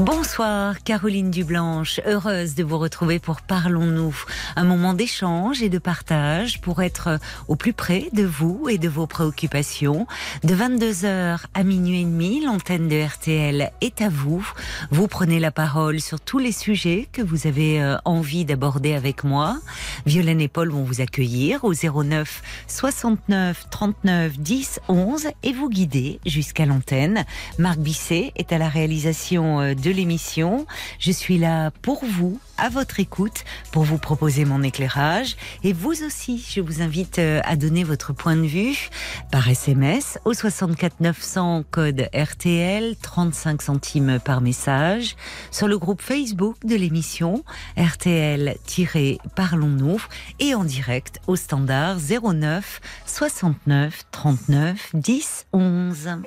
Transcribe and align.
Bonsoir 0.00 0.82
Caroline 0.82 1.30
Dublanche, 1.30 2.00
heureuse 2.06 2.54
de 2.54 2.64
vous 2.64 2.78
retrouver 2.78 3.18
pour 3.18 3.42
Parlons-nous, 3.42 4.16
un 4.56 4.64
moment 4.64 4.94
d'échange 4.94 5.62
et 5.62 5.68
de 5.68 5.76
partage 5.76 6.58
pour 6.62 6.80
être 6.80 7.18
au 7.48 7.56
plus 7.56 7.74
près 7.74 8.08
de 8.14 8.24
vous 8.24 8.70
et 8.70 8.78
de 8.78 8.88
vos 8.88 9.06
préoccupations. 9.06 10.06
De 10.42 10.54
22h 10.54 11.40
à 11.52 11.62
minuit 11.64 12.00
et 12.00 12.04
demi, 12.04 12.42
l'antenne 12.42 12.88
de 12.88 12.98
RTL 12.98 13.72
est 13.82 14.00
à 14.00 14.08
vous. 14.08 14.50
Vous 14.90 15.06
prenez 15.06 15.38
la 15.38 15.50
parole 15.50 16.00
sur 16.00 16.18
tous 16.18 16.38
les 16.38 16.52
sujets 16.52 17.06
que 17.12 17.20
vous 17.20 17.46
avez 17.46 17.82
euh, 17.82 17.98
envie 18.06 18.46
d'aborder 18.46 18.94
avec 18.94 19.22
moi. 19.22 19.58
Violaine 20.06 20.40
et 20.40 20.48
Paul 20.48 20.70
vont 20.70 20.82
vous 20.82 21.02
accueillir 21.02 21.62
au 21.62 21.74
09 21.74 22.42
69 22.68 23.66
39 23.70 24.38
10 24.38 24.80
11 24.88 25.26
et 25.42 25.52
vous 25.52 25.68
guider 25.68 26.20
jusqu'à 26.24 26.64
l'antenne. 26.64 27.26
Marc 27.58 27.78
Bisset 27.78 28.32
est 28.36 28.50
à 28.54 28.56
la 28.56 28.70
réalisation 28.70 29.60
euh, 29.60 29.74
de 29.90 29.96
l'émission. 29.96 30.66
Je 30.98 31.10
suis 31.10 31.38
là 31.38 31.70
pour 31.82 32.04
vous, 32.04 32.38
à 32.56 32.68
votre 32.68 33.00
écoute, 33.00 33.42
pour 33.72 33.82
vous 33.82 33.98
proposer 33.98 34.44
mon 34.44 34.62
éclairage. 34.62 35.34
Et 35.64 35.72
vous 35.72 36.04
aussi, 36.04 36.46
je 36.48 36.60
vous 36.60 36.82
invite 36.82 37.18
euh, 37.18 37.40
à 37.44 37.56
donner 37.56 37.82
votre 37.82 38.12
point 38.12 38.36
de 38.36 38.46
vue 38.46 38.90
par 39.32 39.48
SMS 39.48 40.20
au 40.24 40.32
64 40.32 41.00
900 41.00 41.64
code 41.70 42.08
RTL, 42.14 42.94
35 43.02 43.62
centimes 43.62 44.20
par 44.24 44.40
message, 44.40 45.16
sur 45.50 45.66
le 45.66 45.76
groupe 45.78 46.02
Facebook 46.02 46.54
de 46.64 46.76
l'émission 46.76 47.42
RTL-Parlons-nous 47.76 50.00
et 50.38 50.54
en 50.54 50.62
direct 50.64 51.20
au 51.26 51.34
standard 51.36 51.96
09 51.98 52.80
69 53.06 54.04
39 54.12 54.90
10 54.94 55.46
11. 55.52 56.20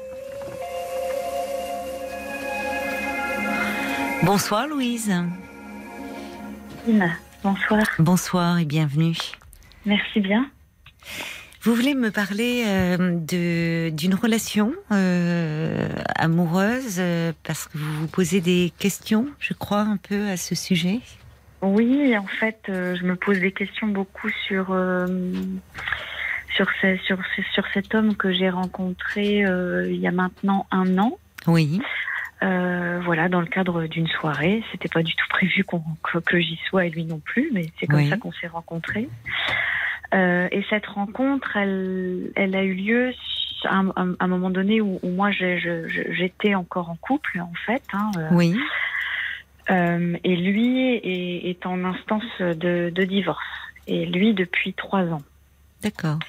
Bonsoir 4.23 4.67
Louise. 4.67 5.13
Bonsoir. 7.43 7.83
Bonsoir 7.99 8.59
et 8.59 8.65
bienvenue. 8.65 9.15
Merci 9.85 10.19
bien. 10.21 10.49
Vous 11.61 11.75
voulez 11.75 11.93
me 11.95 12.11
parler 12.11 12.63
euh, 12.65 13.89
d'une 13.89 14.15
relation 14.15 14.73
euh, 14.91 15.87
amoureuse 16.15 16.97
euh, 16.99 17.31
parce 17.43 17.67
que 17.67 17.77
vous 17.77 18.01
vous 18.01 18.07
posez 18.07 18.41
des 18.41 18.73
questions, 18.79 19.27
je 19.39 19.53
crois, 19.53 19.79
un 19.81 19.97
peu 19.97 20.27
à 20.29 20.37
ce 20.37 20.55
sujet? 20.55 20.99
Oui, 21.61 22.17
en 22.17 22.27
fait, 22.27 22.59
je 22.67 23.03
me 23.05 23.15
pose 23.15 23.39
des 23.39 23.53
questions 23.53 23.87
beaucoup 23.87 24.29
sur 24.47 24.65
sur, 26.55 26.67
ce- 26.81 26.97
sur, 27.05 27.17
ce- 27.35 27.41
sur 27.53 27.63
cet 27.73 27.95
homme 27.95 28.15
que 28.15 28.31
j'ai 28.33 28.49
rencontré 28.49 29.39
il 29.89 29.95
y 29.95 30.07
a 30.07 30.11
maintenant 30.11 30.67
un 30.71 30.97
an. 30.97 31.17
Oui. 31.47 31.81
Euh, 32.43 32.99
voilà, 33.05 33.29
dans 33.29 33.39
le 33.39 33.47
cadre 33.47 33.85
d'une 33.87 34.07
soirée. 34.07 34.61
C'était 34.71 34.89
pas 34.89 35.01
du 35.01 35.15
tout 35.15 35.25
prévu 35.29 35.63
que, 35.63 36.17
que 36.19 36.39
j'y 36.39 36.59
sois 36.67 36.85
et 36.85 36.89
lui 36.89 37.05
non 37.05 37.19
plus, 37.19 37.49
mais 37.53 37.67
c'est 37.79 37.87
comme 37.87 37.99
Oui. 38.01 38.09
ça 38.09 38.17
qu'on 38.17 38.33
s'est 38.33 38.47
rencontrés. 38.47 39.07
Euh, 40.13 40.47
et 40.51 40.63
cette 40.69 40.85
rencontre, 40.87 41.55
elle, 41.55 42.31
elle 42.35 42.55
a 42.55 42.63
eu 42.63 42.73
lieu 42.73 43.13
à 43.63 43.77
un, 43.77 43.89
à 43.95 44.05
un 44.19 44.27
moment 44.27 44.49
donné 44.49 44.81
où, 44.81 44.99
où 45.01 45.09
moi 45.09 45.31
j'étais 45.31 46.53
encore 46.53 46.89
en 46.89 46.97
couple 46.97 47.39
en 47.39 47.53
fait. 47.65 47.83
hein, 47.93 48.11
euh, 48.17 48.27
Oui. 48.31 48.55
Et 49.69 50.35
lui 50.35 50.95
est, 50.95 51.49
est 51.49 51.65
en 51.65 51.85
instance 51.85 52.25
de, 52.39 52.89
de 52.93 53.03
divorce. 53.05 53.41
Et 53.87 54.05
lui 54.05 54.33
depuis 54.33 54.73
trois 54.73 55.03
ans 55.05 55.21
D'accord. 55.81 56.19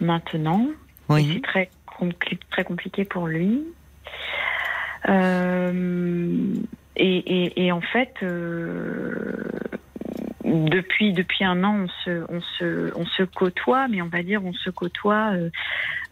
maintenant. 0.00 0.66
Oui. 1.08 1.30
C'est 1.34 1.42
très, 1.42 1.70
compli- 1.86 2.38
très 2.50 2.64
compliqué 2.64 3.04
pour 3.06 3.26
lui. 3.26 3.62
Euh, 5.08 6.54
et, 6.96 7.16
et- 7.16 7.64
et 7.66 7.72
en 7.72 7.80
fait, 7.80 8.14
euh, 8.22 9.32
depuis, 10.44 11.12
depuis 11.12 11.44
un 11.44 11.62
an, 11.64 11.84
on 11.84 11.88
se, 12.04 12.24
on, 12.28 12.40
se, 12.58 12.92
on 12.96 13.06
se 13.06 13.22
côtoie, 13.22 13.88
mais 13.88 14.02
on 14.02 14.08
va 14.08 14.22
dire 14.22 14.44
on 14.44 14.52
se 14.52 14.70
côtoie 14.70 15.32
euh, 15.32 15.50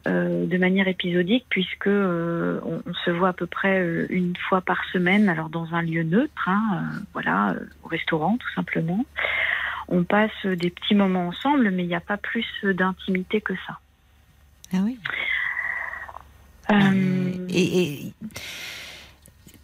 euh, 0.08 0.46
de 0.46 0.56
manière 0.56 0.88
épisodique, 0.88 1.44
puisque 1.50 1.86
euh, 1.86 2.60
on, 2.64 2.80
on 2.88 2.94
se 3.04 3.10
voit 3.10 3.28
à 3.28 3.32
peu 3.32 3.46
près 3.46 4.06
une 4.08 4.34
fois 4.48 4.60
par 4.62 4.82
semaine, 4.92 5.28
alors 5.28 5.50
dans 5.50 5.74
un 5.74 5.82
lieu 5.82 6.02
neutre, 6.02 6.48
hein, 6.48 6.84
voilà, 7.12 7.54
au 7.84 7.88
restaurant 7.88 8.36
tout 8.38 8.50
simplement. 8.54 9.04
On 9.88 10.04
passe 10.04 10.46
des 10.46 10.70
petits 10.70 10.94
moments 10.94 11.28
ensemble, 11.28 11.70
mais 11.72 11.82
il 11.82 11.88
n'y 11.88 11.94
a 11.96 12.00
pas 12.00 12.16
plus 12.16 12.46
d'intimité 12.62 13.40
que 13.40 13.54
ça. 13.66 13.78
Ah 16.68 16.90
oui. 16.94 17.40
Et, 17.50 17.82
et- 17.82 18.12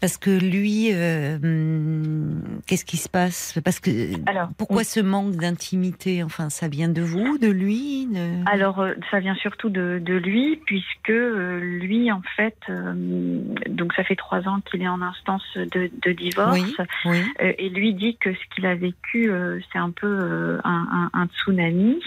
parce 0.06 0.18
que 0.18 0.30
lui, 0.30 0.90
euh, 0.92 1.36
hum, 1.42 2.40
qu'est-ce 2.68 2.84
qui 2.84 2.96
se 2.96 3.08
passe? 3.08 3.58
Parce 3.64 3.80
que 3.80 3.90
alors, 4.30 4.50
pourquoi 4.56 4.78
oui. 4.78 4.84
ce 4.84 5.00
manque 5.00 5.34
d'intimité? 5.34 6.22
Enfin, 6.22 6.48
ça 6.48 6.68
vient 6.68 6.88
de 6.88 7.02
vous, 7.02 7.38
de 7.38 7.48
lui 7.48 8.06
de- 8.06 8.48
Alors, 8.48 8.78
euh, 8.78 8.92
ça 9.10 9.18
vient 9.18 9.34
surtout 9.34 9.68
de, 9.68 9.98
de 10.00 10.14
lui, 10.14 10.60
puisque 10.64 11.10
euh, 11.10 11.58
lui, 11.58 12.12
en 12.12 12.22
fait, 12.36 12.56
euh, 12.68 12.92
donc 13.68 13.94
ça 13.94 14.04
fait 14.04 14.14
trois 14.14 14.46
ans 14.46 14.60
qu'il 14.70 14.80
est 14.82 14.86
en 14.88 15.02
instance 15.02 15.42
de, 15.56 15.90
de 16.06 16.12
divorce, 16.12 16.52
Oui. 16.60 16.76
Oui. 17.06 17.24
euh, 17.42 17.52
et 17.58 17.68
lui 17.68 17.92
dit 17.92 18.16
que 18.16 18.32
ce 18.32 18.54
qu'il 18.54 18.64
a 18.66 18.76
vécu, 18.76 19.28
c'est 19.72 19.78
un 19.80 19.90
peu 19.90 20.60
un, 20.62 21.10
un- 21.12 21.20
un 21.20 21.26
tsunami, 21.26 21.98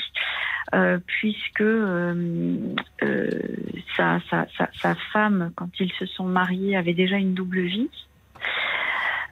euh, 0.73 0.99
puisque 1.05 1.61
euh, 1.61 2.75
euh, 3.01 3.29
sa, 3.97 4.19
sa, 4.29 4.45
sa, 4.55 4.69
sa 4.79 4.95
femme, 5.11 5.51
quand 5.55 5.69
ils 5.79 5.91
se 5.93 6.05
sont 6.05 6.25
mariés, 6.25 6.77
avait 6.77 6.93
déjà 6.93 7.17
une 7.17 7.33
double 7.33 7.61
vie. 7.61 7.89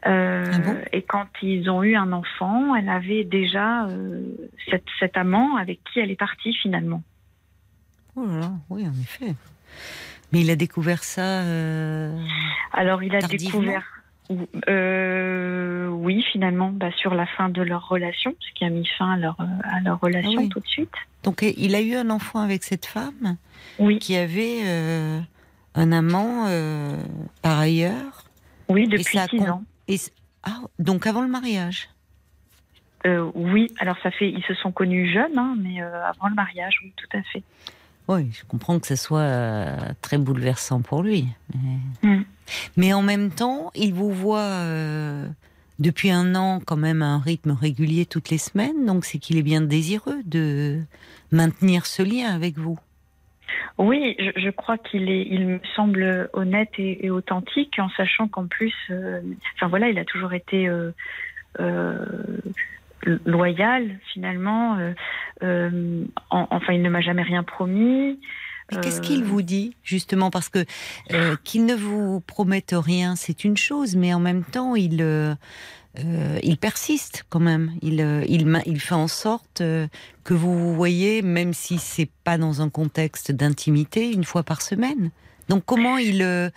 Ah 0.04 0.60
bon? 0.64 0.78
et 0.94 1.02
quand 1.02 1.28
ils 1.42 1.70
ont 1.70 1.84
eu 1.84 1.98
un 1.98 2.14
enfant, 2.14 2.76
elle 2.76 2.88
avait 2.88 3.26
déjà 3.26 3.90
cet, 4.70 4.84
cet 5.00 5.18
amant 5.18 5.58
avec 5.58 5.82
qui 5.84 6.00
elle 6.00 6.12
est 6.12 6.16
partie 6.16 6.54
finalement. 6.54 7.04
Oh 8.16 8.26
là 8.26 8.40
là, 8.40 8.52
oui, 8.70 8.88
en 8.88 9.02
effet. 9.02 9.36
Mais 10.32 10.42
il 10.42 10.50
a 10.50 10.56
découvert 10.56 11.04
ça. 11.04 11.42
Alors 12.72 13.04
il 13.04 13.14
a 13.18 13.22
découvert, 13.22 13.97
euh, 14.68 15.88
oui 15.88 16.24
finalement, 16.32 16.72
bah, 16.72 16.92
sur 16.98 17.14
la 17.16 17.26
fin 17.26 17.50
de 17.50 17.62
leur 17.62 17.88
relation, 17.88 18.36
ce 18.40 18.54
qui 18.54 18.66
a 18.66 18.70
mis 18.70 18.86
fin 18.98 19.14
à 19.14 19.18
leur, 19.18 19.36
euh, 19.40 19.46
à 19.64 19.80
leur 19.82 20.00
relation 20.00 20.34
Ah 20.38 20.42
oui. 20.44 20.50
tout 20.50 20.60
de 20.60 20.68
suite. 20.68 20.94
Donc, 21.24 21.42
il 21.42 21.76
a 21.76 21.82
eu 21.82 21.96
un 21.96 22.10
enfant 22.10 22.40
avec 22.40 22.64
cette 22.64 22.86
femme 22.86 23.38
Oui, 23.80 24.00
qui 24.00 24.16
avait 24.16 24.60
euh, 24.66 25.20
un 25.76 25.92
amant 25.92 26.46
euh, 26.48 26.96
par 27.42 27.60
ailleurs. 27.60 28.24
oui 28.70 28.88
depuis 28.88 29.04
six 29.04 29.42
ans. 29.50 29.64
Et 29.88 29.98
ah, 30.44 30.60
donc 30.80 31.08
avant 31.08 31.22
le 31.22 31.30
mariage. 31.30 31.90
Oui, 33.36 33.72
alors 33.80 33.96
ça 34.04 34.12
fait, 34.12 34.30
ils 34.30 34.44
se 34.44 34.54
sont 34.54 34.74
connus 34.74 35.10
jeunes, 35.14 35.38
hein, 35.38 35.56
mais 35.60 35.80
avant 35.82 36.28
le 36.28 36.36
mariage, 36.36 36.78
oui, 36.84 36.92
tout 36.98 37.18
à 37.18 37.22
fait. 37.24 37.42
Oui, 38.08 38.30
je 38.32 38.46
comprends 38.46 38.80
que 38.80 38.88
ce 38.88 38.96
soit 38.96 39.20
euh, 39.20 39.76
très 40.02 40.18
bouleversant 40.18 40.82
pour 40.82 41.04
lui. 41.04 41.28
Mais, 41.54 42.10
Mm. 42.10 42.24
mais 42.78 42.94
en 42.94 43.02
même 43.02 43.32
temps, 43.32 43.72
il 43.76 43.94
vous 43.94 44.12
voit 44.12 44.40
euh, 44.40 45.28
depuis 45.80 46.10
un 46.10 46.34
an 46.36 46.62
quand 46.66 46.78
même 46.78 47.02
à 47.02 47.08
un 47.08 47.20
rythme 47.20 47.52
régulier 47.52 48.06
toutes 48.06 48.30
les 48.30 48.38
semaines, 48.38 48.86
donc 48.86 49.04
c'est 49.04 49.18
qu'il 49.18 49.38
est 49.38 49.44
bien 49.44 49.62
désireux 49.62 50.22
de 50.26 50.80
maintenir 51.32 51.86
ce 51.86 52.02
lien 52.02 52.34
avec 52.34 52.58
vous. 52.58 52.80
Oui, 53.78 54.16
je, 54.20 54.40
je 54.42 54.50
crois 54.50 54.78
qu'il 54.78 55.10
est, 55.10 55.28
il 55.30 55.46
me 55.48 55.60
semble 55.76 56.30
honnête 56.34 56.72
et, 56.78 57.06
et 57.06 57.10
authentique, 57.10 57.78
en 57.80 57.90
sachant 57.90 58.28
qu'en 58.28 58.48
plus, 58.48 58.74
euh, 58.90 59.22
enfin 59.56 59.68
voilà, 59.68 59.90
il 59.90 60.00
a 60.00 60.06
toujours 60.06 60.34
été 60.34 60.68
euh, 60.68 60.92
loyal 63.26 64.00
finalement. 64.14 64.76
euh, 64.78 64.94
euh, 65.44 66.04
en- 66.30 66.48
enfin, 66.52 66.74
il 66.74 66.82
ne 66.82 66.90
m'a 66.90 67.02
jamais 67.02 67.24
rien 67.24 67.44
promis. 67.44 68.20
Mais 68.72 68.82
qu'est-ce 68.82 69.00
Euh, 69.00 69.04
qu'il 69.04 69.24
vous 69.24 69.42
dit 69.42 69.76
justement? 69.84 70.30
Parce 70.30 70.50
que 70.50 70.66
euh, 71.14 71.36
qu'il 71.44 71.66
ne 71.66 71.74
vous 71.76 72.20
promette 72.22 72.74
rien, 72.78 73.16
c'est 73.16 73.44
une 73.44 73.56
chose, 73.58 73.96
mais 73.96 74.14
en 74.14 74.20
même 74.20 74.44
temps, 74.44 74.76
il 74.76 75.02
euh, 75.02 75.36
il 76.44 76.58
persiste 76.58 77.26
quand 77.30 77.40
même. 77.40 77.72
Il 77.82 78.00
il 78.28 78.62
il 78.66 78.80
fait 78.80 78.94
en 78.96 79.08
sorte 79.08 79.62
euh, 79.62 79.88
que 80.24 80.34
vous 80.34 80.58
vous 80.58 80.76
voyez, 80.76 81.22
même 81.22 81.54
si 81.54 81.78
c'est 81.78 82.10
pas 82.24 82.38
dans 82.38 82.62
un 82.62 82.70
contexte 82.70 83.32
d'intimité, 83.32 84.12
une 84.12 84.26
fois 84.26 84.44
par 84.44 84.62
semaine. 84.62 85.12
Donc 85.50 85.64
comment 85.66 85.98
il, 85.98 86.22
euh, 86.22 86.50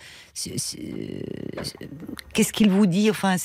qu'est-ce 2.33 2.53
qu'il 2.53 2.69
vous 2.69 2.85
dit? 2.85 3.09
Enfin, 3.09 3.35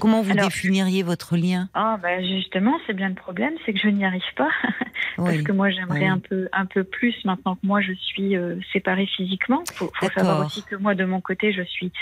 comment 0.00 0.22
vous 0.22 0.32
Alors, 0.32 0.46
définiriez 0.48 1.02
votre 1.02 1.36
lien? 1.36 1.68
Ah, 1.74 1.98
bah 2.02 2.22
justement, 2.22 2.74
c'est 2.86 2.94
bien 2.94 3.08
le 3.08 3.14
problème, 3.14 3.54
c'est 3.64 3.72
que 3.72 3.78
je 3.78 3.88
n'y 3.88 4.04
arrive 4.04 4.22
pas. 4.36 4.48
Parce 5.16 5.36
Oui. 5.36 5.44
que 5.44 5.52
moi, 5.52 5.70
j'aimerais 5.70 6.00
oui. 6.00 6.06
un 6.06 6.18
peu, 6.18 6.48
un 6.52 6.66
peu 6.66 6.84
plus 6.84 7.14
maintenant 7.24 7.56
que 7.56 7.66
moi, 7.66 7.80
je 7.80 7.92
suis 7.92 8.36
euh, 8.36 8.56
séparée 8.72 9.06
physiquement. 9.16 9.62
Faut, 9.74 9.90
faut 9.98 10.10
savoir 10.10 10.46
aussi 10.46 10.62
que 10.62 10.76
moi, 10.76 10.94
de 10.94 11.04
mon 11.04 11.20
côté, 11.20 11.52
je 11.52 11.62
suis 11.62 11.92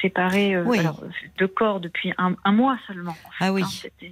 séparée 0.00 0.54
euh, 0.54 0.64
Oui. 0.64 0.78
alors, 0.78 1.02
de 1.38 1.46
corps 1.46 1.80
depuis 1.80 2.12
un, 2.18 2.36
un 2.44 2.52
mois 2.52 2.78
seulement. 2.86 3.16
en 3.24 3.30
fait, 3.30 3.44
Ah 3.44 3.52
oui. 3.52 3.62
hein. 3.64 4.06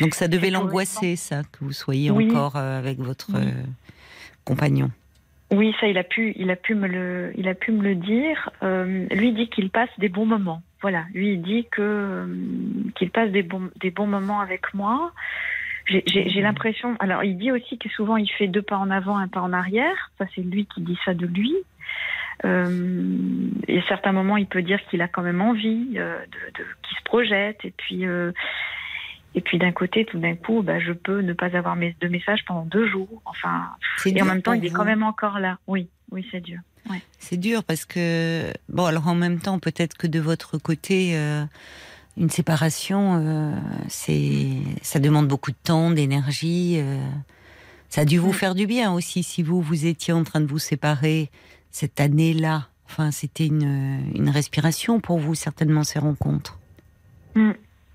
Donc 0.00 0.14
ça 0.14 0.28
devait 0.28 0.50
l'angoisser, 0.50 1.16
ça, 1.16 1.42
que 1.42 1.58
vous 1.64 1.72
soyez 1.72 2.10
encore 2.10 2.56
avec 2.56 2.98
votre 2.98 3.30
compagnon. 4.44 4.90
Oui, 5.50 5.74
ça, 5.80 5.86
il 5.86 5.96
a 5.96 6.04
pu, 6.04 6.34
il 6.36 6.50
a 6.50 6.56
pu 6.56 6.74
me 6.74 6.86
le, 6.86 7.32
il 7.36 7.48
a 7.48 7.54
pu 7.54 7.72
me 7.72 7.82
le 7.82 7.94
dire. 7.94 8.50
Euh, 8.62 9.06
lui 9.10 9.32
dit 9.32 9.48
qu'il 9.48 9.70
passe 9.70 9.88
des 9.98 10.08
bons 10.08 10.26
moments. 10.26 10.62
Voilà, 10.82 11.04
lui 11.12 11.32
il 11.32 11.42
dit 11.42 11.66
que 11.70 11.82
euh, 11.82 12.26
qu'il 12.94 13.10
passe 13.10 13.30
des 13.30 13.42
bons, 13.42 13.70
des 13.80 13.90
bons 13.90 14.06
moments 14.06 14.40
avec 14.40 14.74
moi. 14.74 15.12
J'ai- 15.86 16.42
l'impression. 16.42 16.96
Alors, 17.00 17.24
il 17.24 17.38
dit 17.38 17.50
aussi 17.50 17.78
que 17.78 17.88
souvent 17.88 18.18
il 18.18 18.28
fait 18.28 18.46
deux 18.46 18.60
pas 18.60 18.76
en 18.76 18.90
avant, 18.90 19.16
un 19.16 19.26
pas 19.26 19.40
en 19.40 19.54
arrière. 19.54 20.10
Ça, 20.18 20.26
c'est 20.34 20.42
lui 20.42 20.66
qui 20.66 20.82
dit 20.82 20.98
ça 21.04 21.14
de 21.14 21.26
lui. 21.26 21.54
Euh, 22.44 23.48
et 23.66 23.78
à 23.78 23.82
certains 23.88 24.12
moments, 24.12 24.36
il 24.36 24.46
peut 24.46 24.62
dire 24.62 24.80
qu'il 24.90 25.00
a 25.00 25.08
quand 25.08 25.22
même 25.22 25.40
envie, 25.40 25.94
euh, 25.96 26.18
de, 26.26 26.58
de 26.58 26.66
qu'il 26.82 26.96
se 26.98 27.02
projette. 27.04 27.64
Et 27.64 27.72
puis, 27.74 28.06
euh, 28.06 28.32
et 29.34 29.40
puis 29.40 29.58
d'un 29.58 29.72
côté, 29.72 30.04
tout 30.04 30.18
d'un 30.18 30.34
coup, 30.34 30.62
bah, 30.62 30.80
je 30.80 30.92
peux 30.92 31.20
ne 31.20 31.32
pas 31.32 31.54
avoir 31.56 31.76
mes, 31.76 31.94
de 32.00 32.08
messages 32.08 32.44
pendant 32.46 32.64
deux 32.64 32.88
jours. 32.88 33.22
Enfin, 33.24 33.68
et 34.06 34.20
en 34.22 34.24
même 34.24 34.42
temps, 34.42 34.52
il 34.54 34.64
est 34.64 34.70
quand 34.70 34.84
même 34.84 35.02
encore 35.02 35.38
là. 35.38 35.58
Oui, 35.66 35.88
oui, 36.10 36.26
c'est 36.30 36.40
dur. 36.40 36.58
C'est 37.18 37.36
dur 37.36 37.64
parce 37.64 37.84
que 37.84 38.50
bon, 38.70 38.86
alors 38.86 39.08
en 39.08 39.14
même 39.14 39.40
temps, 39.40 39.58
peut-être 39.58 39.96
que 39.98 40.06
de 40.06 40.20
votre 40.20 40.56
côté, 40.56 41.10
euh, 41.18 41.44
une 42.16 42.30
séparation, 42.30 43.16
euh, 43.22 43.54
c'est, 43.88 44.46
ça 44.80 44.98
demande 44.98 45.28
beaucoup 45.28 45.50
de 45.50 45.56
temps, 45.62 45.90
d'énergie. 45.90 46.76
euh, 46.78 46.98
ça 47.90 48.02
a 48.02 48.04
dû 48.06 48.16
vous 48.18 48.30
Mm. 48.30 48.34
faire 48.34 48.54
du 48.54 48.66
bien 48.66 48.92
aussi 48.92 49.22
si 49.22 49.42
vous 49.42 49.60
vous 49.60 49.84
étiez 49.86 50.14
en 50.14 50.24
train 50.24 50.40
de 50.40 50.46
vous 50.46 50.58
séparer 50.58 51.30
cette 51.70 52.00
année-là. 52.00 52.68
Enfin, 52.86 53.10
c'était 53.10 53.46
une, 53.46 54.00
une 54.14 54.30
respiration 54.30 54.98
pour 54.98 55.18
vous 55.18 55.34
certainement 55.34 55.84
ces 55.84 55.98
rencontres. 55.98 56.58
Mm. 57.34 57.50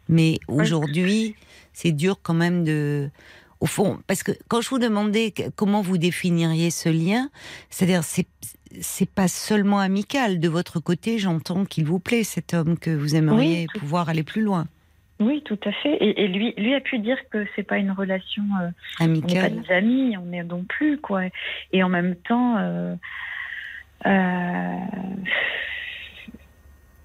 Mais 0.10 0.40
aujourd'hui, 0.48 1.36
c'est 1.74 1.92
dur 1.92 2.20
quand 2.22 2.34
même 2.34 2.64
de, 2.64 3.10
au 3.60 3.66
fond, 3.66 4.00
parce 4.08 4.24
que 4.24 4.32
quand 4.50 4.62
je 4.62 4.70
vous 4.70 4.80
demandais 4.80 5.34
comment 5.56 5.82
vous 5.82 5.98
définiriez 5.98 6.70
ce 6.72 6.90
lien, 6.90 7.30
c'est-à-dire 7.70 8.04
c'est 8.04 8.28
c'est 8.82 9.10
pas 9.10 9.28
seulement 9.28 9.80
amical 9.80 10.40
de 10.40 10.50
votre 10.50 10.80
côté. 10.80 11.20
J'entends 11.20 11.64
qu'il 11.64 11.86
vous 11.86 12.00
plaît 12.00 12.24
cet 12.24 12.56
homme 12.56 12.78
que 12.80 12.90
vous 12.90 13.16
aimeriez 13.16 13.68
Oui, 13.72 13.80
pouvoir 13.80 14.10
aller 14.10 14.24
plus 14.24 14.42
loin, 14.42 14.66
Oui, 15.20 15.44
tout 15.46 15.60
à 15.64 15.72
fait. 15.72 15.94
Et, 15.98 16.24
et 16.24 16.28
lui, 16.28 16.54
lui 16.58 16.74
a 16.74 16.82
pu 16.82 16.98
dire 16.98 17.18
que 17.30 17.46
c'est 17.56 17.62
pas 17.62 17.78
une 17.78 17.92
relation. 17.92 18.42
euh, 18.62 18.70
on 19.00 19.08
n'est 19.08 19.22
pas 19.22 19.50
des 19.50 19.72
amis, 19.72 20.18
on 20.18 20.34
est 20.34 20.44
non 20.44 20.64
plus 20.64 20.98
quoi. 21.00 21.22
Et 21.72 21.84
en 21.84 21.90
même 21.90 22.16
temps. 22.16 22.58
Euh, 22.58 22.96
euh, 24.08 24.76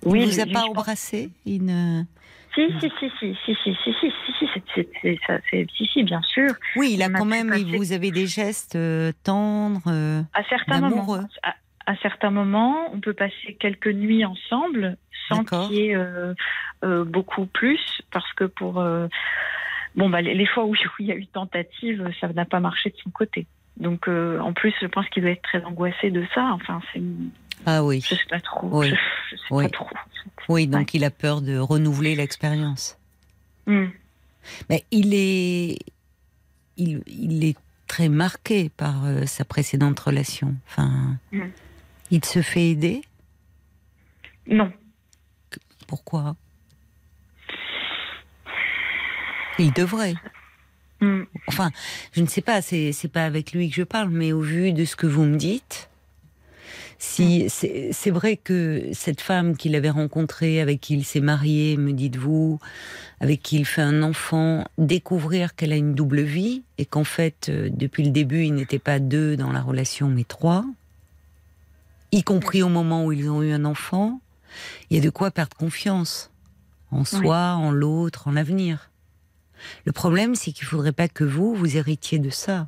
il 0.06 0.26
vous 0.26 0.40
a 0.40 0.44
lui, 0.44 0.52
pas 0.52 0.60
je 0.60 0.66
pense- 0.66 0.70
embrassé 0.70 1.30
une... 1.46 2.06
Si, 2.54 2.68
si, 2.80 2.90
si, 2.98 3.10
si, 3.18 3.36
si, 3.44 3.54
si, 3.62 3.76
si, 3.84 3.94
si, 3.94 4.48
si, 4.74 5.18
si, 5.50 5.66
si, 5.76 5.86
si, 5.86 6.02
bien 6.02 6.22
sûr. 6.22 6.50
Oui, 6.76 6.92
il 6.94 7.02
a 7.02 7.08
quand 7.10 7.24
même. 7.24 7.52
Vous 7.76 7.92
avez 7.92 8.10
des 8.10 8.26
gestes 8.26 8.76
euh, 8.76 9.12
tendres. 9.24 9.82
euh, 9.86 10.22
À 10.34 10.42
certains 10.44 10.80
moments, 10.80 11.26
à, 11.86 11.96
certains 12.02 12.30
moments, 12.30 12.76
on 12.92 13.00
peut 13.00 13.12
passer 13.12 13.56
quelques 13.58 13.88
nuits 13.88 14.24
ensemble 14.24 14.96
sans 15.28 15.44
qu'il 15.44 15.72
y 15.72 15.88
ait 15.88 15.94
euh, 15.94 16.34
beaucoup 17.04 17.46
plus, 17.46 17.80
parce 18.10 18.32
que 18.34 18.44
pour 18.44 18.82
bon 19.94 20.08
bah 20.08 20.20
les, 20.20 20.46
fois 20.46 20.64
où 20.64 20.74
il 20.98 21.06
y 21.06 21.12
a 21.12 21.16
eu 21.16 21.26
tentative, 21.26 22.10
ça 22.20 22.28
n'a 22.28 22.44
pas 22.44 22.60
marché 22.60 22.90
de 22.90 22.96
son 23.02 23.10
côté. 23.10 23.46
Donc 23.76 24.08
en 24.08 24.52
plus, 24.52 24.74
je 24.80 24.86
pense 24.86 25.08
qu'il 25.10 25.22
doit 25.22 25.32
être 25.32 25.42
très 25.42 25.62
angoissé 25.64 26.10
de 26.10 26.24
ça. 26.34 26.50
Enfin, 26.52 26.80
c'est 26.92 27.02
Ah 27.66 27.84
oui, 27.84 28.00
je 28.00 28.14
sais 28.14 28.20
pas 28.30 28.40
trop. 28.40 28.68
Oui. 28.80 28.88
Je, 28.90 28.94
je 29.30 29.36
sais 29.36 29.42
Oui. 29.50 29.64
pas 29.64 29.70
trop. 29.70 29.88
oui. 30.48 30.66
Donc 30.66 30.94
il 30.94 31.04
a 31.04 31.10
peur 31.10 31.40
de 31.42 31.58
renouveler 31.58 32.14
l'expérience. 32.14 32.98
Hmm. 33.66 33.86
Mais 34.70 34.84
il 34.90 35.12
est, 35.14 35.78
il, 36.76 37.02
il 37.06 37.44
est 37.44 37.56
très 37.86 38.08
marqué 38.08 38.68
par 38.70 39.04
euh, 39.04 39.26
sa 39.26 39.44
précédente 39.44 39.98
relation. 40.00 40.54
Enfin, 40.68 41.18
Mm. 41.32 41.48
il 42.10 42.24
se 42.24 42.40
fait 42.42 42.70
aider? 42.70 43.02
Non. 44.46 44.72
Pourquoi? 45.86 46.36
Il 49.58 49.72
devrait. 49.72 50.14
Hmm. 51.00 51.24
Enfin, 51.48 51.70
je 52.12 52.20
ne 52.20 52.26
sais 52.26 52.40
pas. 52.42 52.62
C'est 52.62 52.92
c'est 52.92 53.08
pas 53.08 53.24
avec 53.24 53.52
lui 53.52 53.68
que 53.68 53.74
je 53.74 53.82
parle, 53.82 54.08
mais 54.10 54.32
au 54.32 54.40
vu 54.40 54.72
de 54.72 54.84
ce 54.84 54.96
que 54.96 55.06
vous 55.06 55.24
me 55.24 55.36
dites, 55.36 55.88
si 56.98 57.48
c'est 57.48 58.10
vrai 58.10 58.36
que 58.36 58.88
cette 58.92 59.20
femme 59.20 59.56
qu'il 59.56 59.76
avait 59.76 59.90
rencontrée, 59.90 60.60
avec 60.60 60.80
qui 60.80 60.94
il 60.94 61.04
s'est 61.04 61.20
marié, 61.20 61.76
me 61.76 61.92
dites-vous, 61.92 62.58
avec 63.20 63.40
qui 63.40 63.56
il 63.56 63.64
fait 63.64 63.82
un 63.82 64.02
enfant, 64.02 64.64
découvrir 64.78 65.54
qu'elle 65.54 65.72
a 65.72 65.76
une 65.76 65.94
double 65.94 66.22
vie 66.22 66.64
et 66.76 66.84
qu'en 66.84 67.04
fait, 67.04 67.48
euh, 67.48 67.68
depuis 67.72 68.02
le 68.02 68.10
début, 68.10 68.44
ils 68.44 68.54
n'étaient 68.54 68.80
pas 68.80 68.98
deux 68.98 69.36
dans 69.36 69.52
la 69.52 69.60
relation, 69.60 70.08
mais 70.08 70.24
trois, 70.24 70.64
y 72.10 72.24
compris 72.24 72.62
au 72.64 72.68
moment 72.68 73.04
où 73.04 73.12
ils 73.12 73.30
ont 73.30 73.42
eu 73.42 73.52
un 73.52 73.64
enfant, 73.64 74.20
il 74.90 74.96
y 74.96 75.00
a 75.00 75.02
de 75.02 75.10
quoi 75.10 75.30
perdre 75.30 75.56
confiance 75.56 76.32
en 76.90 77.04
soi, 77.04 77.54
en 77.54 77.70
l'autre, 77.70 78.28
en 78.28 78.32
l'avenir. 78.32 78.90
Le 79.84 79.92
problème, 79.92 80.34
c'est 80.34 80.52
qu'il 80.52 80.66
faudrait 80.66 80.92
pas 80.92 81.08
que 81.08 81.24
vous, 81.24 81.54
vous 81.54 81.76
héritiez 81.76 82.18
de 82.18 82.30
ça. 82.30 82.66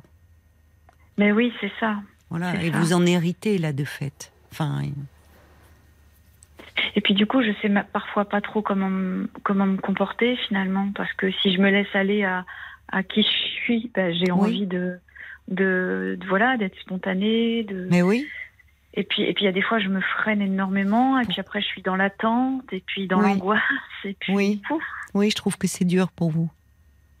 Mais 1.17 1.31
oui, 1.31 1.51
c'est 1.59 1.71
ça. 1.79 1.97
Voilà, 2.31 2.55
et 2.63 2.71
ça. 2.71 2.79
vous 2.79 2.93
en 2.93 3.05
héritez 3.05 3.57
là 3.59 3.71
de 3.73 3.83
fait. 3.83 4.31
Enfin, 4.51 4.81
Et 6.95 7.01
puis 7.01 7.13
du 7.13 7.25
coup, 7.25 7.41
je 7.43 7.51
sais 7.61 7.69
parfois 7.93 8.25
pas 8.25 8.41
trop 8.41 8.61
comment 8.61 9.25
comment 9.43 9.65
me 9.65 9.77
comporter 9.77 10.35
finalement, 10.47 10.91
parce 10.95 11.11
que 11.13 11.31
si 11.31 11.53
je 11.53 11.59
me 11.61 11.69
laisse 11.69 11.93
aller 11.93 12.23
à, 12.23 12.45
à 12.89 13.03
qui 13.03 13.21
je 13.23 13.27
suis, 13.63 13.91
ben, 13.93 14.13
j'ai 14.13 14.31
Oui. 14.31 14.39
envie 14.39 14.65
de, 14.67 14.97
de, 15.47 16.17
de- 16.19 16.27
voilà 16.27 16.57
d'être 16.57 16.77
spontanée. 16.79 17.63
De... 17.63 17.87
mais 17.89 18.01
oui, 18.01 18.25
Et 18.93 19.03
puis 19.03 19.23
et 19.23 19.33
puis 19.33 19.43
il 19.43 19.45
y 19.45 19.49
a 19.49 19.53
des 19.53 19.61
fois 19.61 19.79
je 19.79 19.87
me 19.89 20.01
freine 20.01 20.41
énormément, 20.41 21.19
et 21.19 21.25
puis 21.25 21.39
après 21.39 21.61
je 21.61 21.67
suis 21.67 21.81
dans 21.81 21.95
l'attente, 21.95 22.63
et 22.73 22.81
puis 22.85 23.07
dans 23.07 23.19
Oui. 23.21 23.29
l'angoisse, 23.29 23.61
et 24.05 24.15
puis 24.19 24.33
Oui. 24.33 24.61
pouf. 24.67 24.83
oui, 25.13 25.29
je 25.29 25.35
trouve 25.35 25.57
que 25.57 25.67
c'est 25.67 25.85
dur 25.85 26.11
pour 26.11 26.29
vous. 26.31 26.49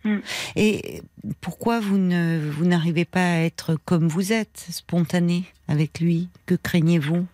Mm. 0.03 0.17
Et 0.55 1.01
pourquoi 1.41 1.79
vous 1.79 1.97
ne 1.97 2.39
vous 2.49 2.65
n'arrivez 2.65 3.05
pas 3.05 3.33
à 3.33 3.37
être 3.39 3.75
comme 3.85 4.07
vous 4.07 4.33
êtes, 4.33 4.67
spontané 4.69 5.45
avec 5.67 5.99
lui? 5.99 6.29
Que 6.45 6.55
craignez-vous? 6.55 7.25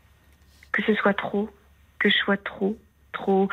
Que 0.72 0.84
ce 0.84 0.94
soit 0.96 1.14
trop, 1.14 1.50
que 2.00 2.10
je 2.10 2.16
sois 2.16 2.38
trop, 2.38 2.78
trop, 3.14 3.50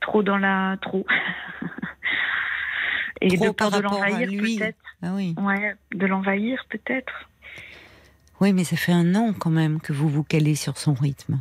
trop 0.00 0.22
dans 0.22 0.38
la 0.38 0.76
trop. 0.80 1.06
et 3.20 3.36
Trop 3.36 3.46
de 3.46 3.50
peur 3.50 3.70
de 3.70 3.80
l'envahir 3.80 4.28
peut-être. 4.28 4.78
Ah 5.02 5.12
oui. 5.14 5.34
Ouais, 5.38 5.74
de 5.92 6.06
l'envahir 6.06 6.64
peut-être. 6.68 7.28
Oui, 8.40 8.52
mais 8.52 8.64
ça 8.64 8.76
fait 8.76 8.92
un 8.92 9.14
an 9.14 9.32
quand 9.32 9.50
même 9.50 9.80
que 9.80 9.92
vous 9.92 10.08
vous 10.08 10.24
calez 10.24 10.56
sur 10.56 10.76
son 10.76 10.94
rythme. 10.94 11.40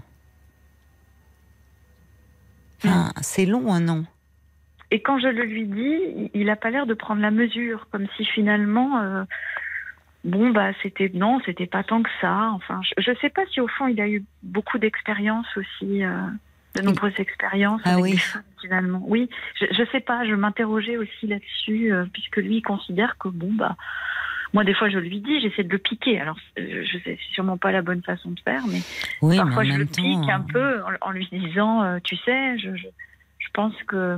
Enfin, 2.77 3.12
c'est 3.21 3.45
long 3.45 3.74
un 3.74 3.88
an. 3.89 4.05
Et 4.91 5.01
quand 5.01 5.19
je 5.19 5.27
le 5.27 5.43
lui 5.45 5.65
dis, 5.65 6.29
il 6.33 6.45
n'a 6.48 6.55
pas 6.57 6.69
l'air 6.69 6.86
de 6.86 6.93
prendre 6.93 7.21
la 7.21 7.31
mesure, 7.31 7.88
comme 7.91 8.07
si 8.17 8.25
finalement, 8.25 9.00
euh, 9.00 9.24
bon 10.25 10.50
bah 10.51 10.71
c'était 10.83 11.10
non, 11.13 11.39
c'était 11.45 11.65
pas 11.65 11.83
tant 11.83 12.03
que 12.03 12.10
ça. 12.19 12.50
Enfin, 12.53 12.81
je 12.98 13.10
ne 13.12 13.15
sais 13.17 13.29
pas 13.29 13.43
si 13.51 13.62
au 13.62 13.67
fond 13.67 13.88
il 13.88 14.00
a 14.01 14.07
eu 14.10 14.24
beaucoup 14.43 14.77
d'expériences 14.79 15.48
aussi, 15.55 16.03
euh, 16.03 16.12
de 16.75 16.81
nombreuses 16.81 17.17
expériences 17.19 17.81
Ah 17.86 17.91
avec 17.93 18.03
oui. 18.03 18.12
des 18.12 18.17
femmes, 18.17 18.43
finalement. 18.62 19.01
Oui, 19.07 19.29
je, 19.60 19.65
je 19.71 19.83
sais 19.91 20.01
pas, 20.01 20.25
je 20.25 20.36
m'interrogeais 20.36 20.98
aussi 20.98 21.25
là-dessus, 21.27 21.93
euh, 21.93 22.05
puisque 22.12 22.38
lui 22.38 22.57
il 22.57 22.62
considère 22.62 23.17
que 23.17 23.29
bon 23.29 23.51
bah. 23.53 23.75
Moi, 24.53 24.65
des 24.65 24.74
fois, 24.74 24.89
je 24.89 24.98
lui 24.98 25.21
dis, 25.21 25.39
j'essaie 25.39 25.63
de 25.63 25.71
le 25.71 25.77
piquer. 25.77 26.19
Alors, 26.19 26.38
je 26.57 26.98
sais, 27.05 27.17
sûrement 27.31 27.55
pas 27.57 27.71
la 27.71 27.81
bonne 27.81 28.03
façon 28.03 28.31
de 28.31 28.39
faire, 28.41 28.62
mais 28.67 28.79
Oui, 29.21 29.38
parfois 29.38 29.63
mais 29.63 29.71
je 29.71 29.77
le 29.77 29.86
temps. 29.88 30.01
pique 30.01 30.29
un 30.29 30.41
peu 30.41 30.81
en, 30.83 31.07
en 31.07 31.12
lui 31.12 31.25
disant, 31.31 31.98
tu 32.03 32.17
sais, 32.17 32.57
je, 32.60 32.75
je, 32.75 32.88
je 33.39 33.48
pense 33.53 33.74
que 33.88 34.17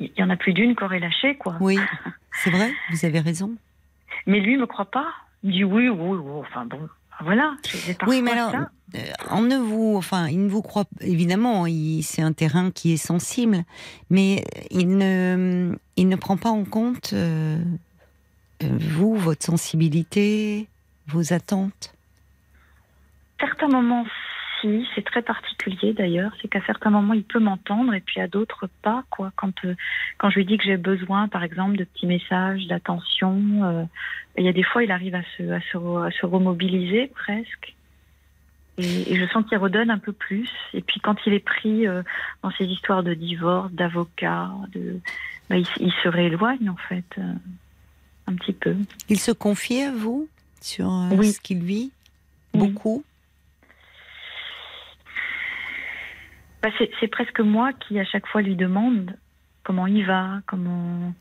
il 0.00 0.12
y 0.16 0.22
en 0.22 0.30
a 0.30 0.36
plus 0.36 0.52
d'une 0.52 0.74
qui 0.76 0.84
aurait 0.84 1.00
lâché, 1.00 1.36
quoi. 1.36 1.56
Oui, 1.60 1.78
c'est 2.42 2.50
vrai, 2.50 2.72
vous 2.90 3.04
avez 3.04 3.20
raison. 3.20 3.52
Mais 4.26 4.40
lui 4.40 4.56
me 4.56 4.66
croit 4.66 4.90
pas. 4.90 5.08
Il 5.42 5.52
dit 5.52 5.64
oui, 5.64 5.88
oui, 5.88 6.18
oui. 6.18 6.40
Enfin 6.40 6.66
bon, 6.66 6.88
voilà. 7.20 7.54
Oui, 8.06 8.22
mais 8.22 8.32
alors, 8.32 8.50
ça. 8.52 8.70
euh, 8.94 8.98
en 9.30 9.42
ne 9.42 9.56
vous, 9.56 9.94
enfin, 9.96 10.28
il 10.28 10.44
ne 10.44 10.48
vous 10.48 10.62
croit 10.62 10.84
évidemment. 11.00 11.66
C'est 12.02 12.22
un 12.22 12.32
terrain 12.32 12.70
qui 12.70 12.92
est 12.92 12.96
sensible, 12.96 13.64
mais 14.10 14.44
il 14.70 14.96
ne, 14.96 15.76
il 15.96 16.08
ne 16.08 16.16
prend 16.16 16.36
pas 16.36 16.50
en 16.50 16.64
compte 16.64 17.10
euh, 17.12 17.58
euh, 18.62 18.66
vous, 18.80 19.16
votre 19.16 19.44
sensibilité, 19.44 20.68
vos 21.08 21.32
attentes. 21.32 21.94
certains 23.40 23.68
moments, 23.68 24.04
si, 24.60 24.86
c'est 24.94 25.04
très 25.04 25.22
particulier 25.22 25.92
d'ailleurs. 25.92 26.32
C'est 26.40 26.48
qu'à 26.48 26.60
certains 26.66 26.90
moments, 26.90 27.14
il 27.14 27.24
peut 27.24 27.38
m'entendre 27.38 27.94
et 27.94 28.00
puis 28.00 28.20
à 28.20 28.28
d'autres 28.28 28.68
pas. 28.82 29.04
Quoi. 29.10 29.32
Quand, 29.36 29.64
euh, 29.64 29.74
quand 30.18 30.30
je 30.30 30.36
lui 30.36 30.44
dis 30.44 30.58
que 30.58 30.64
j'ai 30.64 30.76
besoin, 30.76 31.28
par 31.28 31.42
exemple, 31.44 31.76
de 31.76 31.84
petits 31.84 32.06
messages, 32.06 32.66
d'attention, 32.66 33.40
euh, 33.64 33.84
il 34.36 34.44
y 34.44 34.48
a 34.48 34.52
des 34.52 34.62
fois, 34.62 34.84
il 34.84 34.90
arrive 34.90 35.14
à 35.14 35.22
se, 35.36 35.50
à 35.50 35.60
se, 35.60 35.76
re- 35.76 36.06
à 36.06 36.10
se 36.10 36.26
remobiliser 36.26 37.08
presque. 37.14 37.74
Et, 38.78 39.12
et 39.12 39.16
je 39.16 39.26
sens 39.32 39.44
qu'il 39.48 39.58
redonne 39.58 39.90
un 39.90 39.98
peu 39.98 40.12
plus. 40.12 40.50
Et 40.72 40.82
puis 40.82 41.00
quand 41.00 41.16
il 41.26 41.32
est 41.32 41.44
pris 41.44 41.86
euh, 41.86 42.02
dans 42.42 42.50
ces 42.52 42.64
histoires 42.64 43.02
de 43.02 43.14
divorce, 43.14 43.72
d'avocat, 43.72 44.50
de, 44.72 45.00
bah, 45.50 45.56
il, 45.56 45.92
se 46.02 46.08
rééloigne 46.08 46.70
en 46.70 46.76
fait 46.76 47.18
un 48.28 48.34
petit 48.34 48.52
peu. 48.52 48.76
Il 49.08 49.18
se 49.18 49.32
confie 49.32 49.82
à 49.82 49.90
vous 49.90 50.28
sur 50.60 50.88
Oui. 51.12 51.32
ce 51.32 51.40
qu'il 51.40 51.62
vit. 51.64 51.90
Beaucoup? 52.54 53.04
Bah, 56.62 56.70
c'est 57.00 57.08
presque 57.08 57.40
moi 57.40 57.72
qui 57.72 57.98
à 58.00 58.04
chaque 58.04 58.26
fois 58.26 58.42
lui 58.42 58.56
demande 58.56 59.16
comment 59.64 59.86
il 59.86 60.04
va, 60.04 60.40
comment. 60.46 61.12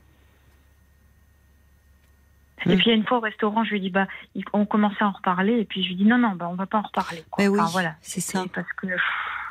Et 2.66 2.74
Mm. 2.76 2.78
puis 2.80 2.92
une 2.92 3.06
fois 3.06 3.18
au 3.20 3.22
restaurant, 3.22 3.64
je 3.64 3.72
lui 3.72 3.80
dis 3.82 3.92
bah 3.92 4.08
on 4.52 4.66
commençait 4.66 5.04
à 5.04 5.08
en 5.08 5.12
reparler 5.12 5.60
et 5.60 5.66
puis 5.66 5.84
je 5.84 5.90
lui 5.90 5.96
dis 5.96 6.06
non 6.06 6.18
non 6.18 6.32
bah 6.32 6.48
on 6.50 6.56
va 6.56 6.66
pas 6.66 6.80
en 6.80 6.82
reparler. 6.82 7.24
quoi. 7.30 7.46
Oui, 7.46 7.60
Enfin, 7.60 7.70
voilà. 7.72 7.96
c'est 8.02 8.20
ça. 8.20 8.42
C'est 8.44 8.52
parce 8.52 8.74
que 8.74 8.88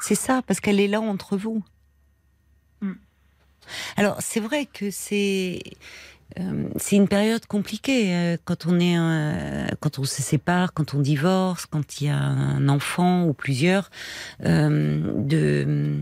C'est 0.00 0.14
ça, 0.16 0.42
parce 0.42 0.58
qu'elle 0.60 0.80
est 0.80 0.88
là 0.88 1.00
entre 1.00 1.36
vous. 1.36 1.62
Mm. 2.80 2.92
Alors, 3.96 4.16
c'est 4.20 4.40
vrai 4.40 4.66
que 4.66 4.90
c'est 4.90 5.60
c'est 6.76 6.96
une 6.96 7.08
période 7.08 7.46
compliquée 7.46 8.14
euh, 8.14 8.36
quand 8.44 8.66
on 8.66 8.78
est 8.78 8.98
euh, 8.98 9.66
quand 9.80 9.98
on 9.98 10.04
se 10.04 10.22
sépare, 10.22 10.74
quand 10.74 10.94
on 10.94 11.00
divorce, 11.00 11.66
quand 11.66 12.00
il 12.00 12.08
y 12.08 12.10
a 12.10 12.18
un 12.18 12.68
enfant 12.68 13.24
ou 13.24 13.32
plusieurs, 13.32 13.90
euh, 14.44 15.00
de 15.16 16.00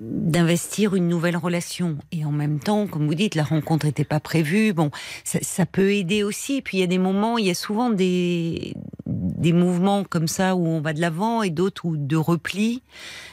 d'investir 0.00 0.94
une 0.94 1.08
nouvelle 1.08 1.36
relation. 1.36 1.98
Et 2.12 2.24
en 2.24 2.30
même 2.30 2.60
temps 2.60 2.86
comme 2.86 3.06
vous 3.06 3.16
dites 3.16 3.34
la 3.34 3.42
rencontre 3.42 3.86
n'était 3.86 4.04
pas 4.04 4.20
prévue. 4.20 4.72
Bon 4.72 4.90
ça, 5.24 5.40
ça 5.42 5.66
peut 5.66 5.92
aider 5.92 6.22
aussi. 6.22 6.62
Puis 6.62 6.78
il 6.78 6.80
y 6.80 6.84
a 6.84 6.86
des 6.86 6.98
moments 6.98 7.38
il 7.38 7.46
y 7.46 7.50
a 7.50 7.54
souvent 7.54 7.90
des 7.90 8.74
des 9.06 9.52
mouvements 9.52 10.04
comme 10.04 10.28
ça 10.28 10.54
où 10.54 10.64
on 10.66 10.80
va 10.80 10.92
de 10.92 11.00
l'avant 11.00 11.42
et 11.42 11.50
d'autres 11.50 11.86
où 11.86 11.96
de 11.96 12.16
repli. 12.16 12.82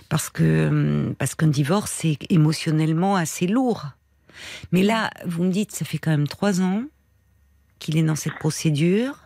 Parce 0.10 0.32
que 0.32 1.14
parce 1.20 1.36
qu'un 1.36 1.48
divorce 1.48 1.92
c'est 1.92 2.18
émotionnellement 2.32 3.16
assez 3.16 3.46
lourd 3.46 3.86
mais 4.72 4.84
là 4.84 5.10
vous 5.26 5.44
me 5.44 5.52
dites 5.52 5.72
ça 5.72 5.86
fait 5.86 5.98
quand 5.98 6.12
même 6.12 6.28
trois 6.28 6.62
ans 6.62 6.84
qu'il 7.80 7.98
est 7.98 8.04
dans 8.04 8.16
cette 8.16 8.36
procédure 8.36 9.20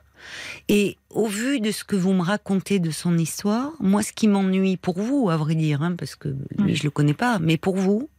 et 0.68 0.98
au 1.10 1.28
vu 1.28 1.60
de 1.62 1.72
ce 1.72 1.84
que 1.84 1.96
vous 1.96 2.12
me 2.14 2.22
racontez 2.22 2.80
de 2.80 2.92
son 2.92 3.18
histoire, 3.18 3.72
moi, 3.80 4.04
ce 4.04 4.12
qui 4.12 4.28
m'ennuie 4.28 4.76
pour 4.76 5.00
vous, 5.00 5.30
à 5.30 5.38
vrai 5.38 5.56
dire, 5.56 5.82
hein, 5.82 5.96
parce 5.98 6.16
que 6.18 6.36
lui, 6.58 6.76
je 6.76 6.84
le 6.84 6.90
connais 6.90 7.14
pas, 7.14 7.40
mais 7.40 7.56
pour 7.56 7.78
vous, 7.78 8.10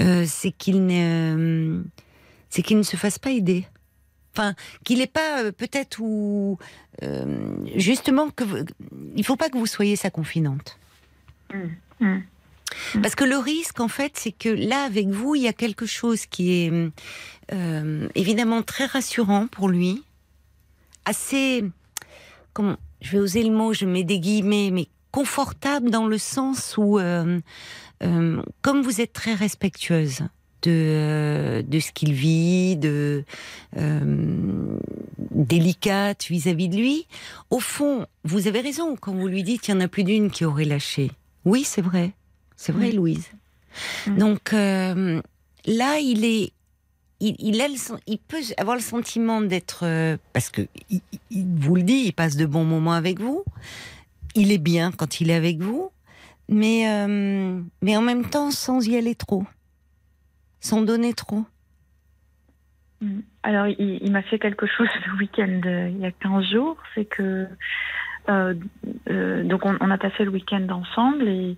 euh, 0.00 0.24
c'est 0.26 0.50
qu'il 0.50 0.84
ne, 0.86 1.82
c'est 2.48 2.62
qu'il 2.62 2.78
ne 2.78 2.82
se 2.82 2.96
fasse 2.96 3.20
pas 3.20 3.30
aider. 3.30 3.64
Enfin, 4.34 4.54
qu'il 4.84 4.98
n'ait 4.98 5.06
pas 5.06 5.44
euh, 5.44 5.52
peut-être 5.52 6.00
ou 6.00 6.58
euh, 7.04 7.54
justement 7.76 8.30
que 8.30 8.42
vous- 8.44 8.64
il 9.14 9.24
faut 9.24 9.36
pas 9.36 9.50
que 9.50 9.56
vous 9.56 9.66
soyez 9.66 9.94
sa 9.94 10.10
confidente. 10.10 10.78
Mm. 12.00 12.18
Parce 13.02 13.14
que 13.14 13.24
le 13.24 13.38
risque, 13.38 13.80
en 13.80 13.88
fait, 13.88 14.12
c'est 14.14 14.32
que 14.32 14.48
là, 14.48 14.82
avec 14.84 15.08
vous, 15.08 15.34
il 15.34 15.42
y 15.42 15.48
a 15.48 15.52
quelque 15.52 15.86
chose 15.86 16.26
qui 16.26 16.52
est 16.52 16.72
euh, 17.52 18.08
évidemment 18.14 18.62
très 18.62 18.86
rassurant 18.86 19.46
pour 19.46 19.68
lui, 19.68 20.02
assez, 21.04 21.64
comment, 22.52 22.76
je 23.00 23.12
vais 23.12 23.18
oser 23.18 23.42
le 23.42 23.50
mot, 23.50 23.72
je 23.72 23.86
mets 23.86 24.04
des 24.04 24.20
guillemets, 24.20 24.70
mais 24.70 24.88
confortable 25.10 25.90
dans 25.90 26.06
le 26.06 26.18
sens 26.18 26.74
où, 26.76 26.98
euh, 26.98 27.40
euh, 28.02 28.42
comme 28.62 28.82
vous 28.82 29.00
êtes 29.00 29.12
très 29.12 29.34
respectueuse 29.34 30.20
de, 30.62 30.70
euh, 30.70 31.62
de 31.62 31.80
ce 31.80 31.90
qu'il 31.92 32.12
vit, 32.12 32.78
euh, 32.84 33.22
délicate 35.18 36.26
vis-à-vis 36.26 36.68
de 36.68 36.76
lui, 36.76 37.06
au 37.50 37.60
fond, 37.60 38.06
vous 38.24 38.46
avez 38.46 38.60
raison 38.60 38.96
quand 38.96 39.14
vous 39.14 39.28
lui 39.28 39.42
dites 39.42 39.62
qu'il 39.62 39.74
y 39.74 39.76
en 39.76 39.80
a 39.80 39.88
plus 39.88 40.04
d'une 40.04 40.30
qui 40.30 40.44
aurait 40.44 40.64
lâché. 40.64 41.10
Oui, 41.44 41.64
c'est 41.64 41.82
vrai. 41.82 42.12
C'est 42.60 42.72
vrai, 42.72 42.92
Mm. 42.92 42.96
Louise. 42.96 43.32
Mm. 44.06 44.18
Donc 44.18 44.52
euh, 44.52 45.22
là, 45.64 45.98
il 45.98 46.26
est, 46.26 46.52
il, 47.18 47.34
il 47.38 47.58
a 47.62 47.68
le 47.68 47.74
il 48.06 48.18
peut 48.18 48.42
avoir 48.58 48.76
le 48.76 48.82
sentiment 48.82 49.40
d'être, 49.40 49.86
euh, 49.86 50.18
parce 50.34 50.50
que 50.50 50.62
il, 50.90 51.00
il 51.30 51.46
vous 51.46 51.76
le 51.76 51.82
dit, 51.82 52.02
il 52.04 52.12
passe 52.12 52.36
de 52.36 52.44
bons 52.44 52.66
moments 52.66 52.92
avec 52.92 53.18
vous. 53.18 53.44
Il 54.34 54.52
est 54.52 54.58
bien 54.58 54.92
quand 54.92 55.22
il 55.22 55.30
est 55.30 55.34
avec 55.34 55.56
vous, 55.60 55.90
mais 56.50 56.86
euh, 56.86 57.62
mais 57.80 57.96
en 57.96 58.02
même 58.02 58.28
temps 58.28 58.50
sans 58.50 58.86
y 58.86 58.94
aller 58.94 59.14
trop, 59.14 59.46
sans 60.60 60.82
donner 60.82 61.14
trop. 61.14 61.46
Mm. 63.00 63.20
Alors, 63.42 63.68
il, 63.68 64.00
il 64.02 64.12
m'a 64.12 64.22
fait 64.22 64.38
quelque 64.38 64.66
chose 64.66 64.88
le 65.06 65.16
week-end, 65.16 65.62
il 65.94 65.98
y 65.98 66.04
a 66.04 66.12
15 66.12 66.44
jours. 66.44 66.76
C'est 66.94 67.06
que. 67.06 67.46
donc, 68.28 69.64
on, 69.64 69.78
on 69.80 69.90
a 69.90 69.96
passé 69.96 70.24
le 70.24 70.30
week-end 70.30 70.68
ensemble 70.68 71.26
et. 71.26 71.56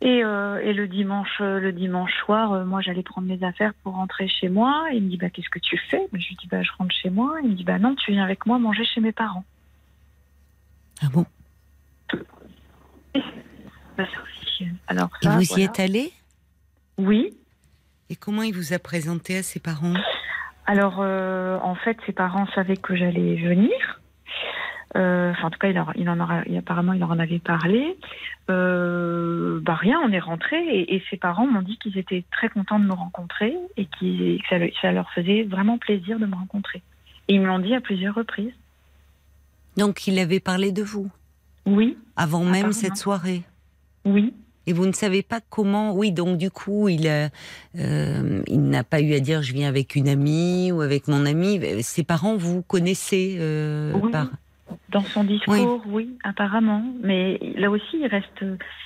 Et, 0.00 0.22
euh, 0.22 0.60
et 0.62 0.74
le 0.74 0.86
dimanche, 0.86 1.40
euh, 1.40 1.60
le 1.60 1.72
dimanche 1.72 2.12
soir, 2.24 2.52
euh, 2.52 2.64
moi 2.64 2.80
j'allais 2.82 3.02
prendre 3.02 3.26
mes 3.26 3.42
affaires 3.42 3.72
pour 3.82 3.94
rentrer 3.94 4.28
chez 4.28 4.48
moi. 4.48 4.86
Il 4.92 5.04
me 5.04 5.08
dit 5.08 5.16
bah 5.16 5.30
qu'est-ce 5.30 5.48
que 5.48 5.58
tu 5.58 5.78
fais? 5.90 6.06
Je 6.12 6.28
lui 6.28 6.36
dis 6.40 6.46
bah 6.46 6.62
je 6.62 6.70
rentre 6.76 6.94
chez 6.94 7.10
moi. 7.10 7.36
Il 7.42 7.50
me 7.50 7.54
dit 7.54 7.64
bah 7.64 7.78
non 7.78 7.94
tu 7.94 8.12
viens 8.12 8.24
avec 8.24 8.44
moi 8.44 8.58
manger 8.58 8.84
chez 8.84 9.00
mes 9.00 9.12
parents. 9.12 9.44
Ah 11.02 11.06
bon? 11.12 11.24
Bah, 13.96 14.04
ça 14.06 14.64
Alors 14.88 15.08
Et 15.22 15.28
vous 15.28 15.58
y 15.58 15.62
êtes 15.62 15.80
allé 15.80 16.12
Oui. 16.98 17.36
Et 18.10 18.16
comment 18.16 18.42
il 18.42 18.54
vous 18.54 18.72
a 18.72 18.78
présenté 18.78 19.38
à 19.38 19.42
ses 19.42 19.60
parents? 19.60 19.94
Alors, 20.66 20.96
euh, 21.00 21.58
en 21.62 21.74
fait, 21.74 21.96
ses 22.06 22.12
parents 22.12 22.46
savaient 22.54 22.76
que 22.76 22.96
j'allais 22.96 23.36
venir. 23.36 24.00
Euh, 24.96 25.32
enfin, 25.32 25.48
en 25.48 25.50
tout 25.50 25.58
cas, 25.58 25.68
il, 25.70 25.78
en- 25.78 25.92
il 25.96 26.08
en 26.08 26.20
aura, 26.20 26.42
il- 26.46 26.56
apparemment, 26.56 26.92
il 26.92 27.02
en 27.02 27.18
avait 27.18 27.40
parlé. 27.40 27.96
Euh, 28.50 29.58
bah 29.62 29.74
rien, 29.74 29.98
on 30.04 30.12
est 30.12 30.20
rentré 30.20 30.56
et, 30.56 30.94
et 30.94 31.02
ses 31.10 31.16
parents 31.16 31.46
m'ont 31.46 31.62
dit 31.62 31.78
qu'ils 31.78 31.98
étaient 31.98 32.24
très 32.30 32.48
contents 32.48 32.78
de 32.78 32.84
me 32.84 32.92
rencontrer 32.92 33.54
et 33.76 33.86
que 33.86 34.36
ça, 34.48 34.58
le- 34.58 34.70
ça 34.80 34.92
leur 34.92 35.10
faisait 35.12 35.42
vraiment 35.44 35.78
plaisir 35.78 36.18
de 36.18 36.26
me 36.26 36.34
rencontrer. 36.34 36.82
Et 37.28 37.34
ils 37.34 37.40
me 37.40 37.46
l'ont 37.46 37.58
dit 37.58 37.74
à 37.74 37.80
plusieurs 37.80 38.14
reprises. 38.14 38.52
Donc 39.76 40.06
il 40.06 40.18
avait 40.18 40.40
parlé 40.40 40.70
de 40.72 40.82
vous? 40.82 41.10
Oui, 41.66 41.96
avant 42.16 42.44
même 42.44 42.72
cette 42.72 42.96
soirée? 42.96 43.42
oui, 44.04 44.32
Et 44.66 44.72
vous 44.74 44.86
ne 44.86 44.92
savez 44.92 45.22
pas 45.22 45.40
comment 45.50 45.92
Oui, 45.94 46.12
donc 46.12 46.36
du 46.38 46.50
coup, 46.50 46.88
il, 46.88 47.08
a, 47.08 47.30
euh, 47.78 48.42
il 48.46 48.62
n'a 48.68 48.84
pas 48.84 49.00
eu 49.00 49.14
à 49.14 49.20
dire 49.20 49.42
je 49.42 49.52
viens 49.54 49.68
avec 49.68 49.96
une 49.96 50.08
amie 50.08 50.70
ou 50.72 50.82
avec 50.82 51.08
mon 51.08 51.24
ami. 51.26 51.60
Ses 51.82 52.04
parents, 52.04 52.36
vous 52.36 52.62
connaissez 52.62 53.36
euh, 53.40 53.92
Oui. 53.94 54.10
par. 54.12 54.28
Dans 54.88 55.02
son 55.02 55.24
discours, 55.24 55.82
oui. 55.86 56.16
apparemment. 56.24 56.84
Mais 57.02 57.38
là 57.56 57.70
aussi, 57.70 57.98
il 57.98 58.06
reste, 58.06 58.44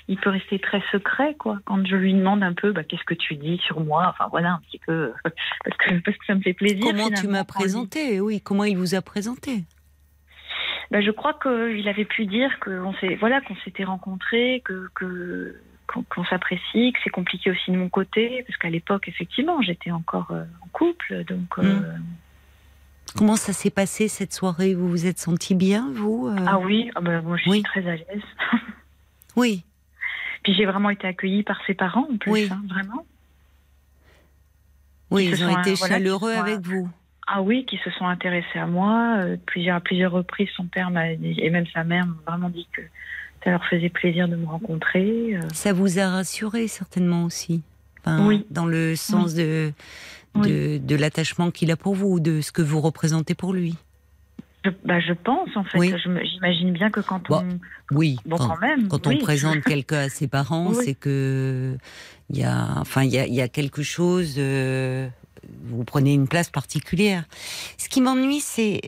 il 0.08 0.16
peut 0.18 0.30
rester 0.30 0.58
très 0.58 0.82
secret, 0.90 1.34
quoi. 1.38 1.58
Quand 1.64 1.84
je 1.86 1.96
lui 1.96 2.14
demande 2.14 2.42
un 2.42 2.52
peu, 2.52 2.72
bah, 2.72 2.82
qu'est-ce 2.84 3.04
que 3.04 3.14
tu 3.14 3.36
dis 3.36 3.58
sur 3.58 3.80
moi? 3.80 4.06
Enfin 4.08 4.28
voilà, 4.30 4.52
un 4.54 4.60
petit 4.68 4.78
peu, 4.78 5.12
parce 5.24 5.76
que 5.76 5.98
parce 6.00 6.16
que 6.16 6.26
ça 6.26 6.34
me 6.34 6.40
fait 6.40 6.54
plaisir. 6.54 6.84
Comment 6.84 7.10
tu 7.10 7.28
m'as 7.28 7.44
présenté? 7.44 8.20
Oui, 8.20 8.40
comment 8.40 8.64
il 8.64 8.76
vous 8.76 8.94
a 8.94 9.02
présenté? 9.02 9.64
Bah, 10.90 11.00
je 11.02 11.10
crois 11.10 11.34
qu'il 11.34 11.86
avait 11.88 12.06
pu 12.06 12.24
dire 12.26 12.58
qu'on 12.60 12.94
s'est, 12.94 13.16
voilà, 13.16 13.40
qu'on 13.42 13.56
s'était 13.56 13.84
rencontrés, 13.84 14.62
que 14.64 14.88
que 14.94 15.60
qu'on 15.86 16.24
s'apprécie, 16.24 16.92
que 16.92 16.98
c'est 17.02 17.10
compliqué 17.10 17.50
aussi 17.50 17.70
de 17.70 17.76
mon 17.76 17.88
côté, 17.88 18.44
parce 18.46 18.58
qu'à 18.58 18.68
l'époque, 18.70 19.08
effectivement, 19.08 19.62
j'étais 19.62 19.90
encore 19.90 20.30
euh, 20.32 20.44
en 20.62 20.68
couple, 20.68 21.24
donc. 21.24 21.58
euh, 21.58 21.80
Comment 23.16 23.36
ça 23.36 23.52
s'est 23.52 23.70
passé 23.70 24.06
cette 24.08 24.32
soirée? 24.32 24.74
Vous 24.74 24.88
vous 24.88 25.06
êtes 25.06 25.18
senti 25.18 25.54
bien, 25.54 25.90
vous 25.94 26.28
euh? 26.28 26.36
Ah 26.46 26.58
oui, 26.58 26.90
ah 26.94 27.00
bah, 27.00 27.20
moi 27.22 27.36
je 27.36 27.42
suis 27.42 27.50
Oui. 27.50 27.62
très 27.62 27.86
à 27.88 27.96
l'aise. 27.96 28.22
Oui, 29.36 29.62
Puis 30.42 30.52
j'ai 30.54 30.66
vraiment 30.66 30.90
été 30.90 31.06
accueillie 31.06 31.44
par 31.44 31.58
ses 31.66 31.74
parents 31.74 32.08
en 32.12 32.16
plus, 32.16 32.30
Oui. 32.32 32.48
hein, 32.50 32.60
vraiment. 32.68 33.06
oui, 35.10 35.26
Qui 35.26 35.30
ils 35.32 35.44
ont 35.44 35.60
été 35.60 35.70
euh, 35.72 35.74
voilà, 35.78 35.94
chaleureux 35.94 36.34
sont, 36.34 36.40
avec 36.40 36.60
vous. 36.60 36.88
Ah 37.26 37.40
oui, 37.42 37.64
qui 37.66 37.78
se 37.84 37.90
sont 37.92 38.06
intéressés 38.06 38.58
à 38.58 38.66
moi. 38.66 39.16
euh, 39.18 39.36
plusieurs, 39.46 39.76
à 39.76 39.80
plusieurs 39.80 40.12
reprises, 40.12 40.48
son 40.56 40.66
père 40.66 40.90
m'a 40.90 41.14
dit- 41.14 41.38
et 41.40 41.50
même 41.50 41.66
sa 41.72 41.84
mère 41.84 42.04
m'ont 42.06 42.16
vraiment 42.26 42.48
dit 42.50 42.66
que 42.72 42.82
ça 43.44 43.50
leur 43.50 43.64
faisait 43.66 43.90
plaisir 43.90 44.28
de 44.28 44.34
me 44.36 44.46
rencontrer. 44.46 45.36
euh. 45.36 45.40
Ça 45.52 45.72
vous 45.72 45.98
a 46.00 46.08
rassuré 46.08 46.66
certainement 46.68 47.24
aussi? 47.24 47.62
Enfin, 48.00 48.26
Oui. 48.26 48.44
Dans 48.50 48.66
le 48.66 48.96
sens 48.96 49.34
de 49.34 49.72
de, 50.38 50.78
de 50.78 50.96
l'attachement 50.96 51.50
qu'il 51.50 51.70
a 51.70 51.76
pour 51.76 51.94
vous, 51.94 52.20
de 52.20 52.40
ce 52.40 52.52
que 52.52 52.62
vous 52.62 52.80
représentez 52.80 53.34
pour 53.34 53.52
lui. 53.52 53.74
Je, 54.64 54.70
bah, 54.84 54.98
je 55.00 55.12
pense, 55.12 55.48
en 55.56 55.62
fait. 55.64 55.78
Oui. 55.78 55.94
J'imagine 56.02 56.72
bien 56.72 56.90
que 56.90 57.00
quand 57.00 57.22
Bon, 57.28 57.42
on. 57.92 57.96
Oui. 57.96 58.16
Bon, 58.26 58.36
quand- 58.36 58.48
quand 58.48 58.60
même. 58.60 58.88
Quand 58.88 59.06
oui. 59.06 59.18
on 59.20 59.24
présente 59.24 59.60
quelqu'un 59.64 60.00
à 60.00 60.08
ses 60.08 60.26
parents, 60.28 60.70
Oui. 60.70 60.82
c'est 60.84 60.94
que 60.94 61.76
il 62.30 62.38
y 62.38 62.44
a, 62.44 62.74
enfin, 62.78 63.04
il 63.04 63.10
y 63.10 63.18
a, 63.18 63.26
il 63.26 63.34
y 63.34 63.40
a 63.40 63.48
quelque 63.48 63.82
chose 63.82 64.34
euh, 64.38 65.08
vous 65.64 65.84
prenez 65.84 66.14
une 66.14 66.28
place 66.28 66.50
particulière. 66.50 67.24
Ce 67.76 67.88
qui 67.88 68.00
m'ennuie, 68.00 68.40
c'est 68.40 68.80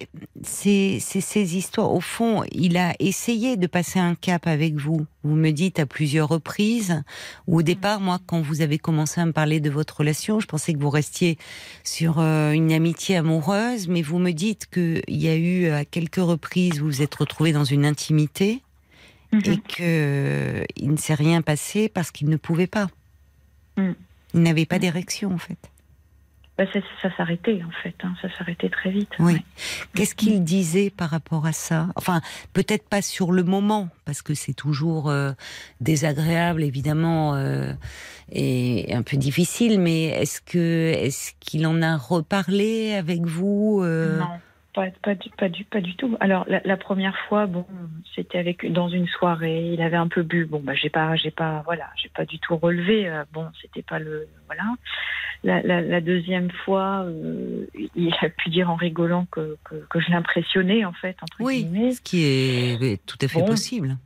ces 0.42 1.56
histoires. 1.56 1.92
Au 1.92 2.00
fond, 2.00 2.44
il 2.52 2.76
a 2.76 2.94
essayé 2.98 3.56
de 3.56 3.66
passer 3.66 3.98
un 3.98 4.14
cap 4.14 4.46
avec 4.46 4.74
vous. 4.74 5.06
Vous 5.22 5.34
me 5.36 5.50
dites 5.50 5.78
à 5.78 5.86
plusieurs 5.86 6.28
reprises, 6.28 7.02
ou 7.46 7.58
au 7.58 7.62
départ, 7.62 8.00
moi, 8.00 8.18
quand 8.26 8.40
vous 8.40 8.60
avez 8.62 8.78
commencé 8.78 9.20
à 9.20 9.26
me 9.26 9.32
parler 9.32 9.60
de 9.60 9.70
votre 9.70 9.98
relation, 9.98 10.40
je 10.40 10.46
pensais 10.46 10.72
que 10.72 10.78
vous 10.78 10.90
restiez 10.90 11.38
sur 11.84 12.18
euh, 12.18 12.52
une 12.52 12.72
amitié 12.72 13.16
amoureuse, 13.16 13.88
mais 13.88 14.02
vous 14.02 14.18
me 14.18 14.32
dites 14.32 14.66
qu'il 14.72 15.02
y 15.08 15.28
a 15.28 15.36
eu 15.36 15.68
à 15.68 15.84
quelques 15.84 16.16
reprises, 16.16 16.80
vous 16.80 16.86
vous 16.86 17.02
êtes 17.02 17.14
retrouvé 17.14 17.52
dans 17.52 17.64
une 17.64 17.84
intimité 17.84 18.62
Mhm. 19.32 19.42
et 19.44 19.58
que 19.58 20.64
il 20.76 20.90
ne 20.90 20.96
s'est 20.96 21.14
rien 21.14 21.42
passé 21.42 21.88
parce 21.88 22.10
qu'il 22.10 22.28
ne 22.28 22.36
pouvait 22.36 22.66
pas. 22.66 22.88
Mm. 23.76 23.92
Il 24.34 24.42
n'avait 24.42 24.66
pas 24.66 24.78
d'érection 24.78 25.32
en 25.32 25.38
fait. 25.38 25.58
Bah, 26.60 26.66
ça, 26.74 26.80
ça 27.00 27.16
s'arrêtait 27.16 27.62
en 27.66 27.70
fait, 27.82 27.94
hein. 28.02 28.12
ça 28.20 28.28
s'arrêtait 28.36 28.68
très 28.68 28.90
vite. 28.90 29.08
Oui. 29.18 29.32
ouais. 29.32 29.42
Qu'est-ce 29.94 30.14
qu'il 30.14 30.44
disait 30.44 30.90
par 30.90 31.08
rapport 31.08 31.46
à 31.46 31.52
ça? 31.52 31.88
Enfin, 31.96 32.20
peut-être 32.52 32.86
pas 32.86 33.00
sur 33.00 33.32
le 33.32 33.44
moment, 33.44 33.88
parce 34.04 34.20
que 34.20 34.34
c'est 34.34 34.52
toujours 34.52 35.08
euh, 35.08 35.32
désagréable, 35.80 36.62
évidemment, 36.62 37.34
euh, 37.34 37.72
et 38.30 38.94
un 38.94 39.00
peu 39.00 39.16
difficile. 39.16 39.80
Mais 39.80 40.08
est-ce 40.08 40.42
que 40.42 40.92
est-ce 40.92 41.32
qu'il 41.40 41.66
en 41.66 41.80
a 41.80 41.96
reparlé 41.96 42.92
avec 42.92 43.24
vous 43.24 43.80
euh, 43.82 44.18
Non, 44.18 44.26
pas, 44.72 44.86
pas, 45.02 45.14
du, 45.14 45.30
pas, 45.30 45.48
du, 45.48 45.64
pas 45.64 45.80
du 45.80 45.94
tout. 45.96 46.16
Alors 46.20 46.44
la, 46.48 46.60
la 46.64 46.76
première 46.76 47.16
fois, 47.28 47.46
bon, 47.46 47.64
c'était 48.14 48.38
avec 48.38 48.70
dans 48.72 48.88
une 48.88 49.06
soirée. 49.08 49.70
Il 49.72 49.82
avait 49.82 49.96
un 49.96 50.08
peu 50.08 50.22
bu. 50.22 50.44
Bon, 50.46 50.60
bah 50.60 50.74
j'ai 50.74 50.90
pas, 50.90 51.16
j'ai 51.16 51.30
pas, 51.30 51.62
voilà, 51.64 51.88
j'ai 51.96 52.08
pas 52.08 52.24
du 52.24 52.38
tout 52.38 52.56
relevé. 52.56 53.08
euh, 53.08 53.24
bon, 53.32 53.46
c'était 53.60 53.82
pas 53.82 53.98
le, 53.98 54.28
voilà. 54.46 54.64
La, 55.42 55.62
la, 55.62 55.80
la 55.80 56.00
deuxième 56.02 56.50
fois, 56.50 57.04
euh, 57.06 57.64
il 57.96 58.12
a 58.20 58.28
pu 58.28 58.50
dire 58.50 58.70
en 58.70 58.74
rigolant 58.74 59.26
que, 59.30 59.56
que, 59.64 59.74
que 59.88 59.98
je 60.00 60.10
l'impressionnais 60.10 60.84
en 60.84 60.92
fait 60.92 61.16
entre 61.22 61.38
Oui, 61.40 61.64
guillemets. 61.64 61.92
ce 61.92 62.00
qui 62.02 62.24
est 62.24 63.00
tout 63.06 63.16
à 63.22 63.28
fait 63.28 63.38
Bon. 63.40 63.46
possible. 63.46 63.96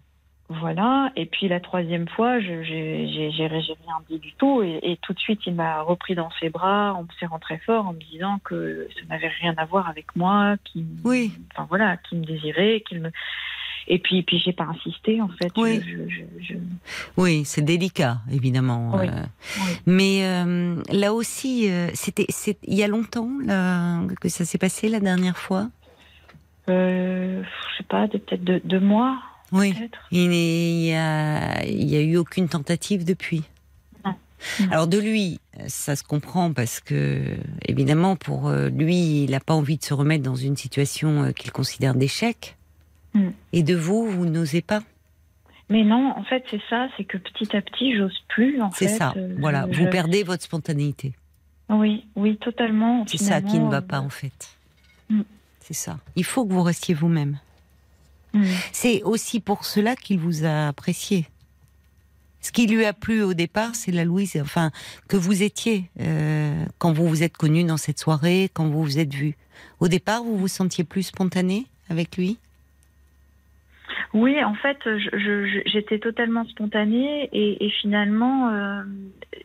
Voilà. 0.50 1.10
Et 1.16 1.24
puis 1.26 1.48
la 1.48 1.58
troisième 1.58 2.06
fois, 2.06 2.38
je- 2.38 2.62
j'ai 2.64 3.46
rien 3.46 3.98
dit 4.10 4.18
du 4.18 4.32
tout. 4.34 4.62
Et, 4.62 4.78
et 4.82 4.98
tout 5.00 5.14
de 5.14 5.18
suite, 5.18 5.40
il 5.46 5.54
m'a 5.54 5.80
repris 5.80 6.14
dans 6.14 6.30
ses 6.38 6.50
bras 6.50 6.92
en 6.94 7.02
me 7.04 7.08
serrant 7.18 7.38
très 7.38 7.58
fort, 7.58 7.86
en 7.88 7.92
me 7.94 7.98
disant 8.00 8.38
que 8.44 8.86
ça 8.94 9.06
n'avait 9.08 9.28
rien 9.40 9.54
à 9.56 9.64
voir 9.64 9.88
avec 9.88 10.14
moi, 10.16 10.56
qu'il 10.64 10.84
Oui. 11.04 11.32
enfin 11.52 11.66
voilà, 11.68 11.96
qu'il 11.96 12.18
me 12.18 12.24
désirait, 12.26 12.82
qu'il 12.86 13.00
me. 13.00 13.10
Et 13.86 13.98
puis, 13.98 14.22
puis 14.22 14.38
j'ai 14.38 14.52
pas 14.52 14.64
insisté 14.64 15.20
en 15.22 15.28
fait. 15.28 15.50
Oui. 15.56 15.80
Je- 15.82 16.08
je- 16.08 16.44
je- 16.44 16.58
Oui, 17.16 17.44
c'est 17.44 17.62
délicat, 17.62 18.18
évidemment. 18.32 18.92
Oui, 18.98 19.08
euh, 19.08 19.22
oui. 19.60 19.72
Mais 19.86 20.24
euh, 20.26 20.76
là 20.90 21.12
aussi, 21.14 21.70
euh, 21.70 21.88
c'était 21.94 22.26
il 22.66 22.74
y 22.74 22.82
a 22.82 22.88
longtemps 22.88 23.30
là, 23.44 24.00
que 24.20 24.28
ça 24.28 24.44
s'est 24.44 24.58
passé 24.58 24.88
la 24.88 25.00
dernière 25.00 25.36
fois? 25.38 25.68
Je 26.68 27.42
sais 27.76 27.84
pas, 27.84 28.08
peut-être 28.08 28.42
deux, 28.44 28.60
deux 28.64 28.80
mois, 28.80 29.18
Oui. 29.54 29.74
Il 30.10 30.28
n'y 30.30 30.94
a, 30.94 31.64
il 31.64 31.88
y 31.88 31.96
a 31.96 32.00
eu 32.00 32.16
aucune 32.16 32.48
tentative 32.48 33.04
depuis. 33.04 33.42
Non. 34.04 34.14
Alors 34.70 34.86
de 34.86 34.98
lui, 34.98 35.40
ça 35.68 35.96
se 35.96 36.02
comprend 36.02 36.52
parce 36.52 36.80
que 36.80 37.22
évidemment 37.66 38.16
pour 38.16 38.48
euh, 38.48 38.68
lui, 38.68 39.24
il 39.24 39.30
n'a 39.30 39.40
pas 39.40 39.54
envie 39.54 39.78
de 39.78 39.84
se 39.84 39.94
remettre 39.94 40.22
dans 40.24 40.34
une 40.34 40.56
situation 40.56 41.22
euh, 41.24 41.32
qu'il 41.32 41.50
considère 41.52 41.94
d'échec. 41.94 42.56
Mm. 43.14 43.28
Et 43.52 43.62
de 43.62 43.74
vous, 43.74 44.10
vous 44.10 44.26
n'osez 44.26 44.60
pas. 44.60 44.82
Mais 45.70 45.82
non, 45.82 46.12
en 46.16 46.24
fait, 46.24 46.44
c'est 46.50 46.60
ça, 46.68 46.88
c'est 46.96 47.04
que 47.04 47.16
petit 47.16 47.56
à 47.56 47.62
petit, 47.62 47.96
j'ose 47.96 48.18
plus. 48.28 48.58
C'est 48.74 48.88
ça. 48.88 49.14
Euh, 49.16 49.34
voilà, 49.38 49.66
je- 49.70 49.80
vous 49.82 49.88
perdez 49.88 50.22
votre 50.24 50.42
spontanéité. 50.42 51.14
Oui, 51.70 52.04
oui, 52.16 52.36
totalement. 52.36 53.04
C'est 53.06 53.16
ça 53.16 53.40
qui 53.40 53.58
ne 53.58 53.70
va 53.70 53.80
pas 53.80 54.00
en 54.00 54.10
fait. 54.10 54.58
Mm. 55.08 55.22
C'est 55.60 55.72
ça. 55.74 55.98
Il 56.16 56.24
faut 56.24 56.44
que 56.44 56.52
vous 56.52 56.62
restiez 56.62 56.94
vous-même. 56.94 57.38
Mm. 58.34 58.44
C'est 58.72 59.02
aussi 59.04 59.40
pour 59.40 59.64
cela 59.64 59.96
qu'il 59.96 60.18
vous 60.18 60.44
a 60.44 60.68
apprécié. 60.68 61.26
Ce 62.40 62.52
qui 62.52 62.66
lui 62.66 62.84
a 62.84 62.92
plu 62.92 63.22
au 63.22 63.32
départ, 63.32 63.74
c'est 63.74 63.90
la 63.92 64.04
Louise, 64.04 64.36
enfin, 64.38 64.70
que 65.08 65.16
vous 65.16 65.42
étiez 65.42 65.88
euh, 66.00 66.64
quand 66.78 66.92
vous 66.92 67.08
vous 67.08 67.22
êtes 67.22 67.36
connu 67.38 67.64
dans 67.64 67.78
cette 67.78 67.98
soirée, 67.98 68.50
quand 68.52 68.66
vous 68.68 68.82
vous 68.82 68.98
êtes 68.98 69.14
vu. 69.14 69.34
Au 69.80 69.88
départ, 69.88 70.22
vous 70.22 70.36
vous 70.36 70.48
sentiez 70.48 70.84
plus 70.84 71.04
spontané 71.04 71.66
avec 71.88 72.18
lui? 72.18 72.36
Oui, 74.12 74.42
en 74.44 74.54
fait, 74.54 74.78
j'étais 75.66 75.98
totalement 75.98 76.44
spontanée 76.46 77.28
et, 77.32 77.64
et 77.66 77.70
finalement, 77.70 78.50
euh, 78.50 78.82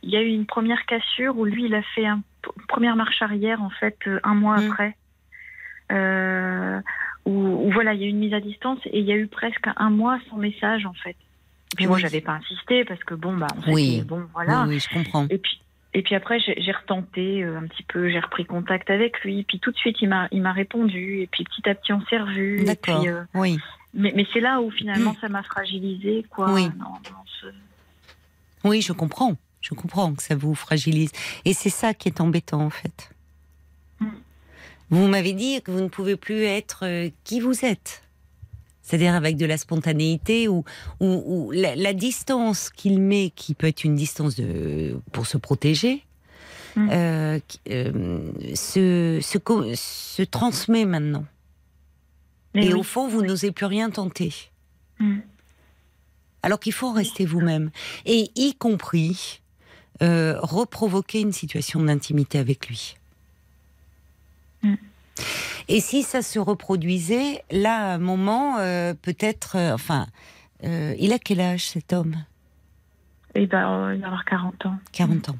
il 0.03 0.09
y 0.09 0.17
a 0.17 0.21
eu 0.21 0.27
une 0.29 0.45
première 0.45 0.85
cassure 0.85 1.37
où 1.37 1.45
lui, 1.45 1.65
il 1.65 1.73
a 1.75 1.81
fait 1.95 2.05
un- 2.05 2.21
une 2.57 2.65
première 2.67 2.95
marche 2.95 3.21
arrière, 3.21 3.61
en 3.63 3.69
fait, 3.69 3.97
euh, 4.07 4.19
un 4.23 4.35
mois 4.35 4.57
Mm. 4.59 4.71
après. 4.71 4.95
Euh, 5.91 6.79
où, 7.25 7.31
où, 7.31 7.71
voilà, 7.71 7.93
il 7.93 8.01
y 8.01 8.03
a 8.03 8.07
eu 8.07 8.09
une 8.09 8.19
mise 8.19 8.33
à 8.33 8.39
distance 8.39 8.79
et 8.85 8.99
il 8.99 9.05
y 9.05 9.11
a 9.11 9.15
eu 9.15 9.27
presque 9.27 9.67
un 9.75 9.89
mois 9.89 10.19
sans 10.29 10.37
message, 10.37 10.85
en 10.85 10.93
fait. 10.93 11.15
Et 11.73 11.75
puis 11.75 11.87
moi, 11.87 11.97
j'avais 11.99 12.21
pas 12.21 12.33
insisté 12.33 12.83
parce 12.85 13.03
que 13.03 13.13
bon, 13.13 13.35
bah, 13.37 13.47
Oui. 13.67 14.01
bon, 14.05 14.25
voilà. 14.33 14.63
Oui, 14.63 14.69
oui, 14.75 14.79
je 14.79 14.89
comprends. 14.89 15.27
Et 15.29 15.37
puis, 15.37 15.61
et 15.93 16.01
puis 16.03 16.15
après, 16.15 16.39
j'ai 16.39 16.71
retenté 16.71 17.43
euh, 17.43 17.57
un 17.59 17.67
petit 17.67 17.83
peu, 17.83 18.09
j'ai 18.09 18.19
repris 18.19 18.45
contact 18.45 18.89
avec 18.89 19.19
lui. 19.21 19.43
Puis 19.43 19.59
tout 19.59 19.71
de 19.71 19.77
suite, 19.77 19.97
il 20.01 20.09
m'a, 20.09 20.27
il 20.31 20.41
m'a 20.41 20.51
répondu. 20.53 21.21
Et 21.21 21.27
puis 21.27 21.43
petit 21.43 21.67
à 21.69 21.75
petit, 21.75 21.93
on 21.93 22.01
s'est 22.05 22.17
revus. 22.19 22.63
D'accord. 22.63 23.03
euh, 23.07 23.23
Oui. 23.35 23.57
mais, 23.93 24.11
mais 24.15 24.25
c'est 24.33 24.39
là 24.39 24.61
où 24.61 24.71
finalement 24.71 25.15
ça 25.21 25.29
m'a 25.29 25.43
fragilisé, 25.43 26.25
quoi. 26.29 26.51
Oui. 26.53 26.65
Non, 26.77 26.85
non, 26.85 27.23
ce- 27.41 28.67
Oui, 28.67 28.81
je 28.81 28.93
comprends. 28.93 29.35
Je 29.61 29.73
comprends 29.75 30.13
que 30.13 30.21
ça 30.23 30.35
vous 30.35 30.55
fragilise. 30.55 31.11
Et 31.45 31.53
c'est 31.53 31.69
ça 31.69 31.93
qui 31.93 32.07
est 32.09 32.21
embêtant, 32.21 32.61
en 32.61 32.69
fait. 32.69 33.11
Vous 34.89 35.07
m'avez 35.07 35.33
dit 35.33 35.61
que 35.61 35.71
vous 35.71 35.81
ne 35.81 35.87
pouvez 35.87 36.15
plus 36.15 36.43
être 36.43 36.79
euh, 36.83 37.09
qui 37.23 37.39
vous 37.39 37.63
êtes. 37.65 38.01
C'est-à-dire 38.81 39.13
avec 39.13 39.37
de 39.37 39.45
la 39.45 39.57
spontanéité 39.57 40.47
ou, 40.47 40.63
ou, 40.99 41.23
ou 41.25 41.51
la, 41.51 41.75
la 41.75 41.93
distance 41.93 42.71
qu'il 42.71 42.99
met, 42.99 43.31
qui 43.35 43.53
peut 43.53 43.67
être 43.67 43.83
une 43.83 43.95
distance 43.95 44.35
de, 44.35 44.99
pour 45.11 45.27
se 45.27 45.37
protéger, 45.37 46.03
Mm. 46.75 46.89
euh, 46.91 47.39
euh, 47.71 48.31
se, 48.53 49.19
se, 49.23 49.37
co- 49.39 49.65
se 49.73 50.21
transmet 50.21 50.85
maintenant. 50.85 51.25
Mais 52.53 52.65
Et 52.67 52.73
oui. 52.73 52.79
au 52.79 52.83
fond, 52.83 53.07
vous 53.07 53.23
n'osez 53.23 53.51
plus 53.51 53.65
rien 53.65 53.89
tenter. 53.89 54.31
Mm. 54.99 55.17
Alors 56.43 56.59
qu'il 56.59 56.71
faut 56.73 56.91
rester 56.93 57.25
vous-même. 57.25 57.71
Et 58.05 58.29
y 58.35 58.53
compris 58.53 59.41
euh, 60.03 60.39
reprovoquer 60.41 61.21
une 61.21 61.33
situation 61.33 61.81
d'intimité 61.81 62.37
avec 62.37 62.67
lui. 62.67 62.95
Mm. 64.63 64.75
Et 65.67 65.81
si 65.81 66.01
ça 66.03 66.21
se 66.21 66.39
reproduisait, 66.39 67.43
là, 67.51 67.91
à 67.91 67.93
un 67.95 67.97
moment, 67.99 68.57
euh, 68.57 68.93
peut-être, 68.99 69.55
euh, 69.55 69.73
enfin, 69.73 70.07
euh, 70.63 70.95
il 70.99 71.13
a 71.13 71.19
quel 71.19 71.39
âge 71.41 71.67
cet 71.67 71.93
homme? 71.93 72.15
Et 73.35 73.45
ben, 73.45 73.93
il 73.93 73.99
va 74.01 74.07
avoir 74.07 74.25
40 74.25 74.65
ans. 74.65 74.77
40 74.91 75.29
ans. 75.29 75.37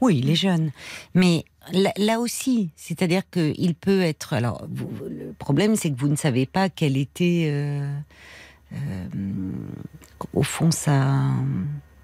Oui, 0.00 0.18
il 0.18 0.30
est 0.30 0.36
jeune. 0.36 0.70
Mais 1.14 1.44
là, 1.72 1.90
là 1.96 2.20
aussi, 2.20 2.70
c'est-à-dire 2.76 3.28
qu'il 3.30 3.74
peut 3.74 4.00
être. 4.02 4.32
Alors, 4.32 4.64
vous- 4.70 4.92
le 5.10 5.32
problème, 5.32 5.74
c'est 5.74 5.90
que 5.90 5.98
vous 5.98 6.08
ne 6.08 6.14
savez 6.14 6.46
pas 6.46 6.68
quel 6.68 6.96
était, 6.96 7.82
au 10.32 10.42
fond, 10.44 10.70
ça. 10.70 11.20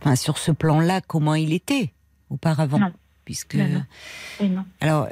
Enfin, 0.00 0.16
sur 0.16 0.38
ce 0.38 0.50
plan-là, 0.50 1.00
comment 1.00 1.34
il 1.36 1.52
était 1.52 1.92
auparavant. 2.30 2.78
Non. 2.80 2.92
Puisque. 3.24 3.54
Non. 3.54 3.84
Et 4.40 4.48
non. 4.48 4.64
Alors, 4.80 5.08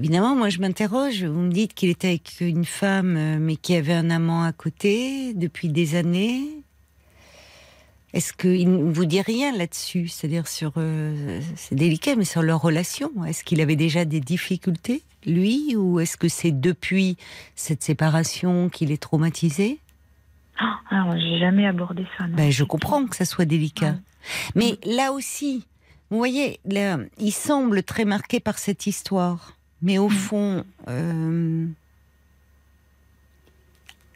évidemment, 0.00 0.34
moi, 0.34 0.48
je 0.48 0.58
m'interroge. 0.60 1.24
Vous 1.24 1.40
me 1.40 1.52
dites 1.52 1.74
qu'il 1.74 1.90
était 1.90 2.08
avec 2.08 2.40
une 2.40 2.64
femme, 2.64 3.16
euh, 3.16 3.38
mais 3.38 3.56
qui 3.56 3.76
avait 3.76 3.92
un 3.92 4.10
amant 4.10 4.42
à 4.42 4.52
côté 4.52 5.34
depuis 5.34 5.68
des 5.68 5.94
années. 5.94 6.42
Est-ce 8.12 8.32
qu'il 8.32 8.72
ne 8.72 8.92
vous 8.92 9.04
dit 9.04 9.20
rien 9.20 9.56
là-dessus? 9.56 10.08
C'est-à-dire 10.08 10.48
sur, 10.48 10.72
euh, 10.78 11.40
c'est 11.54 11.76
délicat, 11.76 12.16
mais 12.16 12.24
sur 12.24 12.42
leur 12.42 12.60
relation. 12.60 13.12
Est-ce 13.24 13.44
qu'il 13.44 13.60
avait 13.60 13.76
déjà 13.76 14.04
des 14.04 14.20
difficultés, 14.20 15.02
lui, 15.26 15.76
ou 15.76 16.00
est-ce 16.00 16.16
que 16.16 16.28
c'est 16.28 16.50
depuis 16.50 17.16
cette 17.54 17.84
séparation 17.84 18.68
qu'il 18.68 18.90
est 18.90 19.00
traumatisé? 19.00 19.78
Ah, 20.58 20.80
alors, 20.90 21.14
j'ai 21.16 21.38
jamais 21.38 21.66
abordé 21.66 22.04
ça. 22.18 22.26
non. 22.26 22.36
ben, 22.36 22.50
Je 22.50 22.64
comprends 22.64 23.06
que 23.06 23.14
ça 23.14 23.24
soit 23.24 23.44
délicat. 23.44 23.90
Ouais. 23.92 23.96
Mais 24.56 24.78
là 24.84 25.12
aussi, 25.12 25.66
vous 26.10 26.18
voyez, 26.18 26.58
là, 26.64 26.98
il 27.18 27.30
semble 27.30 27.84
très 27.84 28.04
marqué 28.04 28.40
par 28.40 28.58
cette 28.58 28.86
histoire. 28.88 29.56
Mais 29.82 29.98
au 29.98 30.08
fond, 30.08 30.64
euh, 30.88 31.66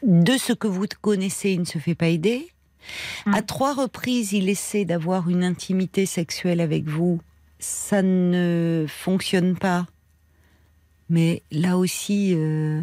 de 0.03 0.37
ce 0.37 0.53
que 0.53 0.67
vous 0.67 0.85
connaissez, 1.01 1.51
il 1.51 1.61
ne 1.61 1.65
se 1.65 1.79
fait 1.79 1.95
pas 1.95 2.07
aider. 2.07 2.47
Mm. 3.25 3.33
À 3.33 3.41
trois 3.41 3.73
reprises, 3.73 4.33
il 4.33 4.49
essaie 4.49 4.85
d'avoir 4.85 5.29
une 5.29 5.43
intimité 5.43 6.05
sexuelle 6.05 6.61
avec 6.61 6.85
vous. 6.85 7.19
Ça 7.59 8.01
ne 8.03 8.85
fonctionne 8.87 9.57
pas. 9.57 9.87
Mais 11.09 11.41
là 11.51 11.77
aussi, 11.77 12.33
euh, 12.35 12.81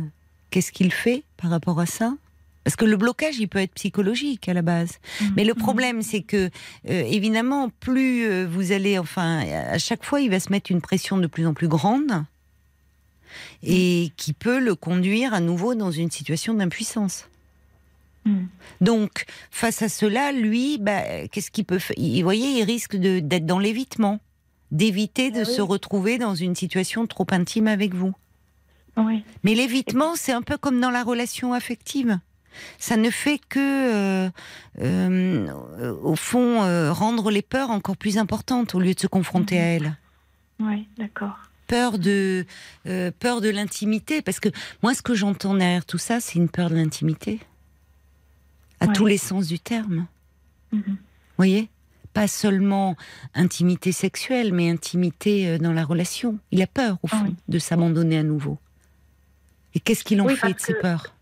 qu'est-ce 0.50 0.72
qu'il 0.72 0.92
fait 0.92 1.22
par 1.36 1.50
rapport 1.50 1.78
à 1.78 1.86
ça? 1.86 2.14
Parce 2.64 2.76
que 2.76 2.84
le 2.84 2.96
blocage, 2.96 3.38
il 3.40 3.48
peut 3.48 3.58
être 3.58 3.74
psychologique 3.74 4.48
à 4.48 4.54
la 4.54 4.62
base. 4.62 4.98
Mais 5.36 5.44
le 5.44 5.54
problème, 5.54 6.02
c'est 6.02 6.22
que, 6.22 6.48
euh, 6.88 7.02
évidemment, 7.06 7.70
plus 7.80 8.44
vous 8.44 8.70
allez, 8.70 8.98
enfin, 8.98 9.40
à 9.40 9.78
chaque 9.78 10.04
fois, 10.04 10.20
il 10.20 10.30
va 10.30 10.38
se 10.38 10.50
mettre 10.50 10.70
une 10.70 10.80
pression 10.80 11.16
de 11.16 11.26
plus 11.26 11.44
en 11.44 11.54
plus 11.54 11.66
grande 11.66 12.24
et 13.62 14.10
qui 14.16 14.32
peut 14.32 14.60
le 14.60 14.74
conduire 14.74 15.34
à 15.34 15.40
nouveau 15.40 15.74
dans 15.74 15.90
une 15.90 16.10
situation 16.10 16.54
d'impuissance. 16.54 17.28
Mm. 18.24 18.44
Donc, 18.80 19.24
face 19.50 19.82
à 19.82 19.88
cela, 19.88 20.32
lui, 20.32 20.78
bah, 20.78 21.26
qu'est-ce 21.28 21.50
qu'il 21.50 21.64
peut 21.64 21.78
faire 21.78 21.96
Vous 21.98 22.22
voyez, 22.22 22.60
il 22.60 22.64
risque 22.64 22.96
d'être 22.96 23.46
dans 23.46 23.58
l'évitement, 23.58 24.20
d'éviter 24.70 25.30
de 25.30 25.40
Ah 25.40 25.44
se 25.44 25.60
retrouver 25.60 26.18
dans 26.18 26.34
une 26.34 26.54
situation 26.54 27.06
trop 27.06 27.26
intime 27.30 27.68
avec 27.68 27.94
vous. 27.94 28.14
Oui. 28.96 29.24
Mais 29.42 29.54
l'évitement, 29.54 30.14
c'est 30.14 30.32
un 30.32 30.42
peu 30.42 30.56
comme 30.56 30.80
dans 30.80 30.90
la 30.90 31.02
relation 31.02 31.52
affective. 31.52 32.18
Ça 32.78 32.96
ne 32.96 33.10
fait 33.10 33.38
que, 33.38 33.58
euh, 33.58 34.30
euh, 34.80 35.94
au 36.02 36.16
fond, 36.16 36.62
euh, 36.62 36.92
rendre 36.92 37.30
les 37.30 37.42
peurs 37.42 37.70
encore 37.70 37.96
plus 37.96 38.18
importantes 38.18 38.74
au 38.74 38.80
lieu 38.80 38.92
de 38.94 39.00
se 39.00 39.06
confronter 39.06 39.58
à 39.58 39.64
elles. 39.64 39.96
Oui, 40.60 40.86
d'accord. 40.98 41.38
Peur 41.72 41.98
de, 41.98 42.44
euh, 42.86 43.10
peur 43.18 43.40
de 43.40 43.48
l'intimité, 43.48 44.20
parce 44.20 44.40
que 44.40 44.50
moi, 44.82 44.92
ce 44.92 45.00
que 45.00 45.14
j'entends 45.14 45.54
derrière 45.54 45.86
tout 45.86 45.96
ça, 45.96 46.20
c'est 46.20 46.34
une 46.34 46.50
peur 46.50 46.68
de 46.68 46.74
l'intimité, 46.74 47.40
à 48.78 48.88
Ouais. 48.88 48.92
tous 48.92 49.06
les 49.06 49.16
sens 49.16 49.46
du 49.46 49.58
terme. 49.58 50.06
Mhm. 50.72 50.98
voyez? 51.38 51.70
Pas 52.12 52.28
seulement 52.28 52.94
intimité 53.34 53.90
sexuelle, 53.90 54.52
mais 54.52 54.68
intimité 54.68 55.48
euh, 55.48 55.56
dans 55.58 55.72
la 55.72 55.82
relation. 55.82 56.38
Il 56.50 56.60
a 56.60 56.66
peur, 56.66 56.98
au 57.02 57.06
fond, 57.06 57.24
Oui. 57.24 57.36
de 57.48 57.58
s'abandonner 57.58 58.18
à 58.18 58.22
nouveau. 58.22 58.58
Et 59.74 59.80
qu'est-ce 59.80 60.04
qu'il 60.04 60.20
en 60.20 60.26
Oui, 60.26 60.36
fait 60.36 60.48
de 60.48 60.52
parce 60.52 60.64
ses 60.66 60.74
que- 60.74 60.80
peurs? 60.82 61.14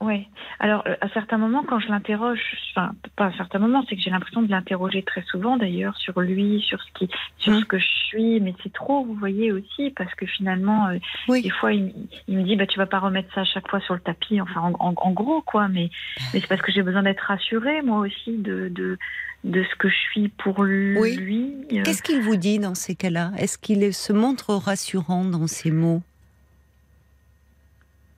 Oui. 0.00 0.28
Alors, 0.60 0.84
euh, 0.86 0.94
à 1.00 1.08
certains 1.08 1.38
moments, 1.38 1.64
quand 1.64 1.80
je 1.80 1.88
l'interroge, 1.88 2.40
enfin, 2.70 2.92
pas 3.16 3.26
à 3.26 3.32
certains 3.32 3.58
moments, 3.58 3.84
c'est 3.88 3.96
que 3.96 4.00
j'ai 4.00 4.10
l'impression 4.10 4.42
de 4.42 4.48
l'interroger 4.50 5.02
très 5.02 5.22
souvent, 5.22 5.56
d'ailleurs, 5.56 5.96
sur 5.96 6.20
lui, 6.20 6.60
sur 6.60 6.80
ce 6.80 6.86
qui, 6.94 7.10
sur 7.38 7.58
ce 7.58 7.64
que 7.64 7.78
je 7.80 7.86
suis, 8.06 8.38
mais 8.40 8.54
c'est 8.62 8.72
trop, 8.72 9.04
vous 9.04 9.14
voyez 9.14 9.50
aussi, 9.50 9.90
parce 9.90 10.14
que 10.14 10.24
finalement, 10.24 10.86
euh, 10.86 10.98
Oui. 11.26 11.42
des 11.42 11.50
fois, 11.50 11.72
il, 11.72 11.92
il 12.28 12.38
me 12.38 12.44
dit, 12.44 12.54
bah, 12.54 12.68
tu 12.68 12.78
vas 12.78 12.86
pas 12.86 13.00
remettre 13.00 13.34
ça 13.34 13.40
à 13.40 13.44
chaque 13.44 13.68
fois 13.68 13.80
sur 13.80 13.94
le 13.94 14.00
tapis, 14.00 14.40
enfin, 14.40 14.60
en, 14.60 14.72
en- 14.78 14.94
en 14.96 15.10
gros, 15.10 15.42
quoi, 15.42 15.66
mais, 15.66 15.90
mais 16.32 16.40
c'est 16.40 16.46
parce 16.46 16.62
que 16.62 16.70
j'ai 16.70 16.82
besoin 16.82 17.02
d'être 17.02 17.22
rassurée, 17.24 17.82
moi 17.82 17.98
aussi, 17.98 18.36
de, 18.38 18.68
de, 18.68 18.98
de 19.42 19.64
ce 19.64 19.74
que 19.74 19.88
je 19.88 19.96
suis 19.96 20.28
pour 20.28 20.62
lui. 20.62 21.56
Euh, 21.72 21.82
Qu'est-ce 21.82 22.04
qu'il 22.04 22.20
vous 22.20 22.36
dit 22.36 22.60
dans 22.60 22.76
ces 22.76 22.94
cas-là? 22.94 23.32
Est-ce 23.36 23.58
qu'il 23.58 23.92
se 23.92 24.12
montre 24.12 24.54
rassurant 24.54 25.24
dans 25.24 25.48
ses 25.48 25.72
mots? 25.72 26.02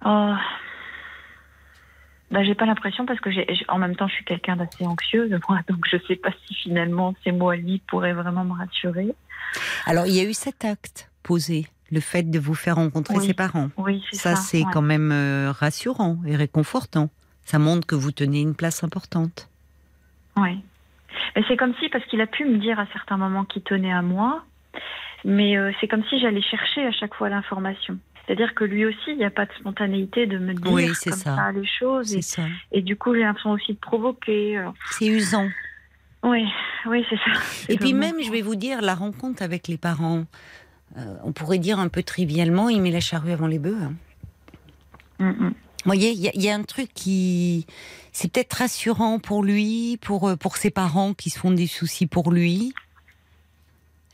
Oh. 0.04 0.34
Bah, 2.30 2.44
j'ai 2.44 2.54
pas 2.54 2.66
l'impression 2.66 3.06
parce 3.06 3.18
que 3.20 3.30
j'ai, 3.30 3.46
en 3.68 3.78
même 3.78 3.96
temps, 3.96 4.06
je 4.06 4.14
suis 4.14 4.24
quelqu'un 4.24 4.56
d'assez 4.56 4.86
anxieuse, 4.86 5.30
moi, 5.48 5.58
donc 5.68 5.84
je 5.90 5.96
sais 6.06 6.16
pas 6.16 6.30
si 6.46 6.54
finalement 6.54 7.14
ces 7.24 7.32
mots 7.32 7.50
à 7.50 7.56
lui 7.56 7.82
pourraient 7.88 8.12
vraiment 8.12 8.44
me 8.44 8.52
rassurer. 8.56 9.14
Alors, 9.86 10.06
il 10.06 10.14
y 10.14 10.20
a 10.20 10.24
eu 10.24 10.32
cet 10.32 10.64
acte 10.64 11.10
posé, 11.24 11.66
le 11.90 12.00
fait 12.00 12.22
de 12.30 12.38
vous 12.38 12.54
faire 12.54 12.76
rencontrer 12.76 13.16
Oui. 13.16 13.26
ses 13.26 13.34
parents. 13.34 13.70
Oui, 13.76 14.02
c'est 14.12 14.16
Ça, 14.16 14.36
ça. 14.36 14.42
c'est 14.42 14.58
ouais. 14.64 14.70
quand 14.72 14.82
même 14.82 15.10
euh, 15.12 15.50
rassurant 15.52 16.18
et 16.26 16.36
réconfortant. 16.36 17.10
Ça 17.44 17.58
montre 17.58 17.84
que 17.86 17.96
vous 17.96 18.12
tenez 18.12 18.40
une 18.42 18.54
place 18.54 18.84
importante. 18.84 19.48
Mais 20.36 21.42
c'est 21.48 21.56
comme 21.56 21.74
si, 21.80 21.88
parce 21.88 22.04
qu'il 22.06 22.20
a 22.20 22.26
pu 22.26 22.44
me 22.44 22.58
dire 22.58 22.78
à 22.78 22.86
certains 22.92 23.16
moments 23.16 23.44
qu'il 23.44 23.62
tenait 23.62 23.92
à 23.92 24.02
moi, 24.02 24.44
mais 25.24 25.56
euh, 25.56 25.70
c'est 25.80 25.88
comme 25.88 26.04
si 26.08 26.18
j'allais 26.20 26.42
chercher 26.42 26.86
à 26.86 26.92
chaque 26.92 27.14
fois 27.14 27.28
l'information. 27.28 27.98
C'est-à-dire 28.30 28.54
que 28.54 28.62
lui 28.62 28.84
aussi, 28.86 28.96
il 29.08 29.16
n'y 29.16 29.24
a 29.24 29.30
pas 29.30 29.44
de 29.44 29.50
spontanéité 29.58 30.26
de 30.26 30.38
me 30.38 30.54
dire 30.54 30.70
Oui, 30.72 30.86
comme 30.86 30.94
ça. 30.94 31.34
ça. 31.34 31.50
les 31.52 31.66
choses. 31.66 32.14
Et, 32.14 32.22
ça. 32.22 32.42
et 32.70 32.80
du 32.80 32.94
coup, 32.94 33.12
j'ai 33.12 33.22
l'impression 33.22 33.50
aussi 33.50 33.72
de 33.72 33.78
provoquer. 33.78 34.56
Alors, 34.58 34.74
C'est 34.92 35.06
usant. 35.08 35.48
oui, 36.22 36.44
oui, 36.86 37.04
c'est 37.10 37.16
ça. 37.16 37.40
Et 37.68 37.76
puis 37.76 37.92
même, 37.92 38.22
je 38.22 38.30
vais 38.30 38.42
vous 38.42 38.54
dire, 38.54 38.82
la 38.82 38.94
rencontre 38.94 39.42
avec 39.42 39.66
les 39.66 39.76
parents, 39.78 40.26
euh, 40.96 41.16
on 41.24 41.32
pourrait 41.32 41.58
dire 41.58 41.80
un 41.80 41.88
peu 41.88 42.04
trivialement, 42.04 42.68
il 42.68 42.80
met 42.82 42.92
la 42.92 43.00
charrue 43.00 43.32
avant 43.32 43.48
les 43.48 43.58
bœufs. 43.58 43.82
hein. 43.82 43.94
Mm, 45.18 45.28
mm. 45.46 45.48
Vous 45.48 45.54
voyez, 45.86 46.10
il 46.12 46.20
y, 46.20 46.28
a- 46.28 46.32
il 46.34 46.42
y 46.42 46.50
a 46.50 46.54
un 46.54 46.62
truc 46.62 46.90
qui, 46.94 47.66
c'est 48.12 48.30
peut-être 48.30 48.52
rassurant 48.58 49.18
pour 49.18 49.42
lui, 49.42 49.98
pour 50.02 50.28
euh, 50.28 50.36
pour 50.36 50.56
ses 50.56 50.70
parents 50.70 51.14
qui 51.14 51.30
se 51.30 51.38
font 51.40 51.50
des 51.50 51.66
soucis 51.66 52.06
pour 52.06 52.30
lui. 52.30 52.74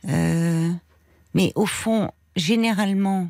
Euh, 0.09 0.69
mais 1.35 1.51
au 1.55 1.65
fond, 1.67 2.09
généralement, 2.35 3.29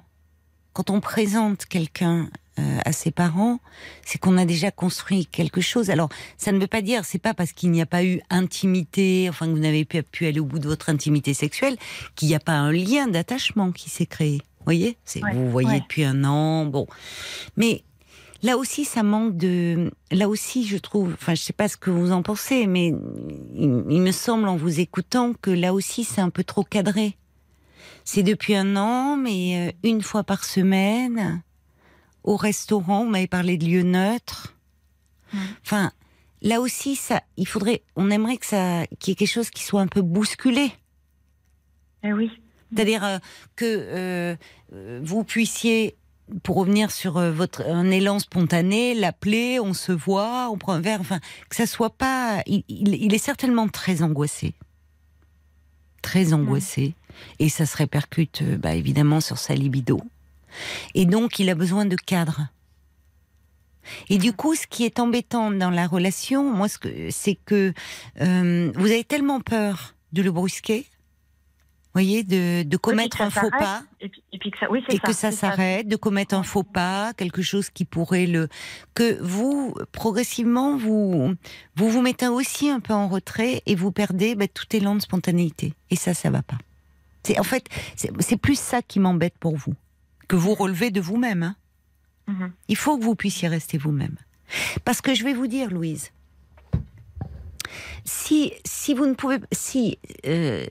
quand 0.78 0.92
on 0.92 1.00
présente 1.00 1.66
quelqu'un 1.66 2.30
euh, 2.60 2.78
à 2.86 2.92
ses 2.92 3.10
parents, 3.10 3.60
c'est 4.06 4.20
qu'on 4.20 4.38
a 4.38 4.46
déjà 4.46 4.70
construit 4.70 5.26
quelque 5.26 5.60
chose. 5.60 5.90
Alors, 5.90 6.10
ça 6.38 6.52
ne 6.52 6.60
veut 6.60 6.68
pas 6.68 6.84
dire, 6.84 7.04
c'est 7.04 7.18
pas 7.18 7.34
parce 7.34 7.52
qu'il 7.52 7.72
n'y 7.72 7.82
a 7.82 7.88
pas 7.88 8.04
eu 8.04 8.22
intimité, 8.30 9.26
enfin 9.28 9.48
que 9.48 9.54
vous 9.54 9.58
n'avez 9.58 9.86
pas 9.86 10.04
pu 10.04 10.28
aller 10.28 10.40
au 10.40 10.46
bout 10.46 10.60
de 10.60 10.68
votre 10.68 10.90
intimité 10.92 11.34
sexuelle, 11.34 11.78
qu'il 12.14 12.28
n'y 12.28 12.36
a 12.36 12.40
pas 12.40 12.52
un 12.52 12.72
lien 12.72 13.08
d'attachement 13.08 13.72
qui 13.72 13.90
s'est 13.90 14.06
créé. 14.06 14.34
Vous 14.60 14.66
voyez, 14.66 14.98
Ouais, 15.16 15.22
vous 15.34 15.46
vous 15.46 15.50
voyez 15.50 15.68
ouais. 15.70 15.80
depuis 15.80 16.04
un 16.04 16.24
an, 16.24 16.68
bon. 16.68 16.86
Mais 17.56 17.84
là 18.44 18.56
aussi, 18.56 18.86
ça 18.86 19.02
manque 19.02 19.36
de. 19.36 19.92
Là 20.12 20.30
aussi, 20.30 20.64
je 20.68 20.78
trouve. 20.78 21.12
Enfin, 21.14 21.34
je 21.34 21.42
sais 21.42 21.54
pas 21.54 21.68
ce 21.70 21.78
que 21.78 21.90
vous 21.90 22.12
en 22.12 22.22
pensez, 22.22 22.68
mais 22.68 22.94
il, 23.56 23.84
il 23.90 24.02
me 24.02 24.12
semble 24.12 24.48
en 24.48 24.58
vous 24.58 24.80
écoutant 24.80 25.34
que 25.42 25.50
là 25.50 25.74
aussi, 25.74 26.04
c'est 26.04 26.22
un 26.22 26.30
peu 26.30 26.44
trop 26.44 26.64
cadré. 26.64 27.18
C'est 28.10 28.24
depuis 28.24 28.56
un 28.56 28.78
an, 28.78 29.18
mais 29.18 29.68
euh, 29.68 29.72
une 29.84 30.02
fois 30.02 30.24
par 30.24 30.46
semaine, 30.46 31.44
au 32.24 32.38
restaurant, 32.38 33.04
vous 33.04 33.10
m'avez 33.10 33.28
parlé 33.28 33.58
de 33.58 33.66
lieu 33.66 33.82
neutre. 33.84 34.56
Mm. 35.34 35.38
Enfin, 35.62 35.92
là 36.42 36.62
aussi, 36.62 36.96
ça, 36.96 37.22
il 37.36 37.46
faudrait, 37.46 37.84
on 37.98 38.10
aimerait 38.10 38.38
que 38.38 38.46
ça, 38.46 38.86
qu'il 39.00 39.10
y 39.10 39.12
ait 39.12 39.16
quelque 39.16 39.28
chose 39.34 39.50
qui 39.50 39.62
soit 39.66 39.82
un 39.82 39.88
peu 39.88 40.02
bousculé. 40.02 40.72
Eh 42.04 42.14
oui. 42.14 42.32
C'est-à-dire 42.74 43.04
euh, 43.04 43.18
que 43.58 43.66
euh, 43.66 44.36
euh, 44.72 45.02
vous 45.04 45.26
puissiez, 45.26 45.98
pour 46.44 46.56
revenir 46.56 46.92
sur 46.92 47.18
euh, 47.18 47.34
votre 47.34 47.66
un 47.70 47.92
élan 47.92 48.20
spontané, 48.20 48.94
l'appeler, 48.96 49.60
on 49.60 49.74
se 49.74 49.92
voit, 49.92 50.50
on 50.50 50.58
prend 50.58 50.72
un 50.74 50.82
verre, 50.82 51.02
enfin 51.02 51.20
que 51.50 51.58
ça 51.58 51.66
soit 51.68 51.90
pas. 51.98 52.42
Il, 52.46 52.64
il- 52.70 52.96
il 53.04 53.14
est 53.14 53.18
certainement 53.18 53.68
très 53.68 54.02
angoissé, 54.02 54.54
très 56.08 56.32
angoissé, 56.32 56.94
et 57.40 57.50
ça 57.50 57.66
se 57.66 57.76
répercute 57.76 58.42
euh, 58.42 58.56
bah, 58.56 58.74
évidemment 58.76 59.20
sur 59.20 59.38
sa 59.38 59.54
libido. 59.56 60.00
Et 60.96 61.06
donc 61.06 61.38
il 61.38 61.50
a 61.50 61.56
besoin 61.56 61.84
de 61.84 61.98
cadre. 61.98 62.48
Et 64.08 64.18
du 64.18 64.32
coup, 64.32 64.56
ce 64.56 64.68
qui 64.68 64.86
est 64.86 65.02
embêtant 65.02 65.52
dans 65.52 65.70
la 65.70 65.86
relation, 65.86 66.50
moi, 66.50 66.70
ce 66.70 66.78
que 66.78 66.90
c'est 67.10 67.38
que 67.46 67.74
euh, 68.22 68.72
vous 68.74 68.86
avez 68.86 69.04
tellement 69.04 69.42
peur 69.42 69.96
de 70.14 70.22
le 70.22 70.32
brusquer, 70.32 70.86
voyez, 71.98 72.24
de, 72.24 72.64
de 72.64 72.78
commettre 72.78 73.18
Oui, 73.20 73.28
un 73.28 73.30
faux 73.30 73.50
pas 73.50 73.84
Et 74.02 74.10
puis, 74.10 74.24
et 74.32 74.38
puis 74.38 74.52
que 74.52 74.58
ça, 74.60 74.70
oui, 74.72 74.84
que 74.84 75.14
s'arrête, 75.14 75.88
de 75.88 75.96
commettre 75.96 76.36
un 76.36 76.44
faux 76.44 76.64
pas, 76.64 77.14
quelque 77.14 77.42
chose 77.42 77.70
qui 77.70 77.86
pourrait 77.86 78.28
le 78.28 78.48
que 78.94 79.22
vous 79.22 79.76
progressivement 79.92 80.78
vous 80.78 81.34
vous 81.76 81.90
vous 81.90 82.02
mettez 82.02 82.28
aussi 82.28 82.70
un 82.70 82.80
peu 82.80 82.94
en 82.94 83.08
retrait 83.08 83.62
et 83.66 83.76
vous 83.76 83.92
perdez 83.92 84.36
bah, 84.36 84.48
tout 84.48 84.68
élan 84.76 84.96
de 84.96 85.02
spontanéité 85.02 85.74
et 85.90 85.96
ça 85.96 86.14
ça 86.14 86.30
va 86.30 86.42
pas. 86.42 86.58
C'est 87.24 87.40
en 87.40 87.44
fait 87.44 87.66
c'est 87.96 88.38
plus 88.38 88.60
ça 88.60 88.82
qui 88.82 89.00
m'embête 89.00 89.38
pour 89.40 89.56
vous 89.56 89.74
que 90.28 90.36
vous 90.36 90.54
relevez 90.54 90.92
de 90.92 91.02
vous-même. 91.02 91.44
hein. 91.44 91.56
Mhm. 92.28 92.52
Il 92.68 92.76
faut 92.76 92.98
que 92.98 93.04
vous 93.04 93.16
puissiez 93.16 93.48
rester 93.48 93.78
vous-même. 93.78 94.18
Parce 94.86 95.02
que 95.02 95.14
je 95.14 95.24
vais 95.24 95.34
vous 95.34 95.48
dire, 95.48 95.72
Louise, 95.72 96.12
si, 98.06 98.54
si 98.66 98.94
vous 98.94 99.06
ne 99.06 99.14
pouvez, 99.14 99.40
si, 99.52 99.98
euh, 100.26 100.66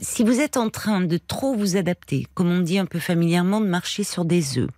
si 0.00 0.24
vous 0.24 0.40
êtes 0.40 0.56
en 0.56 0.70
train 0.70 1.00
de 1.00 1.16
trop 1.18 1.54
vous 1.54 1.76
adapter, 1.76 2.26
comme 2.34 2.50
on 2.50 2.60
dit 2.60 2.78
un 2.78 2.86
peu 2.86 2.98
familièrement, 2.98 3.60
de 3.60 3.66
marcher 3.66 4.04
sur 4.04 4.24
des 4.24 4.58
œufs, 4.58 4.70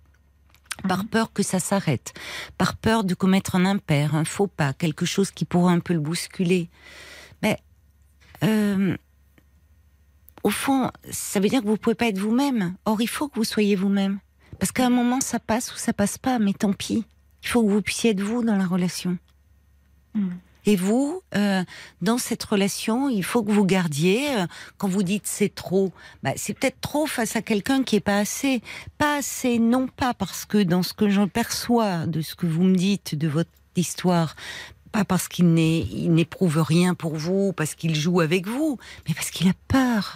par 0.87 1.05
peur 1.05 1.31
que 1.33 1.43
ça 1.43 1.59
s'arrête, 1.59 2.13
par 2.57 2.75
peur 2.75 3.03
de 3.03 3.13
commettre 3.13 3.55
un 3.55 3.65
impair, 3.65 4.15
un 4.15 4.25
faux 4.25 4.47
pas, 4.47 4.73
quelque 4.73 5.05
chose 5.05 5.31
qui 5.31 5.45
pourrait 5.45 5.73
un 5.73 5.79
peu 5.79 5.93
le 5.93 5.99
bousculer, 5.99 6.69
ben, 7.41 7.55
euh, 8.43 8.95
au 10.43 10.49
fond, 10.49 10.91
ça 11.09 11.39
veut 11.39 11.49
dire 11.49 11.61
que 11.61 11.67
vous 11.67 11.77
pouvez 11.77 11.95
pas 11.95 12.07
être 12.07 12.19
vous-même. 12.19 12.75
Or, 12.85 13.01
il 13.01 13.09
faut 13.09 13.27
que 13.27 13.35
vous 13.35 13.43
soyez 13.43 13.75
vous-même. 13.75 14.19
Parce 14.59 14.71
qu'à 14.71 14.85
un 14.85 14.91
moment, 14.91 15.19
ça 15.19 15.39
passe 15.39 15.73
ou 15.73 15.77
ça 15.77 15.91
passe 15.91 16.17
pas, 16.17 16.39
mais 16.39 16.53
tant 16.53 16.71
pis. 16.71 17.05
Il 17.41 17.47
faut 17.49 17.63
que 17.63 17.69
vous 17.69 17.81
puissiez 17.81 18.11
être 18.11 18.21
vous 18.21 18.43
dans 18.43 18.55
la 18.55 18.67
relation. 18.67 19.17
Mm. 20.13 20.29
Et 20.65 20.75
vous, 20.75 21.21
euh, 21.35 21.63
dans 22.01 22.17
cette 22.17 22.43
relation, 22.43 23.09
il 23.09 23.23
faut 23.23 23.43
que 23.43 23.51
vous 23.51 23.65
gardiez, 23.65 24.35
euh, 24.35 24.47
quand 24.77 24.87
vous 24.87 25.03
dites 25.03 25.27
c'est 25.27 25.53
trop, 25.53 25.91
bah, 26.23 26.31
c'est 26.35 26.53
peut-être 26.53 26.81
trop 26.81 27.05
face 27.05 27.35
à 27.35 27.41
quelqu'un 27.41 27.83
qui 27.83 27.95
est 27.97 28.01
pas 28.01 28.17
assez. 28.17 28.61
Pas 28.97 29.17
assez, 29.17 29.59
non 29.59 29.87
pas 29.87 30.13
parce 30.13 30.45
que 30.45 30.63
dans 30.63 30.83
ce 30.83 30.93
que 30.93 31.09
j'en 31.09 31.27
perçois 31.27 32.07
de 32.07 32.21
ce 32.21 32.35
que 32.35 32.47
vous 32.47 32.63
me 32.63 32.75
dites 32.75 33.15
de 33.15 33.27
votre 33.27 33.51
histoire, 33.75 34.35
pas 34.91 35.05
parce 35.05 35.27
qu'il 35.27 35.53
n'éprouve 35.53 36.61
rien 36.61 36.95
pour 36.95 37.15
vous, 37.15 37.53
parce 37.53 37.75
qu'il 37.75 37.95
joue 37.95 38.21
avec 38.21 38.47
vous, 38.47 38.79
mais 39.07 39.13
parce 39.13 39.29
qu'il 39.29 39.47
a 39.47 39.53
peur. 39.67 40.15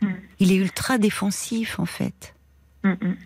Mm. 0.00 0.08
Il 0.40 0.52
est 0.52 0.56
ultra 0.56 0.98
défensif 0.98 1.78
en 1.78 1.86
fait. 1.86 2.34
Mm, 2.82 2.90
mm. 2.90 3.16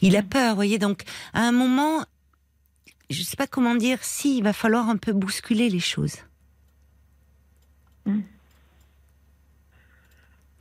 Il 0.00 0.16
a 0.16 0.22
peur, 0.22 0.54
voyez. 0.54 0.78
Donc, 0.78 1.02
à 1.34 1.42
un 1.42 1.52
moment, 1.52 2.04
je 3.12 3.20
ne 3.20 3.24
sais 3.24 3.36
pas 3.36 3.46
comment 3.46 3.74
dire, 3.74 4.02
si, 4.02 4.38
il 4.38 4.42
va 4.42 4.52
falloir 4.52 4.88
un 4.88 4.96
peu 4.96 5.12
bousculer 5.12 5.68
les 5.68 5.80
choses. 5.80 6.16
Mm. 8.06 8.20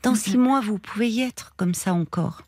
Dans 0.03 0.15
six 0.15 0.37
mois, 0.37 0.61
vous 0.61 0.79
pouvez 0.79 1.09
y 1.09 1.21
être 1.21 1.53
comme 1.55 1.73
ça 1.73 1.93
encore. 1.93 2.43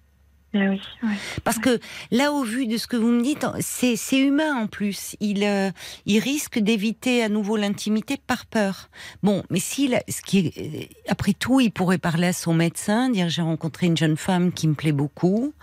Ah. 0.56 1.08
Parce 1.44 1.58
que 1.58 1.80
là, 2.12 2.32
au 2.32 2.44
vu 2.44 2.68
de 2.68 2.78
ce 2.78 2.86
que 2.88 2.96
vous 2.96 3.08
me 3.08 3.24
dites, 3.24 3.46
c'est 3.60 3.96
humain 4.20 4.56
en 4.56 4.68
plus. 4.68 5.16
Il, 5.20 5.44
euh, 5.44 5.72
il 6.06 6.20
risque 6.20 6.60
d'éviter 6.60 7.24
à 7.24 7.30
nouveau 7.30 7.58
l'intimité 7.58 8.18
par 8.28 8.46
peur. 8.46 8.90
Bon, 9.24 9.44
mais 9.50 9.60
s'il, 9.60 10.00
ce 10.08 10.22
qui 10.22 10.40
est, 10.40 10.90
après 11.08 11.34
tout, 11.34 11.60
il 11.60 11.72
pourrait 11.72 11.98
parler 11.98 12.28
à 12.28 12.34
son 12.34 12.54
médecin, 12.54 13.10
dire 13.10 13.30
j'ai 13.30 13.42
rencontré 13.42 13.88
une 13.88 13.98
jeune 13.98 14.18
femme 14.18 14.52
qui 14.52 14.68
me 14.68 14.76
plaît 14.76 14.92
beaucoup, 14.92 15.54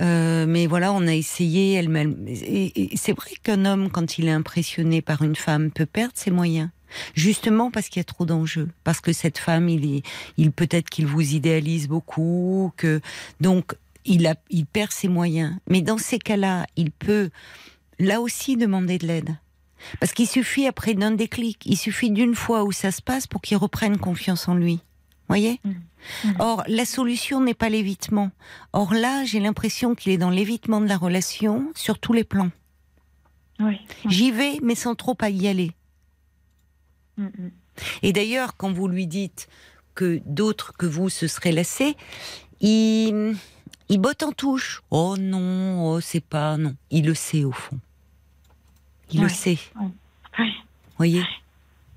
Euh, 0.00 0.44
mais 0.48 0.66
voilà, 0.66 0.92
on 0.92 1.06
a 1.06 1.14
essayé. 1.14 1.74
Elle, 1.74 1.88
m'a- 1.88 2.02
et, 2.02 2.92
et 2.94 2.96
c'est 2.96 3.12
vrai 3.12 3.30
qu'un 3.42 3.64
homme, 3.64 3.90
quand 3.90 4.18
il 4.18 4.26
est 4.26 4.32
impressionné 4.32 5.02
par 5.02 5.22
une 5.22 5.36
femme, 5.36 5.70
peut 5.70 5.86
perdre 5.86 6.14
ses 6.16 6.32
moyens. 6.32 6.70
Justement 7.14 7.70
parce 7.72 7.88
qu'il 7.88 7.98
y 7.98 8.02
a 8.02 8.04
trop 8.04 8.24
d'enjeux, 8.24 8.68
parce 8.84 9.00
que 9.00 9.12
cette 9.12 9.38
femme, 9.38 9.68
il, 9.68 9.96
est, 9.96 10.02
il 10.36 10.52
peut-être 10.52 10.88
qu'il 10.90 11.06
vous 11.06 11.34
idéalise 11.34 11.88
beaucoup, 11.88 12.72
que 12.76 13.00
donc 13.40 13.74
il, 14.04 14.26
a, 14.26 14.34
il 14.50 14.66
perd 14.66 14.92
ses 14.92 15.08
moyens. 15.08 15.54
Mais 15.68 15.82
dans 15.82 15.98
ces 15.98 16.18
cas-là, 16.18 16.66
il 16.76 16.90
peut 16.90 17.30
là 17.98 18.20
aussi 18.20 18.56
demander 18.56 18.98
de 18.98 19.06
l'aide. 19.06 19.36
Parce 20.00 20.12
qu'il 20.12 20.26
suffit 20.26 20.66
après 20.66 20.94
d'un 20.94 21.10
déclic, 21.10 21.62
il 21.66 21.76
suffit 21.76 22.10
d'une 22.10 22.34
fois 22.34 22.64
où 22.64 22.72
ça 22.72 22.90
se 22.90 23.02
passe 23.02 23.26
pour 23.26 23.40
qu'il 23.40 23.56
reprenne 23.56 23.98
confiance 23.98 24.48
en 24.48 24.54
lui. 24.54 24.80
Voyez? 25.28 25.60
Mhm. 25.64 25.74
Mhm. 26.24 26.36
Or, 26.38 26.64
la 26.68 26.84
solution 26.84 27.40
n'est 27.40 27.54
pas 27.54 27.68
l'évitement. 27.68 28.30
Or 28.72 28.92
là, 28.94 29.24
j'ai 29.24 29.40
l'impression 29.40 29.94
qu'il 29.94 30.12
est 30.12 30.18
dans 30.18 30.30
l'évitement 30.30 30.80
de 30.80 30.86
la 30.86 30.96
relation 30.96 31.72
sur 31.74 31.98
tous 31.98 32.12
les 32.12 32.24
plans. 32.24 32.50
Oui. 33.60 33.80
J'y 34.06 34.30
vais, 34.30 34.58
mais 34.62 34.74
sans 34.74 34.94
trop 34.94 35.16
à 35.20 35.30
y 35.30 35.48
aller. 35.48 35.70
Mm, 37.16 37.24
mm. 37.24 37.50
Et 38.02 38.12
d'ailleurs, 38.12 38.56
quand 38.56 38.72
vous 38.72 38.88
lui 38.88 39.06
dites 39.06 39.48
que 39.94 40.20
d'autres 40.26 40.74
que 40.76 40.86
vous 40.86 41.08
se 41.08 41.26
seraient 41.26 41.52
lassés, 41.52 41.96
il, 42.60 43.36
il 43.88 43.98
botte 43.98 44.22
en 44.22 44.32
touche. 44.32 44.82
Oh 44.90 45.16
non, 45.18 45.86
oh 45.92 46.00
c'est 46.00 46.24
pas 46.24 46.56
non. 46.56 46.74
Il 46.90 47.06
le 47.06 47.14
sait 47.14 47.44
au 47.44 47.52
fond. 47.52 47.78
Il 49.10 49.22
le 49.22 49.28
sait, 49.28 49.58
Ouais. 50.38 50.50
voyez. 50.96 51.22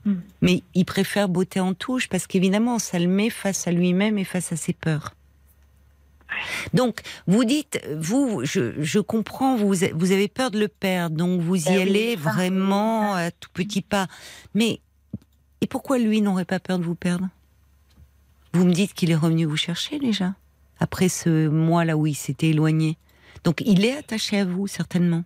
Mm. 0.06 0.16
Mais 0.42 0.64
il 0.74 0.86
préfère 0.86 1.30
botter 1.30 1.60
en 1.60 1.74
touche 1.74 2.10
parce 2.10 2.28
qu'évidemment, 2.28 2.80
ça 2.80 3.00
le 3.00 3.08
met 3.08 3.30
face 3.30 3.68
à 3.68 3.72
lui-même 3.72 4.18
et 4.18 4.24
face 4.24 4.52
à 4.52 4.56
ses 4.56 4.74
peurs. 4.74 5.14
Donc, 6.74 7.02
vous 7.26 7.46
dites, 7.46 7.82
vous, 7.96 8.42
je, 8.44 8.82
je 8.82 9.00
comprends, 9.00 9.56
vous, 9.56 9.74
vous 9.96 10.12
avez 10.12 10.28
peur 10.28 10.52
de 10.52 10.60
le 10.60 10.68
perdre, 10.68 11.16
donc 11.16 11.40
vous 11.42 11.56
y 11.56 11.64
Ben 11.66 11.82
allez 11.82 12.16
vraiment 12.16 13.16
à 13.16 13.32
tout 13.32 13.50
petit 13.54 13.82
pas. 13.82 14.08
Mais, 14.54 14.82
et 15.62 15.68
pourquoi 15.68 15.98
lui 15.98 16.22
n'aurait 16.22 16.46
pas 16.46 16.60
peur 16.60 16.78
de 16.80 16.84
vous 16.84 16.96
perdre? 16.96 17.28
Vous 18.54 18.66
me 18.66 18.74
dites 18.74 18.94
qu'il 18.94 19.10
est 19.10 19.16
revenu 19.16 19.46
vous 19.46 19.58
chercher 19.58 20.00
déjà, 20.00 20.36
après 20.80 21.10
ce 21.10 21.48
mois-là 21.48 21.98
où 21.98 22.08
il 22.08 22.16
s'était 22.16 22.50
éloigné. 22.50 22.98
Donc, 23.44 23.62
il 23.66 23.86
est 23.86 23.98
attaché 23.98 24.40
à 24.40 24.46
vous, 24.46 24.68
certainement. 24.68 25.24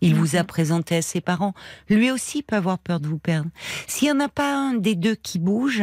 Il 0.00 0.14
vous 0.14 0.36
a 0.36 0.44
présenté 0.44 0.96
à 0.96 1.02
ses 1.02 1.20
parents. 1.20 1.54
Lui 1.88 2.10
aussi 2.10 2.42
peut 2.42 2.54
avoir 2.56 2.78
peur 2.78 3.00
de 3.00 3.08
vous 3.08 3.18
perdre. 3.18 3.50
S'il 3.88 4.06
n'y 4.06 4.12
en 4.12 4.20
a 4.20 4.28
pas 4.28 4.54
un 4.56 4.74
des 4.74 4.94
deux 4.94 5.16
qui 5.16 5.38
bouge, 5.40 5.82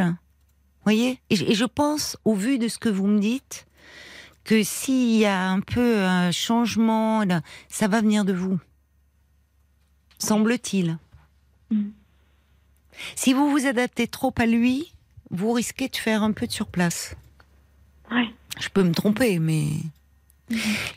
voyez, 0.84 1.20
et, 1.30 1.36
je- 1.36 1.66
pense, 1.66 2.16
au 2.24 2.34
vu 2.34 2.58
de 2.58 2.70
ce 2.70 2.78
que 2.78 2.88
vous 2.88 3.08
me 3.08 3.20
dites, 3.20 3.68
que 4.46 4.64
s'il 4.64 5.18
y 5.18 5.26
a 5.26 5.50
un 5.50 5.60
peu 5.60 6.04
un 6.04 6.32
changement, 6.32 7.24
là, 7.26 7.42
ça 7.68 7.88
va 7.90 8.00
venir 8.00 8.24
de 8.24 8.32
vous. 8.34 8.58
Semble-t-il. 10.20 10.98
Mm. 11.72 11.90
Si 13.16 13.34
vous 13.34 13.50
vous 13.52 13.66
adaptez 13.66 14.08
trop 14.08 14.34
à 14.38 14.46
lui, 14.46 14.94
vous 15.32 15.52
risquez 15.52 15.90
de 15.90 15.96
faire 15.98 16.24
un 16.24 16.32
peu 16.32 16.48
de 16.48 16.52
surplace. 16.52 17.16
Ouais. 18.12 18.30
Je 18.60 18.70
peux 18.70 18.84
me 18.84 18.94
tromper, 18.94 19.40
mais. 19.40 19.68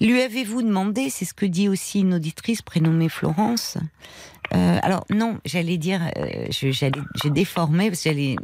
Lui 0.01 0.21
avez-vous 0.21 0.63
demandé, 0.63 1.09
c'est 1.09 1.25
ce 1.25 1.33
que 1.33 1.47
dit 1.47 1.69
aussi 1.69 2.01
une 2.01 2.15
auditrice 2.15 2.63
prénommée 2.63 3.09
Florence. 3.09 3.79
euh, 4.55 4.79
alors 4.83 5.05
non, 5.11 5.39
j'allais 5.45 5.79
dire, 5.79 6.01
euh, 6.17 6.47
j'ai 6.51 7.31
déformé 7.31 7.89
parce 7.89 8.03
que 8.03 8.11
j'allais, 8.11 8.37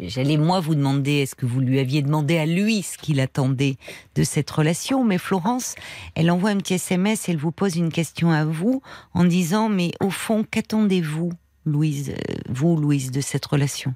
j'allais 0.00 0.36
moi 0.36 0.58
vous 0.58 0.74
demander, 0.74 1.18
est-ce 1.18 1.34
que 1.36 1.46
vous 1.46 1.60
lui 1.60 1.78
aviez 1.78 2.02
demandé 2.02 2.36
à 2.36 2.46
lui 2.46 2.82
ce 2.82 2.98
qu'il 2.98 3.20
attendait 3.20 3.76
de 4.16 4.24
cette 4.24 4.50
relation? 4.50 5.04
Mais 5.04 5.18
Florence, 5.18 5.76
elle 6.16 6.30
envoie 6.32 6.50
un 6.50 6.56
petit 6.56 6.74
SMS, 6.74 7.28
elle 7.28 7.36
vous 7.38 7.52
pose 7.52 7.76
une 7.76 7.92
question 7.92 8.32
à 8.32 8.44
vous 8.44 8.82
en 9.14 9.24
disant, 9.24 9.68
mais 9.68 9.92
au 10.00 10.10
fond, 10.10 10.44
qu'attendez-vous, 10.48 11.32
Louise, 11.64 12.10
euh, 12.10 12.34
vous, 12.48 12.76
Louise, 12.76 13.10
de 13.10 13.20
cette 13.20 13.46
relation? 13.46 13.94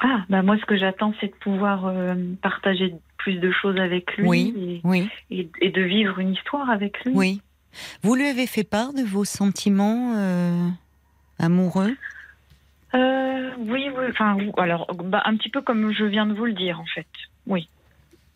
Ah, 0.00 0.24
bah 0.28 0.42
moi, 0.42 0.56
ce 0.58 0.64
que 0.64 0.76
j'attends, 0.76 1.12
c'est 1.20 1.28
de 1.28 1.36
pouvoir 1.36 1.86
euh, 1.86 2.14
partager 2.42 2.94
plus 3.18 3.34
de 3.34 3.50
choses 3.50 3.78
avec 3.78 4.16
lui 4.16 4.28
Oui. 4.28 4.80
Oui, 4.84 5.08
et, 5.30 5.70
de 5.70 5.82
vivre 5.82 6.18
une 6.18 6.32
histoire 6.32 6.70
avec 6.70 7.04
lui. 7.04 7.12
oui. 7.14 7.40
Vous 8.02 8.16
lui 8.16 8.26
avez 8.26 8.48
fait 8.48 8.64
part 8.64 8.92
de 8.92 9.02
vos 9.02 9.24
sentiments 9.24 10.14
euh, 10.16 10.68
amoureux? 11.38 11.94
Euh, 12.94 13.50
oui, 13.58 13.88
oui. 13.96 14.04
Enfin, 14.10 14.34
oui, 14.36 14.50
alors, 14.56 14.92
bah, 14.94 15.22
un 15.24 15.36
petit 15.36 15.50
peu 15.50 15.62
comme 15.62 15.92
je 15.92 16.04
viens 16.04 16.26
de 16.26 16.34
vous 16.34 16.46
le 16.46 16.52
dire, 16.52 16.80
en 16.80 16.86
fait. 16.86 17.06
Oui. 17.46 17.68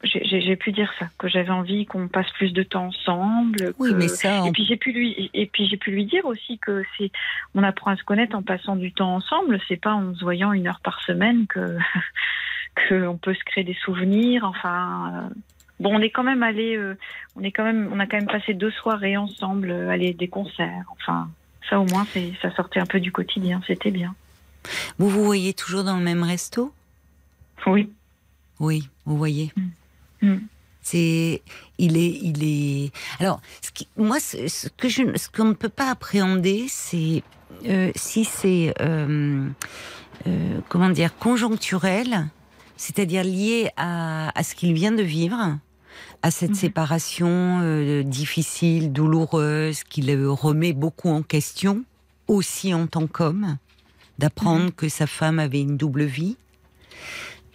J'ai- 0.04 0.56
pu 0.56 0.70
dire 0.72 0.92
ça, 0.98 1.06
que 1.18 1.28
j'avais 1.28 1.50
envie 1.50 1.84
qu'on 1.86 2.08
passe 2.08 2.30
plus 2.32 2.52
de 2.52 2.62
temps 2.62 2.86
ensemble. 2.86 3.74
Oui, 3.78 3.90
que- 3.90 3.94
mais 3.96 4.08
ça, 4.08 4.42
on 4.42 4.46
Et 4.46 4.52
puis 4.52 4.64
j'ai 4.66 4.76
pu 4.76 4.92
lui 4.92 5.30
et 5.34 5.46
puis 5.46 5.66
j'ai 5.66 5.76
pu 5.76 5.90
lui 5.90 6.04
dire 6.04 6.24
aussi 6.26 6.58
que 6.58 6.84
c'est 6.96 7.10
on 7.54 7.62
apprend 7.62 7.90
à 7.90 7.96
se 7.96 8.04
connaître 8.04 8.36
en 8.36 8.42
passant 8.42 8.76
du 8.76 8.92
temps 8.92 9.14
ensemble. 9.16 9.58
C'est 9.68 9.76
pas 9.80 9.94
en 9.94 10.14
se 10.14 10.20
voyant 10.20 10.52
une 10.52 10.68
heure 10.68 10.80
par 10.80 11.00
semaine 11.02 11.46
que 11.46 11.76
que 12.76 13.06
on 13.06 13.16
peut 13.16 13.34
se 13.34 13.44
créer 13.44 13.64
des 13.64 13.74
souvenirs. 13.84 14.44
Enfin, 14.44 15.28
euh, 15.30 15.34
bon, 15.80 15.96
on 15.96 16.00
est 16.00 16.10
quand 16.10 16.22
même 16.24 16.42
allé, 16.42 16.76
euh, 16.76 16.96
on 17.36 17.42
est 17.42 17.52
quand 17.52 17.64
même, 17.64 17.90
on 17.92 17.98
a 18.00 18.06
quand 18.06 18.16
même 18.18 18.26
passé 18.26 18.54
deux 18.54 18.70
soirées 18.72 19.16
ensemble, 19.16 19.70
euh, 19.70 19.90
aller 19.90 20.12
des 20.14 20.28
concerts. 20.28 20.84
Enfin, 20.92 21.28
ça 21.68 21.80
au 21.80 21.86
moins, 21.86 22.06
c'est 22.12 22.32
ça 22.42 22.50
sortait 22.54 22.80
un 22.80 22.86
peu 22.86 23.00
du 23.00 23.12
quotidien. 23.12 23.60
C'était 23.66 23.90
bien. 23.90 24.14
Vous 24.98 25.08
vous 25.08 25.24
voyez 25.24 25.52
toujours 25.54 25.84
dans 25.84 25.96
le 25.96 26.02
même 26.04 26.22
resto? 26.22 26.72
Oui. 27.66 27.90
Oui, 28.60 28.88
vous 29.04 29.16
voyez. 29.16 29.52
Mm. 29.56 29.62
C'est, 30.82 31.40
il 31.78 31.96
est, 31.96 32.18
il 32.22 32.44
est. 32.44 32.90
Alors, 33.18 33.40
ce 33.62 33.70
qui, 33.70 33.88
moi, 33.96 34.20
ce, 34.20 34.48
ce 34.48 34.68
que 34.68 34.88
je, 34.88 35.16
ce 35.16 35.30
qu'on 35.30 35.46
ne 35.46 35.54
peut 35.54 35.70
pas 35.70 35.90
appréhender, 35.90 36.66
c'est 36.68 37.22
euh, 37.66 37.90
si 37.96 38.24
c'est, 38.24 38.74
euh, 38.82 39.48
euh, 40.26 40.60
comment 40.68 40.90
dire, 40.90 41.16
conjoncturel, 41.16 42.26
c'est-à-dire 42.76 43.24
lié 43.24 43.70
à, 43.76 44.38
à 44.38 44.42
ce 44.42 44.54
qu'il 44.54 44.74
vient 44.74 44.92
de 44.92 45.02
vivre, 45.02 45.58
à 46.22 46.30
cette 46.30 46.50
Mhm. 46.50 46.56
séparation 46.56 48.02
difficile, 48.04 48.92
douloureuse, 48.92 49.84
qui 49.84 50.02
le 50.02 50.30
remet 50.30 50.72
beaucoup 50.72 51.08
en 51.08 51.22
question, 51.22 51.84
aussi 52.28 52.74
en 52.74 52.86
tant 52.86 53.06
qu'homme, 53.06 53.56
d'apprendre 54.18 54.70
que 54.74 54.88
sa 54.88 55.06
femme 55.06 55.38
avait 55.38 55.60
une 55.60 55.76
double 55.76 56.04
vie. 56.04 56.36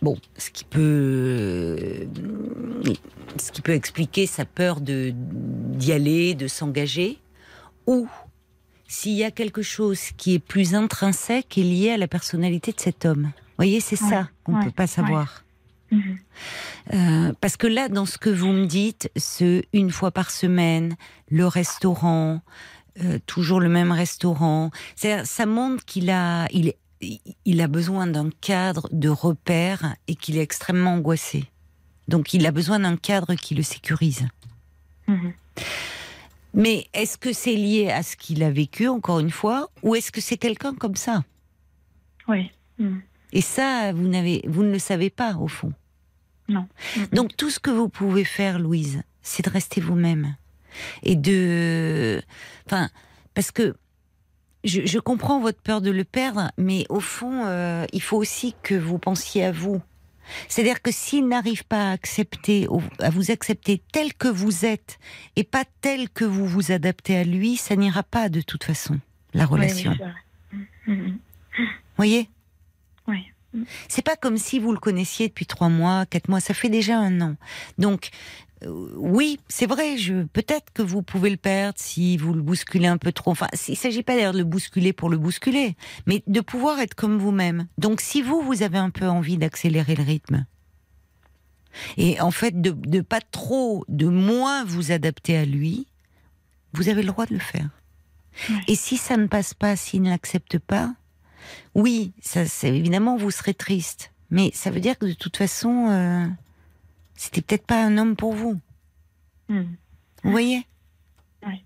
Bon, 0.01 0.17
ce 0.37 0.49
qui 0.49 0.63
peut, 0.63 0.79
euh, 0.79 2.05
ce 3.37 3.51
qui 3.51 3.61
peut 3.61 3.73
expliquer 3.73 4.27
sa 4.27 4.45
peur 4.45 4.79
de 4.79 5.11
d'y 5.13 5.91
aller, 5.91 6.35
de 6.35 6.47
s'engager, 6.47 7.19
ou 7.85 8.07
s'il 8.87 9.13
y 9.13 9.23
a 9.23 9.31
quelque 9.31 9.61
chose 9.61 9.99
qui 10.17 10.33
est 10.35 10.39
plus 10.39 10.73
intrinsèque 10.73 11.57
et 11.57 11.63
lié 11.63 11.91
à 11.91 11.97
la 11.97 12.07
personnalité 12.07 12.71
de 12.71 12.79
cet 12.79 13.05
homme. 13.05 13.23
Vous 13.33 13.55
voyez, 13.57 13.81
c'est 13.81 14.01
Ouais, 14.01 14.09
ça 14.09 14.29
qu'on 14.43 14.53
ne 14.53 14.57
ouais, 14.59 14.65
peut 14.65 14.71
pas 14.71 14.87
savoir. 14.87 15.43
Mhm. 15.91 16.17
Euh, 16.93 17.33
parce 17.41 17.57
que 17.57 17.67
là, 17.67 17.89
dans 17.89 18.05
ce 18.05 18.17
que 18.17 18.29
vous 18.29 18.51
me 18.51 18.65
dites, 18.65 19.11
ce 19.17 19.61
une 19.73 19.91
fois 19.91 20.11
par 20.11 20.31
semaine, 20.31 20.95
le 21.29 21.45
restaurant, 21.45 22.41
euh, 23.03 23.19
toujours 23.25 23.59
le 23.59 23.69
même 23.69 23.91
restaurant, 23.91 24.71
ça 24.95 25.45
montre 25.45 25.83
qu'il 25.85 26.09
a, 26.09 26.47
il, 26.51 26.73
il 27.01 27.61
a 27.61 27.67
besoin 27.67 28.07
d'un 28.07 28.29
cadre 28.29 28.87
de 28.91 29.09
repère 29.09 29.95
et 30.07 30.15
qu'il 30.15 30.37
est 30.37 30.41
extrêmement 30.41 30.93
angoissé. 30.93 31.45
Donc, 32.07 32.33
il 32.33 32.45
a 32.45 32.51
besoin 32.51 32.79
d'un 32.79 32.97
cadre 32.97 33.35
qui 33.35 33.55
le 33.55 33.63
sécurise. 33.63 34.27
Mhm. 35.07 35.33
Mais 36.53 36.87
est-ce 36.93 37.17
que 37.17 37.31
c'est 37.31 37.55
lié 37.55 37.91
à 37.91 38.01
ce 38.01 38.15
qu'il 38.15 38.43
a 38.43 38.49
vécu, 38.49 38.87
encore 38.87 39.19
une 39.19 39.29
fois, 39.31 39.69
ou 39.83 39.95
est-ce 39.95 40.11
que 40.11 40.21
c'est 40.21 40.37
quelqu'un 40.37 40.73
comme 40.73 40.95
ça? 40.95 41.23
Oui. 42.27 42.51
Mhm. 42.79 43.01
Et 43.31 43.41
ça, 43.41 43.93
vous, 43.93 44.07
n'avez, 44.07 44.43
vous 44.47 44.63
ne 44.63 44.71
le 44.71 44.79
savez 44.79 45.09
pas, 45.09 45.35
au 45.35 45.47
fond. 45.47 45.73
Mhm. 46.47 46.67
Donc 47.13 47.37
tout 47.37 47.49
ce 47.49 47.59
que 47.59 47.69
vous 47.69 47.89
pouvez 47.89 48.23
faire, 48.23 48.59
Louise, 48.59 49.03
c'est 49.21 49.45
de 49.45 49.49
rester 49.49 49.81
vous-même 49.81 50.35
et 51.03 51.15
de, 51.15 52.21
enfin, 52.65 52.89
parce 53.33 53.51
que 53.51 53.75
je, 54.63 54.85
je 54.85 54.99
comprends 54.99 55.39
votre 55.39 55.61
peur 55.61 55.81
de 55.81 55.91
le 55.91 56.03
perdre, 56.03 56.51
mais 56.57 56.85
au 56.89 56.99
fond, 56.99 57.45
euh, 57.45 57.85
il 57.93 58.01
faut 58.01 58.17
aussi 58.17 58.55
que 58.63 58.75
vous 58.75 58.97
pensiez 58.97 59.45
à 59.45 59.51
vous. 59.51 59.81
C'est-à-dire 60.47 60.81
que 60.81 60.91
s'il 60.91 61.27
n'arrive 61.27 61.65
pas 61.65 61.89
à 61.89 61.91
accepter, 61.91 62.67
à 62.99 63.09
vous 63.09 63.31
accepter 63.31 63.81
tel 63.91 64.13
que 64.13 64.27
vous 64.27 64.65
êtes 64.65 64.99
et 65.35 65.43
pas 65.43 65.63
tel 65.81 66.09
que 66.09 66.25
vous 66.25 66.45
vous 66.45 66.71
adaptez 66.71 67.17
à 67.17 67.23
lui, 67.23 67.57
ça 67.57 67.75
n'ira 67.75 68.03
pas 68.03 68.29
de 68.29 68.41
toute 68.41 68.63
façon, 68.63 68.99
la 69.33 69.45
relation. 69.45 69.95
Vous 70.87 70.95
voyez? 71.97 72.29
Oui. 73.07 73.25
C'est 73.87 74.03
pas 74.03 74.15
comme 74.15 74.37
si 74.37 74.59
vous 74.59 74.71
le 74.71 74.77
connaissiez 74.77 75.27
depuis 75.27 75.47
trois 75.47 75.69
mois, 75.69 76.05
quatre 76.05 76.29
mois, 76.29 76.39
ça 76.39 76.53
fait 76.53 76.69
déjà 76.69 76.99
un 76.99 77.19
an. 77.21 77.35
Donc, 77.79 78.09
oui, 78.65 79.39
c'est 79.47 79.65
vrai, 79.65 79.97
je, 79.97 80.23
peut-être 80.23 80.71
que 80.73 80.81
vous 80.81 81.01
pouvez 81.01 81.29
le 81.29 81.37
perdre 81.37 81.77
si 81.79 82.17
vous 82.17 82.33
le 82.33 82.41
bousculez 82.41 82.87
un 82.87 82.97
peu 82.97 83.11
trop. 83.11 83.31
Enfin, 83.31 83.47
il 83.67 83.77
s'agit 83.77 84.03
pas 84.03 84.15
d'ailleurs 84.15 84.33
de 84.33 84.39
le 84.39 84.43
bousculer 84.43 84.91
pour 84.91 85.09
le 85.09 85.17
bousculer, 85.17 85.75
mais 86.05 86.23
de 86.27 86.41
pouvoir 86.41 86.79
être 86.79 86.95
comme 86.95 87.17
vous-même. 87.17 87.67
Donc, 87.77 88.01
si 88.01 88.21
vous, 88.21 88.41
vous 88.41 88.63
avez 88.63 88.77
un 88.77 88.89
peu 88.89 89.07
envie 89.07 89.37
d'accélérer 89.37 89.95
le 89.95 90.03
rythme, 90.03 90.45
et 91.97 92.19
en 92.19 92.31
fait, 92.31 92.59
de, 92.59 92.71
de 92.71 93.01
pas 93.01 93.21
trop, 93.21 93.85
de 93.87 94.07
moins 94.07 94.63
vous 94.65 94.91
adapter 94.91 95.37
à 95.37 95.45
lui, 95.45 95.87
vous 96.73 96.89
avez 96.89 97.01
le 97.01 97.07
droit 97.09 97.25
de 97.25 97.33
le 97.33 97.39
faire. 97.39 97.69
Et 98.67 98.75
si 98.75 98.97
ça 98.97 99.17
ne 99.17 99.27
passe 99.27 99.53
pas, 99.53 99.75
s'il 99.75 100.01
ne 100.01 100.09
l'accepte 100.09 100.59
pas, 100.59 100.93
oui, 101.75 102.13
ça, 102.21 102.45
c'est 102.45 102.75
évidemment 102.75 103.17
vous 103.17 103.31
serez 103.31 103.53
triste, 103.53 104.11
mais 104.29 104.51
ça 104.53 104.69
veut 104.69 104.79
dire 104.79 104.97
que 104.97 105.05
de 105.05 105.13
toute 105.13 105.37
façon, 105.37 105.89
euh, 105.89 106.25
c'était 107.19 107.41
peut-être 107.41 107.65
pas 107.65 107.83
un 107.83 107.97
homme 107.97 108.15
pour 108.15 108.33
vous. 108.33 108.61
Hmm. 109.49 109.65
Vous 110.23 110.31
voyez? 110.31 110.65
Oui. 111.45 111.65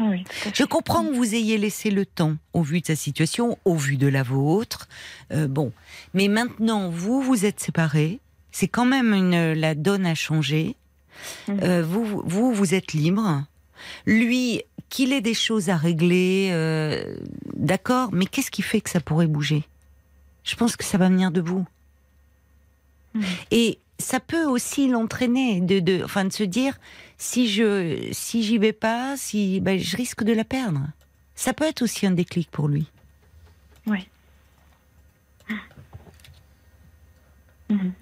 Oui, 0.00 0.24
Je 0.52 0.64
comprends 0.64 1.06
que 1.06 1.14
vous 1.14 1.34
ayez 1.34 1.56
laissé 1.56 1.90
le 1.90 2.04
temps, 2.04 2.36
au 2.52 2.62
vu 2.62 2.82
de 2.82 2.86
sa 2.86 2.96
situation, 2.96 3.58
au 3.64 3.74
vu 3.76 3.96
de 3.96 4.06
la 4.06 4.22
vôtre. 4.22 4.88
Euh, 5.32 5.48
bon, 5.48 5.72
mais 6.12 6.28
maintenant, 6.28 6.90
vous, 6.90 7.22
vous 7.22 7.46
êtes 7.46 7.60
séparés. 7.60 8.20
C'est 8.50 8.68
quand 8.68 8.84
même 8.84 9.14
une, 9.14 9.52
la 9.52 9.74
donne 9.74 10.04
a 10.04 10.14
changé. 10.14 10.76
Mhm. 11.48 11.60
Euh, 11.62 11.82
vous, 11.82 12.22
vous, 12.26 12.52
vous 12.52 12.74
êtes 12.74 12.92
libre. 12.92 13.44
Lui, 14.04 14.62
qu'il 14.90 15.14
ait 15.14 15.22
des 15.22 15.34
choses 15.34 15.70
à 15.70 15.76
régler, 15.76 16.50
euh, 16.52 17.16
d'accord, 17.54 18.10
mais 18.12 18.26
qu'est-ce 18.26 18.50
qui 18.50 18.62
fait 18.62 18.82
que 18.82 18.90
ça 18.90 19.00
pourrait 19.00 19.26
bouger? 19.26 19.64
Je 20.44 20.56
pense 20.56 20.76
que 20.76 20.84
ça 20.84 20.98
va 20.98 21.08
venir 21.08 21.30
de 21.30 21.40
vous. 21.40 21.64
Mhm. 23.14 23.24
Et 23.50 23.78
ça 23.98 24.20
peut 24.20 24.44
aussi 24.44 24.88
l'entraîner, 24.88 25.60
de, 25.60 25.80
de, 25.80 26.02
enfin, 26.04 26.24
de 26.24 26.32
se 26.32 26.42
dire 26.42 26.78
si 27.18 27.48
je, 27.48 28.08
si 28.12 28.42
j'y 28.42 28.58
vais 28.58 28.72
pas, 28.72 29.16
si, 29.16 29.60
ben, 29.60 29.78
je 29.78 29.96
risque 29.96 30.24
de 30.24 30.32
la 30.32 30.44
perdre. 30.44 30.80
Ça 31.34 31.52
peut 31.52 31.64
être 31.64 31.82
aussi 31.82 32.06
un 32.06 32.10
déclic 32.12 32.50
pour 32.50 32.68
lui. 32.68 32.86
Oui. 33.86 34.08
Mhm. 37.70 37.92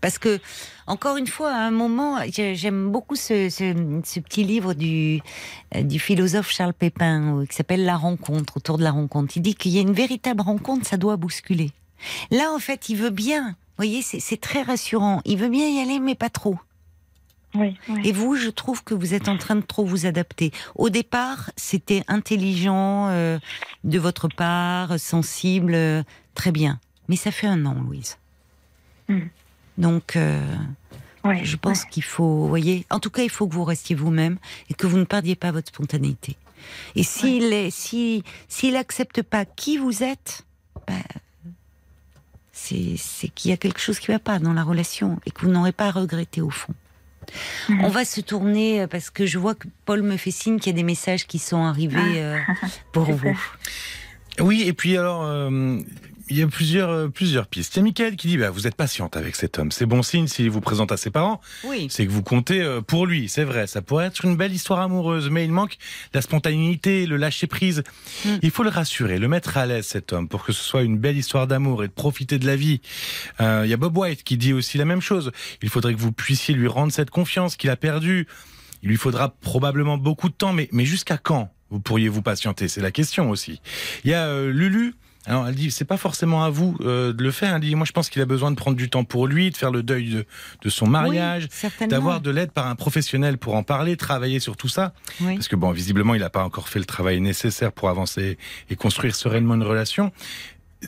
Parce 0.00 0.18
que, 0.18 0.38
encore 0.86 1.16
une 1.16 1.26
fois, 1.26 1.50
à 1.52 1.58
un 1.66 1.70
moment, 1.70 2.18
j'ai- 2.30 2.54
j'aime 2.54 2.90
beaucoup 2.92 3.16
ce, 3.16 3.48
ce- 3.48 4.00
ce 4.04 4.20
petit 4.20 4.44
livre 4.44 4.74
du, 4.74 5.20
euh, 5.74 5.82
du 5.82 5.98
philosophe 5.98 6.50
Charles 6.50 6.74
Pépin 6.74 7.38
euh, 7.40 7.46
qui 7.46 7.56
s'appelle 7.56 7.84
La 7.84 7.96
rencontre, 7.96 8.58
autour 8.58 8.78
de 8.78 8.84
la 8.84 8.92
rencontre. 8.92 9.36
Il 9.36 9.42
dit 9.42 9.54
qu'il 9.54 9.72
y 9.72 9.78
a 9.78 9.80
une 9.80 9.92
véritable 9.94 10.42
rencontre, 10.42 10.86
ça 10.86 10.96
doit 10.96 11.16
bousculer. 11.16 11.72
Là, 12.30 12.52
en 12.54 12.58
fait, 12.58 12.88
il 12.88 12.96
veut 12.96 13.10
bien. 13.10 13.56
Vous 13.78 13.84
voyez, 13.84 14.02
c'est 14.02 14.40
très 14.40 14.62
rassurant. 14.62 15.20
Il 15.26 15.38
veut 15.38 15.50
bien 15.50 15.68
y 15.68 15.80
aller, 15.80 16.00
mais 16.00 16.14
pas 16.14 16.30
trop. 16.30 16.58
Oui, 17.54 17.76
oui. 17.88 18.00
Et 18.04 18.12
vous, 18.12 18.36
je 18.36 18.48
trouve 18.48 18.82
que 18.84 18.94
vous 18.94 19.14
êtes 19.14 19.28
en 19.28 19.36
train 19.36 19.56
de 19.56 19.60
trop 19.60 19.84
vous 19.84 20.06
adapter. 20.06 20.50
Au 20.74 20.88
départ, 20.88 21.50
c'était 21.56 22.02
intelligent 22.08 23.08
euh, 23.08 23.38
de 23.84 23.98
votre 23.98 24.28
part, 24.28 24.98
sensible, 24.98 25.74
euh, 25.74 26.02
très 26.34 26.52
bien. 26.52 26.80
Mais 27.08 27.16
ça 27.16 27.30
fait 27.30 27.46
un 27.46 27.66
an, 27.66 27.74
Louise. 27.74 28.18
Mm. 29.08 29.20
Donc, 29.78 30.16
euh, 30.16 30.42
je 31.42 31.56
pense 31.56 31.84
qu'il 31.84 32.02
faut, 32.02 32.36
vous 32.36 32.48
voyez, 32.48 32.86
en 32.90 33.00
tout 33.00 33.10
cas, 33.10 33.22
il 33.22 33.30
faut 33.30 33.46
que 33.46 33.54
vous 33.54 33.64
restiez 33.64 33.96
vous-même 33.96 34.38
et 34.70 34.74
que 34.74 34.86
vous 34.86 34.98
ne 34.98 35.04
perdiez 35.04 35.36
pas 35.36 35.50
votre 35.50 35.68
spontanéité. 35.68 36.36
Et 36.94 37.02
s'il 37.02 37.52
est, 37.52 37.70
si, 37.70 38.24
s'il 38.48 38.76
accepte 38.76 39.22
pas 39.22 39.44
qui 39.44 39.76
vous 39.76 40.02
êtes, 40.02 40.44
ben, 40.86 41.02
c'est, 42.56 43.28
qu'il 43.28 43.50
y 43.50 43.54
a 43.54 43.56
quelque 43.56 43.80
chose 43.80 43.98
qui 43.98 44.08
va 44.08 44.18
pas 44.18 44.38
dans 44.38 44.52
la 44.52 44.64
relation 44.64 45.20
et 45.26 45.30
que 45.30 45.42
vous 45.42 45.50
n'aurez 45.50 45.72
pas 45.72 45.88
à 45.88 45.90
regretter 45.90 46.40
au 46.40 46.50
fond. 46.50 46.74
On 47.80 47.88
va 47.88 48.04
se 48.04 48.20
tourner 48.20 48.82
euh, 48.82 48.86
parce 48.86 49.10
que 49.10 49.26
je 49.26 49.38
vois 49.38 49.54
que 49.54 49.66
Paul 49.84 50.02
me 50.02 50.16
fait 50.16 50.30
signe 50.30 50.58
qu'il 50.58 50.72
y 50.72 50.74
a 50.74 50.76
des 50.76 50.84
messages 50.84 51.26
qui 51.26 51.38
sont 51.38 51.64
arrivés 51.64 52.22
euh, 52.22 52.38
pour 52.92 53.04
vous. 53.12 53.38
Oui, 54.38 54.62
et 54.66 54.72
puis 54.72 54.96
alors, 54.96 55.24
euh, 55.24 55.80
il 56.28 56.38
y 56.38 56.42
a 56.42 56.46
plusieurs, 56.46 56.90
euh, 56.90 57.08
plusieurs 57.08 57.46
pistes. 57.46 57.76
Il 57.76 57.78
y 57.78 57.80
a 57.80 57.82
Mickaël 57.84 58.16
qui 58.16 58.28
dit 58.28 58.36
bah, 58.36 58.50
Vous 58.50 58.66
êtes 58.66 58.74
patiente 58.74 59.16
avec 59.16 59.36
cet 59.36 59.58
homme. 59.58 59.70
C'est 59.70 59.86
bon 59.86 60.02
signe 60.02 60.26
s'il 60.26 60.50
vous 60.50 60.60
présente 60.60 60.90
à 60.90 60.96
ses 60.96 61.10
parents. 61.10 61.40
Oui. 61.64 61.86
C'est 61.90 62.06
que 62.06 62.10
vous 62.10 62.22
comptez 62.22 62.62
euh, 62.62 62.80
pour 62.80 63.06
lui, 63.06 63.28
c'est 63.28 63.44
vrai. 63.44 63.66
Ça 63.66 63.82
pourrait 63.82 64.06
être 64.06 64.24
une 64.24 64.36
belle 64.36 64.52
histoire 64.52 64.80
amoureuse, 64.80 65.30
mais 65.30 65.44
il 65.44 65.52
manque 65.52 65.76
la 66.14 66.22
spontanéité, 66.22 67.06
le 67.06 67.16
lâcher 67.16 67.46
prise. 67.46 67.84
Mm. 68.24 68.36
Il 68.42 68.50
faut 68.50 68.64
le 68.64 68.70
rassurer, 68.70 69.18
le 69.18 69.28
mettre 69.28 69.56
à 69.56 69.66
l'aise, 69.66 69.86
cet 69.86 70.12
homme, 70.12 70.28
pour 70.28 70.44
que 70.44 70.52
ce 70.52 70.62
soit 70.62 70.82
une 70.82 70.98
belle 70.98 71.16
histoire 71.16 71.46
d'amour 71.46 71.84
et 71.84 71.88
de 71.88 71.92
profiter 71.92 72.38
de 72.38 72.46
la 72.46 72.56
vie. 72.56 72.80
Euh, 73.40 73.62
Il 73.64 73.70
y 73.70 73.74
a 73.74 73.76
Bob 73.76 73.96
White 73.96 74.24
qui 74.24 74.36
dit 74.36 74.52
aussi 74.52 74.78
la 74.78 74.84
même 74.84 75.00
chose. 75.00 75.30
Il 75.62 75.68
faudrait 75.68 75.94
que 75.94 76.00
vous 76.00 76.12
puissiez 76.12 76.54
lui 76.54 76.68
rendre 76.68 76.92
cette 76.92 77.10
confiance 77.10 77.56
qu'il 77.56 77.70
a 77.70 77.76
perdue. 77.76 78.26
Il 78.82 78.88
lui 78.88 78.96
faudra 78.96 79.28
probablement 79.28 79.96
beaucoup 79.96 80.28
de 80.28 80.34
temps, 80.34 80.52
mais, 80.52 80.68
mais 80.72 80.84
jusqu'à 80.84 81.18
quand 81.18 81.52
vous 81.70 81.80
pourriez 81.80 82.08
vous 82.08 82.22
patienter? 82.22 82.68
C'est 82.68 82.80
la 82.80 82.92
question 82.92 83.30
aussi. 83.30 83.60
Il 84.04 84.10
y 84.10 84.14
a 84.14 84.26
euh, 84.26 84.52
Lulu. 84.52 84.94
Alors 85.26 85.48
elle 85.48 85.54
dit 85.56 85.70
c'est 85.70 85.84
pas 85.84 85.96
forcément 85.96 86.44
à 86.44 86.50
vous 86.50 86.76
euh, 86.80 87.12
de 87.12 87.22
le 87.22 87.30
faire. 87.30 87.54
Elle 87.54 87.60
dit 87.60 87.74
moi 87.74 87.84
je 87.86 87.92
pense 87.92 88.08
qu'il 88.10 88.22
a 88.22 88.26
besoin 88.26 88.50
de 88.52 88.56
prendre 88.56 88.76
du 88.76 88.88
temps 88.88 89.04
pour 89.04 89.26
lui, 89.26 89.50
de 89.50 89.56
faire 89.56 89.70
le 89.72 89.82
deuil 89.82 90.10
de, 90.10 90.26
de 90.62 90.68
son 90.70 90.86
mariage, 90.86 91.48
Oui, 91.80 91.86
d'avoir 91.88 92.20
de 92.20 92.30
l'aide 92.30 92.52
par 92.52 92.66
un 92.68 92.76
professionnel 92.76 93.36
pour 93.38 93.54
en 93.56 93.62
parler, 93.62 93.96
travailler 93.96 94.38
sur 94.40 94.56
tout 94.56 94.68
ça. 94.68 94.92
Oui. 95.20 95.34
Parce 95.34 95.48
que 95.48 95.56
bon, 95.56 95.70
visiblement, 95.72 96.14
il 96.14 96.20
n'a 96.20 96.30
pas 96.30 96.44
encore 96.44 96.68
fait 96.68 96.78
le 96.78 96.84
travail 96.84 97.20
nécessaire 97.20 97.72
pour 97.72 97.88
avancer 97.88 98.38
et 98.70 98.76
construire 98.76 99.14
sereinement 99.16 99.54
une 99.54 99.62
relation. 99.64 100.12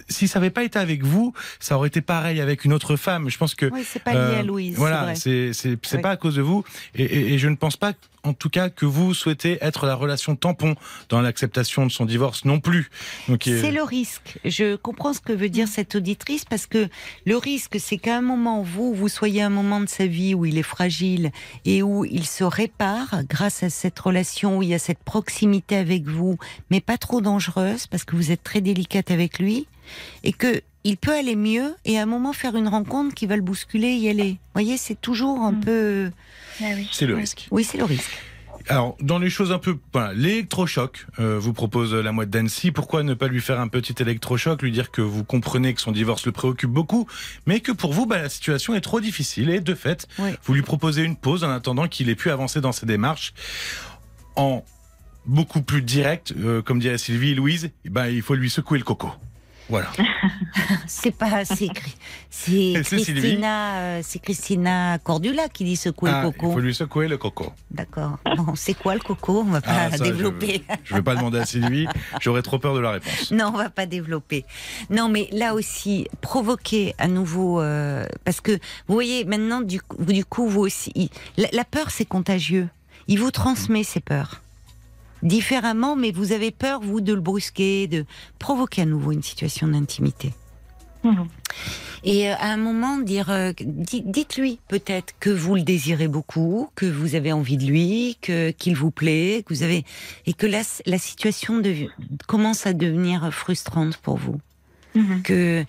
Si 0.09 0.29
ça 0.29 0.39
n'avait 0.39 0.51
pas 0.51 0.65
été 0.65 0.79
avec 0.79 1.03
vous, 1.03 1.33
ça 1.61 1.77
aurait 1.77 1.89
été 1.89 2.03
pareil 2.03 2.41
avec 2.43 2.65
une 2.67 2.75
autre 2.75 2.95
femme. 2.97 3.31
Je 3.31 3.39
pense 3.39 3.55
que 3.55 3.67
Oui, 3.73 3.85
c'est 3.91 4.03
pas 4.05 4.13
lié 4.13 4.19
euh, 4.19 4.41
à 4.41 4.43
Louise. 4.43 4.75
c'est 4.75 4.79
voilà, 4.79 5.15
c'est 5.15 5.53
c'est 5.55 5.79
Oui. 5.95 6.03
pas 6.03 6.11
à 6.11 6.17
cause 6.17 6.37
de 6.37 6.43
vous, 6.43 6.63
et, 6.95 7.03
et- 7.05 7.33
et 7.35 7.39
je 7.39 7.49
ne 7.49 7.57
pense 7.57 7.77
pas, 7.79 7.95
en 8.29 8.35
tout 8.35 8.51
cas, 8.51 8.69
que 8.69 8.87
vous 8.87 9.15
souhaitez 9.15 9.59
être 9.61 9.87
la 9.87 9.95
relation 9.95 10.37
tampon 10.37 10.75
dans 11.09 11.21
l'acceptation 11.21 11.87
de 11.87 11.91
son 11.91 12.05
divorce 12.05 12.45
non 12.45 12.61
plus. 12.61 12.91
C'est 13.43 13.71
le 13.71 13.83
risque. 13.83 14.39
Je 14.45 14.77
comprends 14.77 15.15
ce 15.15 15.21
que 15.21 15.33
veut 15.33 15.49
dire 15.49 15.67
cette 15.67 15.95
auditrice 15.95 16.45
parce 16.45 16.67
que 16.67 16.89
le 17.25 17.37
risque, 17.37 17.77
c'est 17.81 17.97
qu'à 17.97 18.19
un 18.19 18.21
moment, 18.21 18.63
vous, 18.63 18.95
vous 18.95 19.09
soyez 19.09 19.43
à 19.43 19.47
un 19.47 19.51
moment 19.51 19.81
de 19.81 19.89
sa 19.89 20.07
vie 20.07 20.35
où 20.35 20.45
il 20.45 20.59
est 20.59 20.63
fragile 20.63 21.31
et 21.65 21.83
où 21.83 22.05
il 22.05 22.27
se 22.27 22.45
répare 22.45 23.23
grâce 23.29 23.63
à 23.63 23.71
cette 23.71 23.99
relation 23.99 24.59
où 24.59 24.63
il 24.63 24.69
y 24.69 24.75
a 24.75 24.79
cette 24.79 25.03
proximité 25.03 25.77
avec 25.77 26.07
vous, 26.07 26.39
mais 26.71 26.81
pas 26.81 26.99
trop 26.99 27.21
dangereuse 27.21 27.87
parce 27.87 28.05
que 28.05 28.15
vous 28.15 28.31
êtes 28.31 28.43
très 28.43 28.61
délicate 28.61 29.11
avec 29.11 29.39
lui 29.39 29.67
et 30.23 30.33
que 30.33 30.61
il 30.89 30.97
peut 30.97 31.13
aller 31.13 31.37
mieux 31.37 31.75
et 31.85 31.99
à 31.99 32.03
un 32.03 32.07
moment 32.07 32.33
faire 32.33 32.57
une 32.57 32.69
rencontre 32.69 33.15
qui 33.15 33.27
va 33.27 33.37
le 33.37 33.43
bousculer, 33.43 33.93
y 33.95 34.09
aller. 34.09 34.33
Vous 34.33 34.53
voyez, 34.55 34.77
c'est 34.79 35.01
toujours 35.01 35.41
un 35.43 35.53
Mm. 35.53 35.61
peu. 35.61 36.11
Ah 36.63 36.65
oui. 36.75 36.89
c'est 36.93 37.07
le 37.07 37.15
Oui. 37.15 37.21
risque. 37.21 37.47
Oui, 37.51 37.63
c'est 37.65 37.79
le 37.79 37.85
risque. 37.85 38.11
Alors, 38.71 38.97
dans 39.01 39.19
les 39.19 39.31
choses 39.31 39.53
un 39.53 39.59
peu, 39.59 39.79
voilà, 39.93 40.13
l'électrochoc, 40.13 41.07
euh, 41.21 41.39
vous 41.39 41.53
propose 41.55 41.95
la 41.95 42.13
mouette 42.13 42.29
d'Annecy. 42.31 42.71
Pourquoi 42.71 43.03
ne 43.03 43.15
pas 43.15 43.29
lui 43.29 43.41
faire 43.41 43.61
un 43.61 43.69
petit 43.69 43.95
électrochoc, 44.01 44.61
lui 44.63 44.73
dire 44.73 44.91
que 44.91 45.01
vous 45.01 45.25
comprenez 45.25 45.73
que 45.73 45.81
son 45.81 45.93
divorce 45.93 46.27
le 46.27 46.33
préoccupe 46.33 46.71
beaucoup, 46.71 47.07
mais 47.47 47.61
que 47.61 47.73
pour 47.73 47.93
vous, 47.95 48.05
bah, 48.07 48.19
la 48.21 48.29
situation 48.29 48.75
est 48.75 48.81
trop 48.83 49.01
difficile 49.01 49.49
et 49.51 49.61
de 49.61 49.75
fait, 49.75 50.07
Oui. 50.19 50.31
vous 50.45 50.53
lui 50.55 50.63
proposez 50.63 51.03
une 51.03 51.17
pause 51.17 51.45
en 51.45 51.51
attendant 51.51 51.87
qu'il 51.89 52.09
ait 52.11 52.15
pu 52.15 52.31
avancer 52.31 52.61
dans 52.61 52.73
ses 52.73 52.85
démarches 52.87 53.33
en 54.37 54.65
beaucoup 55.25 55.63
plus 55.63 55.83
direct, 55.83 56.35
euh, 56.39 56.61
comme 56.63 56.79
dirait 56.79 56.99
Sylvie 56.99 57.31
et 57.31 57.35
Louise, 57.35 57.71
eh 57.85 57.91
ben, 57.91 58.07
il 58.09 58.23
faut 58.23 58.35
lui 58.35 58.51
secouer 58.51 58.79
le 58.79 58.85
coco. 58.85 59.11
Voilà. 59.69 59.89
C'est 60.87 61.11
pas, 61.11 61.45
c'est, 61.45 61.69
c'est. 62.31 62.73
Christina, 62.83 63.75
euh, 63.77 64.01
c'est 64.03 64.19
Christina 64.19 64.99
Cordula 64.99 65.49
qui 65.49 65.65
dit 65.65 65.77
secouer 65.77 66.11
Ah, 66.13 66.23
le 66.23 66.29
il 66.29 66.33
coco. 66.33 66.53
faut 66.53 66.61
lui 66.61 66.75
secouer 66.75 67.07
le 67.09 67.19
coco. 67.19 67.53
D'accord. 67.71 68.19
Bon, 68.37 68.55
c'est 68.55 68.73
quoi 68.75 68.95
le 68.95 69.01
coco? 69.01 69.41
On 69.41 69.51
va 69.51 69.61
pas 69.61 69.71
Ah, 69.71 69.91
ça, 69.97 70.03
développer. 70.05 70.63
Je 70.85 70.95
ne 70.95 70.99
vais 70.99 71.03
pas 71.05 71.15
demander 71.15 71.39
à 71.41 71.45
Sylvie, 71.45 71.87
j'aurais 72.21 72.43
trop 72.43 72.59
peur 72.59 72.75
de 72.75 72.81
la 72.81 72.93
réponse. 72.93 73.31
Non, 73.39 73.51
on 73.55 73.59
va 73.59 73.69
pas 73.71 73.85
développer. 73.87 74.45
Non, 74.91 75.09
mais 75.09 75.29
là 75.33 75.55
aussi, 75.55 76.09
provoquer 76.23 76.95
à 76.99 77.07
nouveau, 77.09 77.61
euh, 77.61 78.07
parce 78.25 78.41
que 78.41 78.53
vous 78.53 78.95
voyez 78.95 79.25
maintenant, 79.27 79.61
du, 79.61 79.81
coup- 79.83 80.03
du 80.05 80.25
coup, 80.25 80.49
vous 80.49 80.61
aussi, 80.63 81.11
la, 81.37 81.49
la 81.53 81.65
peur, 81.65 81.91
c'est 81.91 82.07
contagieux. 82.07 82.69
Il 83.07 83.19
vous 83.21 83.31
transmet 83.31 83.85
ses 83.85 84.01
peurs 84.01 84.41
différemment, 85.23 85.97
mais 85.97 86.11
vous 86.13 86.33
avez 86.33 86.51
peur 86.51 86.81
vous 86.81 87.01
de 87.01 87.13
le 87.13 87.21
brusquer, 87.21 87.87
de 87.87 88.05
provoquer 88.39 88.83
à 88.83 88.87
nouveau 88.87 89.13
une 89.13 89.23
situation 89.23 89.69
d'intimité. 89.69 90.33
Mhm. 91.05 91.29
Et 92.05 92.29
euh, 92.31 92.35
à 92.39 92.53
un 92.53 92.57
moment, 92.57 92.99
dire, 92.99 93.31
euh, 93.31 93.53
di- 93.61 94.03
dites-lui 94.05 94.61
peut-être 94.69 95.15
que 95.21 95.31
vous 95.31 95.55
le 95.57 95.63
désirez 95.63 96.09
beaucoup, 96.09 96.69
que 96.77 96.87
vous 96.87 97.15
avez 97.15 97.33
envie 97.33 97.57
de 97.57 97.65
lui, 97.67 98.17
que 98.21 98.51
qu'il 98.51 98.77
vous 98.77 98.91
plaît, 98.91 99.43
que 99.47 99.53
vous 99.55 99.63
avez 99.63 99.85
et 100.27 100.33
que 100.33 100.47
la, 100.47 100.63
la 100.87 100.99
situation 100.99 101.59
de- 101.59 101.89
commence 102.27 102.67
à 102.67 102.73
devenir 102.73 103.33
frustrante 103.33 103.97
pour 103.99 104.17
vous. 104.17 104.37
Mhm. 104.95 105.23
que 105.23 105.65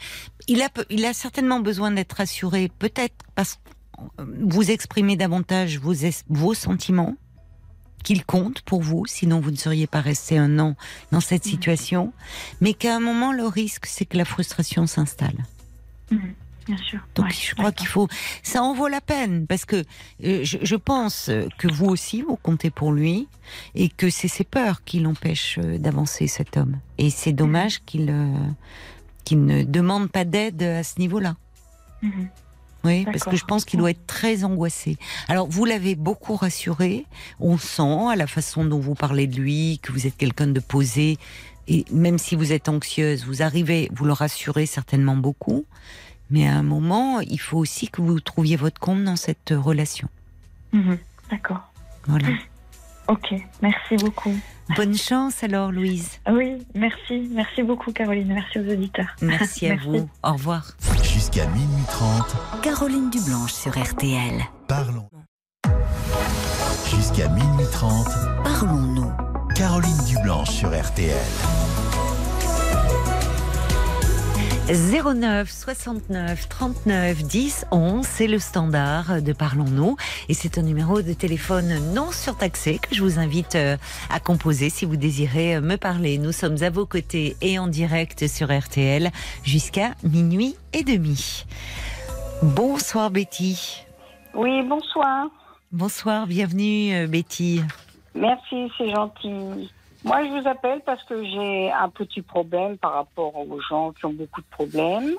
il 0.47 0.61
a, 0.61 0.69
il 0.89 1.05
a 1.05 1.13
certainement 1.13 1.59
besoin 1.59 1.91
d'être 1.91 2.13
rassuré, 2.13 2.71
peut-être 2.79 3.15
parce 3.35 3.55
que 3.55 4.23
vous 4.41 4.71
exprimez 4.71 5.17
davantage 5.17 5.77
vos 5.79 6.53
sentiments 6.53 7.15
qu'il 8.03 8.25
compte 8.25 8.61
pour 8.61 8.81
vous, 8.81 9.05
sinon 9.05 9.39
vous 9.39 9.51
ne 9.51 9.57
seriez 9.57 9.87
pas 9.87 10.01
resté 10.01 10.37
un 10.37 10.59
an 10.59 10.75
dans 11.11 11.21
cette 11.21 11.43
situation, 11.43 12.13
mais 12.61 12.73
qu'à 12.73 12.95
un 12.95 12.99
moment, 12.99 13.31
le 13.31 13.45
risque, 13.45 13.85
c'est 13.85 14.05
que 14.05 14.17
la 14.17 14.25
frustration 14.25 14.87
s'installe. 14.87 15.45
Mhm. 16.11 16.33
Bien 16.65 16.77
sûr. 16.77 16.99
Donc 17.15 17.25
Ouais, 17.25 17.31
je 17.31 17.55
crois 17.55 17.71
qu'il 17.71 17.87
faut, 17.87 18.07
ça 18.43 18.61
en 18.61 18.75
vaut 18.75 18.87
la 18.87 19.01
peine 19.01 19.47
parce 19.47 19.65
que 19.65 19.83
euh, 20.23 20.43
je, 20.43 20.59
je 20.61 20.75
pense 20.75 21.31
que 21.57 21.67
vous 21.67 21.87
aussi 21.87 22.21
vous 22.21 22.35
comptez 22.35 22.69
pour 22.69 22.91
lui 22.91 23.27
et 23.73 23.89
que 23.89 24.11
c'est 24.11 24.27
ses 24.27 24.43
peurs 24.43 24.83
qui 24.83 24.99
l'empêchent 24.99 25.57
euh, 25.57 25.79
d'avancer 25.79 26.27
cet 26.27 26.57
homme. 26.57 26.77
Et 26.99 27.09
c'est 27.09 27.33
dommage 27.33 27.83
qu'il 27.85 28.11
euh, 28.11 28.35
qu'il 29.25 29.45
ne 29.45 29.63
demande 29.63 30.11
pas 30.11 30.25
d'aide 30.25 30.61
à 30.61 30.83
ce 30.83 30.99
niveau-là. 30.99 31.35
Oui, 32.83 33.05
parce 33.05 33.25
que 33.25 33.35
je 33.35 33.43
pense 33.43 33.65
qu'il 33.65 33.79
doit 33.79 33.91
être 33.91 34.07
très 34.07 34.43
angoissé. 34.43 34.97
Alors, 35.27 35.47
vous 35.47 35.65
l'avez 35.65 35.95
beaucoup 35.95 36.35
rassuré. 36.35 37.05
On 37.39 37.57
sent 37.57 38.07
à 38.09 38.15
la 38.15 38.27
façon 38.27 38.63
dont 38.63 38.79
vous 38.79 38.95
parlez 38.95 39.27
de 39.27 39.35
lui 39.35 39.79
que 39.81 39.91
vous 39.91 40.07
êtes 40.07 40.15
quelqu'un 40.15 40.47
de 40.47 40.59
posé. 40.59 41.17
Et 41.67 41.85
même 41.91 42.17
si 42.17 42.35
vous 42.35 42.51
êtes 42.53 42.69
anxieuse, 42.69 43.25
vous 43.25 43.41
arrivez, 43.41 43.89
vous 43.93 44.05
le 44.05 44.13
rassurez 44.13 44.65
certainement 44.65 45.17
beaucoup. 45.17 45.65
Mais 46.31 46.47
à 46.47 46.55
un 46.55 46.63
moment, 46.63 47.19
il 47.19 47.39
faut 47.39 47.57
aussi 47.57 47.89
que 47.89 48.01
vous 48.01 48.19
trouviez 48.19 48.55
votre 48.55 48.79
compte 48.79 49.03
dans 49.03 49.15
cette 49.15 49.53
relation. 49.55 50.07
Mhm. 50.71 50.97
D'accord. 51.29 51.71
Voilà. 52.07 52.27
Ok. 53.07 53.33
Merci 53.61 53.97
beaucoup. 53.97 54.35
Bonne 54.75 54.95
chance 54.95 55.43
alors, 55.43 55.71
Louise. 55.71 56.19
Oui, 56.29 56.57
merci. 56.75 57.29
Merci 57.33 57.63
beaucoup, 57.63 57.91
Caroline. 57.91 58.27
Merci 58.33 58.59
aux 58.59 58.71
auditeurs. 58.71 59.15
Merci 59.21 59.65
à 59.67 59.69
Merci. 59.75 59.87
vous. 59.87 60.09
Au 60.23 60.33
revoir. 60.33 60.71
Jusqu'à 61.03 61.45
minuit 61.47 61.83
30, 61.89 62.61
Caroline 62.61 63.09
Dublanche 63.09 63.53
sur 63.53 63.71
RTL. 63.77 64.41
parlons. 64.67 65.09
Jusqu'à 66.95 67.27
minuit 67.29 67.65
30, 67.71 68.07
Parlons-nous. 68.43 69.11
Caroline 69.55 69.97
Dublanche 70.07 70.49
sur 70.51 70.69
RTL. 70.69 71.15
09 74.71 75.49
69 75.49 76.47
39 76.47 77.23
10 77.23 77.65
11, 77.71 78.05
c'est 78.05 78.27
le 78.27 78.37
standard 78.37 79.19
de 79.19 79.33
Parlons-nous 79.33 79.95
et 80.27 80.35
c'est 80.35 80.59
un 80.59 80.61
numéro 80.61 81.01
de 81.01 81.13
téléphone 81.13 81.93
non 81.95 82.11
surtaxé 82.11 82.77
que 82.77 82.93
je 82.93 83.01
vous 83.01 83.17
invite 83.17 83.55
euh, 83.55 83.77
à 84.11 84.19
composer 84.19 84.69
si 84.69 84.85
vous 84.85 84.95
désirez 84.95 85.55
euh, 85.55 85.61
me 85.61 85.77
parler. 85.77 86.19
Nous 86.19 86.31
sommes 86.31 86.61
à 86.61 86.69
vos 86.69 86.85
côtés 86.85 87.35
et 87.41 87.57
en 87.57 87.65
direct 87.65 88.27
sur 88.27 88.55
RTL 88.55 89.09
jusqu'à 89.43 89.95
minuit 90.03 90.55
et 90.73 90.83
demi. 90.83 91.45
Bonsoir 92.43 93.09
Betty. 93.09 93.83
Oui, 94.35 94.61
bonsoir. 94.67 95.29
Bonsoir, 95.71 96.27
bienvenue 96.27 96.93
euh, 96.93 97.07
Betty. 97.07 97.61
Merci, 98.13 98.71
c'est 98.77 98.89
gentil. 98.89 99.71
Moi, 100.03 100.23
je 100.25 100.29
vous 100.41 100.47
appelle 100.47 100.81
parce 100.85 101.03
que 101.03 101.23
j'ai 101.23 101.71
un 101.71 101.89
petit 101.89 102.21
problème 102.21 102.77
par 102.77 102.93
rapport 102.93 103.35
aux 103.35 103.59
gens 103.61 103.91
qui 103.91 104.05
ont 104.05 104.13
beaucoup 104.13 104.41
de 104.41 104.47
problèmes. 104.49 105.13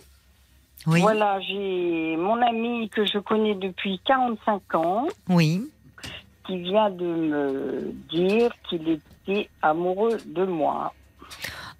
Oui, 0.86 1.00
Voilà, 1.02 1.38
j'ai 1.40 2.16
mon 2.16 2.40
ami 2.40 2.88
que 2.88 3.04
je 3.04 3.18
connais 3.18 3.54
depuis 3.54 4.00
45 4.06 4.74
ans 4.76 5.06
oui. 5.28 5.70
qui 6.46 6.56
vient 6.62 6.88
de 6.88 7.04
me 7.04 7.92
dire 8.10 8.50
qu'il 8.68 8.88
était 8.88 9.50
amoureux 9.60 10.16
de 10.24 10.44
moi. 10.46 10.94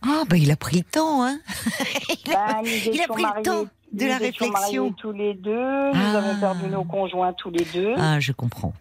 Ah 0.02 0.22
bah 0.28 0.36
il 0.36 0.50
a 0.50 0.56
pris 0.56 0.78
le 0.78 0.84
temps 0.84 1.24
hein. 1.24 1.38
il, 2.26 2.32
a, 2.34 2.60
Ben, 2.62 2.68
il 2.92 3.00
a 3.02 3.06
pris 3.08 3.22
le 3.22 3.28
mariés- 3.28 3.42
temps 3.42 3.64
de 3.92 4.06
la 4.06 4.18
réflexion. 4.18 4.50
mariés 4.50 4.92
tous 4.98 5.12
les 5.12 5.34
deux, 5.34 5.50
nous 5.92 5.92
Ah. 6.14 6.18
avons 6.18 6.38
perdu 6.40 6.68
nos 6.68 6.84
conjoints 6.84 7.32
tous 7.32 7.50
les 7.50 7.64
deux. 7.64 7.94
Ah, 7.96 8.20
je 8.20 8.32
comprends. 8.32 8.72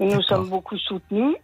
et 0.00 0.06
nous 0.06 0.22
sommes 0.22 0.48
beaucoup 0.48 0.76
soutenus. 0.78 1.36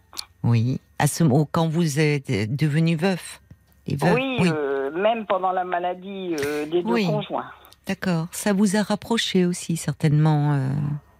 Oui, 0.43 0.79
à 0.99 1.07
ce 1.07 1.23
quand 1.51 1.67
vous 1.67 1.99
êtes 1.99 2.55
devenu 2.55 2.95
veuf. 2.95 3.41
Et 3.87 3.97
Oui, 4.01 4.37
euh, 4.47 4.91
même 4.91 5.25
pendant 5.25 5.51
la 5.51 5.63
maladie 5.65 6.35
euh, 6.45 6.65
des 6.65 6.81
deux 6.83 6.93
Oui. 6.93 7.05
conjoints. 7.05 7.51
d'accord. 7.87 8.27
Ça 8.31 8.53
vous 8.53 8.75
a 8.77 8.81
rapproché 8.83 9.45
aussi 9.45 9.75
certainement. 9.77 10.53
euh. 10.53 10.69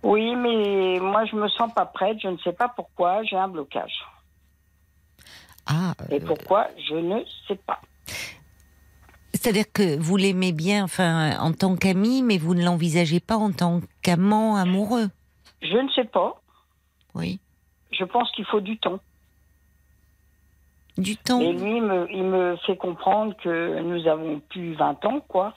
Oui, 0.03 0.35
mais 0.35 0.99
moi, 0.99 1.25
je 1.25 1.35
me 1.35 1.47
sens 1.49 1.73
pas 1.73 1.85
prête. 1.85 2.17
Je 2.21 2.27
ne 2.29 2.37
sais 2.37 2.53
pas 2.53 2.69
pourquoi. 2.69 3.23
J'ai 3.23 3.35
un 3.37 3.47
blocage. 3.49 3.93
Ah, 5.65 5.93
Et 6.09 6.19
pourquoi 6.19 6.67
Je 6.89 6.95
ne 6.95 7.19
sais 7.47 7.55
pas. 7.55 7.79
c'est-à-dire 9.33 9.65
que 9.73 9.97
vous 9.97 10.15
l'aimez 10.17 10.51
bien, 10.51 10.83
enfin, 10.83 11.37
en 11.39 11.51
tant 11.53 11.75
qu'ami, 11.75 12.21
mais 12.21 12.37
vous 12.37 12.53
ne 12.53 12.63
l'envisagez 12.63 13.19
pas 13.19 13.35
en 13.37 13.51
tant 13.51 13.81
qu'amant 14.01 14.55
amoureux. 14.55 15.09
Je 15.61 15.77
ne 15.77 15.89
sais 15.91 16.03
pas. 16.05 16.41
Oui, 17.15 17.39
Je 17.91 18.03
pense 18.05 18.29
qu'il 18.31 18.45
faut 18.45 18.61
du 18.61 18.77
temps. 18.77 18.99
Du 20.97 21.17
temps. 21.17 21.39
Et 21.41 21.53
lui, 21.53 21.81
me, 21.81 22.07
il 22.11 22.23
me 22.23 22.55
fait 22.65 22.77
comprendre 22.77 23.35
que 23.43 23.81
nous 23.81 24.07
avons 24.07 24.39
plus 24.49 24.73
20 24.75 25.03
ans, 25.05 25.21
quoi. 25.27 25.53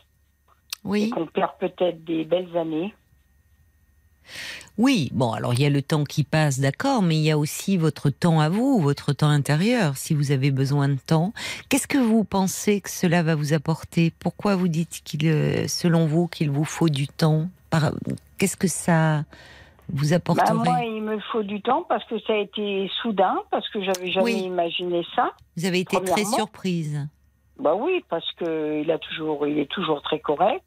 Et 0.84 0.88
Oui, 0.88 1.10
qu'on 1.10 1.26
perd 1.26 1.52
peut-être 1.58 2.04
des 2.04 2.24
belles 2.24 2.56
années. 2.56 2.94
oui. 4.78 5.10
Bon, 5.12 5.32
alors 5.32 5.54
il 5.54 5.60
y 5.60 5.66
a 5.66 5.70
le 5.70 5.82
temps 5.82 6.04
qui 6.04 6.22
passe, 6.24 6.58
d'accord, 6.60 7.02
mais 7.02 7.16
il 7.16 7.22
y 7.22 7.30
a 7.30 7.38
aussi 7.38 7.76
votre 7.76 8.10
temps 8.10 8.40
à 8.40 8.48
vous, 8.48 8.78
votre 8.80 9.12
temps 9.12 9.28
intérieur, 9.30 9.96
si 9.96 10.14
vous 10.14 10.32
avez 10.32 10.50
besoin 10.50 10.88
de 10.88 10.98
temps. 10.98 11.32
Qu'est-ce 11.68 11.88
que 11.88 11.98
vous 11.98 12.24
pensez 12.24 12.80
que 12.80 12.90
cela 12.90 13.22
va 13.22 13.34
vous 13.34 13.52
apporter? 13.52 14.12
Pourquoi 14.18 14.54
vous 14.56 14.68
dites 14.68 15.00
qu'il, 15.04 15.26
euh, 15.26 15.66
selon 15.68 16.06
vous, 16.06 16.26
qu'il 16.28 16.50
vous 16.50 16.64
faut 16.64 16.88
du 16.88 17.08
temps? 17.08 17.48
Par- 17.70 17.92
Qu'est-ce 18.38 18.56
que 18.56 18.68
ça 18.68 19.24
vous 19.92 20.10
Bah, 20.10 20.16
apporterait 20.16 20.52
moi, 20.54 20.80
il 20.84 21.02
me 21.02 21.18
faut 21.32 21.42
du 21.42 21.62
temps 21.62 21.84
parce 21.88 22.04
que 22.04 22.18
ça 22.20 22.32
a 22.32 22.36
été 22.36 22.90
soudain, 23.02 23.36
parce 23.50 23.68
que 23.70 23.82
j'avais 23.82 24.10
jamais 24.10 24.34
Oui. 24.34 24.42
imaginé 24.44 25.06
ça. 25.14 25.32
Vous 25.56 25.64
avez 25.64 25.80
été 25.80 26.00
très 26.02 26.24
surprise. 26.24 27.08
Bah 27.58 27.74
oui, 27.74 28.04
parce 28.10 28.30
que 28.32 28.82
il 28.82 28.90
a 28.90 28.98
toujours, 28.98 29.46
il 29.46 29.58
est 29.58 29.70
toujours 29.70 30.02
très 30.02 30.20
correct. 30.20 30.64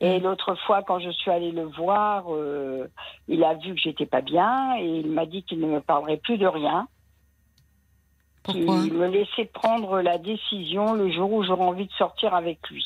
Et 0.00 0.18
Mm. 0.18 0.22
l'autre 0.22 0.54
fois, 0.66 0.82
quand 0.82 0.98
je 0.98 1.10
suis 1.10 1.30
allée 1.30 1.52
le 1.52 1.64
voir, 1.64 2.34
euh, 2.34 2.88
il 3.28 3.44
a 3.44 3.54
vu 3.54 3.74
que 3.74 3.80
j'étais 3.80 4.06
pas 4.06 4.22
bien 4.22 4.74
et 4.78 4.86
il 5.00 5.10
m'a 5.10 5.26
dit 5.26 5.42
qu'il 5.42 5.60
ne 5.60 5.66
me 5.66 5.80
parlerait 5.80 6.16
plus 6.16 6.38
de 6.38 6.46
rien. 6.46 6.88
Pourquoi? 8.42 8.82
Qu'il 8.82 8.94
me 8.94 9.06
laissait 9.08 9.44
prendre 9.52 10.00
la 10.00 10.16
décision 10.16 10.94
le 10.94 11.10
jour 11.12 11.30
où 11.32 11.42
j'aurais 11.44 11.64
envie 11.66 11.86
de 11.86 11.92
sortir 11.92 12.34
avec 12.34 12.58
lui. 12.70 12.84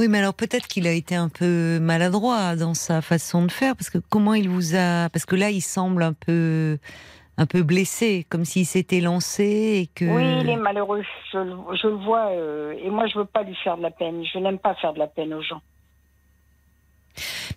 Oui, 0.00 0.08
mais 0.08 0.16
alors 0.20 0.32
peut-être 0.32 0.66
qu'il 0.66 0.86
a 0.86 0.92
été 0.92 1.14
un 1.14 1.28
peu 1.28 1.78
maladroit 1.78 2.56
dans 2.56 2.72
sa 2.72 3.02
façon 3.02 3.44
de 3.44 3.52
faire, 3.52 3.76
parce 3.76 3.90
que 3.90 3.98
comment 3.98 4.32
il 4.32 4.48
vous 4.48 4.74
a, 4.74 5.10
parce 5.10 5.26
que 5.26 5.36
là, 5.36 5.50
il 5.50 5.60
semble 5.60 6.02
un 6.02 6.14
peu, 6.14 6.78
un 7.36 7.44
peu 7.44 7.62
blessé, 7.62 8.24
comme 8.30 8.46
s'il 8.46 8.64
s'était 8.64 9.02
lancé 9.02 9.44
et 9.44 9.90
que. 9.94 10.06
Oui, 10.06 10.40
il 10.40 10.48
est 10.48 10.56
malheureux. 10.56 11.02
Je, 11.30 11.36
le- 11.36 11.76
je 11.76 11.86
le 11.86 11.96
vois. 11.96 12.30
euh, 12.30 12.72
et 12.82 12.88
moi, 12.88 13.08
je 13.08 13.18
veux 13.18 13.26
pas 13.26 13.42
lui 13.42 13.54
faire 13.62 13.76
de 13.76 13.82
la 13.82 13.90
peine. 13.90 14.24
Je 14.24 14.38
n'aime 14.38 14.58
pas 14.58 14.74
faire 14.76 14.94
de 14.94 14.98
la 15.00 15.06
peine 15.06 15.34
aux 15.34 15.42
gens. 15.42 15.60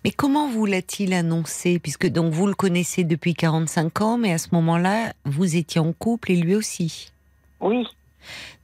Mais 0.04 0.10
comment 0.10 0.46
vous 0.50 0.66
l'a-t-il 0.66 1.14
annoncé? 1.14 1.78
Puisque 1.78 2.08
donc 2.08 2.30
vous 2.34 2.46
le 2.46 2.52
connaissez 2.54 3.04
depuis 3.04 3.32
45 3.32 4.02
ans, 4.02 4.18
mais 4.18 4.34
à 4.34 4.38
ce 4.38 4.48
moment-là, 4.52 5.14
vous 5.24 5.56
étiez 5.56 5.80
en 5.80 5.94
couple 5.94 6.32
et 6.32 6.36
lui 6.36 6.54
aussi? 6.54 7.10
Oui. 7.60 7.86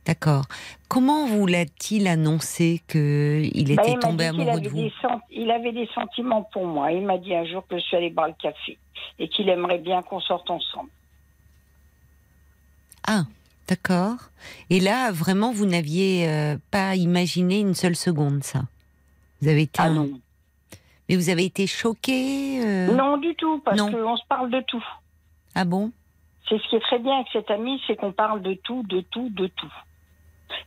D'accord. 0.07 0.45
Comment 0.89 1.27
vous 1.27 1.47
l'a-t-il 1.47 2.09
annoncé 2.09 2.81
que 2.89 3.43
il 3.55 3.75
Bah, 3.77 3.83
était 3.83 3.99
tombé 3.99 4.31
qu'il 4.31 4.41
amoureux 4.41 4.61
de 4.61 4.69
vous 4.69 4.77
des 4.77 4.93
Il 5.31 5.51
avait 5.51 5.73
des 5.73 5.89
sentiments 5.95 6.43
pour 6.53 6.67
moi. 6.67 6.91
Il 6.93 7.05
m'a 7.05 7.19
dit 7.19 7.35
un 7.35 7.45
jour 7.45 7.67
que 7.69 7.77
je 7.77 7.83
suis 7.85 7.97
allée 7.97 8.11
boire 8.11 8.29
le 8.29 8.35
café 8.41 8.79
et 9.19 9.29
qu'il 9.29 9.49
aimerait 9.49 9.79
bien 9.79 10.03
qu'on 10.03 10.21
sorte 10.21 10.51
ensemble. 10.51 10.89
Ah, 13.07 13.25
d'accord. 13.69 14.17
Et 14.71 14.81
là, 14.81 15.11
vraiment, 15.13 15.53
vous 15.53 15.67
n'aviez 15.67 16.29
euh, 16.29 16.57
pas 16.71 16.97
imaginé 16.97 17.61
une 17.61 17.75
seule 17.75 17.97
seconde 17.97 18.43
ça? 18.43 18.63
Vous 19.43 19.49
avez 19.49 19.63
été, 19.63 19.81
Ah 19.83 19.87
un- 19.87 19.95
non. 19.95 20.21
mais 21.09 21.17
vous 21.17 21.29
avez 21.29 21.45
été 21.45 21.67
choqué. 21.67 22.61
euh? 22.65 22.95
Non, 22.95 23.17
du 23.17 23.35
tout, 23.37 23.61
parce 23.65 23.81
qu'on 23.81 24.17
se 24.17 24.27
parle 24.29 24.51
de 24.51 24.61
tout. 24.67 24.85
Ah 25.55 25.65
bon? 25.65 25.93
C'est 26.49 26.59
ce 26.59 26.69
qui 26.69 26.77
est 26.77 26.81
très 26.81 26.99
bien 26.99 27.15
avec 27.17 27.29
cet 27.33 27.51
ami, 27.51 27.81
c'est 27.87 27.97
qu'on 27.97 28.13
parle 28.13 28.43
de 28.43 28.55
tout, 28.55 28.83
de 28.89 29.01
tout, 29.03 29.29
de 29.31 29.47
tout. 29.47 29.73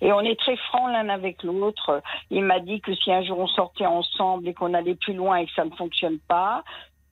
Et 0.02 0.12
on 0.14 0.22
est 0.22 0.40
très 0.40 0.56
francs 0.58 0.92
l'un 0.92 1.10
avec 1.10 1.44
l'autre. 1.44 2.02
Il 2.30 2.44
m'a 2.44 2.60
dit 2.60 2.82
que 2.82 2.94
si 2.96 3.12
un 3.12 3.24
jour 3.24 3.40
on 3.40 3.48
sortait 3.48 3.86
ensemble 3.86 4.48
et 4.48 4.54
qu'on 4.54 4.74
allait 4.74 4.96
plus 4.96 5.14
loin 5.14 5.38
et 5.38 5.46
que 5.46 5.52
ça 5.56 5.66
ne 5.66 5.72
fonctionne 5.72 6.20
pas, 6.28 6.64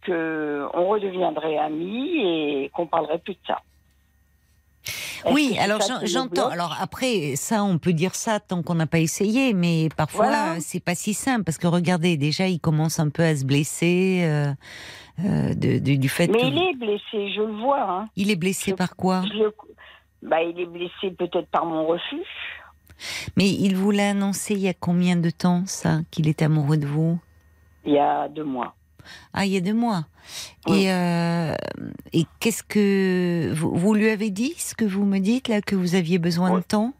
que 0.01 0.67
on 0.73 0.87
redeviendrait 0.89 1.57
amis 1.57 2.17
et 2.17 2.69
qu'on 2.73 2.87
parlerait 2.87 3.19
plus 3.19 3.33
de 3.35 3.39
ça. 3.47 3.59
Oui, 5.31 5.55
alors 5.59 5.79
j'entends. 6.05 6.49
Alors 6.49 6.75
après, 6.81 7.35
ça, 7.35 7.63
on 7.63 7.77
peut 7.77 7.93
dire 7.93 8.15
ça 8.15 8.39
tant 8.39 8.63
qu'on 8.63 8.73
n'a 8.73 8.87
pas 8.87 8.97
essayé, 8.97 9.53
mais 9.53 9.89
parfois 9.95 10.25
Voilà. 10.25 10.59
c'est 10.59 10.83
pas 10.83 10.95
si 10.95 11.13
simple 11.13 11.43
parce 11.43 11.59
que 11.59 11.67
regardez, 11.67 12.17
déjà, 12.17 12.47
il 12.47 12.59
commence 12.59 12.99
un 12.99 13.09
peu 13.11 13.21
à 13.21 13.35
se 13.35 13.45
blesser 13.45 14.21
euh, 14.23 14.51
euh, 15.23 15.53
de- 15.53 15.77
de- 15.77 15.95
du 15.97 16.09
fait 16.09 16.27
Mais 16.27 16.39
que 16.39 16.45
il 16.47 16.57
est 16.57 16.73
blessé, 16.75 17.31
je 17.35 17.41
le 17.41 17.53
vois. 17.61 17.81
Hein. 17.83 18.07
il 18.15 18.31
est 18.31 18.35
blessé 18.35 18.71
Je- 18.71 18.75
par 18.75 18.95
quoi? 18.95 19.21
Je 19.31 19.43
bah, 20.23 20.41
il 20.41 20.59
est 20.59 20.65
blessé 20.65 21.11
peut-être 21.17 21.47
par 21.51 21.65
mon 21.65 21.85
refus. 21.85 22.21
Mais 23.35 23.49
il 23.49 23.75
vous 23.75 23.91
l'a 23.91 24.09
annoncé 24.09 24.53
il 24.53 24.59
y 24.59 24.67
a 24.67 24.73
combien 24.73 25.15
de 25.15 25.29
temps, 25.29 25.63
ça, 25.65 25.99
qu'il 26.11 26.27
est 26.27 26.41
amoureux 26.41 26.77
de 26.77 26.85
vous? 26.85 27.19
Il 27.85 27.93
y 27.93 27.99
a 27.99 28.27
deux 28.29 28.43
mois. 28.43 28.75
Ah, 29.33 29.45
il 29.45 29.53
y 29.53 29.57
a 29.57 29.61
deux 29.61 29.73
mois. 29.73 30.05
Oui. 30.67 30.83
Et, 30.83 30.91
euh, 30.91 31.55
et 32.13 32.25
qu'est-ce 32.39 32.61
que 32.61 33.51
vous, 33.53 33.75
vous 33.75 33.93
lui 33.95 34.09
avez 34.09 34.29
dit 34.29 34.53
ce 34.57 34.75
que 34.75 34.85
vous 34.85 35.05
me 35.05 35.19
dites 35.19 35.47
là 35.47 35.61
que 35.61 35.75
vous 35.75 35.95
aviez 35.95 36.19
besoin 36.19 36.55
de 36.55 36.61
temps? 36.61 36.93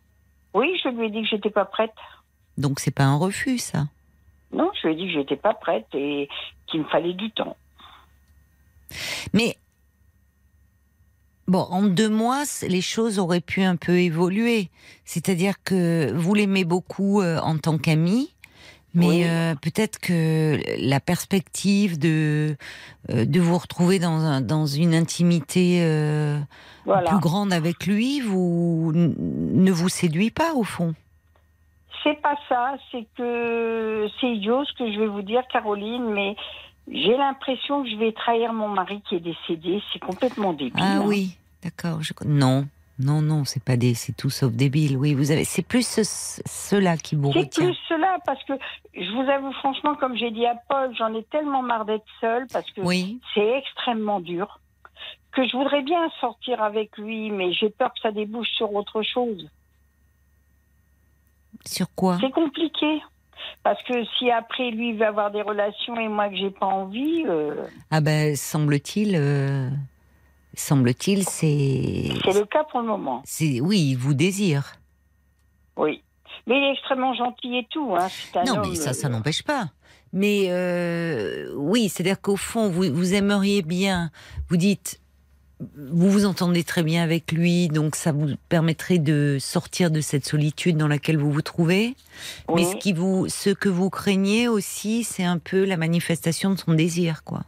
Oui, 0.54 0.80
je 0.84 0.89
lui 0.89 1.06
ai 1.06 1.10
dit 1.12 1.22
que 1.22 1.28
j'étais 1.28 1.52
pas 1.52 1.66
prête. 1.66 1.93
Donc 2.58 2.80
c'est 2.80 2.91
pas 2.91 3.06
un 3.06 3.16
refus 3.18 3.60
ça? 3.60 3.88
Non, 4.52 4.70
je 4.82 4.88
lui 4.88 4.93
ai 4.93 4.97
dit 4.97 5.06
que 5.06 5.20
j'étais 5.20 5.36
pas 5.38 5.54
prête 5.54 5.88
et 5.93 6.28
qu'il 6.68 6.82
me 6.82 6.86
fallait 6.86 7.14
du 7.14 7.32
temps. 7.32 7.56
Mais 9.34 9.56
bon, 11.52 11.68
en 11.70 11.84
deux 11.84 12.10
mois, 12.10 12.43
les 12.68 12.82
choses 12.82 13.20
auraient 13.20 13.41
pu 13.41 13.62
un 13.62 13.76
peu 13.76 13.99
évoluer. 13.99 14.70
C'est-à-dire 15.06 15.56
que 15.64 16.12
vous 16.14 16.34
l'aimez 16.34 16.64
beaucoup 16.64 17.22
euh, 17.22 17.39
en 17.39 17.58
tant 17.58 17.78
qu'ami, 17.78 18.34
mais 18.93 19.08
Oui. 19.08 19.24
euh, 19.26 19.56
peut-être 19.56 19.99
que 19.99 20.58
la 20.80 20.99
perspective 20.99 21.99
de 21.99 22.56
euh, 23.10 23.26
de 23.26 23.39
vous 23.39 23.58
retrouver 23.58 23.99
dans 23.99 24.20
un, 24.22 24.41
dans 24.41 24.66
une 24.66 24.93
intimité 24.95 25.80
euh, 25.82 26.39
Voilà. 26.86 27.10
plus 27.10 27.20
grande 27.20 27.52
avec 27.54 27.86
lui, 27.86 28.22
vous 28.22 28.91
ne 28.93 29.72
vous 29.72 29.89
séduit 29.89 30.32
pas 30.32 30.54
au 30.56 30.64
fond? 30.64 30.93
C'est 32.04 32.20
pas 32.22 32.36
ça, 32.49 32.76
c'est 32.91 33.06
que 33.18 34.08
c'est 34.20 34.32
idiot 34.32 34.64
ce 34.66 34.74
que 34.74 34.91
je 34.91 34.99
vais 34.99 35.08
vous 35.08 35.22
dire, 35.22 35.43
Caroline, 35.54 36.06
mais 36.14 36.36
j'ai 36.91 37.16
l'impression 37.16 37.84
que 37.84 37.89
je 37.89 37.95
vais 37.95 38.12
trahir 38.12 38.54
mon 38.54 38.68
mari 38.70 39.02
qui 39.08 39.16
est 39.16 39.20
décédé. 39.20 39.82
C'est 39.93 39.99
complètement 39.99 40.52
débile. 40.54 40.74
Ah 40.84 40.95
hein. 40.97 41.04
oui, 41.06 41.38
d'accord. 41.64 42.01
Je... 42.01 42.14
Non, 42.26 42.68
non, 42.99 43.22
non, 43.22 43.45
c'est 43.45 43.64
pas 43.64 43.78
des, 43.78 43.93
c'est 43.93 44.14
tout 44.16 44.30
sauf 44.30 44.51
débile. 44.53 44.97
Oui, 44.97 45.14
vous 45.14 45.32
avez, 45.32 45.43
c'est 45.43 45.62
plus 45.64 45.86
ce- 45.88 46.41
cela 46.45 46.97
qui 46.97 47.16
vous 47.16 47.32
C'est 47.34 47.51
plus 47.53 47.76
cela, 47.89 48.18
parce 48.26 48.43
que 48.43 48.53
je 48.93 49.12
vous 49.12 49.30
avoue 49.30 49.51
franchement, 49.53 49.95
comme 49.95 50.16
j'ai 50.16 50.32
dit 50.32 50.45
à 50.45 50.55
Paul, 50.70 50.93
j'en 50.97 51.14
ai 51.16 51.24
tellement 51.24 51.62
marre 51.64 51.86
d'être 51.86 52.05
seule, 52.20 52.45
parce 52.51 52.70
que 52.72 52.82
Oui. 52.82 53.20
c'est 53.34 53.57
extrêmement 53.57 54.20
dur, 54.20 54.59
que 55.32 55.47
je 55.47 55.55
voudrais 55.57 55.82
bien 55.82 56.09
sortir 56.20 56.62
avec 56.62 56.97
lui, 56.97 57.32
mais 57.32 57.53
j'ai 57.53 57.70
peur 57.70 57.93
que 57.93 57.99
ça 58.01 58.12
débouche 58.12 58.49
sur 58.49 58.74
autre 58.74 59.01
chose. 59.01 59.49
Sur 61.66 61.88
quoi? 61.95 62.18
C'est 62.22 62.32
compliqué. 62.32 63.01
Parce 63.64 63.82
que 63.84 63.93
si 64.18 64.30
après 64.32 64.72
lui 64.72 64.89
il 64.89 64.97
veut 64.97 65.05
avoir 65.05 65.32
des 65.32 65.41
relations 65.41 65.95
et 65.99 66.07
moi 66.07 66.30
que 66.30 66.36
j'ai 66.36 66.49
pas 66.51 66.66
envie, 66.68 67.24
euh, 67.28 67.64
Ah 67.89 68.01
ben, 68.01 68.36
semble-t-il, 68.36 69.16
euh, 69.16 69.70
semble-t-il, 70.54 71.24
c'est, 71.24 72.10
c'est 72.24 72.39
le 72.39 72.45
cas 72.45 72.64
pour 72.66 72.82
le 72.82 72.88
moment. 72.88 73.22
c'est, 73.26 73.62
oui, 73.62 73.91
il 73.91 73.95
vous 73.95 74.14
désire. 74.14 74.74
Oui. 75.78 76.04
Mais 76.47 76.58
il 76.58 76.64
est 76.64 76.72
extrêmement 76.74 77.14
gentil 77.14 77.58
et 77.58 77.68
tout. 77.70 77.95
Hein. 77.95 78.08
Un 78.36 78.43
non, 78.43 78.54
homme, 78.56 78.70
mais 78.70 78.76
ça, 78.76 78.93
ça 78.93 79.08
euh, 79.08 79.10
n'empêche 79.12 79.43
pas. 79.43 79.70
Mais 80.14 80.47
euh, 80.49 81.54
oui, 81.56 81.88
c'est-à-dire 81.88 82.20
qu'au 82.20 82.36
fond, 82.36 82.70
vous, 82.70 82.84
vous 82.93 83.14
aimeriez 83.14 83.62
bien. 83.62 84.12
Vous 84.49 84.58
dites, 84.58 84.99
vous 85.76 86.10
vous 86.10 86.26
entendez 86.26 86.64
très 86.64 86.84
bien 86.84 87.04
avec 87.04 87.32
lui, 87.32 87.68
donc 87.68 87.95
ça 87.95 88.12
vous 88.12 88.36
permettrait 88.49 88.97
de 88.97 89.38
sortir 89.39 89.91
de 89.91 90.02
cette 90.02 90.26
solitude 90.26 90.78
dans 90.78 90.88
laquelle 90.88 91.18
vous 91.18 91.32
vous 91.32 91.41
trouvez. 91.41 91.95
Mais 92.54 92.64
ce 92.64 92.76
qui 92.76 92.93
vous, 92.93 93.30
ce 93.30 93.52
que 93.52 93.70
vous 93.70 93.89
craignez 93.89 94.47
aussi, 94.47 95.04
c'est 95.04 95.24
un 95.24 95.38
peu 95.38 95.64
la 95.64 95.78
manifestation 95.78 96.52
de 96.52 96.56
son 96.58 96.74
désir, 96.74 97.24
quoi. 97.24 97.41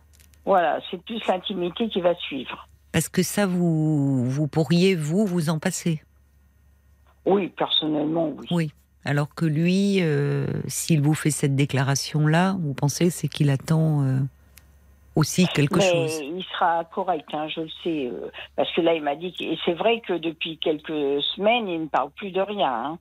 Voilà, 0.46 0.80
c'est 0.92 1.02
plus 1.04 1.26
l'intimité 1.28 1.90
qui 1.90 2.02
va 2.02 2.16
suivre. 2.16 2.68
Parce 2.94 3.10
que 3.10 3.24
ça, 3.24 3.46
vous, 3.48 4.24
vous 4.30 4.48
pourriez 4.48 4.96
vous 4.96 5.26
vous 5.26 5.50
en 5.50 5.60
passer. 5.60 6.02
Oui, 7.26 7.50
personnellement, 7.50 8.30
oui. 8.38 8.48
Oui. 8.52 8.72
Alors 9.04 9.34
que 9.36 9.46
lui, 9.46 9.98
euh, 10.02 10.48
s'il 10.68 11.02
vous 11.02 11.14
fait 11.14 11.32
cette 11.32 11.56
déclaration-là, 11.58 12.56
vous 12.62 12.74
pensez 12.74 13.10
c'est 13.10 13.28
qu'il 13.28 13.50
attend 13.50 14.04
euh, 14.04 14.20
aussi 15.16 15.46
quelque 15.48 15.76
Mais 15.80 15.92
chose? 15.92 16.20
il 16.22 16.44
sera 16.54 16.86
correct, 16.86 17.28
hein, 17.34 17.48
je 17.54 17.62
le 17.62 17.70
sais. 17.84 18.08
euh, 18.08 18.30
parce 18.56 18.72
que 18.74 18.80
là, 18.82 18.94
il 18.94 19.02
m'a 19.04 19.16
dit. 19.18 19.34
que- 19.34 19.44
Et 19.44 19.58
c'est 19.66 19.74
vrai 19.74 20.02
que 20.08 20.14
depuis 20.18 20.58
quelques 20.58 21.22
semaines, 21.36 21.68
il 21.68 21.82
ne 21.82 21.88
parle 21.88 22.12
plus 22.12 22.32
de 22.32 22.40
rien. 22.40 22.72
hein. 22.94 23.00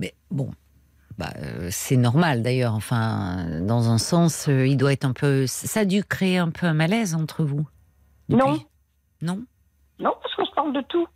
Mais 0.00 0.12
bon, 0.30 0.50
bah, 1.16 1.32
c'est 1.70 1.96
normal 1.96 2.42
d'ailleurs. 2.42 2.74
Enfin, 2.74 3.46
dans 3.62 3.88
un 3.88 3.98
sens, 3.98 4.48
il 4.48 4.76
doit 4.76 4.92
être 4.92 5.04
un 5.06 5.12
peu. 5.14 5.46
Ça 5.46 5.80
a 5.80 5.84
dû 5.86 6.04
créer 6.04 6.36
un 6.38 6.50
peu 6.50 6.66
un 6.66 6.74
malaise 6.74 7.14
entre 7.14 7.42
vous. 7.44 7.66
depuis? 8.28 8.38
Non. 8.44 8.58
Non. 9.26 9.44
Non, 9.98 10.12
parce 10.22 10.34
qu'on 10.34 10.44
se 10.44 10.52
parle 10.54 10.72
de 10.72 10.82
tout. 10.82 11.06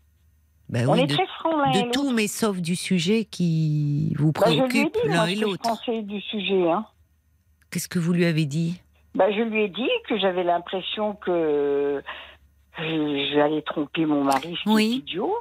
Bah 0.68 0.80
On 0.88 0.92
oui, 0.94 1.00
est 1.00 1.06
de, 1.06 1.14
très 1.14 1.26
francs 1.26 1.54
l'un 1.56 1.82
de 1.82 1.90
tout, 1.90 2.10
mais 2.12 2.26
sauf 2.28 2.58
du 2.60 2.76
sujet 2.76 3.24
qui 3.24 4.14
vous 4.18 4.26
je 4.34 4.40
ai 4.52 4.56
préoccupe 4.56 4.96
l'un 5.04 5.26
et 5.26 5.36
je 5.36 5.42
l'autre. 5.42 5.62
pensais 5.62 6.02
du 6.02 6.20
sujet. 6.20 6.70
Hein. 6.70 6.86
Qu'est-ce 7.70 7.88
que 7.88 7.98
vous 7.98 8.12
lui 8.12 8.24
avez 8.24 8.46
dit? 8.46 8.80
Bah, 9.14 9.30
je 9.32 9.40
lui 9.42 9.62
ai 9.64 9.68
dit 9.68 9.88
que 10.08 10.16
j'avais 10.18 10.44
l'impression 10.44 11.14
que 11.14 12.02
je- 12.78 13.30
j'allais 13.34 13.62
tromper 13.62 14.06
mon 14.06 14.22
mari, 14.24 14.56
ce 14.58 14.62
qui 14.62 14.68
Oui. 14.74 14.86
idiot. 15.06 15.34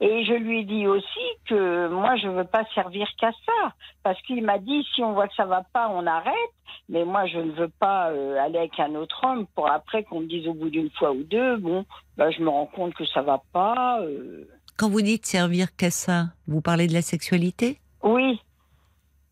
Et 0.00 0.24
je 0.24 0.32
lui 0.34 0.60
ai 0.60 0.64
dit 0.64 0.86
aussi 0.86 1.20
que 1.46 1.88
moi, 1.88 2.16
je 2.16 2.28
veux 2.28 2.44
pas 2.44 2.64
servir 2.74 3.06
qu'à 3.18 3.32
ça. 3.46 3.72
Parce 4.02 4.20
qu'il 4.22 4.44
m'a 4.44 4.58
dit, 4.58 4.86
si 4.94 5.02
on 5.02 5.12
voit 5.12 5.28
que 5.28 5.34
ça 5.34 5.46
va 5.46 5.62
pas, 5.72 5.88
on 5.90 6.06
arrête. 6.06 6.34
Mais 6.88 7.04
moi, 7.04 7.26
je 7.26 7.38
ne 7.38 7.52
veux 7.52 7.68
pas 7.80 8.10
euh, 8.10 8.36
aller 8.38 8.58
avec 8.58 8.78
un 8.78 8.94
autre 8.94 9.20
homme 9.24 9.46
pour 9.54 9.70
après 9.70 10.04
qu'on 10.04 10.20
me 10.20 10.26
dise 10.26 10.46
au 10.48 10.54
bout 10.54 10.70
d'une 10.70 10.90
fois 10.90 11.12
ou 11.12 11.22
deux, 11.22 11.56
bon, 11.56 11.84
bah, 12.16 12.30
je 12.30 12.40
me 12.42 12.48
rends 12.48 12.66
compte 12.66 12.94
que 12.94 13.06
ça 13.06 13.22
va 13.22 13.42
pas. 13.52 14.00
euh. 14.02 14.46
Quand 14.76 14.90
vous 14.90 15.02
dites 15.02 15.24
servir 15.24 15.74
qu'à 15.76 15.90
ça, 15.90 16.26
vous 16.46 16.60
parlez 16.60 16.86
de 16.86 16.92
la 16.92 17.02
sexualité? 17.02 17.78
Oui. 18.02 18.40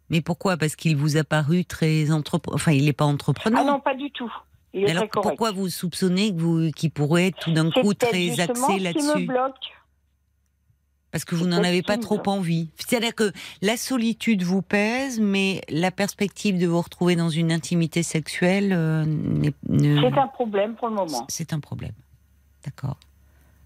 Mais 0.09 0.21
pourquoi? 0.21 0.57
Parce 0.57 0.77
qu'il 0.77 0.97
vous 0.97 1.17
a 1.17 1.25
paru 1.25 1.65
très 1.65 2.11
entrepreneur. 2.13 2.55
Enfin, 2.55 2.73
il 2.73 2.85
n'est 2.85 2.93
pas 2.93 3.05
entrepreneur. 3.05 3.61
Ah 3.63 3.65
non, 3.65 3.81
pas 3.81 3.95
du 3.95 4.11
tout. 4.11 4.33
Il 4.75 4.85
est 4.85 4.91
Alors 4.91 5.09
très 5.09 5.21
pourquoi 5.21 5.51
vous 5.51 5.69
soupçonnez 5.69 6.35
qu'il 6.75 6.91
pourrait 6.91 7.29
être 7.29 7.39
tout 7.41 7.53
d'un 7.53 7.71
coup 7.71 7.93
très 7.95 8.41
axé 8.41 8.79
là-dessus? 8.79 9.27
bloque. 9.27 9.55
Parce 11.13 11.25
que 11.27 11.35
vous 11.35 11.47
n'en 11.47 11.63
avez 11.63 11.83
pas 11.83 11.99
trop 11.99 12.21
envie. 12.27 12.71
C'est-à-dire 12.77 13.15
que 13.15 13.33
la 13.61 13.77
solitude 13.77 14.43
vous 14.43 14.63
pèse, 14.63 15.21
mais 15.21 15.61
la 15.69 15.91
perspective 15.91 16.59
de 16.59 16.67
vous 16.67 16.81
retrouver 16.81 17.17
dans 17.17 17.29
une 17.29 17.53
intimité 17.53 18.03
sexuelle 18.03 18.73
euh, 18.73 19.05
ne- 19.07 19.51
C'est 19.69 20.19
un 20.19 20.27
problème 20.29 20.75
pour 20.75 20.89
le 20.89 20.95
moment. 20.95 21.27
c'est 21.29 21.53
un 21.53 21.61
problème. 21.61 21.93
D'accord. 22.65 22.97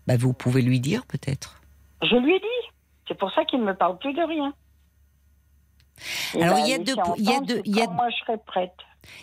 Bah, 0.09 0.17
vous 0.17 0.33
pouvez 0.33 0.61
lui 0.61 0.81
dire 0.81 1.07
peut-être. 1.07 1.61
Je 2.03 2.17
lui 2.17 2.35
ai 2.35 2.41
dit. 2.41 2.69
C'est 3.09 3.17
pour 3.17 3.31
ça 3.33 3.45
qu'il 3.45 3.61
ne 3.61 3.65
me 3.67 3.75
parle 3.75 3.97
plus 3.99 4.13
de 4.13 4.23
rien. 4.23 4.53
Alors, 6.35 6.57
m'a 6.57 6.61
il 6.61 6.69
y 6.69 6.75
a 6.75 6.79
deux 6.79 6.95
il 7.17 7.25
y 7.25 7.29
a 7.29 7.31
entendre 7.33 7.47
deux- 7.47 7.57
que 7.63 7.63
il 7.65 7.77
y 7.77 7.81
a- 7.81 7.87
moi 7.89 8.09
je 8.11 8.17
serais 8.25 8.39
prête. 8.45 8.75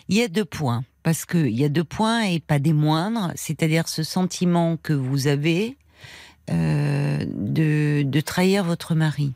Il 0.08 0.16
y 0.16 0.22
a 0.22 0.28
deux 0.28 0.44
points, 0.46 0.82
parce 1.02 1.24
que 1.26 1.36
il 1.38 1.58
y 1.58 1.64
a 1.64 1.68
deux 1.68 1.84
points 1.84 2.22
et 2.22 2.40
pas 2.40 2.58
des 2.58 2.72
moindres, 2.72 3.32
c'est-à-dire 3.34 3.86
ce 3.86 4.02
sentiment 4.02 4.76
que 4.78 4.92
vous 4.94 5.26
avez 5.26 5.76
euh, 6.50 7.24
de, 7.26 8.02
de 8.02 8.20
trahir 8.20 8.64
votre 8.64 8.94
mari, 8.94 9.32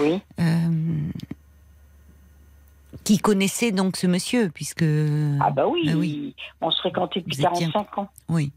Oui. 0.00 0.20
euh, 0.40 1.10
qui 3.04 3.18
connaissait 3.18 3.72
donc 3.72 3.96
ce 3.96 4.06
monsieur, 4.06 4.50
puisque 4.52 4.82
Ah 5.40 5.50
bah 5.50 5.66
oui, 5.68 5.88
Ah 5.90 5.96
oui. 5.96 6.34
on 6.60 6.70
se 6.70 6.80
fréquentait 6.80 7.20
depuis 7.20 7.36
Vous 7.36 7.46
étiez- 7.46 7.70
45 7.72 7.98
ans. 7.98 8.08
oui, 8.28 8.52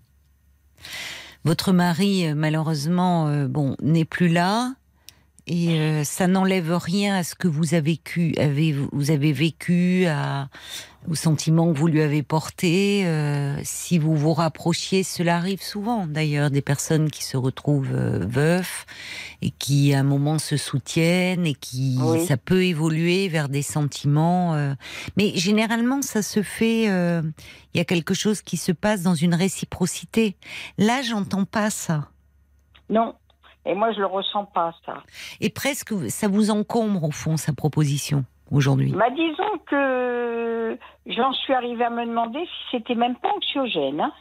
votre 1.45 1.71
mari 1.73 2.27
euh, 2.27 2.35
malheureusement 2.35 3.45
bon 3.47 3.75
n'est 3.81 4.05
plus 4.05 4.29
là. 4.29 4.73
Et 5.51 5.79
euh, 5.79 6.03
ça 6.03 6.27
n'enlève 6.27 6.71
rien 6.75 7.15
à 7.15 7.23
ce 7.23 7.33
que 7.33 7.47
vous 7.47 7.73
avez 7.73 7.93
vécu, 7.93 8.35
avez, 8.37 8.71
vous 8.91 9.09
avez 9.09 9.33
vécu, 9.33 10.05
à, 10.05 10.47
au 11.09 11.15
sentiment 11.15 11.73
que 11.73 11.77
vous 11.79 11.87
lui 11.87 12.01
avez 12.03 12.21
porté. 12.21 13.01
euh, 13.07 13.59
si 13.63 13.97
vous 13.97 14.15
vous 14.15 14.33
rapprochiez, 14.33 15.01
cela 15.01 15.37
arrive 15.37 15.63
souvent 15.63 16.05
d'ailleurs, 16.05 16.51
des 16.51 16.61
personnes 16.61 17.09
qui 17.09 17.23
se 17.23 17.35
retrouvent 17.35 17.95
euh, 17.95 18.19
veufs 18.27 18.85
et 19.41 19.49
qui 19.49 19.91
à 19.95 20.01
un 20.01 20.03
moment 20.03 20.37
se 20.37 20.55
soutiennent 20.55 21.47
et 21.47 21.55
qui 21.55 21.97
Oui. 21.99 22.23
ça 22.27 22.37
peut 22.37 22.63
évoluer 22.63 23.27
vers 23.27 23.49
des 23.49 23.63
sentiments. 23.63 24.53
euh, 24.53 24.75
mais 25.17 25.31
généralement, 25.35 26.03
ça 26.03 26.21
se 26.21 26.43
fait. 26.43 26.83
Il 26.83 27.77
y 27.77 27.79
a 27.79 27.85
quelque 27.85 28.13
chose 28.13 28.41
qui 28.43 28.57
se 28.57 28.71
passe 28.71 29.01
dans 29.01 29.15
une 29.15 29.33
réciprocité. 29.33 30.35
Là, 30.77 31.01
j'entends 31.01 31.45
pas 31.45 31.71
ça. 31.71 32.09
Non. 32.91 33.15
Et 33.69 33.75
moi, 33.75 33.91
je 33.93 33.99
le 33.99 34.05
ressens 34.07 34.45
pas, 34.45 34.73
ça. 34.85 35.03
Et 35.39 35.49
presque, 35.51 35.93
ça 36.09 36.27
vous 36.27 36.49
encombre 36.49 37.03
au 37.03 37.11
fond 37.11 37.37
sa 37.37 37.53
proposition 37.53 38.25
aujourd'hui. 38.51 38.91
Bah, 38.93 39.09
disons 39.11 39.57
que 39.67 40.77
j'en 41.05 41.31
suis 41.33 41.53
arrivée 41.53 41.83
à 41.85 41.89
me 41.91 42.05
demander 42.05 42.39
si 42.45 42.63
c'était 42.77 42.95
même 42.95 43.15
pas 43.15 43.29
anxiogène. 43.37 44.01
hein. 44.01 44.11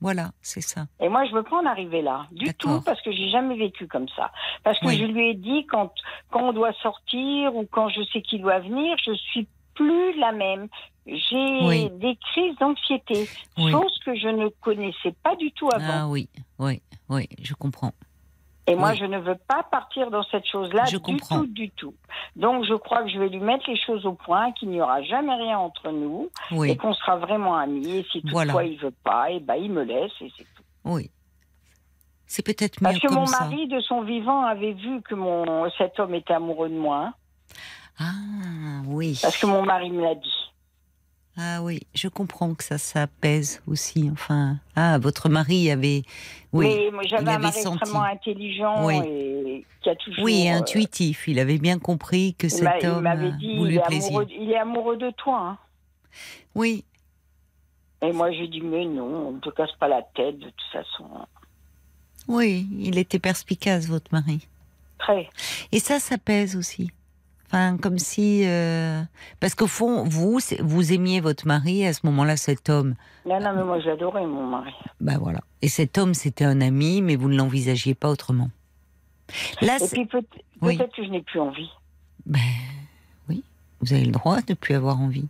Voilà, 0.00 0.30
c'est 0.42 0.60
ça. 0.60 0.86
Et 1.00 1.08
moi, 1.08 1.24
je 1.26 1.32
veux 1.32 1.42
pas 1.42 1.56
en 1.56 1.66
arriver 1.66 2.00
là, 2.02 2.26
du 2.30 2.52
tout, 2.54 2.80
parce 2.84 3.00
que 3.02 3.10
j'ai 3.12 3.28
jamais 3.30 3.56
vécu 3.56 3.86
comme 3.86 4.08
ça. 4.16 4.30
Parce 4.62 4.78
que 4.80 4.86
Oui. 4.86 4.98
je 4.98 5.04
lui 5.04 5.30
ai 5.30 5.34
dit 5.34 5.66
quand 5.66 5.90
quand 6.30 6.40
on 6.48 6.52
doit 6.52 6.72
sortir 6.82 7.54
ou 7.54 7.66
quand 7.70 7.88
je 7.88 8.02
sais 8.12 8.20
qu'il 8.22 8.42
doit 8.42 8.58
venir, 8.60 8.96
je 9.04 9.12
suis 9.14 9.46
plus 9.74 10.18
la 10.18 10.32
même. 10.32 10.68
J'ai 11.06 11.58
Oui. 11.62 11.90
des 11.92 12.16
crises 12.16 12.56
d'anxiété, 12.60 13.28
Oui. 13.58 13.72
chose 13.72 13.98
que 14.04 14.14
je 14.16 14.28
ne 14.28 14.48
connaissais 14.60 15.14
pas 15.22 15.34
du 15.36 15.50
tout 15.52 15.68
avant. 15.72 16.00
Ah 16.04 16.08
oui, 16.08 16.28
oui, 16.58 16.82
oui, 17.08 17.28
je 17.42 17.54
comprends. 17.54 17.92
Et 18.68 18.74
moi, 18.74 18.90
Oui. 18.90 18.96
je 18.98 19.04
ne 19.04 19.18
veux 19.18 19.36
pas 19.36 19.62
partir 19.62 20.10
dans 20.10 20.24
cette 20.24 20.46
chose-là 20.46 20.84
du 20.84 20.98
comprends. 20.98 21.38
tout, 21.40 21.46
du 21.46 21.70
tout. 21.70 21.94
Donc, 22.34 22.64
je 22.64 22.74
crois 22.74 23.02
que 23.04 23.08
je 23.08 23.18
vais 23.18 23.28
lui 23.28 23.38
mettre 23.38 23.68
les 23.70 23.76
choses 23.76 24.04
au 24.06 24.12
point, 24.14 24.50
qu'il 24.52 24.70
n'y 24.70 24.80
aura 24.80 25.02
jamais 25.02 25.34
rien 25.36 25.56
entre 25.58 25.90
nous 25.92 26.30
et 26.64 26.76
qu'on 26.76 26.92
sera 26.92 27.16
vraiment 27.16 27.56
amis. 27.56 27.98
Et 27.98 28.06
si 28.10 28.22
toutefois 28.22 28.44
Voilà. 28.44 28.64
il 28.64 28.76
veut 28.78 28.94
pas, 29.04 29.30
et 29.30 29.38
ben 29.40 29.54
il 29.54 29.70
me 29.70 29.82
laisse 29.84 30.10
et 30.20 30.32
c'est 30.36 30.44
tout. 30.44 30.62
oui. 30.84 31.10
C'est 32.28 32.44
peut-être 32.44 32.80
mieux 32.82 32.88
Parce 32.90 32.98
que 32.98 33.06
comme 33.06 33.18
mon 33.18 33.26
ça. 33.26 33.44
mari, 33.44 33.68
de 33.68 33.78
son 33.78 34.00
vivant, 34.02 34.42
avait 34.44 34.72
vu 34.72 35.00
que 35.02 35.14
mon 35.14 35.70
cet 35.78 36.00
homme 36.00 36.12
était 36.16 36.34
amoureux 36.34 36.68
de 36.68 36.74
moi, 36.74 36.96
hein, 37.06 37.14
Ah 38.00 38.82
oui. 38.88 39.16
parce 39.22 39.38
que 39.38 39.46
mon 39.46 39.62
mari 39.64 39.90
me 39.90 40.02
l'a 40.02 40.16
dit. 40.16 40.52
Ah 41.38 41.62
oui, 41.62 41.80
je 41.94 42.08
comprends 42.08 42.54
que 42.54 42.64
ça, 42.64 42.78
ça 42.78 43.06
pèse 43.06 43.60
aussi. 43.66 44.08
Enfin, 44.10 44.56
ah, 44.74 44.96
votre 44.98 45.28
mari 45.28 45.70
avait, 45.70 46.02
oui, 46.52 46.90
moi, 46.90 47.02
il 47.04 47.10
j'avais 47.10 47.30
un 47.30 47.38
mari 47.38 47.52
senti. 47.52 47.76
extrêmement 47.76 48.04
intelligent 48.04 48.86
Oui. 48.86 48.96
et 49.06 49.66
qui 49.82 49.90
a 49.90 49.96
toujours. 49.96 50.24
oui, 50.24 50.48
euh, 50.48 50.52
intuitif. 50.54 51.28
Il 51.28 51.38
avait 51.38 51.58
bien 51.58 51.78
compris 51.78 52.34
que 52.38 52.48
cet 52.48 52.82
il 52.82 52.88
homme 52.88 53.02
m'avait 53.02 53.32
dit, 53.32 53.48
il 53.48 53.58
voulait 53.58 53.74
est, 53.76 53.82
plaisir. 53.86 54.08
amoureux, 54.08 54.26
il 54.30 54.50
est 54.50 54.56
amoureux 54.56 54.96
de 54.96 55.10
toi. 55.10 55.38
hein. 55.40 55.58
Oui, 56.54 56.84
Et 58.00 58.12
moi, 58.12 58.32
j'ai 58.32 58.48
dit, 58.48 58.62
mais 58.62 58.86
non, 58.86 59.04
on 59.28 59.32
ne 59.32 59.40
te 59.40 59.50
casse 59.50 59.72
pas 59.78 59.88
la 59.88 60.00
tête, 60.14 60.38
de 60.38 60.46
toute 60.46 60.72
façon. 60.72 61.04
oui, 62.28 62.66
il 62.78 62.96
était 62.98 63.18
perspicace, 63.18 63.86
votre 63.86 64.10
mari. 64.12 64.46
Très. 64.98 65.28
Et 65.72 65.80
ça, 65.80 66.00
ça 66.00 66.16
pèse 66.16 66.56
aussi. 66.56 66.90
Enfin, 67.48 67.76
comme 67.76 67.98
si, 67.98 68.42
euh, 68.46 69.00
parce 69.40 69.54
qu'au 69.54 69.66
fond, 69.68 70.04
vous, 70.04 70.38
vous 70.60 70.92
aimiez 70.92 71.20
votre 71.20 71.46
mari 71.46 71.86
à 71.86 71.92
ce 71.92 72.00
moment-là, 72.06 72.36
cet 72.36 72.68
homme. 72.68 72.94
Non, 73.24 73.38
non, 73.40 73.52
mais 73.54 73.62
moi, 73.64 73.80
j'adorais 73.80 74.26
mon 74.26 74.46
mari. 74.46 74.72
Ben 75.00 75.18
voilà. 75.18 75.40
Et 75.62 75.68
cet 75.68 75.96
homme, 75.98 76.12
c'était 76.14 76.44
un 76.44 76.60
ami, 76.60 77.02
mais 77.02 77.14
vous 77.16 77.28
ne 77.28 77.36
l'envisagiez 77.36 77.94
pas 77.94 78.10
autrement. 78.10 78.50
Là, 79.60 79.76
Et 79.80 79.88
puis, 79.88 80.06
peut- 80.06 80.22
peut-être 80.22 80.42
Oui. 80.62 80.78
que 80.96 81.04
je 81.04 81.10
n'ai 81.10 81.22
plus 81.22 81.40
envie. 81.40 81.70
ben 82.26 82.40
oui, 83.28 83.42
vous 83.80 83.92
avez 83.92 84.04
le 84.04 84.12
droit 84.12 84.36
de 84.40 84.46
ne 84.50 84.54
plus 84.54 84.74
avoir 84.74 85.00
envie. 85.00 85.26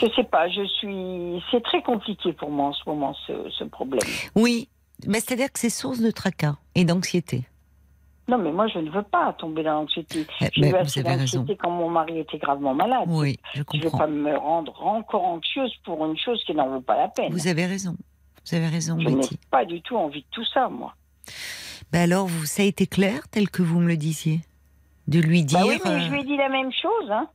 Je 0.00 0.06
sais 0.16 0.24
pas, 0.24 0.48
je 0.48 0.64
suis. 0.66 1.42
C'est 1.50 1.62
très 1.62 1.82
compliqué 1.82 2.32
pour 2.32 2.50
moi 2.50 2.68
en 2.68 2.72
ce 2.72 2.82
moment, 2.86 3.14
ce, 3.26 3.50
ce 3.50 3.64
problème. 3.64 4.00
Oui, 4.34 4.68
ben, 5.06 5.14
c'est-à-dire 5.20 5.52
que 5.52 5.58
c'est 5.58 5.70
source 5.70 6.00
de 6.00 6.10
tracas 6.10 6.56
et 6.74 6.84
d'anxiété. 6.84 7.44
Non, 8.28 8.36
mais 8.38 8.52
moi, 8.52 8.66
je 8.68 8.78
ne 8.78 8.90
veux 8.90 9.02
pas 9.02 9.32
tomber 9.32 9.62
dans 9.62 9.72
l'anxiété. 9.80 10.26
Eh 10.40 10.46
eu 10.60 10.70
vous 10.70 10.76
assez 10.76 11.00
avez 11.00 11.10
raison. 11.16 11.38
d'anxiété 11.40 11.56
quand 11.56 11.70
mon 11.70 11.88
mari 11.88 12.18
était 12.18 12.36
gravement 12.38 12.74
malade. 12.74 13.06
Oui, 13.08 13.38
je 13.54 13.62
Je 13.72 13.76
ne 13.78 13.82
veux 13.82 13.90
comprends. 13.90 13.98
pas 13.98 14.06
me 14.06 14.36
rendre 14.36 14.84
encore 14.86 15.24
anxieuse 15.24 15.72
pour 15.84 16.04
une 16.04 16.16
chose 16.18 16.42
qui 16.44 16.54
n'en 16.54 16.68
vaut 16.68 16.80
pas 16.82 16.96
la 16.98 17.08
peine. 17.08 17.32
Vous 17.32 17.46
avez 17.48 17.64
raison. 17.66 17.96
Vous 18.50 18.54
avez 18.56 18.66
raison, 18.68 18.98
Je 19.00 19.08
n'ai 19.08 19.26
pas 19.50 19.64
du 19.64 19.80
tout 19.82 19.96
envie 19.96 20.20
de 20.20 20.26
tout 20.30 20.44
ça, 20.44 20.68
moi. 20.68 20.94
Ben 21.92 22.02
alors, 22.02 22.26
vous, 22.26 22.44
ça 22.44 22.62
a 22.62 22.66
été 22.66 22.86
clair, 22.86 23.28
tel 23.30 23.48
que 23.50 23.62
vous 23.62 23.80
me 23.80 23.88
le 23.88 23.96
disiez? 23.96 24.40
De 25.06 25.20
lui 25.20 25.42
dire. 25.42 25.60
Bah 25.60 25.64
oui, 25.66 25.78
mais 25.84 25.90
euh, 25.90 26.00
je 26.00 26.10
lui 26.10 26.20
ai 26.20 26.24
dit 26.24 26.36
la 26.36 26.50
même 26.50 26.70
chose. 26.72 27.10
Hein. 27.10 27.28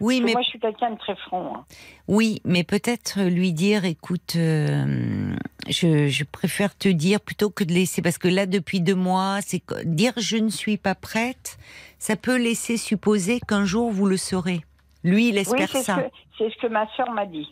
Oui, 0.00 0.20
mais 0.20 0.32
Moi, 0.32 0.42
je 0.42 0.48
suis 0.48 0.58
quelqu'un 0.60 0.90
de 0.92 0.98
très 0.98 1.16
franc. 1.16 1.54
hein. 1.56 1.64
Oui, 2.08 2.40
mais 2.44 2.64
peut-être 2.64 3.20
lui 3.22 3.52
dire, 3.52 3.84
écoute, 3.84 4.34
euh, 4.36 5.34
je, 5.68 6.08
je 6.08 6.24
préfère 6.24 6.76
te 6.76 6.88
dire 6.88 7.20
plutôt 7.20 7.50
que 7.50 7.64
de 7.64 7.72
laisser, 7.72 8.02
parce 8.02 8.18
que 8.18 8.28
là, 8.28 8.46
depuis 8.46 8.80
deux 8.80 8.94
mois, 8.94 9.38
c'est 9.40 9.62
dire 9.84 10.12
je 10.16 10.36
ne 10.36 10.48
suis 10.50 10.76
pas 10.76 10.94
prête, 10.94 11.58
ça 11.98 12.16
peut 12.16 12.36
laisser 12.36 12.76
supposer 12.76 13.40
qu'un 13.40 13.64
jour 13.64 13.90
vous 13.90 14.06
le 14.06 14.16
serez. 14.16 14.60
Lui, 15.04 15.28
il 15.28 15.38
espère 15.38 15.68
ça. 15.70 16.04
c'est 16.38 16.50
ce 16.50 16.56
que 16.60 16.66
ma 16.68 16.86
sœur 16.96 17.10
m'a 17.10 17.26
dit. 17.26 17.48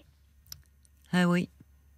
Ah 1.12 1.26
oui. 1.26 1.48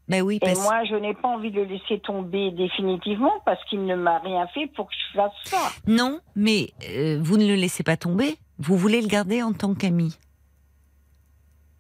Ben 0.08 0.20
oui, 0.20 0.40
Et 0.42 0.54
moi, 0.54 0.84
je 0.84 0.96
n'ai 0.96 1.14
pas 1.14 1.28
envie 1.28 1.50
de 1.50 1.60
le 1.60 1.64
laisser 1.64 2.00
tomber 2.00 2.50
définitivement 2.50 3.32
parce 3.46 3.64
qu'il 3.66 3.84
ne 3.86 3.94
m'a 3.94 4.18
rien 4.18 4.46
fait 4.48 4.66
pour 4.74 4.88
que 4.88 4.94
je 4.94 5.16
fasse 5.16 5.32
ça. 5.44 5.70
non, 5.86 6.18
mais 6.34 6.70
euh, 6.90 7.18
vous 7.22 7.36
ne 7.38 7.46
le 7.46 7.54
laissez 7.54 7.82
pas 7.82 7.96
tomber. 7.96 8.36
Vous 8.58 8.76
voulez 8.76 9.00
le 9.00 9.08
garder 9.08 9.42
en 9.42 9.52
tant 9.52 9.74
qu'ami. 9.74 10.16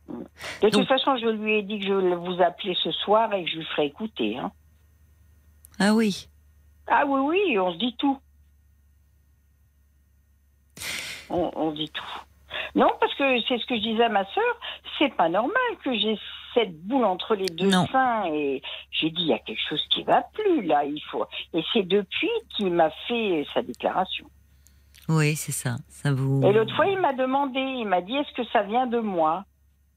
De 0.08 0.14
Donc- 0.62 0.72
toute 0.72 0.88
façon, 0.88 1.16
je 1.16 1.26
lui 1.28 1.54
ai 1.54 1.62
dit 1.62 1.78
que 1.78 1.86
je 1.86 1.92
vous 2.14 2.42
appelais 2.42 2.76
ce 2.82 2.90
soir 2.90 3.32
et 3.32 3.44
que 3.44 3.50
je 3.50 3.56
lui 3.58 3.64
ferais 3.66 3.86
écouter. 3.86 4.36
hein. 4.38 4.52
Ah 5.78 5.94
oui. 5.94 6.28
Ah 6.86 7.04
oui, 7.06 7.20
oui, 7.20 7.58
on 7.58 7.72
se 7.72 7.78
dit 7.78 7.94
tout. 7.96 8.18
On, 11.30 11.50
on 11.54 11.70
dit 11.72 11.90
tout. 11.90 12.04
Non, 12.74 12.90
parce 13.00 13.14
que 13.14 13.40
c'est 13.48 13.58
ce 13.58 13.66
que 13.66 13.76
je 13.76 13.80
disais 13.82 14.04
à 14.04 14.08
ma 14.08 14.24
sœur, 14.24 14.60
c'est 14.98 15.14
pas 15.14 15.28
normal 15.28 15.54
que 15.84 15.92
j'ai 15.98 16.18
cette 16.54 16.78
boule 16.86 17.04
entre 17.04 17.34
les 17.34 17.46
deux 17.46 17.70
Non. 17.70 17.86
seins 17.86 18.24
et 18.26 18.62
j'ai 18.90 19.08
dit 19.10 19.22
il 19.22 19.28
y 19.28 19.32
a 19.32 19.38
quelque 19.38 19.60
chose 19.68 19.82
qui 19.90 20.02
va 20.02 20.22
plus 20.34 20.62
là, 20.62 20.84
il 20.84 21.00
faut. 21.10 21.24
Et 21.54 21.62
c'est 21.72 21.82
depuis 21.84 22.28
qu'il 22.50 22.70
m'a 22.72 22.90
fait 23.08 23.46
sa 23.54 23.62
déclaration. 23.62 24.26
Oui, 25.08 25.34
c'est 25.36 25.52
ça. 25.52 25.76
Ça 25.88 26.12
vous. 26.12 26.40
Et 26.46 26.52
l'autre 26.52 26.74
fois, 26.76 26.86
il 26.86 26.98
m'a 26.98 27.12
demandé, 27.12 27.58
il 27.60 27.86
m'a 27.86 28.00
dit 28.00 28.14
est-ce 28.14 28.32
que 28.34 28.46
ça 28.52 28.62
vient 28.62 28.86
de 28.86 29.00
moi? 29.00 29.44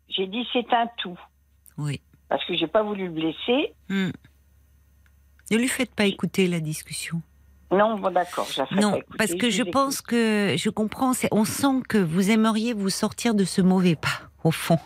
J'ai 0.09 0.27
dit 0.27 0.45
c'est 0.53 0.71
un 0.73 0.87
tout 0.97 1.19
Oui. 1.77 2.01
parce 2.29 2.43
que 2.45 2.55
j'ai 2.55 2.67
pas 2.67 2.83
voulu 2.83 3.05
le 3.05 3.11
blesser. 3.11 3.73
Hmm. 3.89 4.09
Ne 5.51 5.57
lui 5.57 5.67
faites 5.67 5.93
pas 5.93 6.05
écouter 6.05 6.47
la 6.47 6.59
discussion. 6.59 7.21
Non, 7.71 7.97
bon 7.99 8.11
d'accord, 8.11 8.47
pas 8.55 8.65
Non, 8.75 8.95
écouter, 8.95 9.17
parce 9.17 9.33
que 9.35 9.49
je 9.49 9.63
pense 9.63 10.01
que 10.01 10.55
je 10.57 10.69
comprends. 10.69 11.11
On 11.31 11.45
sent 11.45 11.81
que 11.89 11.97
vous 11.97 12.29
aimeriez 12.31 12.73
vous 12.73 12.89
sortir 12.89 13.33
de 13.35 13.43
ce 13.43 13.61
mauvais 13.61 13.95
pas 13.95 14.29
au 14.43 14.51
fond, 14.51 14.77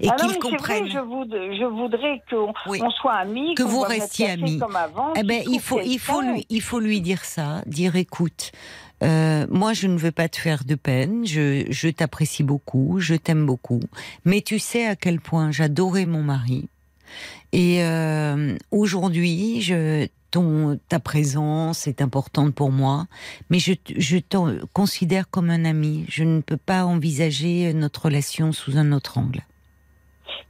et 0.00 0.08
Ah 0.08 0.12
non, 0.12 0.16
qu'il 0.16 0.26
mais 0.28 0.32
c'est 0.34 0.38
vrai, 0.40 0.50
comprenne. 0.80 0.88
je, 0.88 0.98
voud- 0.98 1.32
je 1.58 1.64
voudrais 1.64 2.22
qu'on 2.28 2.52
Oui. 2.68 2.80
soit 3.00 3.14
amis, 3.14 3.54
Que 3.54 3.62
vous 3.62 3.80
restiez 3.80 4.30
amis. 4.30 4.58
comme 4.58 4.74
avant. 4.76 5.12
Eh 5.14 5.22
ben, 5.22 5.42
il 5.48 5.60
faut, 5.60 5.80
il 5.80 5.98
faut 5.98 6.20
lui, 6.20 6.44
il 6.50 6.60
faut 6.62 6.80
lui 6.80 7.00
dire 7.00 7.24
ça, 7.24 7.62
dire 7.66 7.94
écoute, 7.96 8.50
euh, 9.02 9.46
moi 9.50 9.72
je 9.72 9.86
ne 9.86 9.96
veux 9.96 10.12
pas 10.12 10.28
te 10.28 10.36
faire 10.36 10.64
de 10.64 10.74
peine, 10.74 11.26
je, 11.26 11.90
t'apprécie 11.90 12.42
beaucoup, 12.42 13.00
je 13.00 13.14
t'aime 13.14 13.46
beaucoup, 13.46 13.80
mais 14.24 14.40
tu 14.42 14.58
sais 14.58 14.86
à 14.86 14.96
quel 14.96 15.20
point 15.20 15.50
j'adorais 15.50 16.06
mon 16.06 16.22
mari. 16.22 16.68
Et 17.52 17.82
euh, 17.82 18.56
aujourd'hui, 18.70 19.60
je, 19.62 20.06
ton, 20.30 20.78
ta 20.88 21.00
présence 21.00 21.86
est 21.86 22.02
importante 22.02 22.54
pour 22.54 22.70
moi, 22.70 23.06
mais 23.48 23.58
je, 23.58 23.72
je 23.96 24.18
t'en 24.18 24.54
considère 24.72 25.28
comme 25.28 25.50
un 25.50 25.64
ami. 25.64 26.04
Je 26.08 26.22
ne 26.22 26.40
peux 26.40 26.56
pas 26.56 26.84
envisager 26.84 27.72
notre 27.74 28.04
relation 28.04 28.52
sous 28.52 28.76
un 28.76 28.92
autre 28.92 29.18
angle. 29.18 29.42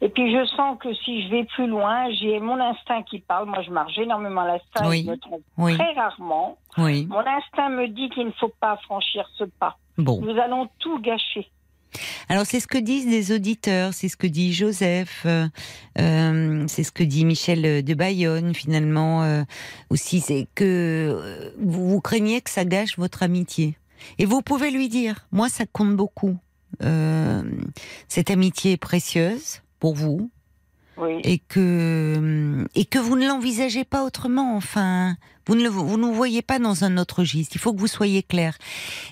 Et 0.01 0.09
puis 0.09 0.33
je 0.33 0.45
sens 0.57 0.79
que 0.81 0.93
si 0.95 1.25
je 1.25 1.31
vais 1.31 1.45
plus 1.45 1.67
loin, 1.67 2.11
j'ai 2.13 2.41
mon 2.41 2.59
instinct 2.61 3.03
qui 3.03 3.21
parle. 3.21 3.49
Moi, 3.49 3.63
je 3.63 3.71
marche 3.71 3.97
énormément 3.99 4.45
l'instinct 4.45 4.89
Oui. 4.89 5.03
je 5.05 5.11
me 5.11 5.17
trompe 5.19 5.43
Oui, 5.59 5.75
très 5.77 5.93
rarement. 5.93 6.59
oui. 6.79 7.07
Mon 7.07 7.21
instinct 7.27 7.69
me 7.71 7.89
dit 7.89 8.09
qu'il 8.11 8.27
ne 8.27 8.33
faut 8.33 8.53
pas 8.61 8.77
franchir 8.85 9.29
ce 9.37 9.45
pas. 9.45 9.77
Bon. 9.99 10.21
Nous 10.21 10.39
allons 10.41 10.69
tout 10.79 10.99
gâcher. 11.01 11.51
Alors 12.29 12.47
c'est 12.47 12.61
ce 12.61 12.69
que 12.69 12.79
disent 12.79 13.09
des 13.09 13.33
auditeurs, 13.35 13.93
c'est 13.93 14.09
ce 14.09 14.17
que 14.17 14.29
dit 14.29 14.53
Joseph, 14.53 15.23
euh, 15.27 15.49
euh, 15.99 16.65
c'est 16.69 16.85
ce 16.85 16.93
que 16.93 17.03
dit 17.03 17.25
Michel 17.25 17.85
de 17.85 17.95
Bayonne 17.95 18.55
finalement 18.55 19.25
euh, 19.25 19.43
aussi, 19.91 20.21
c'est 20.21 20.47
que 20.55 21.53
vous, 21.59 21.91
vous 21.91 22.01
craignez 22.01 22.41
que 22.41 22.51
ça 22.51 22.65
gâche 22.65 22.97
votre 22.97 23.23
amitié. 23.25 23.77
Et 24.19 24.25
vous 24.25 24.41
pouvez 24.41 24.71
lui 24.71 24.89
dire, 24.89 25.27
moi 25.33 25.49
ça 25.49 25.65
compte 25.67 25.97
beaucoup. 25.97 26.39
Cette 28.09 28.31
amitié 28.31 28.73
est 28.73 28.77
précieuse 28.77 29.61
pour 29.81 29.95
vous 29.95 30.31
Oui. 30.97 31.21
et 31.25 31.39
que 31.39 32.65
et 32.77 32.85
que 32.85 32.99
vous 33.01 33.17
ne 33.17 33.27
l'envisagez 33.27 33.85
pas 33.85 34.05
autrement. 34.05 34.57
Enfin, 34.57 35.17
vous 35.47 35.57
ne 35.57 35.63
le, 35.65 35.69
vous 35.69 35.97
ne 35.97 36.13
voyez 36.13 36.43
pas 36.43 36.59
dans 36.61 36.85
un 36.85 36.97
autre 36.99 37.21
registre. 37.21 37.57
Il 37.57 37.59
faut 37.59 37.73
que 37.73 37.81
vous 37.81 37.87
soyez 37.89 38.23
clair. 38.23 38.57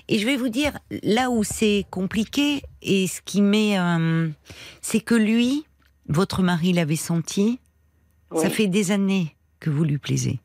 Et 0.07 0.19
je 0.19 0.25
vais 0.25 0.37
vous 0.37 0.49
dire 0.49 0.77
là 1.03 1.29
où 1.29 1.43
c'est 1.43 1.85
compliqué 1.89 2.61
et 2.81 3.07
ce 3.07 3.19
qui 3.21 3.41
met, 3.41 3.77
euh, 3.77 4.29
c'est 4.81 5.01
que 5.01 5.15
lui, 5.15 5.65
votre 6.07 6.41
mari 6.41 6.71
l'avait 6.71 6.95
senti. 6.95 7.59
Ça 8.35 8.49
fait 8.49 8.67
des 8.67 8.91
années 8.91 9.35
que 9.59 9.71
vous 9.71 9.83
lui 9.83 9.97
plaisez. 9.97 10.39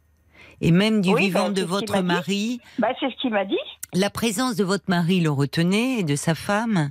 Et 0.67 0.71
même 0.73 1.01
du 1.03 1.11
Oui, 1.13 1.25
vivant 1.25 1.45
bah, 1.49 1.51
de 1.51 1.55
qu'il 1.61 1.65
votre 1.67 2.01
mari, 2.03 2.61
Bah, 2.79 2.89
c'est 2.99 3.11
ce 3.11 3.21
qu'il 3.21 3.31
m'a 3.31 3.45
dit. 3.45 3.59
la 3.93 4.09
présence 4.09 4.57
de 4.57 4.65
votre 4.65 4.85
mari 4.89 5.21
le 5.21 5.31
retenait 5.31 5.99
et 5.99 6.03
de 6.05 6.17
sa 6.17 6.35
femme, 6.35 6.91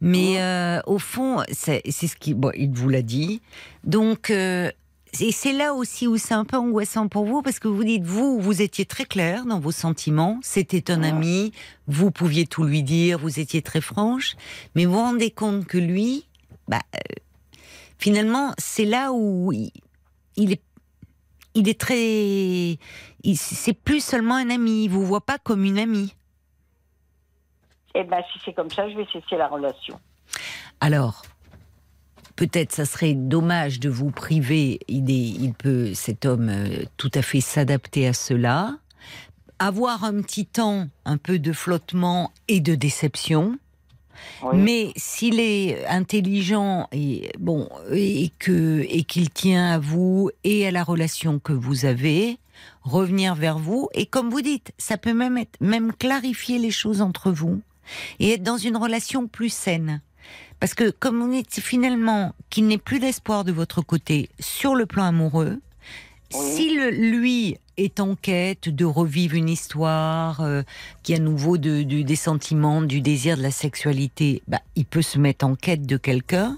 mais 0.00 0.40
euh, 0.40 0.80
au 0.86 0.98
fond, 0.98 1.42
c'est 1.50 1.82
ce 1.90 2.14
qui, 2.16 2.34
bon, 2.34 2.52
il 2.56 2.70
vous 2.70 2.88
l'a 2.88 3.02
dit. 3.02 3.42
Donc, 3.82 4.30
euh, 4.30 4.70
et 5.18 5.32
c'est 5.32 5.52
là 5.52 5.74
aussi 5.74 6.06
où 6.06 6.16
c'est 6.18 6.34
un 6.34 6.44
peu 6.44 6.56
angoissant 6.56 7.08
pour 7.08 7.24
vous 7.24 7.42
parce 7.42 7.58
que 7.58 7.66
vous 7.66 7.82
dites 7.82 8.04
vous, 8.04 8.38
vous 8.38 8.62
étiez 8.62 8.84
très 8.86 9.04
clair 9.06 9.44
dans 9.44 9.58
vos 9.58 9.72
sentiments. 9.72 10.38
C'était 10.42 10.92
un 10.92 11.02
Ouais. 11.02 11.08
ami, 11.08 11.52
vous 11.88 12.12
pouviez 12.12 12.46
tout 12.46 12.62
lui 12.62 12.84
dire, 12.84 13.18
vous 13.18 13.40
étiez 13.40 13.60
très 13.60 13.80
franche, 13.80 14.36
mais 14.76 14.84
vous 14.86 14.92
vous 14.92 14.98
rendez 15.00 15.32
compte 15.32 15.64
que 15.66 15.78
lui, 15.78 16.26
bah, 16.68 16.78
euh, 16.94 16.98
finalement, 17.98 18.52
c'est 18.58 18.84
là 18.84 19.12
où 19.12 19.50
il, 19.52 19.72
il 20.36 20.52
est 20.52 20.62
il 21.54 21.68
est 21.68 21.80
très. 21.80 22.78
C'est 23.34 23.74
plus 23.74 24.04
seulement 24.04 24.36
un 24.36 24.50
ami. 24.50 24.84
Il 24.84 24.90
vous 24.90 25.04
voit 25.04 25.20
pas 25.20 25.38
comme 25.38 25.64
une 25.64 25.78
amie. 25.78 26.14
Eh 27.94 28.04
ben, 28.04 28.22
si 28.32 28.40
c'est 28.44 28.52
comme 28.52 28.70
ça, 28.70 28.88
je 28.88 28.96
vais 28.96 29.06
cesser 29.06 29.36
la 29.36 29.48
relation. 29.48 29.98
Alors, 30.80 31.22
peut-être 32.36 32.72
ça 32.72 32.84
serait 32.84 33.14
dommage 33.14 33.80
de 33.80 33.88
vous 33.88 34.10
priver. 34.10 34.78
Il, 34.88 35.10
est, 35.10 35.14
il 35.14 35.52
peut, 35.54 35.92
cet 35.94 36.24
homme, 36.24 36.48
euh, 36.48 36.84
tout 36.96 37.10
à 37.14 37.22
fait 37.22 37.40
s'adapter 37.40 38.06
à 38.06 38.12
cela. 38.12 38.76
Avoir 39.58 40.04
un 40.04 40.22
petit 40.22 40.46
temps, 40.46 40.86
un 41.04 41.18
peu 41.18 41.38
de 41.38 41.52
flottement 41.52 42.32
et 42.48 42.60
de 42.60 42.74
déception. 42.74 43.58
Mais 44.52 44.92
s'il 44.96 45.40
est 45.40 45.86
intelligent 45.86 46.88
et 46.92 47.30
bon 47.38 47.68
et 47.92 48.30
que 48.38 48.84
et 48.88 49.04
qu'il 49.04 49.30
tient 49.30 49.72
à 49.72 49.78
vous 49.78 50.30
et 50.44 50.66
à 50.66 50.70
la 50.70 50.82
relation 50.82 51.38
que 51.38 51.52
vous 51.52 51.84
avez, 51.84 52.38
revenir 52.82 53.34
vers 53.34 53.58
vous 53.58 53.88
et 53.94 54.06
comme 54.06 54.30
vous 54.30 54.42
dites, 54.42 54.72
ça 54.78 54.96
peut 54.96 55.14
même 55.14 55.38
être 55.38 55.58
même 55.60 55.92
clarifier 55.92 56.58
les 56.58 56.70
choses 56.70 57.02
entre 57.02 57.30
vous 57.30 57.60
et 58.18 58.32
être 58.32 58.42
dans 58.42 58.58
une 58.58 58.76
relation 58.76 59.26
plus 59.26 59.52
saine. 59.52 60.00
Parce 60.60 60.74
que 60.74 60.90
comme 60.90 61.20
vous 61.20 61.30
dites 61.30 61.60
finalement 61.60 62.34
qu'il 62.50 62.66
n'est 62.66 62.78
plus 62.78 63.00
d'espoir 63.00 63.44
de 63.44 63.52
votre 63.52 63.80
côté 63.80 64.28
sur 64.38 64.74
le 64.74 64.86
plan 64.86 65.04
amoureux, 65.04 65.58
Oui. 66.34 66.40
si 66.54 66.74
le- 66.74 66.90
lui 66.90 67.58
est 67.76 67.98
en 68.00 68.14
quête 68.14 68.68
de 68.68 68.84
revivre 68.84 69.34
une 69.34 69.48
histoire 69.48 70.40
euh, 70.42 70.62
qui 71.02 71.14
à 71.14 71.18
nouveau 71.18 71.56
de, 71.58 71.82
des 71.82 72.16
sentiments, 72.16 72.82
du 72.82 73.00
désir, 73.00 73.36
de 73.36 73.42
la 73.42 73.50
sexualité, 73.50 74.42
bah, 74.48 74.60
il 74.76 74.84
peut 74.84 75.02
se 75.02 75.18
mettre 75.18 75.44
en 75.46 75.54
quête 75.54 75.86
de 75.86 75.96
quelqu'un. 75.96 76.56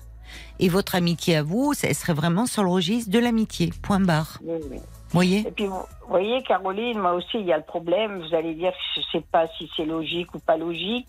Et 0.58 0.68
votre 0.68 0.94
amitié 0.94 1.36
à 1.36 1.42
vous, 1.42 1.74
ça 1.74 1.92
serait 1.94 2.14
vraiment 2.14 2.46
sur 2.46 2.62
le 2.64 2.70
registre 2.70 3.10
de 3.10 3.18
l'amitié. 3.18 3.70
Point 3.82 4.00
barre. 4.00 4.38
Oui, 4.44 4.58
oui. 4.70 4.78
Voyez? 5.10 5.40
Et 5.46 5.50
puis, 5.50 5.66
vous 5.66 5.76
voyez, 6.08 6.42
Caroline, 6.42 6.98
moi 6.98 7.12
aussi, 7.12 7.34
il 7.38 7.44
y 7.46 7.52
a 7.52 7.58
le 7.58 7.64
problème. 7.64 8.22
Vous 8.26 8.34
allez 8.34 8.54
dire 8.54 8.70
que 8.72 8.76
je 8.94 9.00
ne 9.00 9.04
sais 9.20 9.26
pas 9.30 9.46
si 9.58 9.68
c'est 9.76 9.84
logique 9.84 10.34
ou 10.34 10.38
pas 10.38 10.56
logique. 10.56 11.08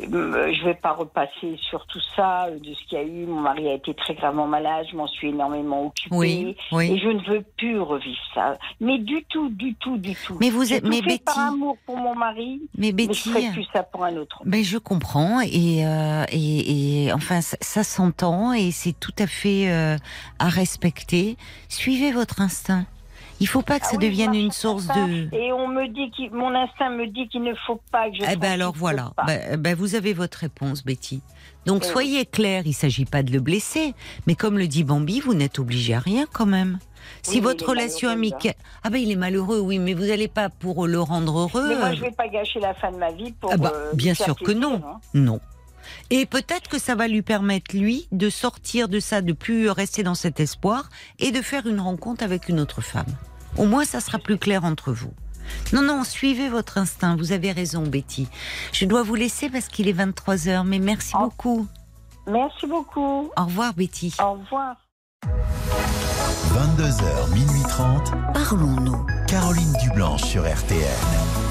Euh, 0.00 0.52
Je 0.52 0.60
ne 0.60 0.64
vais 0.66 0.74
pas 0.74 0.92
repasser 0.92 1.56
sur 1.68 1.84
tout 1.86 2.00
ça, 2.14 2.46
euh, 2.46 2.58
de 2.58 2.72
ce 2.74 2.84
qu'il 2.88 2.98
y 2.98 3.00
a 3.00 3.04
eu. 3.04 3.26
Mon 3.26 3.40
mari 3.40 3.68
a 3.68 3.74
été 3.74 3.94
très 3.94 4.14
gravement 4.14 4.46
malade, 4.46 4.86
je 4.90 4.96
m'en 4.96 5.06
suis 5.08 5.28
énormément 5.30 5.86
occupée. 5.86 6.56
Oui, 6.70 6.90
Et 6.92 6.98
je 6.98 7.08
ne 7.08 7.20
veux 7.28 7.44
plus 7.56 7.80
revivre 7.80 8.20
ça. 8.34 8.56
Mais 8.80 8.98
du 8.98 9.24
tout, 9.24 9.48
du 9.50 9.74
tout, 9.74 9.96
du 9.98 10.14
tout. 10.14 10.36
Mais 10.40 10.50
vous 10.50 10.72
êtes- 10.72 10.84
mais 10.84 11.02
fait 11.02 11.22
par 11.24 11.34
Betty- 11.36 11.48
amour 11.48 11.76
pour 11.84 11.96
mon 11.96 12.14
mari, 12.14 12.60
Mais 12.76 12.92
mais 12.92 13.12
je 13.12 13.30
Betty, 13.32 13.50
plus 13.52 13.66
ça 13.72 13.82
pour 13.82 14.04
un 14.04 14.16
autre. 14.16 14.40
Ben 14.44 14.62
je 14.62 14.78
comprends 14.78 15.40
et, 15.40 15.84
euh, 15.86 16.24
et, 16.30 17.04
et 17.06 17.12
enfin 17.12 17.40
ça, 17.40 17.56
ça 17.60 17.82
s'entend 17.82 18.52
et 18.52 18.70
c'est 18.70 18.98
tout 18.98 19.14
à 19.18 19.26
fait 19.26 19.68
euh, 19.70 19.96
à 20.38 20.48
respecter. 20.48 21.36
Suivez 21.68 22.12
votre 22.12 22.40
instinct. 22.40 22.86
Il 23.40 23.46
faut 23.46 23.62
pas 23.62 23.78
que 23.78 23.86
ça 23.86 23.92
Ah 23.94 23.98
oui, 24.00 24.06
devienne 24.06 24.34
une 24.34 24.50
source 24.50 24.86
comprends 24.86 25.06
de. 25.06 25.28
pas. 25.30 25.36
Et 25.36 25.52
on 25.52 25.68
me 25.68 25.86
dit 25.88 26.10
qu'il, 26.10 26.30
mon 26.32 26.54
instinct 26.54 26.90
me 26.90 27.06
dit 27.06 27.28
qu'il 27.28 27.42
ne 27.42 27.54
faut 27.66 27.80
pas 27.92 28.10
que 28.10 28.16
je. 28.16 28.22
Eh 28.32 28.36
ben 28.36 28.52
alors 28.52 28.74
voilà. 28.76 29.12
pas. 29.16 29.24
Ben, 29.24 29.56
ben, 29.60 29.74
vous 29.76 29.94
avez 29.94 30.12
votre 30.12 30.38
réponse, 30.38 30.84
Betty. 30.84 31.22
Donc 31.66 31.82
Oui. 31.82 31.88
soyez 31.88 32.26
clair. 32.26 32.62
Il 32.66 32.72
s'agit 32.72 33.04
pas 33.04 33.22
de 33.22 33.30
le 33.32 33.40
blesser, 33.40 33.94
mais 34.26 34.34
comme 34.34 34.58
le 34.58 34.66
dit 34.66 34.82
Bambi, 34.84 35.20
vous 35.20 35.34
n'êtes 35.34 35.58
obligé 35.58 35.94
à 35.94 36.00
rien 36.00 36.24
quand 36.32 36.46
même. 36.46 36.78
Si 37.22 37.36
Oui, 37.36 37.40
votre 37.40 37.66
relation 37.68 38.08
amicale, 38.10 38.54
ah 38.82 38.90
ben 38.90 38.98
il 38.98 39.10
est 39.10 39.16
malheureux, 39.16 39.60
oui, 39.60 39.78
mais 39.78 39.94
vous 39.94 40.06
n'allez 40.06 40.28
pas 40.28 40.48
pour 40.50 40.86
le 40.86 41.00
rendre 41.00 41.38
heureux. 41.38 41.68
Mais 41.68 41.76
moi, 41.76 41.88
euh, 41.88 41.94
je 41.94 42.00
vais 42.02 42.10
pas 42.10 42.28
gâcher 42.28 42.60
la 42.60 42.74
fin 42.74 42.90
de 42.90 42.96
ma 42.96 43.12
vie 43.12 43.32
pour. 43.40 43.50
Ah 43.52 43.56
bah, 43.56 43.72
euh, 43.74 43.92
bien 43.94 44.14
sûr 44.14 44.36
que 44.36 44.52
non. 44.52 44.82
hein. 44.84 45.00
Non. 45.14 45.40
Et 46.10 46.26
peut-être 46.26 46.68
que 46.68 46.78
ça 46.78 46.94
va 46.94 47.08
lui 47.08 47.22
permettre, 47.22 47.76
lui, 47.76 48.08
de 48.12 48.30
sortir 48.30 48.88
de 48.88 49.00
ça, 49.00 49.20
de 49.22 49.32
plus 49.32 49.70
rester 49.70 50.02
dans 50.02 50.14
cet 50.14 50.40
espoir 50.40 50.88
et 51.18 51.30
de 51.32 51.42
faire 51.42 51.66
une 51.66 51.80
rencontre 51.80 52.22
avec 52.24 52.48
une 52.48 52.60
autre 52.60 52.80
femme. 52.80 53.06
Au 53.56 53.64
moins, 53.66 53.84
ça 53.84 54.00
sera 54.00 54.18
plus 54.18 54.38
clair 54.38 54.64
entre 54.64 54.92
vous. 54.92 55.12
Non, 55.72 55.82
non, 55.82 56.04
suivez 56.04 56.48
votre 56.50 56.76
instinct. 56.78 57.16
Vous 57.16 57.32
avez 57.32 57.52
raison, 57.52 57.82
Betty. 57.82 58.28
Je 58.72 58.84
dois 58.84 59.02
vous 59.02 59.14
laisser 59.14 59.48
parce 59.48 59.68
qu'il 59.68 59.88
est 59.88 59.92
23h, 59.94 60.64
mais 60.66 60.78
merci 60.78 61.12
Oh. 61.16 61.24
beaucoup. 61.24 61.66
Merci 62.26 62.66
beaucoup. 62.66 63.30
Au 63.36 63.44
revoir, 63.46 63.72
Betty. 63.74 64.14
Au 64.22 64.32
revoir. 64.32 64.76
22h, 66.52 67.30
minuit 67.34 67.62
30. 67.68 68.12
Parlons-nous. 68.34 69.06
Caroline 69.26 69.72
Dublanche 69.82 70.22
sur 70.22 70.42
RTN. 70.44 71.47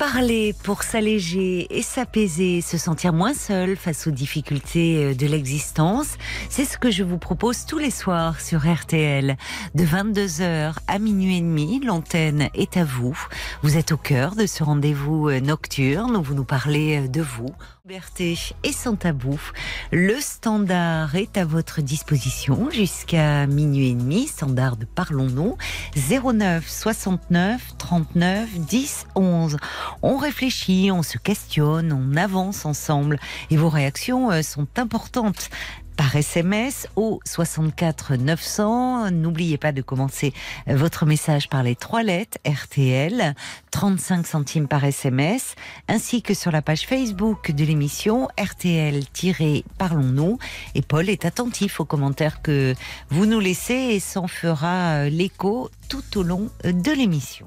Parler 0.00 0.54
pour 0.62 0.82
s'alléger 0.82 1.66
et 1.76 1.82
s'apaiser, 1.82 2.62
se 2.62 2.78
sentir 2.78 3.12
moins 3.12 3.34
seul 3.34 3.76
face 3.76 4.06
aux 4.06 4.10
difficultés 4.10 5.04
euh, 5.04 5.14
de 5.14 5.26
l'existence, 5.26 6.16
c'est 6.48 6.64
ce 6.64 6.78
que 6.78 6.90
je 6.90 7.04
vous 7.04 7.18
propose 7.18 7.66
tous 7.66 7.76
les 7.76 7.90
soirs 7.90 8.40
sur 8.40 8.60
RTL. 8.60 9.36
De 9.74 9.84
22h 9.84 10.72
à 10.86 10.98
minuit 10.98 11.36
et 11.36 11.40
demi, 11.42 11.82
l'antenne 11.84 12.48
est 12.54 12.78
à 12.78 12.84
vous. 12.84 13.14
Vous 13.62 13.76
êtes 13.76 13.92
au 13.92 13.98
cœur 13.98 14.36
de 14.36 14.46
ce 14.46 14.64
rendez-vous 14.64 15.28
euh, 15.28 15.38
nocturne 15.38 16.16
où 16.16 16.22
vous 16.22 16.34
nous 16.34 16.44
parlez 16.44 17.00
euh, 17.00 17.06
de 17.06 17.20
vous. 17.20 17.50
Liberté 17.86 18.38
et 18.62 18.72
sans 18.72 18.94
tabou. 18.94 19.40
Le 19.90 20.20
standard 20.20 21.14
est 21.16 21.38
à 21.38 21.46
votre 21.46 21.80
disposition 21.80 22.68
jusqu'à 22.70 23.46
minuit 23.46 23.88
et 23.88 23.94
demi. 23.94 24.26
Standard 24.26 24.76
de 24.76 24.84
Parlons-nous. 24.84 25.56
09 25.96 26.68
69 26.68 27.78
39 27.78 28.50
10 28.58 29.06
11. 29.14 29.56
On 30.02 30.18
réfléchit, 30.18 30.90
on 30.92 31.02
se 31.02 31.16
questionne, 31.16 31.92
on 31.92 32.16
avance 32.16 32.66
ensemble 32.66 33.18
et 33.50 33.56
vos 33.56 33.70
réactions 33.70 34.30
euh, 34.30 34.42
sont 34.42 34.68
importantes. 34.76 35.48
Par 36.00 36.16
SMS 36.16 36.88
au 36.96 37.20
64 37.26 38.14
900. 38.14 39.10
N'oubliez 39.10 39.58
pas 39.58 39.70
de 39.70 39.82
commencer 39.82 40.32
votre 40.66 41.04
message 41.04 41.50
par 41.50 41.62
les 41.62 41.76
trois 41.76 42.02
lettres 42.02 42.38
RTL, 42.46 43.34
35 43.70 44.26
centimes 44.26 44.66
par 44.66 44.82
SMS, 44.82 45.56
ainsi 45.88 46.22
que 46.22 46.32
sur 46.32 46.52
la 46.52 46.62
page 46.62 46.86
Facebook 46.86 47.50
de 47.50 47.64
l'émission 47.66 48.28
RTL-Parlons-nous. 48.38 50.38
Et 50.74 50.80
Paul 50.80 51.10
est 51.10 51.26
attentif 51.26 51.80
aux 51.80 51.84
commentaires 51.84 52.40
que 52.40 52.74
vous 53.10 53.26
nous 53.26 53.38
laissez 53.38 53.74
et 53.74 54.00
s'en 54.00 54.26
fera 54.26 55.02
euh, 55.02 55.10
l'écho 55.10 55.68
tout 55.90 56.16
au 56.16 56.22
long 56.22 56.48
euh, 56.64 56.72
de 56.72 56.92
l'émission. 56.92 57.46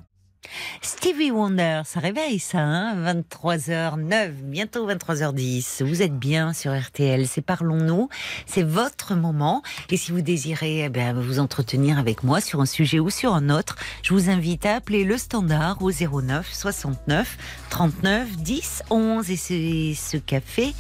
Stevie 0.81 1.31
Wonder, 1.31 1.81
ça 1.85 1.99
réveille 1.99 2.39
ça, 2.39 2.59
hein 2.59 3.13
23h09, 3.13 4.31
bientôt 4.43 4.89
23h10. 4.89 5.83
Vous 5.83 6.01
êtes 6.01 6.17
bien 6.17 6.53
sur 6.53 6.77
RTL, 6.77 7.27
c'est 7.27 7.41
Parlons-nous, 7.41 8.09
c'est 8.45 8.63
votre 8.63 9.15
moment. 9.15 9.61
Et 9.89 9.97
si 9.97 10.11
vous 10.11 10.21
désirez 10.21 10.85
eh 10.85 10.89
bien, 10.89 11.13
vous 11.13 11.39
entretenir 11.39 11.99
avec 11.99 12.23
moi 12.23 12.41
sur 12.41 12.61
un 12.61 12.65
sujet 12.65 12.99
ou 12.99 13.09
sur 13.09 13.33
un 13.33 13.49
autre, 13.49 13.75
je 14.01 14.13
vous 14.13 14.29
invite 14.29 14.65
à 14.65 14.75
appeler 14.75 15.03
le 15.03 15.17
standard 15.17 15.81
au 15.81 15.91
09 15.91 16.51
69 16.51 17.37
39 17.69 18.37
10 18.37 18.83
11. 18.89 19.29
Et 19.31 19.35
c'est 19.35 19.93
ce 19.95 20.17
café 20.17 20.73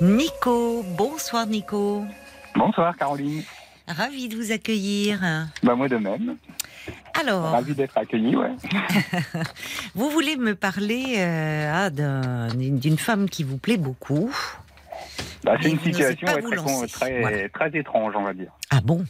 Nico. 0.00 0.84
Bonsoir 0.96 1.46
Nico. 1.46 2.04
Bonsoir 2.54 2.96
Caroline. 2.96 3.42
Ravi 3.86 4.28
de 4.28 4.36
vous 4.36 4.52
accueillir. 4.52 5.20
Bah 5.62 5.74
moi 5.74 5.88
de 5.88 5.96
même. 5.96 6.36
Alors, 7.18 7.42
Ravi 7.50 7.74
d'être 7.74 7.96
accueilli, 7.98 8.36
ouais. 8.36 8.52
Vous 9.94 10.10
voulez 10.10 10.36
me 10.36 10.54
parler 10.54 11.16
euh, 11.18 11.72
ah, 11.74 11.90
d'un- 11.90 12.48
d'une 12.54 12.98
femme 12.98 13.28
qui 13.28 13.44
vous 13.44 13.58
plaît 13.58 13.76
beaucoup. 13.76 14.30
Bah, 15.44 15.56
c'est 15.60 15.70
une 15.70 15.80
situation 15.80 16.26
ouais, 16.28 16.42
très, 16.42 16.86
très, 16.86 17.20
Voilà. 17.20 17.48
très 17.48 17.78
étrange, 17.78 18.14
on 18.16 18.22
va 18.22 18.34
dire. 18.34 18.52
Ah 18.70 18.80
bon? 18.82 19.04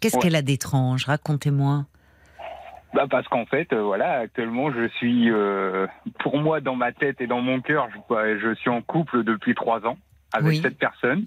Qu'est-ce 0.00 0.16
Ouais. 0.16 0.22
qu'elle 0.22 0.36
a 0.36 0.42
d'étrange? 0.42 1.04
Racontez-moi. 1.06 1.86
Bah, 2.94 3.06
parce 3.10 3.26
qu'en 3.28 3.46
fait, 3.46 3.72
euh, 3.72 3.82
voilà, 3.82 4.20
actuellement, 4.20 4.72
je 4.72 4.88
suis, 4.96 5.30
euh, 5.30 5.86
pour 6.20 6.38
moi, 6.38 6.60
dans 6.60 6.74
ma 6.76 6.92
tête 6.92 7.20
et 7.20 7.26
dans 7.26 7.40
mon 7.40 7.60
cœur, 7.60 7.88
je, 7.92 7.98
bah, 8.12 8.38
je 8.38 8.54
suis 8.56 8.70
en 8.70 8.82
couple 8.82 9.22
depuis 9.24 9.54
trois 9.54 9.84
ans 9.86 9.96
avec 10.32 10.48
Oui. 10.48 10.60
cette 10.62 10.78
personne. 10.78 11.24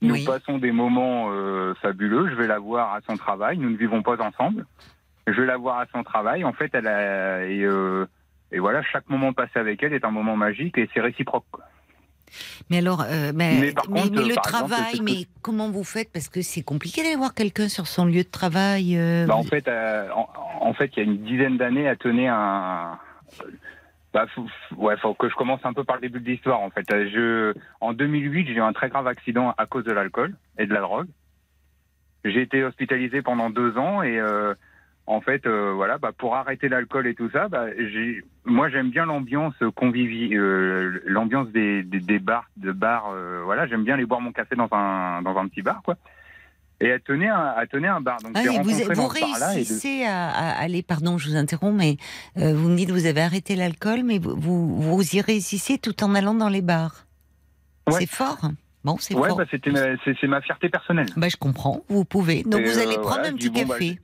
Nous 0.00 0.14
Oui. 0.14 0.24
passons 0.24 0.58
des 0.58 0.72
moments 0.72 1.28
euh, 1.30 1.74
fabuleux. 1.80 2.28
Je 2.30 2.34
vais 2.34 2.48
la 2.48 2.58
voir 2.58 2.92
à 2.94 3.00
son 3.08 3.16
travail. 3.16 3.58
Nous 3.58 3.70
ne 3.70 3.76
vivons 3.76 4.02
pas 4.02 4.20
ensemble. 4.20 4.66
Je 5.26 5.40
vais 5.40 5.46
la 5.46 5.56
voir 5.56 5.78
à 5.78 5.86
son 5.92 6.02
travail. 6.02 6.44
En 6.44 6.52
fait, 6.52 6.70
elle 6.74 6.86
a, 6.88 7.44
et, 7.46 7.62
euh, 7.62 8.06
et 8.50 8.58
voilà, 8.58 8.82
chaque 8.82 9.08
moment 9.08 9.32
passé 9.32 9.58
avec 9.58 9.82
elle 9.82 9.92
est 9.94 10.04
un 10.04 10.10
moment 10.10 10.36
magique 10.36 10.76
et 10.78 10.88
c'est 10.92 11.00
réciproque. 11.00 11.44
quoi. 11.52 11.64
Mais 12.70 12.78
alors, 12.78 13.02
euh, 13.02 13.30
mais, 13.34 13.58
Mais 13.60 13.72
par 13.72 13.84
mais- 13.90 14.00
contre, 14.00 14.12
mais 14.14 14.22
le 14.22 14.26
exemple, 14.28 14.48
travail, 14.48 15.00
mais 15.02 15.26
comment 15.42 15.70
vous 15.70 15.84
faites? 15.84 16.10
Parce 16.12 16.28
que 16.28 16.40
c'est 16.42 16.62
compliqué 16.62 17.02
d'aller 17.02 17.16
voir 17.16 17.34
quelqu'un 17.34 17.68
sur 17.68 17.86
son 17.86 18.06
lieu 18.06 18.22
de 18.24 18.30
travail. 18.30 18.96
euh, 18.96 19.26
Bah, 19.26 19.36
en 19.36 19.42
fait, 19.42 19.68
euh, 19.68 20.08
en, 20.14 20.28
en 20.60 20.72
fait, 20.74 20.90
il 20.96 20.98
y 20.98 21.00
a 21.00 21.04
une 21.04 21.18
dizaine 21.24 21.56
d'années, 21.58 21.82
elle 21.82 21.98
tenait 21.98 22.28
un. 22.28 22.98
Bah, 24.14 24.26
faut, 24.34 24.46
ouais, 24.76 24.96
faut 24.98 25.14
que 25.14 25.28
je 25.28 25.34
commence 25.34 25.60
un 25.64 25.72
peu 25.72 25.84
par 25.84 25.96
le 25.96 26.02
début 26.02 26.20
de 26.20 26.28
l'histoire. 26.30 26.60
En 26.60 26.70
fait, 26.70 26.84
je, 26.88 27.54
en 27.80 27.92
2008, 27.92 28.46
j'ai 28.46 28.54
eu 28.54 28.60
un 28.60 28.72
très 28.72 28.88
grave 28.88 29.06
accident 29.06 29.54
à 29.56 29.66
cause 29.66 29.84
de 29.84 29.92
l'alcool 29.92 30.34
et 30.58 30.66
de 30.66 30.72
la 30.74 30.80
drogue. 30.80 31.08
J'ai 32.24 32.42
été 32.42 32.62
hospitalisé 32.64 33.20
pendant 33.22 33.50
deux 33.50 33.76
ans 33.78 34.02
et 34.02 34.18
en 35.06 35.20
fait, 35.20 35.46
euh, 35.46 35.72
voilà, 35.74 35.98
bah, 35.98 36.12
pour 36.16 36.36
arrêter 36.36 36.68
l'alcool 36.68 37.06
et 37.06 37.14
tout 37.14 37.28
ça, 37.30 37.48
bah, 37.48 37.66
j'ai, 37.76 38.22
moi, 38.44 38.68
j'aime 38.70 38.90
bien 38.90 39.04
l'ambiance 39.04 39.54
conviviale, 39.74 40.38
euh, 40.38 41.02
l'ambiance 41.06 41.48
des, 41.48 41.82
des, 41.82 42.00
des 42.00 42.18
bars, 42.18 42.48
de 42.56 42.72
bars. 42.72 43.10
euh, 43.12 43.42
voilà, 43.44 43.66
j'aime 43.66 43.84
bien 43.84 43.94
aller 43.94 44.06
boire 44.06 44.20
mon 44.20 44.32
café 44.32 44.54
dans 44.54 44.68
un 44.72 45.22
dans 45.22 45.36
un 45.36 45.48
petit 45.48 45.62
bar, 45.62 45.82
quoi. 45.82 45.96
Et 46.80 46.86
elle 46.86 47.00
tenait 47.00 47.28
un, 47.28 47.54
elle 47.60 47.68
tenait 47.68 47.86
un 47.88 48.00
bar. 48.00 48.18
Donc, 48.22 48.32
Ah 48.34 48.40
oui, 48.44 48.56
vous, 48.62 48.70
vous 48.70 48.94
dans 48.94 49.08
de- 49.08 49.52
réussissez 49.54 50.04
à, 50.04 50.30
à 50.30 50.60
aller, 50.62 50.82
pardon, 50.82 51.16
je 51.18 51.28
vous 51.28 51.36
interromps, 51.36 51.76
mais 51.78 51.96
vous 52.34 52.68
me 52.68 52.76
dites 52.76 52.88
que 52.88 52.92
vous 52.94 53.06
avez 53.06 53.20
arrêté 53.22 53.54
l'alcool, 53.54 54.02
mais 54.04 54.18
vous, 54.18 54.34
vous, 54.36 54.80
vous 54.80 55.16
y 55.16 55.20
réussissez 55.20 55.78
tout 55.78 56.02
en 56.02 56.14
allant 56.16 56.34
dans 56.34 56.48
les 56.48 56.62
bars. 56.62 57.06
Ouais. 57.88 58.00
C'est 58.00 58.06
fort. 58.10 58.50
Bon, 58.84 58.96
c'est 58.98 59.14
Ouais, 59.14 59.28
fort. 59.28 59.38
bah, 59.38 59.44
c'était 59.48 59.70
ma- 59.70 59.96
c'est 60.04 60.16
c'est 60.20 60.26
ma 60.26 60.40
fierté 60.40 60.68
personnelle. 60.68 61.06
Bah, 61.16 61.28
je 61.28 61.36
comprends, 61.36 61.82
vous 61.88 62.04
pouvez. 62.04 62.42
Donc 62.42 62.62
Et, 62.62 62.64
vous 62.64 62.78
allez 62.78 62.94
prendre 62.96 63.10
voilà, 63.20 63.28
un 63.28 63.34
petit 63.34 63.48
bon, 63.50 63.62
bah, 63.62 63.74
café. 63.74 64.00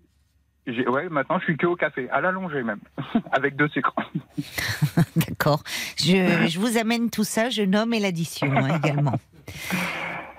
Ouais, 0.88 1.08
maintenant 1.08 1.38
je 1.38 1.44
suis 1.44 1.56
que 1.56 1.66
au 1.66 1.76
café, 1.76 2.08
à 2.10 2.20
l'allongée 2.20 2.62
même, 2.62 2.80
avec 3.32 3.56
deux 3.56 3.68
sucres. 3.68 3.94
D'accord. 5.16 5.62
Je, 5.96 6.46
je 6.48 6.58
vous 6.58 6.76
amène 6.78 7.10
tout 7.10 7.24
ça, 7.24 7.50
je 7.50 7.62
nomme 7.62 7.94
et 7.94 8.00
l'addition 8.00 8.50
hein, 8.52 8.76
également. 8.82 9.14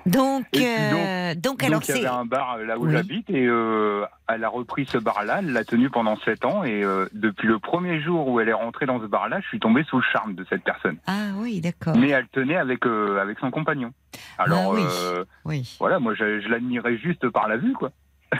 Donc, 0.05 0.45
puis 0.51 0.63
euh, 0.65 1.35
donc, 1.35 1.61
alors 1.61 1.79
Donc 1.81 1.89
il 1.89 1.91
y 1.91 1.99
c'est. 1.99 2.05
avait 2.05 2.15
un 2.15 2.25
bar 2.25 2.53
euh, 2.57 2.65
là 2.65 2.79
où 2.79 2.85
Oui. 2.85 2.91
j'habite 2.93 3.29
et 3.29 3.45
euh, 3.45 4.05
elle 4.27 4.43
a 4.43 4.49
repris 4.49 4.85
ce 4.89 4.97
bar-là, 4.97 5.39
elle 5.39 5.51
l'a 5.51 5.63
tenu 5.65 5.89
pendant 5.89 6.15
sept 6.21 6.45
ans 6.45 6.63
et 6.63 6.83
euh, 6.83 7.05
depuis 7.13 7.47
le 7.47 7.59
premier 7.59 8.01
jour 8.01 8.27
où 8.27 8.39
elle 8.39 8.49
est 8.49 8.53
rentrée 8.53 8.85
dans 8.87 8.99
ce 9.01 9.05
bar-là, 9.05 9.39
je 9.41 9.47
suis 9.49 9.59
tombé 9.59 9.83
sous 9.83 9.97
le 9.97 10.03
charme 10.11 10.33
de 10.35 10.45
cette 10.49 10.63
personne. 10.63 10.97
Ah 11.05 11.27
oui, 11.37 11.59
d'accord. 11.61 11.95
Mais 11.97 12.09
elle 12.09 12.27
tenait 12.29 12.55
avec 12.55 12.85
avec 12.85 13.37
son 13.39 13.51
compagnon. 13.51 13.91
Alors 14.39 14.71
Ah 14.71 14.73
oui. 14.73 14.81
euh, 15.03 15.25
Oui, 15.45 15.75
voilà, 15.79 15.99
moi 15.99 16.15
je, 16.15 16.39
je 16.39 16.47
l'admirais 16.47 16.97
juste 16.97 17.29
par 17.29 17.47
la 17.47 17.57
vue 17.57 17.73
quoi, 17.73 17.91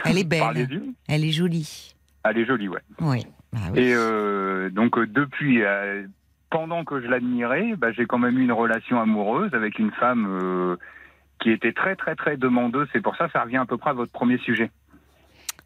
elle 0.04 0.18
est 0.18 0.24
belle, 0.24 0.42
elle 1.08 1.24
est 1.24 1.32
jolie. 1.32 1.94
Elle 2.24 2.38
est 2.38 2.44
jolie 2.44 2.68
ouais. 2.68 2.80
Oui. 3.00 3.26
Ah 3.54 3.70
oui. 3.72 3.80
Et 3.80 3.94
euh, 3.94 4.70
donc 4.70 4.96
euh, 4.98 5.06
depuis, 5.06 5.62
euh, 5.62 6.06
pendant 6.50 6.84
que 6.84 7.00
je 7.00 7.06
l'admirais, 7.06 7.74
bah, 7.76 7.92
j'ai 7.92 8.06
quand 8.06 8.18
même 8.18 8.38
eu 8.38 8.42
une 8.42 8.52
relation 8.52 9.00
amoureuse 9.00 9.52
avec 9.54 9.78
une 9.78 9.90
femme 9.92 10.26
euh, 10.28 10.76
qui 11.40 11.50
était 11.50 11.72
très 11.72 11.96
très 11.96 12.14
très 12.14 12.36
demandeuse. 12.36 12.88
C'est 12.92 13.00
pour 13.00 13.16
ça, 13.16 13.28
ça 13.32 13.42
revient 13.42 13.56
à 13.56 13.66
peu 13.66 13.76
près 13.76 13.90
à 13.90 13.94
votre 13.94 14.12
premier 14.12 14.38
sujet. 14.38 14.70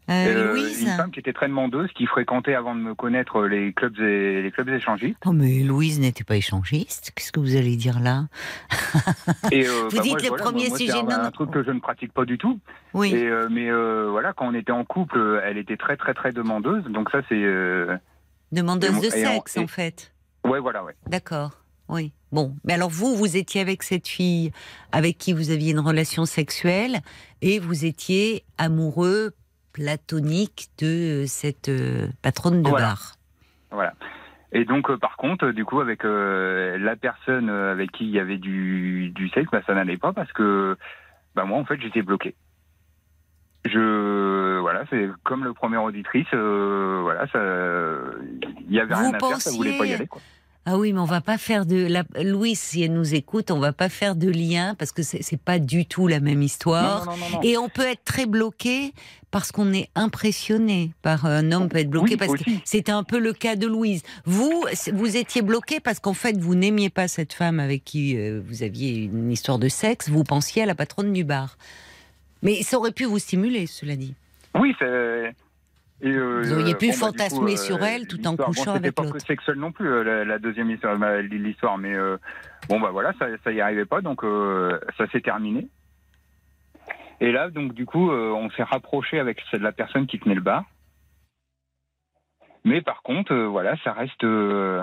Euh, 0.09 0.13
Euh, 0.13 0.53
Louise 0.53 0.81
une 0.83 0.89
femme 0.89 1.09
qui 1.11 1.19
était 1.19 1.33
très 1.33 1.47
demandeuse, 1.47 1.89
qui 1.95 2.05
fréquentait 2.05 2.53
avant 2.53 2.75
de 2.75 2.79
me 2.79 2.93
connaître 2.93 3.41
les 3.43 3.73
clubs 3.73 3.99
et 3.99 4.41
les 4.43 4.51
clubs 4.51 4.69
échangistes. 4.69 5.17
Oh, 5.25 5.31
mais 5.31 5.59
Louise 5.63 5.99
n'était 5.99 6.23
pas 6.23 6.35
échangiste. 6.35 7.11
Qu'est-ce 7.15 7.31
que 7.31 7.39
vous 7.39 7.55
allez 7.55 7.75
dire 7.75 7.99
là 7.99 8.27
Et, 9.51 9.67
euh, 9.67 9.87
Vous 9.89 9.97
bah, 9.97 10.03
dites 10.03 10.11
moi, 10.11 10.21
le 10.21 10.27
voilà, 10.27 10.43
premier 10.43 10.69
moi, 10.69 10.77
sujet, 10.77 10.91
c'est 10.91 10.97
un, 10.99 11.03
non, 11.03 11.09
non. 11.17 11.23
un 11.23 11.31
truc 11.31 11.49
que 11.51 11.63
je 11.63 11.71
ne 11.71 11.79
pratique 11.79 12.13
pas 12.13 12.25
du 12.25 12.37
tout. 12.37 12.59
Oui. 12.93 13.13
Et, 13.15 13.25
euh, 13.27 13.47
mais 13.49 13.71
voilà, 14.09 14.33
quand 14.33 14.47
on 14.47 14.53
était 14.53 14.71
en 14.71 14.85
couple, 14.85 15.41
elle 15.43 15.57
était 15.57 15.77
très 15.77 15.97
très 15.97 16.13
très 16.13 16.31
demandeuse. 16.31 16.83
Donc 16.85 17.09
ça 17.09 17.21
c'est, 17.27 17.43
Demandeuse 18.51 19.01
de 19.01 19.07
en- 19.07 19.11
sexe, 19.11 19.57
et- 19.57 19.59
en 19.59 19.67
fait. 19.67 20.13
ouais 20.45 20.59
voilà 20.59 20.83
ouais. 20.83 20.93
D'accord. 21.07 21.51
Oui. 21.89 22.13
Bon. 22.31 22.55
Mais 22.63 22.73
alors, 22.73 22.89
vous, 22.89 23.15
vous 23.15 23.37
étiez 23.37 23.61
avec 23.61 23.83
cette 23.83 24.07
fille 24.07 24.51
avec 24.91 25.17
qui 25.17 25.33
vous 25.33 25.51
aviez 25.51 25.71
une 25.71 25.79
relation 25.79 26.25
sexuelle 26.25 26.99
et 27.41 27.59
vous 27.59 27.85
étiez 27.85 28.43
amoureux 28.57 29.33
platonique 29.75 30.69
de 30.79 31.23
euh, 31.23 31.25
cette 31.27 31.67
euh, 31.67 32.07
patronne 32.21 32.63
de 32.63 32.69
Voilà. 32.69 32.87
bar. 32.87 33.15
Voilà. 33.71 33.93
Et 34.53 34.63
donc, 34.63 34.89
euh, 34.89 34.97
par 34.97 35.17
contre, 35.17 35.47
euh, 35.47 35.53
du 35.53 35.65
coup, 35.65 35.81
avec 35.81 36.05
euh, 36.05 36.77
la 36.77 36.95
personne 36.95 37.49
avec 37.49 37.91
qui 37.91 38.05
il 38.05 38.11
y 38.11 38.19
avait 38.19 38.37
du, 38.37 39.09
du 39.13 39.27
sexe, 39.29 39.51
bah, 39.51 39.61
ça 39.67 39.75
n'allait 39.75 39.97
pas 39.97 40.13
parce 40.13 40.31
que 40.31 40.77
bah, 41.35 41.43
moi, 41.43 41.57
en 41.59 41.65
fait, 41.65 41.79
j'étais 41.81 42.01
bloqué. 42.01 42.35
Je 43.65 44.59
voilà, 44.59 44.85
c'est 44.89 45.09
comme 45.23 45.43
le 45.43 45.53
premier 45.53 45.77
auditrice, 45.77 46.31
voilà, 46.33 47.27
ça, 47.27 47.39
il 48.61 48.71
y 48.71 48.79
avait 48.79 48.93
Vous 48.93 49.01
rien 49.01 49.13
à 49.13 49.19
faire, 49.19 49.41
ça 49.41 49.51
voulait 49.51 49.77
pas 49.77 49.85
y 49.87 49.93
aller. 49.93 50.07
Quoi. 50.07 50.21
Ah 50.67 50.77
oui, 50.77 50.93
mais 50.93 50.99
on 50.99 51.05
va 51.05 51.21
pas 51.21 51.37
faire 51.37 51.67
de 51.67 51.85
la 51.85 52.03
Louise, 52.23 52.59
si 52.59 52.81
elle 52.81 52.93
nous 52.93 53.13
écoute, 53.13 53.51
on 53.51 53.59
va 53.59 53.71
pas 53.71 53.87
faire 53.87 54.15
de 54.15 54.29
lien 54.29 54.73
parce 54.73 54.91
que 54.91 55.03
c'est 55.03 55.39
pas 55.39 55.59
du 55.59 55.85
tout 55.85 56.07
la 56.07 56.19
même 56.19 56.41
histoire. 56.41 57.05
Non, 57.05 57.11
non, 57.11 57.29
non. 57.33 57.41
Et 57.43 57.55
on 57.57 57.69
peut 57.69 57.85
être 57.85 58.03
très 58.03 58.25
bloqué 58.25 58.91
parce 59.29 59.51
qu'on 59.51 59.73
est 59.73 59.89
impressionné 59.93 60.91
par 61.03 61.27
un 61.27 61.51
homme 61.51 61.69
peut 61.69 61.77
être 61.77 61.89
bloqué 61.89 62.11
Oui, 62.13 62.17
parce 62.17 62.33
que 62.33 62.49
c'était 62.63 62.91
un 62.91 63.03
peu 63.03 63.19
le 63.19 63.33
cas 63.33 63.55
de 63.55 63.67
Louise. 63.67 64.01
Vous, 64.25 64.65
vous 64.93 65.17
étiez 65.17 65.43
bloqué 65.43 65.79
parce 65.79 65.99
qu'en 65.99 66.13
fait 66.13 66.35
vous 66.37 66.55
n'aimiez 66.55 66.89
pas 66.89 67.07
cette 67.07 67.33
femme 67.33 67.59
avec 67.59 67.83
qui 67.83 68.17
euh, 68.17 68.41
vous 68.47 68.63
aviez 68.63 69.03
une 69.03 69.31
histoire 69.31 69.59
de 69.59 69.67
sexe. 69.67 70.09
Vous 70.09 70.23
pensiez 70.23 70.63
à 70.63 70.65
la 70.65 70.73
patronne 70.73 71.13
du 71.13 71.23
bar. 71.23 71.57
Mais 72.41 72.63
ça 72.63 72.77
aurait 72.77 72.91
pu 72.91 73.05
vous 73.05 73.19
stimuler, 73.19 73.67
cela 73.67 73.95
dit. 73.95 74.15
Oui, 74.55 74.73
c'est. 74.79 75.35
Et, 76.01 76.07
euh, 76.09 76.41
Vous 76.43 76.53
auriez 76.53 76.75
pu 76.75 76.87
bon, 76.87 76.91
bah, 76.91 76.97
fantasmer 76.97 77.51
coup, 77.55 77.57
sur 77.57 77.83
elle 77.83 78.07
tout 78.07 78.25
en 78.27 78.35
couchant 78.35 78.51
bon, 78.65 78.73
c'était 78.73 78.85
avec 78.87 78.95
pas 78.95 79.03
l'autre. 79.03 79.15
que 79.17 79.23
sexuel 79.23 79.55
non 79.57 79.71
plus, 79.71 79.87
euh, 79.87 80.03
la, 80.03 80.25
la 80.25 80.39
deuxième 80.39 80.69
histoire, 80.71 80.95
l'histoire, 81.21 81.77
mais 81.77 81.93
euh, 81.95 82.17
bon 82.69 82.79
bah 82.79 82.89
voilà, 82.91 83.13
ça, 83.19 83.27
ça 83.43 83.51
y 83.51 83.61
arrivait 83.61 83.85
pas, 83.85 84.01
donc 84.01 84.23
euh, 84.23 84.79
ça 84.97 85.07
s'est 85.07 85.21
terminé. 85.21 85.67
Et 87.21 87.31
là, 87.31 87.49
donc 87.49 87.73
du 87.73 87.85
coup, 87.85 88.11
euh, 88.11 88.31
on 88.31 88.49
s'est 88.51 88.63
rapproché 88.63 89.19
avec 89.19 89.41
la 89.53 89.71
personne 89.71 90.05
qui 90.05 90.19
tenait 90.19 90.35
le 90.35 90.41
bar. 90.41 90.65
Mais 92.65 92.81
par 92.81 93.01
contre, 93.03 93.31
euh, 93.33 93.45
voilà, 93.45 93.75
ça 93.83 93.93
reste. 93.93 94.23
euh, 94.23 94.81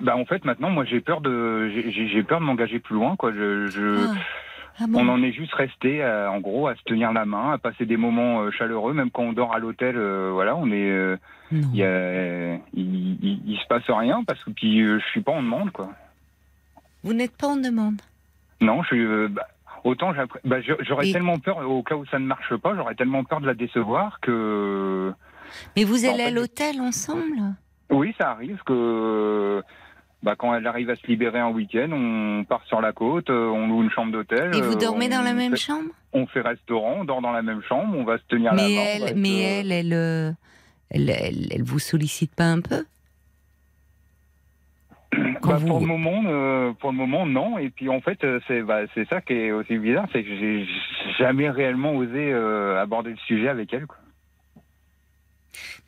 bah 0.00 0.16
en 0.16 0.24
fait, 0.24 0.44
maintenant, 0.44 0.70
moi, 0.70 0.84
j'ai 0.84 1.00
peur 1.00 1.20
de, 1.20 1.68
j'ai- 1.68 2.22
peur 2.24 2.40
de 2.40 2.44
m'engager 2.44 2.80
plus 2.80 2.94
loin, 2.94 3.14
quoi. 3.14 3.30
Je, 3.32 3.66
je, 3.66 4.06
Ah. 4.08 4.14
Ah 4.80 4.84
bon 4.88 5.00
on 5.06 5.08
en 5.08 5.22
est 5.22 5.32
juste 5.32 5.54
resté, 5.54 6.02
euh, 6.02 6.28
en 6.30 6.40
gros, 6.40 6.66
à 6.66 6.74
se 6.74 6.82
tenir 6.84 7.12
la 7.12 7.24
main, 7.24 7.52
à 7.52 7.58
passer 7.58 7.86
des 7.86 7.96
moments 7.96 8.42
euh, 8.42 8.50
chaleureux, 8.50 8.92
même 8.92 9.10
quand 9.10 9.22
on 9.22 9.32
dort 9.32 9.54
à 9.54 9.58
l'hôtel. 9.58 9.96
euh, 9.96 10.30
voilà, 10.32 10.56
on 10.56 10.66
est, 10.70 10.90
euh, 10.90 11.16
il 12.74 13.40
il 13.46 13.58
se 13.62 13.66
passe 13.68 13.88
rien 13.88 14.24
parce 14.24 14.42
que 14.44 14.50
puis 14.50 14.80
euh, 14.82 14.98
je 14.98 15.04
suis 15.10 15.20
pas 15.20 15.32
en 15.32 15.42
demande, 15.42 15.70
quoi. 15.70 15.90
Vous 17.02 17.12
n'êtes 17.12 17.36
pas 17.36 17.48
en 17.48 17.56
demande. 17.56 18.00
Non, 18.60 18.82
je 18.82 18.88
suis. 18.88 19.04
euh, 19.04 19.28
bah, 19.30 19.46
autant 19.84 20.12
bah, 20.44 20.56
j'aurais 20.80 21.08
Et- 21.08 21.12
tellement 21.12 21.38
peur 21.38 21.58
au 21.68 21.82
cas 21.82 21.94
où 21.96 22.06
ça 22.06 22.18
ne 22.18 22.26
marche 22.26 22.56
pas, 22.56 22.74
j'aurais 22.74 22.94
tellement 22.94 23.24
peur 23.24 23.40
de 23.40 23.46
la 23.46 23.54
décevoir 23.54 24.20
que. 24.20 25.12
Mais 25.76 25.84
vous 25.84 26.04
En 26.06 26.12
allez 26.14 26.22
à 26.24 26.30
l'hôtel 26.30 26.80
ensemble? 26.80 27.54
Oui, 27.90 28.14
ça 28.18 28.30
arrive 28.30 28.60
que. 28.64 29.62
Bah, 30.24 30.34
quand 30.38 30.54
elle 30.54 30.66
arrive 30.66 30.88
à 30.88 30.96
se 30.96 31.06
libérer 31.06 31.38
un 31.38 31.50
week-end, 31.50 31.90
on 31.92 32.44
part 32.44 32.64
sur 32.64 32.80
la 32.80 32.92
côte, 32.92 33.28
euh, 33.28 33.46
on 33.48 33.68
loue 33.68 33.82
une 33.82 33.90
chambre 33.90 34.10
d'hôtel. 34.10 34.56
Et 34.56 34.62
vous 34.62 34.72
euh, 34.72 34.76
dormez 34.80 35.10
dans 35.10 35.20
la 35.20 35.34
même 35.34 35.52
fait- 35.52 35.58
chambre? 35.58 35.90
On 36.14 36.26
fait 36.26 36.40
restaurant, 36.40 36.96
on 37.00 37.04
dort 37.04 37.20
dans 37.20 37.30
la 37.32 37.42
même 37.42 37.60
chambre, 37.68 37.94
on 37.96 38.04
va 38.04 38.16
se 38.16 38.22
tenir 38.28 38.54
la 38.54 38.62
main. 38.62 38.68
Mais 38.68 38.74
va 38.76 38.82
elle, 38.82 39.02
être, 39.10 39.16
mais 39.16 39.28
euh, 39.28 39.60
elle, 39.60 39.72
elle, 39.72 39.92
elle, 40.90 41.10
elle, 41.10 41.48
elle 41.52 41.62
vous 41.62 41.78
sollicite 41.78 42.34
pas 42.34 42.44
un 42.46 42.60
peu? 42.62 42.84
Bah, 45.42 45.56
vous- 45.58 45.66
Pour 45.66 45.80
le 45.80 45.86
moment, 45.86 46.22
euh, 46.26 46.72
pour 46.72 46.90
le 46.90 46.96
moment, 46.96 47.26
non. 47.26 47.58
Et 47.58 47.68
puis 47.68 47.90
en 47.90 48.00
fait, 48.00 48.18
c'est 48.48 48.62
bah, 48.62 48.80
c'est 48.94 49.06
ça 49.08 49.20
qui 49.20 49.34
est 49.34 49.52
aussi 49.52 49.76
bizarre, 49.76 50.06
c'est 50.12 50.22
que 50.24 50.34
j'ai 50.38 50.66
jamais 51.18 51.50
réellement 51.50 51.92
osé 51.92 52.32
euh, 52.32 52.80
aborder 52.80 53.10
le 53.10 53.16
sujet 53.26 53.48
avec 53.48 53.72
elle. 53.74 53.86
Quoi. 53.86 53.98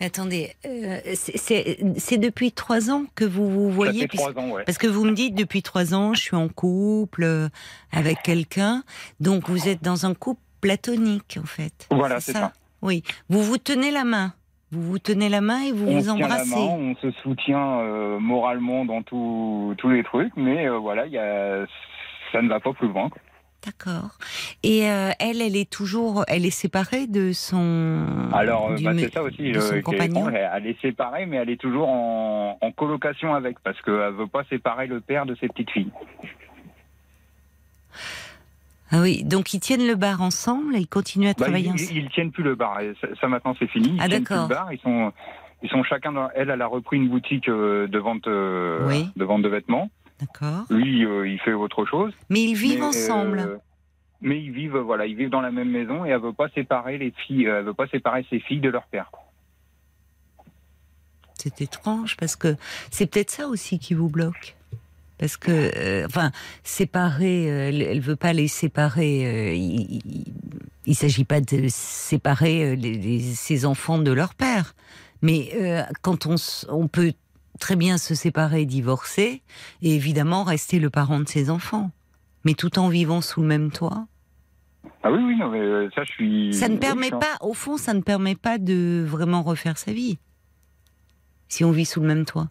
Mais 0.01 0.07
attendez, 0.07 0.53
euh, 0.67 0.99
c'est- 1.14 2.19
depuis 2.19 2.53
trois 2.53 2.91
ans 2.91 3.05
que 3.14 3.25
vous 3.25 3.49
vous 3.51 3.69
ça 3.71 3.75
voyez 3.75 4.01
fait 4.03 4.09
puis- 4.09 4.19
trois 4.19 4.37
ans, 4.39 4.51
ouais. 4.51 4.64
Parce 4.64 4.79
que 4.79 4.87
vous 4.87 5.05
me 5.05 5.12
dites 5.12 5.35
depuis 5.35 5.62
trois 5.62 5.95
ans, 5.95 6.14
je 6.14 6.21
suis 6.21 6.37
en 6.37 6.49
couple 6.49 7.25
euh, 7.25 7.49
avec 7.93 8.23
quelqu'un, 8.23 8.83
donc 9.21 9.49
vous 9.49 9.69
êtes 9.69 9.83
dans 9.83 10.07
un 10.07 10.14
couple 10.14 10.41
platonique 10.61 11.39
en 11.43 11.47
fait. 11.47 11.87
Voilà, 11.91 12.21
c'est 12.21 12.33
ça. 12.33 12.53
Oui, 12.83 13.03
vous 13.29 13.43
vous 13.43 13.59
tenez 13.59 13.91
la 13.91 14.05
main, 14.05 14.33
vous 14.73 14.83
vous 14.83 14.99
tenez 14.99 15.29
la 15.29 15.41
main 15.41 15.61
et 15.62 15.73
vous 15.73 15.87
On 15.89 15.99
vous 16.01 16.07
la 16.07 16.12
embrassez. 16.27 16.51
main, 16.51 16.57
on 16.57 16.95
se 16.97 17.11
soutient 17.23 17.81
euh, 17.81 18.19
moralement 18.19 18.85
dans 18.85 19.03
tout- 19.03 19.75
tous 19.79 19.89
les 19.91 20.03
trucs, 20.05 20.33
mais 20.37 20.67
euh, 20.69 20.79
voilà, 20.79 21.07
il 21.07 21.12
y 21.12 21.19
a, 21.19 21.64
ça 22.33 22.43
ne 22.43 22.49
va 22.49 22.61
pas 22.61 22.73
plus 22.73 22.89
loin. 22.89 23.09
quoi. 23.09 23.21
D'accord. 23.67 24.17
Et 24.62 24.89
euh, 24.89 25.11
elle, 25.19 25.43
elle 25.43 25.57
est 25.57 25.69
toujours, 25.69 26.25
elle 26.29 26.47
est 26.47 26.51
séparée 26.51 27.09
de 27.09 27.33
son. 27.33 28.07
Alors, 28.33 28.71
euh, 28.71 28.77
bah, 28.81 28.93
c'est 28.97 29.12
ça 29.12 29.25
aussi. 29.25 29.51
de 29.51 29.59
son 29.59 29.73
euh, 29.75 29.79
est 29.79 29.83
compagnon. 29.83 30.29
elle, 30.31 30.49
elle 30.55 30.67
est 30.69 30.81
séparée, 30.81 31.27
mais 31.27 31.39
elle 31.39 31.51
est 31.51 31.61
toujours 31.61 31.89
en, 31.89 32.57
en 32.61 32.71
colocation 32.73 33.35
avec, 33.35 33.59
parce 33.64 33.81
qu'elle 33.83 34.12
veut 34.12 34.29
pas 34.29 34.45
séparer 34.45 34.87
le 34.87 35.01
père 35.01 35.27
de 35.27 35.35
ses 35.41 35.49
petites 35.49 35.71
filles. 35.73 35.91
Ah 38.93 39.01
oui, 39.01 39.25
donc 39.25 39.53
ils 39.53 39.59
tiennent 39.59 39.87
le 39.87 39.97
bar 39.97 40.23
ensemble 40.23 40.77
et 40.77 40.81
ils 40.81 40.87
continuent 40.89 41.27
à 41.29 41.33
Bah, 41.33 41.47
travailler 41.47 41.67
ils, 41.67 41.73
ensemble. 41.73 41.99
ils, 41.99 42.09
tiennent 42.11 42.31
plus 42.31 42.45
le 42.45 42.55
bar. 42.55 42.79
Ça, 43.01 43.09
ça, 43.21 43.27
maintenant 43.27 43.57
c'est 43.59 43.67
fini. 43.69 43.89
Ils 43.97 44.01
Ah, 44.01 44.09
tiennent 44.09 44.23
plus 44.23 44.37
le 44.37 44.47
bar. 44.47 44.73
Ils 44.73 44.79
sont, 44.79 45.12
ils 45.64 45.69
sont 45.71 45.83
chacun. 45.83 46.12
Dans, 46.12 46.29
elle, 46.37 46.51
elle 46.51 46.62
a 46.62 46.69
repris 46.69 46.99
une 46.99 47.09
boutique 47.09 47.47
de 47.51 47.99
vente, 47.99 48.27
Oui. 48.29 49.09
de 49.17 49.25
vente 49.25 49.43
de 49.43 49.49
vêtements. 49.49 49.91
D'accord. 50.21 50.64
Lui, 50.71 51.05
euh, 51.05 51.29
il 51.29 51.39
fait 51.41 51.53
autre 51.53 51.85
chose. 51.85 52.12
Mais 52.31 52.43
ils 52.43 52.55
vivent 52.55 52.81
Mais, 52.81 52.87
ensemble. 52.87 53.39
euh, 53.41 53.57
mais 54.23 54.43
ils 54.43 54.51
vivent, 54.51 54.79
voilà, 54.79 55.07
ils 55.07 55.14
vivent 55.17 55.29
dans 55.31 55.43
la 55.43 55.51
même 55.51 55.71
maison 55.71 56.05
et 56.05 56.09
elle 56.11 56.21
veut 56.21 56.33
pas 56.33 56.49
séparer 56.51 56.97
les 56.99 57.12
filles. 57.27 57.45
Elle 57.45 57.64
veut 57.64 57.75
pas 57.75 57.87
séparer 57.89 58.25
ses 58.31 58.41
filles 58.41 58.61
de 58.61 58.71
leur 58.71 58.85
père. 58.87 59.11
C'est 61.35 61.61
étrange 61.61 62.17
parce 62.17 62.35
que 62.35 62.57
c'est 62.91 63.07
peut-être 63.07 63.31
ça 63.31 63.47
aussi 63.47 63.79
qui 63.79 63.95
vous 63.95 64.09
bloque. 64.09 64.57
Parce 65.19 65.37
que, 65.37 65.51
euh, 65.77 66.07
enfin, 66.07 66.31
séparer, 66.62 67.51
euh, 67.51 67.69
elle, 67.69 67.83
elle 67.83 68.01
veut 68.01 68.17
pas 68.17 68.33
les 68.33 68.49
séparer. 68.49 69.27
euh, 69.27 69.55
il 69.55 70.01
il 70.89 70.95
s'agit 70.95 71.25
pas 71.25 71.41
de 71.41 71.67
séparer 71.69 72.64
euh, 72.64 72.75
les- 72.77 72.95
les- 72.97 73.21
ses 73.21 73.64
enfants 73.67 73.99
de 73.99 74.12
leur 74.12 74.35
père. 74.35 74.75
Mais 75.21 75.51
euh, 75.57 75.83
quand 76.03 76.29
on 76.69 76.87
peut 76.87 77.12
très 77.59 77.77
bien 77.77 77.99
se 77.99 78.15
séparer, 78.15 78.65
divorcer, 78.65 79.43
et 79.83 79.95
évidemment 79.95 80.43
rester 80.45 80.79
le 80.79 80.91
parent 80.91 81.21
de 81.21 81.29
ses 81.29 81.51
enfants. 81.51 81.91
Mais 82.45 82.55
tout 82.55 82.79
en 82.79 82.89
vivant 82.89 83.21
sous 83.21 83.41
le 83.43 83.47
même 83.49 83.71
toit. 83.73 84.07
Ah 85.03 85.11
oui, 85.11 85.21
oui, 85.23 85.37
non, 85.37 85.49
mais 85.51 85.61
euh, 85.61 85.89
ça, 85.95 86.05
je 86.05 86.13
suis. 86.13 86.55
Ça 86.55 86.69
ne 86.69 86.77
permet 86.79 87.11
pas, 87.11 87.37
au 87.41 87.55
fond, 87.55 87.77
ça 87.77 87.93
ne 87.95 88.01
permet 88.03 88.35
pas 88.37 88.59
de 88.59 89.05
vraiment 89.07 89.43
refaire 89.43 89.79
sa 89.79 89.93
vie. 89.93 90.19
Si 91.49 91.65
on 91.65 91.71
vit 91.71 91.85
sous 91.85 92.01
le 92.01 92.07
même 92.07 92.25
toit. 92.25 92.49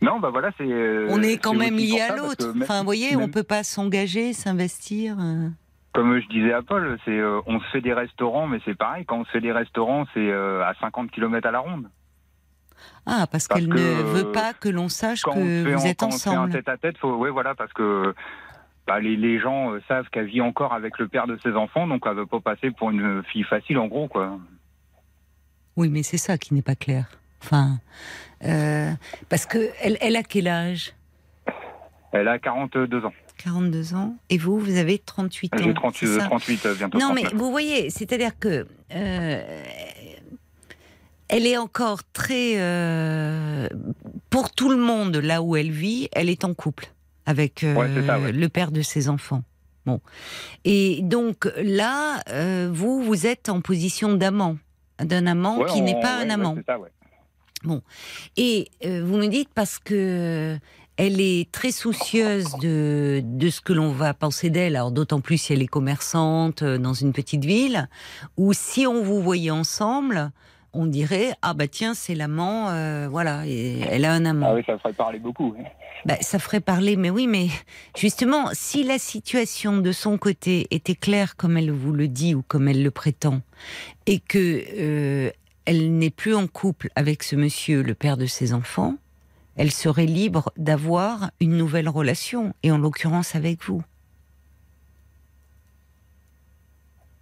Non, 0.00 0.20
bah 0.20 0.30
voilà, 0.30 0.50
c'est. 0.56 0.64
euh, 0.70 1.08
on 1.10 1.22
est 1.22 1.38
quand 1.38 1.54
même 1.54 1.76
lié 1.76 2.00
à 2.00 2.16
l'autre. 2.16 2.52
Enfin, 2.62 2.78
vous 2.80 2.84
voyez, 2.84 3.16
on 3.16 3.20
même- 3.20 3.30
peut 3.32 3.42
pas 3.42 3.64
s'engager, 3.64 4.32
s'investir. 4.32 5.16
euh. 5.20 5.48
Comme 5.92 6.20
je 6.20 6.28
disais 6.28 6.52
à 6.52 6.62
Paul, 6.62 6.96
c'est 7.04 7.10
euh, 7.18 7.40
on 7.46 7.58
se 7.58 7.64
fait 7.72 7.80
des 7.80 7.92
restaurants, 7.92 8.46
mais 8.46 8.60
c'est 8.64 8.76
pareil. 8.76 9.04
Quand 9.04 9.18
on 9.18 9.24
se 9.24 9.30
fait 9.32 9.40
des 9.40 9.50
restaurants, 9.50 10.04
c'est 10.14 10.30
euh, 10.30 10.62
à 10.64 10.74
50 10.80 11.10
km 11.10 11.48
à 11.48 11.50
la 11.50 11.58
ronde. 11.58 11.88
Ah, 13.08 13.26
parce, 13.30 13.48
Parce 13.48 13.60
qu'elle 13.60 13.68
que, 13.70 13.78
ne 13.78 14.02
veut 14.02 14.30
pas 14.32 14.52
que 14.52 14.68
l'on 14.68 14.88
sache 14.88 15.22
Quand 15.22 15.32
on 15.32 15.34
que 15.36 15.72
vous 15.74 15.82
en- 15.82 15.86
êtes 15.86 15.98
quand 16.00 16.08
on 16.08 16.10
se 16.10 16.22
fait 16.22 16.28
un 16.30 16.32
ensemble. 16.40 16.52
tête 16.52 16.68
à 16.68 16.76
tête, 16.76 16.98
faut, 16.98 17.14
ouais, 17.16 17.30
voilà, 17.30 17.54
parce 17.54 17.72
que 17.72 18.14
bah, 18.86 19.00
les, 19.00 19.16
les 19.16 19.40
gens 19.40 19.72
euh, 19.72 19.80
savent 19.88 20.08
qu'elle 20.10 20.26
vit 20.26 20.40
encore 20.42 20.72
avec 20.74 20.98
le 20.98 21.08
père 21.08 21.26
de 21.26 21.38
ses 21.42 21.52
enfants, 21.52 21.86
donc 21.86 22.02
elle 22.06 22.16
veut 22.16 22.26
pas 22.26 22.40
passer 22.40 22.70
pour 22.70 22.90
une 22.90 23.22
fille 23.24 23.44
facile, 23.44 23.78
en 23.78 23.86
gros, 23.86 24.08
quoi. 24.08 24.38
Oui, 25.76 25.88
mais 25.88 26.02
c'est 26.02 26.18
ça 26.18 26.36
qui 26.38 26.54
n'est 26.54 26.62
pas 26.62 26.74
clair. 26.74 27.06
Enfin, 27.42 27.78
euh, 28.44 28.90
parce 29.28 29.46
que 29.46 29.70
elle, 29.80 29.96
elle 30.00 30.16
a 30.16 30.22
quel 30.22 30.48
âge? 30.48 30.92
Elle 32.12 32.26
a 32.28 32.38
42 32.38 33.04
ans. 33.04 33.12
42 33.36 33.94
ans. 33.94 34.16
Et 34.30 34.38
vous, 34.38 34.58
vous 34.58 34.76
avez 34.78 34.98
38 34.98 35.54
ans. 35.54 35.58
J'ai 35.62 35.74
38, 35.74 36.06
c'est 36.08 36.18
ça? 36.18 36.24
38 36.26 36.66
euh, 36.66 36.74
bientôt. 36.74 36.98
Non, 36.98 37.12
mais 37.14 37.20
39. 37.22 37.40
vous 37.40 37.50
voyez, 37.52 37.90
c'est-à-dire 37.90 38.36
que 38.40 38.66
euh, 38.94 39.62
elle 41.28 41.46
est 41.46 41.56
encore 41.58 42.00
très 42.12 42.54
euh, 42.56 43.68
pour 44.30 44.50
tout 44.50 44.68
le 44.70 44.76
monde 44.76 45.16
là 45.16 45.42
où 45.42 45.56
elle 45.56 45.70
vit, 45.70 46.08
elle 46.12 46.28
est 46.28 46.44
en 46.44 46.54
couple 46.54 46.92
avec 47.26 47.64
euh, 47.64 47.74
Ouais, 47.74 47.88
c'est 47.94 48.06
ça, 48.06 48.18
ouais. 48.18 48.32
le 48.32 48.48
père 48.48 48.70
de 48.72 48.80
ses 48.82 49.08
enfants. 49.08 49.42
Bon, 49.86 50.00
et 50.64 51.00
donc 51.02 51.48
là, 51.62 52.20
euh, 52.30 52.70
vous 52.72 53.02
vous 53.02 53.26
êtes 53.26 53.48
en 53.48 53.60
position 53.60 54.14
d'amant, 54.14 54.58
d'un 55.02 55.26
amant 55.26 55.58
Ouais, 55.58 55.70
qui 55.72 55.80
n'est 55.82 56.00
pas 56.00 56.18
un 56.18 56.30
amant. 56.30 56.56
ça, 56.66 56.78
ouais. 56.78 56.90
Et 58.36 58.68
euh, 58.84 59.02
vous 59.04 59.16
me 59.16 59.26
dites 59.28 59.48
parce 59.54 59.78
que 59.78 60.56
elle 60.96 61.20
est 61.20 61.50
très 61.52 61.70
soucieuse 61.70 62.56
de, 62.60 63.20
de 63.24 63.50
ce 63.50 63.60
que 63.60 63.72
l'on 63.72 63.92
va 63.92 64.14
penser 64.14 64.50
d'elle, 64.50 64.74
alors 64.76 64.90
d'autant 64.90 65.20
plus 65.20 65.38
si 65.38 65.52
elle 65.52 65.62
est 65.62 65.66
commerçante 65.68 66.64
dans 66.64 66.92
une 66.92 67.12
petite 67.12 67.44
ville, 67.44 67.88
ou 68.36 68.52
si 68.52 68.86
on 68.86 69.02
vous 69.04 69.22
voyait 69.22 69.50
ensemble, 69.52 70.32
on 70.78 70.86
dirait 70.86 71.32
ah 71.42 71.54
bah 71.54 71.66
tiens 71.66 71.92
c'est 71.92 72.14
l'amant, 72.14 72.68
euh, 72.68 73.08
voilà, 73.10 73.46
et 73.46 73.80
elle 73.90 74.04
a 74.04 74.12
un 74.12 74.24
amant. 74.24 74.46
Ah 74.50 74.54
oui, 74.54 74.62
ça 74.64 74.78
ferait 74.78 74.92
parler 74.92 75.18
beaucoup. 75.18 75.54
Bah, 76.04 76.14
ça 76.20 76.38
ferait 76.38 76.60
parler, 76.60 76.96
mais 76.96 77.10
oui, 77.10 77.26
mais 77.26 77.48
justement, 77.96 78.50
si 78.52 78.84
la 78.84 78.98
situation 78.98 79.78
de 79.78 79.90
son 79.90 80.16
côté 80.16 80.68
était 80.70 80.94
claire 80.94 81.36
comme 81.36 81.56
elle 81.56 81.72
vous 81.72 81.92
le 81.92 82.06
dit 82.06 82.36
ou 82.36 82.42
comme 82.42 82.68
elle 82.68 82.84
le 82.84 82.92
prétend, 82.92 83.40
et 84.06 84.20
que 84.20 84.62
euh, 84.78 85.30
elle 85.64 85.98
n'est 85.98 86.10
plus 86.10 86.34
en 86.34 86.46
couple 86.46 86.90
avec 86.94 87.24
ce 87.24 87.34
monsieur, 87.34 87.82
le 87.82 87.94
père 87.94 88.16
de 88.16 88.26
ses 88.26 88.54
enfants, 88.54 88.94
elle 89.56 89.72
serait 89.72 90.06
libre 90.06 90.52
d'avoir 90.56 91.32
une 91.40 91.56
nouvelle 91.56 91.88
relation, 91.88 92.54
et 92.62 92.70
en 92.70 92.78
l'occurrence 92.78 93.34
avec 93.34 93.64
vous. 93.64 93.82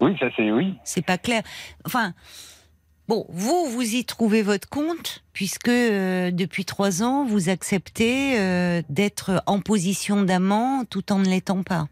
Oui, 0.03 0.15
ça 0.21 0.27
c'est 0.37 0.53
oui. 0.53 0.77
C'est 0.85 1.05
pas 1.05 1.17
clair. 1.17 1.43
Enfin, 1.87 2.13
bon, 3.09 3.27
vous, 3.29 3.67
vous 3.67 3.95
y 3.95 4.05
trouvez 4.05 4.43
votre 4.43 4.69
compte, 4.69 5.23
puisque 5.33 5.69
euh, 5.69 6.31
depuis 6.31 6.65
trois 6.65 7.03
ans, 7.03 7.25
vous 7.25 7.49
acceptez 7.49 8.39
euh, 8.39 8.83
d'être 8.89 9.43
en 9.47 9.61
position 9.61 10.23
d'amant 10.23 10.85
tout 10.85 11.13
en 11.13 11.19
ne 11.19 11.27
l'étant 11.27 11.63
pas. 11.63 11.87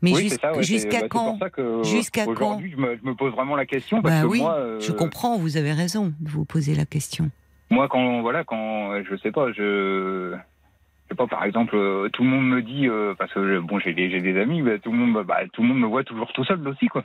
Mais 0.00 0.12
oui, 0.12 0.16
ouais, 0.16 0.62
jusqu'à 0.62 1.00
bah, 1.00 1.00
c'est 1.02 1.08
quand? 1.08 1.30
pour 1.30 1.38
ça 1.40 1.50
que, 1.50 1.82
Jusqu'à 1.82 2.26
quand? 2.26 2.60
je 2.60 2.76
me, 2.76 2.96
je 2.96 3.04
me 3.04 3.14
pose 3.14 3.32
vraiment 3.32 3.56
la 3.56 3.66
question 3.66 4.00
parce 4.00 4.14
Bah 4.14 4.22
que 4.22 4.26
oui, 4.28 4.40
moi, 4.40 4.54
euh, 4.54 4.80
je 4.80 4.92
comprends, 4.92 5.36
vous 5.38 5.56
avez 5.56 5.72
raison 5.72 6.12
de 6.20 6.30
vous 6.30 6.44
poser 6.44 6.76
la 6.76 6.84
question. 6.84 7.30
Moi, 7.70 7.88
quand 7.88 8.20
voilà, 8.22 8.44
quand 8.44 9.02
je 9.02 9.16
sais 9.16 9.32
pas, 9.32 9.52
je 9.52 10.34
je 10.34 11.14
sais 11.14 11.16
pas, 11.16 11.26
par 11.26 11.42
exemple, 11.44 11.74
euh, 11.74 12.08
tout 12.10 12.22
le 12.22 12.28
monde 12.28 12.46
me 12.48 12.62
dit 12.62 12.86
euh, 12.86 13.14
parce 13.18 13.32
que 13.32 13.40
euh, 13.40 13.60
bon, 13.60 13.78
j'ai 13.80 13.92
des 13.92 14.08
j'ai 14.08 14.20
des 14.20 14.38
amis, 14.38 14.62
bah, 14.62 14.78
tout 14.78 14.92
le 14.92 14.98
monde, 14.98 15.24
bah, 15.26 15.38
tout 15.52 15.62
le 15.62 15.68
monde 15.68 15.78
me 15.80 15.86
voit 15.86 16.04
toujours 16.04 16.32
tout 16.32 16.44
seul 16.44 16.66
aussi, 16.68 16.86
quoi. 16.86 17.04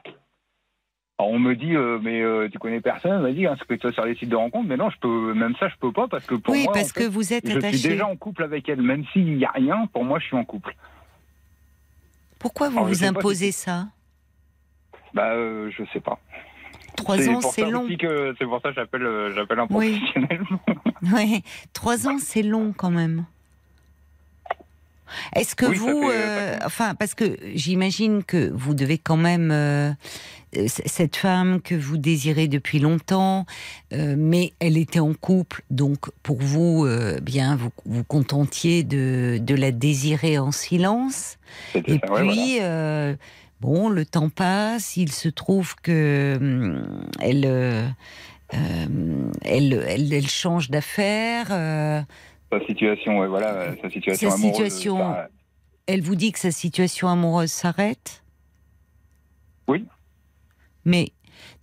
Alors 1.19 1.31
on 1.31 1.39
me 1.39 1.55
dit, 1.55 1.75
euh, 1.75 1.99
mais 2.01 2.21
euh, 2.21 2.49
tu 2.51 2.57
connais 2.57 2.81
personne, 2.81 3.21
vas-y, 3.21 3.45
inscris-toi 3.45 3.91
sur 3.91 4.03
les 4.03 4.15
sites 4.15 4.29
de 4.29 4.35
rencontres. 4.35 4.67
Mais 4.67 4.77
non, 4.77 4.89
je 4.89 4.97
peux, 4.99 5.33
même 5.33 5.55
ça, 5.59 5.69
je 5.69 5.75
peux 5.79 5.91
pas 5.91 6.07
parce 6.07 6.25
que 6.25 6.35
pour 6.35 6.53
oui, 6.53 6.63
moi, 6.63 6.73
parce 6.73 6.89
en 6.91 6.93
que 6.93 7.03
vous 7.07 7.33
êtes 7.33 7.47
je 7.47 7.59
suis 7.77 7.81
déjà 7.89 8.07
en 8.07 8.15
couple 8.15 8.43
avec 8.43 8.67
elle, 8.67 8.81
même 8.81 9.05
s'il 9.13 9.37
y 9.37 9.45
a 9.45 9.51
rien, 9.51 9.87
pour 9.93 10.03
moi, 10.03 10.17
je 10.19 10.25
suis 10.25 10.35
en 10.35 10.43
couple. 10.43 10.75
Pourquoi 12.39 12.69
vous 12.69 12.77
Alors, 12.79 12.89
vous 12.89 13.03
imposez 13.05 13.51
si- 13.51 13.61
ça? 13.61 13.87
Bah, 15.13 15.33
euh, 15.33 15.69
je 15.77 15.83
sais 15.93 15.99
pas. 15.99 16.19
Trois 16.97 17.15
ans, 17.29 17.41
c'est 17.41 17.69
long. 17.69 17.87
c'est 17.87 18.45
pour 18.45 18.61
ça 18.61 18.69
que 18.69 18.75
j'appelle 18.75 19.03
euh, 19.03 19.33
j'appelle 19.35 19.59
un 19.59 19.67
professionnel. 19.67 20.41
Oui, 21.13 21.43
trois 21.73 22.07
ans, 22.07 22.17
c'est 22.17 22.43
long 22.43 22.73
quand 22.75 22.89
même. 22.89 23.25
Est-ce 25.35 25.53
que 25.55 25.65
Oui, 25.65 25.75
vous, 25.75 26.01
fait- 26.09 26.15
euh, 26.17 26.57
enfin, 26.65 26.95
parce 26.95 27.13
que 27.13 27.37
j'imagine 27.55 28.23
que 28.23 28.49
vous 28.53 28.73
devez 28.73 28.97
quand 28.97 29.17
même 29.17 29.51
euh, 29.51 29.91
cette 30.67 31.15
femme 31.15 31.61
que 31.61 31.75
vous 31.75 31.97
désirez 31.97 32.47
depuis 32.47 32.79
longtemps, 32.79 33.45
euh, 33.93 34.15
mais 34.17 34.53
elle 34.59 34.77
était 34.77 34.99
en 34.99 35.13
couple, 35.13 35.63
donc 35.71 36.09
pour 36.21 36.37
vous, 36.41 36.85
euh, 36.85 37.19
bien, 37.19 37.55
vous 37.55 37.69
vous 37.85 38.03
contentiez 38.03 38.83
de, 38.83 39.39
de 39.41 39.55
la 39.55 39.71
désirer 39.71 40.37
en 40.37 40.51
silence. 40.51 41.37
Et 41.75 41.79
ça, 41.79 41.85
ouais, 41.93 41.99
voilà. 42.07 42.31
puis, 42.31 42.57
euh, 42.61 43.15
bon, 43.61 43.89
le 43.89 44.05
temps 44.05 44.29
passe, 44.29 44.97
il 44.97 45.11
se 45.11 45.29
trouve 45.29 45.75
que 45.81 46.37
hum, 46.39 47.05
elle, 47.19 47.45
euh, 47.45 47.87
euh, 48.53 48.85
elle, 49.41 49.83
elle, 49.87 50.13
elle 50.13 50.27
change 50.27 50.69
d'affaires. 50.69 51.47
euh, 51.51 52.01
Sa 52.51 52.59
situation, 52.67 53.19
ouais, 53.19 53.27
voilà, 53.27 53.53
euh, 53.53 53.75
sa 53.81 53.89
situation 53.89 54.29
Sa 54.29 54.35
amoureuse. 54.35 54.71
situation- 54.71 55.15
elle 55.87 56.01
vous 56.01 56.15
dit 56.15 56.31
que 56.31 56.39
sa 56.39 56.51
situation 56.51 57.07
amoureuse 57.09 57.51
s'arrête? 57.51 58.21
Oui. 59.67 59.85
Mais, 60.85 61.09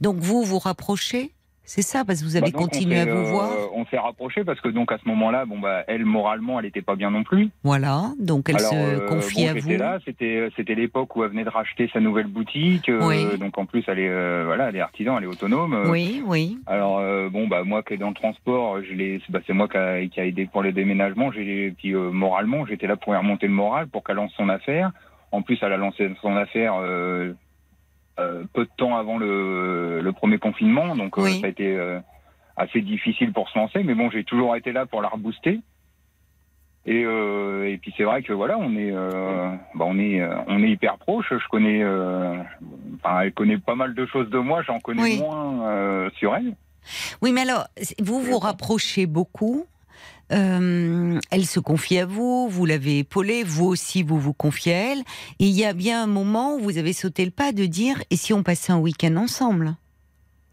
donc 0.01 0.17
vous 0.17 0.43
vous 0.45 0.59
rapprochez 0.59 1.31
C'est 1.65 1.83
ça, 1.83 2.05
parce 2.05 2.21
que 2.21 2.25
vous 2.25 2.37
avez 2.37 2.51
Bah, 2.51 2.59
donc, 2.59 2.71
continué 2.73 2.99
à 2.99 3.05
vous 3.05 3.19
euh, 3.21 3.31
voir 3.31 3.51
On 3.75 3.87
s'est 3.87 3.99
rapprochés 3.99 4.43
parce 4.45 4.61
que 4.61 4.69
donc 4.69 4.91
à 4.91 4.99
ce 4.99 5.07
moment-là, 5.09 5.45
bon 5.45 5.59
bah 5.61 5.85
elle 5.87 6.05
moralement, 6.05 6.59
elle 6.59 6.67
était 6.67 6.83
pas 6.83 6.97
bien 6.97 7.11
non 7.13 7.23
plus. 7.23 7.51
Voilà, 7.63 8.11
donc 8.19 8.49
elle 8.49 8.57
Alors, 8.57 8.73
se 8.73 8.77
euh, 8.77 9.07
confie 9.07 9.45
bon, 9.45 9.51
à 9.51 9.55
vous. 9.61 9.71
là, 9.77 9.99
c'était 10.05 10.49
c'était 10.57 10.75
l'époque 10.75 11.15
où 11.15 11.23
elle 11.23 11.31
venait 11.31 11.45
de 11.45 11.49
racheter 11.51 11.89
sa 11.93 12.01
nouvelle 12.01 12.27
boutique. 12.27 12.89
euh, 12.89 13.07
Oui. 13.07 13.39
Donc 13.39 13.57
en 13.59 13.67
plus, 13.67 13.85
elle 13.87 14.01
est 14.01 14.09
euh, 14.09 14.43
voilà, 14.47 14.69
elle 14.71 14.77
est 14.77 14.81
artisan, 14.81 15.17
elle 15.19 15.25
est 15.25 15.29
autonome. 15.29 15.75
euh, 15.75 15.91
Oui, 15.91 16.23
oui. 16.27 16.59
Alors 16.67 16.99
euh, 16.99 17.29
bon 17.29 17.47
bah 17.47 17.63
moi 17.63 17.83
qui 17.85 17.95
est 17.95 17.99
dans 17.99 18.09
le 18.09 18.15
transport, 18.15 18.83
je 18.83 18.93
l'ai, 18.93 19.21
c'est 19.25 19.33
bah, 19.33 19.41
c'est 19.47 19.53
moi 19.53 19.69
qui 19.69 19.77
a, 19.77 20.05
qui 20.09 20.19
a 20.21 20.25
aidé 20.27 20.47
pour 20.47 20.63
le 20.63 20.73
déménagement. 20.73 21.31
J'ai 21.31 21.71
puis 21.79 21.95
euh, 21.95 22.11
moralement, 22.11 22.67
j'étais 22.67 22.89
là 22.89 22.97
pour 22.97 23.13
lui 23.13 23.19
remonter 23.21 23.47
le 23.47 23.53
moral 23.53 23.87
pour 23.87 24.03
qu'elle 24.03 24.17
lance 24.17 24.33
son 24.37 24.49
affaire. 24.49 24.91
En 25.31 25.43
plus, 25.43 25.57
elle 25.63 25.73
a 25.73 25.77
lancé 25.77 26.11
son 26.21 26.35
affaire 26.37 26.75
euh, 26.75 27.29
euh, 27.29 27.33
peu 28.53 28.65
de 28.65 28.71
temps 28.77 28.97
avant 28.97 29.19
le, 29.19 30.01
le 30.01 30.13
premier 30.13 30.39
confinement, 30.39 30.97
donc 30.97 31.17
euh, 31.19 31.23
Oui. 31.23 31.41
ça 31.41 31.47
a 31.47 31.51
été 31.51 31.77
euh, 31.77 31.99
assez 32.57 32.81
difficile 32.81 33.33
pour 33.33 33.49
se 33.49 33.59
lancer. 33.59 33.83
Mais 33.83 33.95
bon, 33.95 34.11
j'ai 34.11 34.25
toujours 34.25 34.57
été 34.57 34.73
là 34.73 34.87
pour 34.87 35.03
la 35.03 35.09
rebooster. 35.09 35.61
Et, 36.87 37.05
euh, 37.05 37.69
et 37.71 37.77
puis 37.77 37.93
c'est 37.97 38.05
vrai 38.05 38.23
que 38.23 38.33
voilà, 38.33 38.57
on 38.59 38.75
est, 38.75 38.91
euh, 38.91 39.51
bah, 39.75 39.85
on 39.87 39.99
est, 39.99 40.21
euh, 40.23 40.35
on 40.47 40.63
est 40.63 40.71
hyper 40.71 40.97
proche. 40.97 41.27
Je 41.31 41.49
connais, 41.51 41.83
euh, 41.83 42.37
enfin, 42.97 43.21
elle 43.21 43.33
connaît 43.35 43.59
pas 43.59 43.75
mal 43.75 43.95
de 43.95 44.07
choses 44.07 44.31
de 44.31 44.39
moi. 44.39 44.63
J'en 44.63 44.81
connais 44.81 45.03
Oui. 45.03 45.19
moins 45.19 45.69
euh, 45.69 46.11
sur 46.17 46.35
elle. 46.35 46.55
Oui, 47.21 47.33
mais 47.33 47.43
alors, 47.43 47.67
vous 48.01 48.21
vous 48.23 48.39
rapprochez 48.39 49.05
beaucoup. 49.07 49.67
Euh, 50.33 51.19
elle 51.31 51.47
se 51.47 51.61
confie 51.61 51.99
à 51.99 52.07
vous, 52.07 52.49
vous 52.49 52.67
l'avez 52.67 52.99
épaulée, 52.99 53.43
vous 53.43 53.67
aussi 53.67 54.03
vous 54.03 54.19
vous 54.19 54.33
confiez 54.33 54.75
à 54.75 54.93
elle. 54.93 55.01
Et 55.39 55.47
il 55.47 55.53
y 55.53 55.65
a 55.65 55.73
bien 55.73 56.03
un 56.05 56.07
moment 56.07 56.55
où 56.57 56.61
vous 56.61 56.79
avez 56.79 56.93
sauté 56.93 57.25
le 57.25 57.31
pas 57.31 57.53
de 57.53 57.67
dire 57.67 58.03
et 58.11 58.17
si 58.17 58.33
on 58.33 58.43
passait 58.43 58.73
un 58.73 58.79
week-end 58.79 59.17
ensemble? 59.17 59.77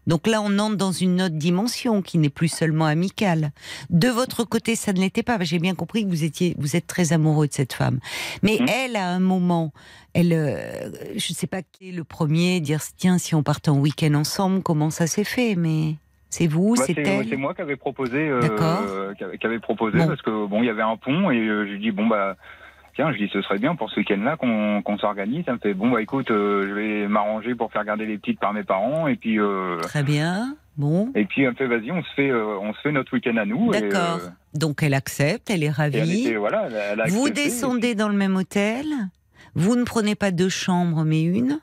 Donc 0.06 0.26
là, 0.26 0.40
on 0.40 0.58
entre 0.58 0.76
dans 0.76 0.90
une 0.90 1.20
autre 1.20 1.34
dimension 1.34 2.00
qui 2.00 2.16
n'est 2.16 2.30
plus 2.30 2.48
seulement 2.48 2.86
amicale. 2.86 3.52
De 3.90 4.08
votre 4.08 4.42
côté, 4.42 4.74
ça 4.74 4.94
ne 4.94 5.00
l'était 5.00 5.22
pas. 5.22 5.36
J'ai 5.42 5.58
bien 5.58 5.74
compris 5.74 6.04
que 6.04 6.08
vous 6.08 6.24
étiez, 6.24 6.56
vous 6.58 6.76
êtes 6.76 6.86
très 6.86 7.12
amoureux 7.12 7.46
de 7.46 7.52
cette 7.52 7.74
femme. 7.74 8.00
Mais 8.42 8.56
Mhm. 8.58 8.68
elle, 8.70 8.96
à 8.96 9.06
un 9.10 9.18
moment, 9.20 9.70
elle, 10.14 10.32
euh, 10.32 10.90
je 11.14 11.32
ne 11.32 11.36
sais 11.36 11.46
pas 11.46 11.60
qui 11.60 11.90
est 11.90 11.92
le 11.92 12.04
premier 12.04 12.56
à 12.56 12.60
dire 12.60 12.80
tiens, 12.96 13.18
si 13.18 13.34
on 13.34 13.42
partait 13.42 13.68
en 13.68 13.78
week-end 13.78 14.14
ensemble, 14.14 14.62
comment 14.62 14.88
ça 14.88 15.06
s'est 15.06 15.24
fait? 15.24 15.54
Mais 15.56 15.96
c'est 16.30 16.46
vous, 16.46 16.74
Bah, 16.76 16.82
c'est 16.86 16.98
elle 16.98 17.26
c'est 17.28 17.36
moi 17.36 17.54
qui 17.54 17.62
avais 17.62 17.76
proposé, 17.76 18.28
euh, 18.28 19.14
qui 19.38 19.46
avait- 19.46 19.58
proposé 19.58 19.98
Bon. 19.98 20.06
parce 20.08 20.22
que 20.22 20.46
bon, 20.46 20.62
il 20.62 20.66
y 20.66 20.70
avait 20.70 20.82
un 20.82 20.96
pont 20.96 21.30
et 21.30 21.38
euh, 21.38 21.66
j'ai 21.66 21.78
dit 21.78 21.90
bon 21.90 22.06
bah 22.06 22.36
tiens, 22.94 23.12
je 23.12 23.18
dis 23.18 23.30
ce 23.32 23.40
serait 23.42 23.58
bien 23.58 23.74
pour 23.76 23.90
ce 23.90 24.00
week-end-là 24.00 24.36
qu'on 24.36 24.82
qu'on 24.82 24.98
s'organise. 24.98 25.44
Ça 25.46 25.52
me 25.52 25.58
fait 25.58 25.74
bon 25.74 25.90
bah 25.90 26.02
écoute, 26.02 26.30
euh, 26.30 26.66
je 26.68 26.72
vais 26.74 27.08
m'arranger 27.08 27.54
pour 27.54 27.72
faire 27.72 27.84
garder 27.84 28.06
les 28.06 28.18
petites 28.18 28.40
par 28.40 28.52
mes 28.52 28.62
parents 28.64 29.08
et 29.08 29.16
puis 29.16 29.38
euh, 29.40 29.78
Très 29.80 30.02
bien. 30.02 30.54
Bon, 30.76 31.10
et 31.16 31.24
puis 31.24 31.42
elle 31.42 31.50
me 31.50 31.54
fait 31.56 31.66
vas-y, 31.66 31.90
on 31.90 32.02
se 32.02 32.08
fait 32.14 32.32
on 32.32 32.72
se 32.72 32.80
fait 32.82 32.92
notre 32.92 33.12
week-end 33.12 33.36
à 33.36 33.44
nous. 33.44 33.72
d'accord. 33.72 34.20
Donc 34.54 34.82
elle 34.82 34.94
accepte, 34.94 35.50
elle 35.50 35.62
est 35.62 35.66
et 35.66 35.68
elle 35.68 35.72
ravie. 35.74 36.26
était 36.26 36.36
voilà, 36.36 36.68
elle 36.92 37.00
a 37.00 37.04
Vous 37.06 37.30
descendez 37.30 37.94
dans 37.96 38.08
le 38.08 38.14
même 38.16 38.36
hôtel. 38.36 38.84
Vous 39.54 39.74
ne 39.76 39.82
prenez 39.84 40.14
pas 40.14 40.30
deux 40.30 40.48
chambres, 40.48 41.04
mais 41.04 41.22
une. 41.22 41.58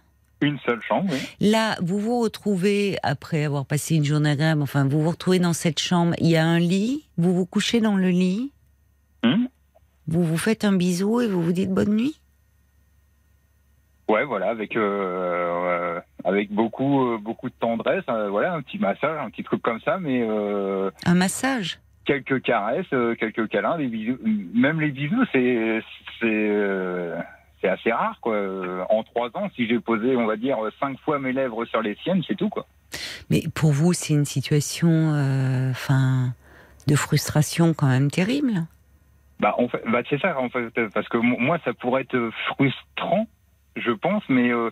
Une 0.46 0.60
seule 0.60 0.82
chambre, 0.82 1.10
oui. 1.12 1.18
Là, 1.40 1.76
vous 1.82 2.00
vous 2.00 2.22
retrouvez, 2.22 2.98
après 3.02 3.46
avoir 3.46 3.66
passé 3.66 3.96
une 3.96 4.06
journée 4.06 4.30
agréable, 4.30 4.62
enfin, 4.62 4.88
vous 4.88 5.02
vous 5.02 5.10
retrouvez 5.10 5.40
dans 5.40 5.54
cette 5.54 5.80
chambre, 5.80 6.14
il 6.20 6.28
y 6.28 6.38
a 6.38 6.46
un 6.46 6.60
lit, 6.60 7.08
vous 7.18 7.34
vous 7.34 7.46
couchez 7.46 7.82
dans 7.82 7.96
le 7.96 8.10
lit, 8.10 8.52
Hum 9.24 9.48
vous 10.08 10.24
vous 10.24 10.38
faites 10.38 10.66
un 10.66 10.74
bisou 10.74 11.22
et 11.22 11.28
vous 11.28 11.42
vous 11.42 11.52
dites 11.52 11.72
bonne 11.72 11.96
nuit. 11.96 12.20
Ouais, 14.08 14.24
voilà, 14.24 14.50
avec 14.50 14.76
euh, 14.76 14.82
euh, 14.82 16.00
avec 16.24 16.52
beaucoup 16.52 17.08
euh, 17.08 17.18
beaucoup 17.18 17.50
de 17.50 17.56
tendresse, 17.60 18.04
voilà, 18.06 18.54
un 18.54 18.62
petit 18.62 18.78
massage, 18.78 19.18
un 19.20 19.32
petit 19.32 19.44
truc 19.44 19.64
comme 19.64 19.80
ça, 19.82 19.98
mais 19.98 20.22
Un 21.06 21.16
massage? 21.16 21.80
quelques 22.06 22.44
caresses, 22.44 22.86
quelques 23.18 23.48
câlins, 23.48 23.80
des 23.80 23.88
bisous, 23.88 24.20
même 24.54 24.80
les 24.80 24.92
bisous, 24.92 25.26
c'est 25.32 25.82
c'est 26.22 27.14
c'est 27.66 27.70
assez 27.72 27.92
rare, 27.92 28.20
quoi. 28.22 28.36
Euh, 28.36 28.84
En 28.90 29.04
trois 29.04 29.30
ans, 29.34 29.50
si 29.56 29.68
j'ai 29.68 29.80
posé, 29.80 30.16
on 30.16 30.26
va 30.28 30.36
dire, 30.36 30.58
cinq 30.80 31.00
fois 31.00 31.18
mes 31.20 31.34
lèvres 31.34 31.66
sur 31.66 31.82
les 31.82 31.96
siennes, 32.04 32.22
c'est 32.28 32.36
tout, 32.36 32.50
quoi. 32.50 32.68
Mais 33.30 33.42
pour 33.56 33.72
vous, 33.72 33.94
c'est 33.94 34.14
une 34.14 34.26
situation, 34.26 34.90
euh, 35.16 35.72
enfin, 35.72 36.34
de 36.88 36.96
frustration 36.96 37.74
quand 37.74 37.88
même 37.88 38.12
terrible. 38.12 38.66
Bah, 39.40 39.56
en 39.58 39.68
fait, 39.68 39.82
bah 39.92 40.02
c'est 40.10 40.20
ça, 40.22 40.40
en 40.40 40.50
fait, 40.50 40.70
parce 40.94 41.08
que 41.10 41.18
mo- 41.18 41.38
moi, 41.40 41.58
ça 41.66 41.74
pourrait 41.74 42.04
être 42.04 42.30
frustrant, 42.48 43.28
je 43.76 43.92
pense, 43.92 44.24
mais 44.30 44.52
euh, 44.52 44.70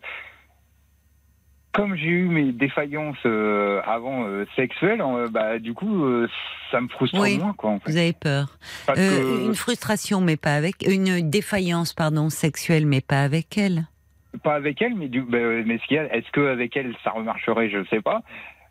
comme 1.74 1.95
j'ai 1.95 2.07
eu 2.07 2.28
mes 2.28 2.51
défaillances 2.51 3.17
euh, 3.26 3.82
avant 3.86 4.26
euh, 4.26 4.45
sexuelles, 4.55 5.01
euh, 5.01 5.28
bah 5.30 5.59
du 5.59 5.74
coup, 5.74 6.05
ça 6.71 6.80
me 6.80 6.88
frustre 6.88 7.19
Oui. 7.19 7.38
moins, 7.39 7.53
quoi. 7.53 7.71
En 7.71 7.80
fait. 7.80 7.91
Vous 7.91 7.97
avez 7.97 8.13
peur. 8.13 8.57
Que- 8.88 9.45
Une 9.45 9.55
frustration, 9.55 10.21
mais 10.21 10.38
pas 10.38 10.53
avec. 10.55 10.88
Une 10.88 11.30
défaillance, 11.30 11.93
pardon, 11.93 12.30
sexuelle, 12.30 12.86
mais 12.86 13.01
pas 13.01 13.21
avec 13.24 13.57
elle. 13.57 13.86
pas 14.43 14.55
avec 14.55 14.82
elle, 14.82 14.95
mais 14.95 15.07
du, 15.09 15.21
bah, 15.21 15.38
mais 15.65 15.78
ce 15.80 15.88
qu'il 15.88 15.97
y 15.97 15.99
a, 15.99 16.15
est-ce 16.15 16.30
que 16.32 16.47
avec 16.47 16.76
elle 16.78 16.95
ça 17.03 17.11
remarcherait, 17.11 17.69
je 17.69 17.78
ne 17.80 17.86
sais 17.86 18.01
pas. 18.01 18.21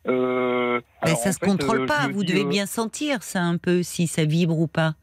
Mais 0.04 0.12
alors, 0.12 0.82
ça 1.18 1.28
en 1.28 1.32
se 1.32 1.38
fait, 1.38 1.46
contrôle 1.46 1.86
pas. 1.86 2.08
Vous 2.12 2.24
devez 2.24 2.44
bien 2.44 2.66
sentir 2.66 3.22
ça 3.22 3.40
un 3.40 3.56
peu, 3.56 3.82
si 3.82 4.06
ça 4.06 4.24
vibre 4.24 4.58
ou 4.58 4.66
pas. 4.66 4.94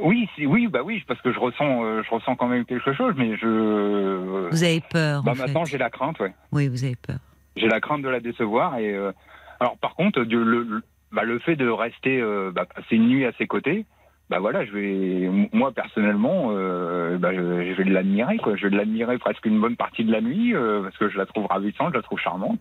Oui, 0.00 0.28
oui, 0.44 0.66
bah 0.66 0.80
oui, 0.84 1.02
parce 1.06 1.20
que 1.22 1.32
je 1.32 1.38
ressens, 1.38 1.84
euh, 1.84 2.02
je 2.04 2.10
ressens 2.10 2.34
quand 2.34 2.48
même 2.48 2.64
quelque 2.64 2.92
chose, 2.94 3.14
mais 3.16 3.36
je. 3.36 4.48
Vous 4.50 4.64
avez 4.64 4.80
peur. 4.90 5.22
bah 5.22 5.32
en 5.32 5.34
fait. 5.34 5.42
maintenant, 5.42 5.64
j'ai 5.64 5.78
la 5.78 5.88
crainte, 5.90 6.18
ouais. 6.20 6.32
Oui, 6.52 6.66
vous 6.68 6.82
avez 6.84 6.96
peur. 6.96 7.18
J'ai 7.56 7.68
la 7.68 7.80
crainte 7.80 8.02
de 8.02 8.08
la 8.08 8.20
décevoir 8.20 8.78
et 8.78 8.92
euh, 8.94 9.12
alors 9.60 9.76
par 9.78 9.94
contre, 9.94 10.24
de- 10.24 10.36
le, 10.38 10.62
le, 10.64 10.82
bah, 11.12 11.22
le 11.24 11.38
fait 11.38 11.56
de 11.56 11.68
rester, 11.68 12.20
euh, 12.20 12.50
bah, 12.52 12.64
passer 12.66 12.96
une 12.96 13.08
nuit 13.08 13.24
à 13.24 13.32
ses 13.38 13.46
côtés, 13.46 13.86
bah 14.30 14.38
voilà, 14.40 14.64
je 14.64 14.72
vais, 14.72 15.48
moi 15.52 15.70
personnellement, 15.72 16.48
euh, 16.50 17.18
bah, 17.18 17.32
je, 17.34 17.38
je 17.40 17.72
vais 17.82 17.84
l'admirer, 17.84 18.38
quoi. 18.38 18.56
Je 18.56 18.66
vais 18.66 18.76
l'admirer 18.76 19.18
presque 19.18 19.44
une 19.46 19.60
bonne 19.60 19.76
partie 19.76 20.04
de 20.04 20.10
la 20.10 20.20
nuit 20.20 20.54
euh, 20.54 20.82
parce 20.82 20.96
que 20.96 21.08
je 21.10 21.18
la 21.18 21.26
trouve 21.26 21.46
ravissante, 21.46 21.90
je 21.92 21.96
la 21.98 22.02
trouve 22.02 22.18
charmante. 22.18 22.58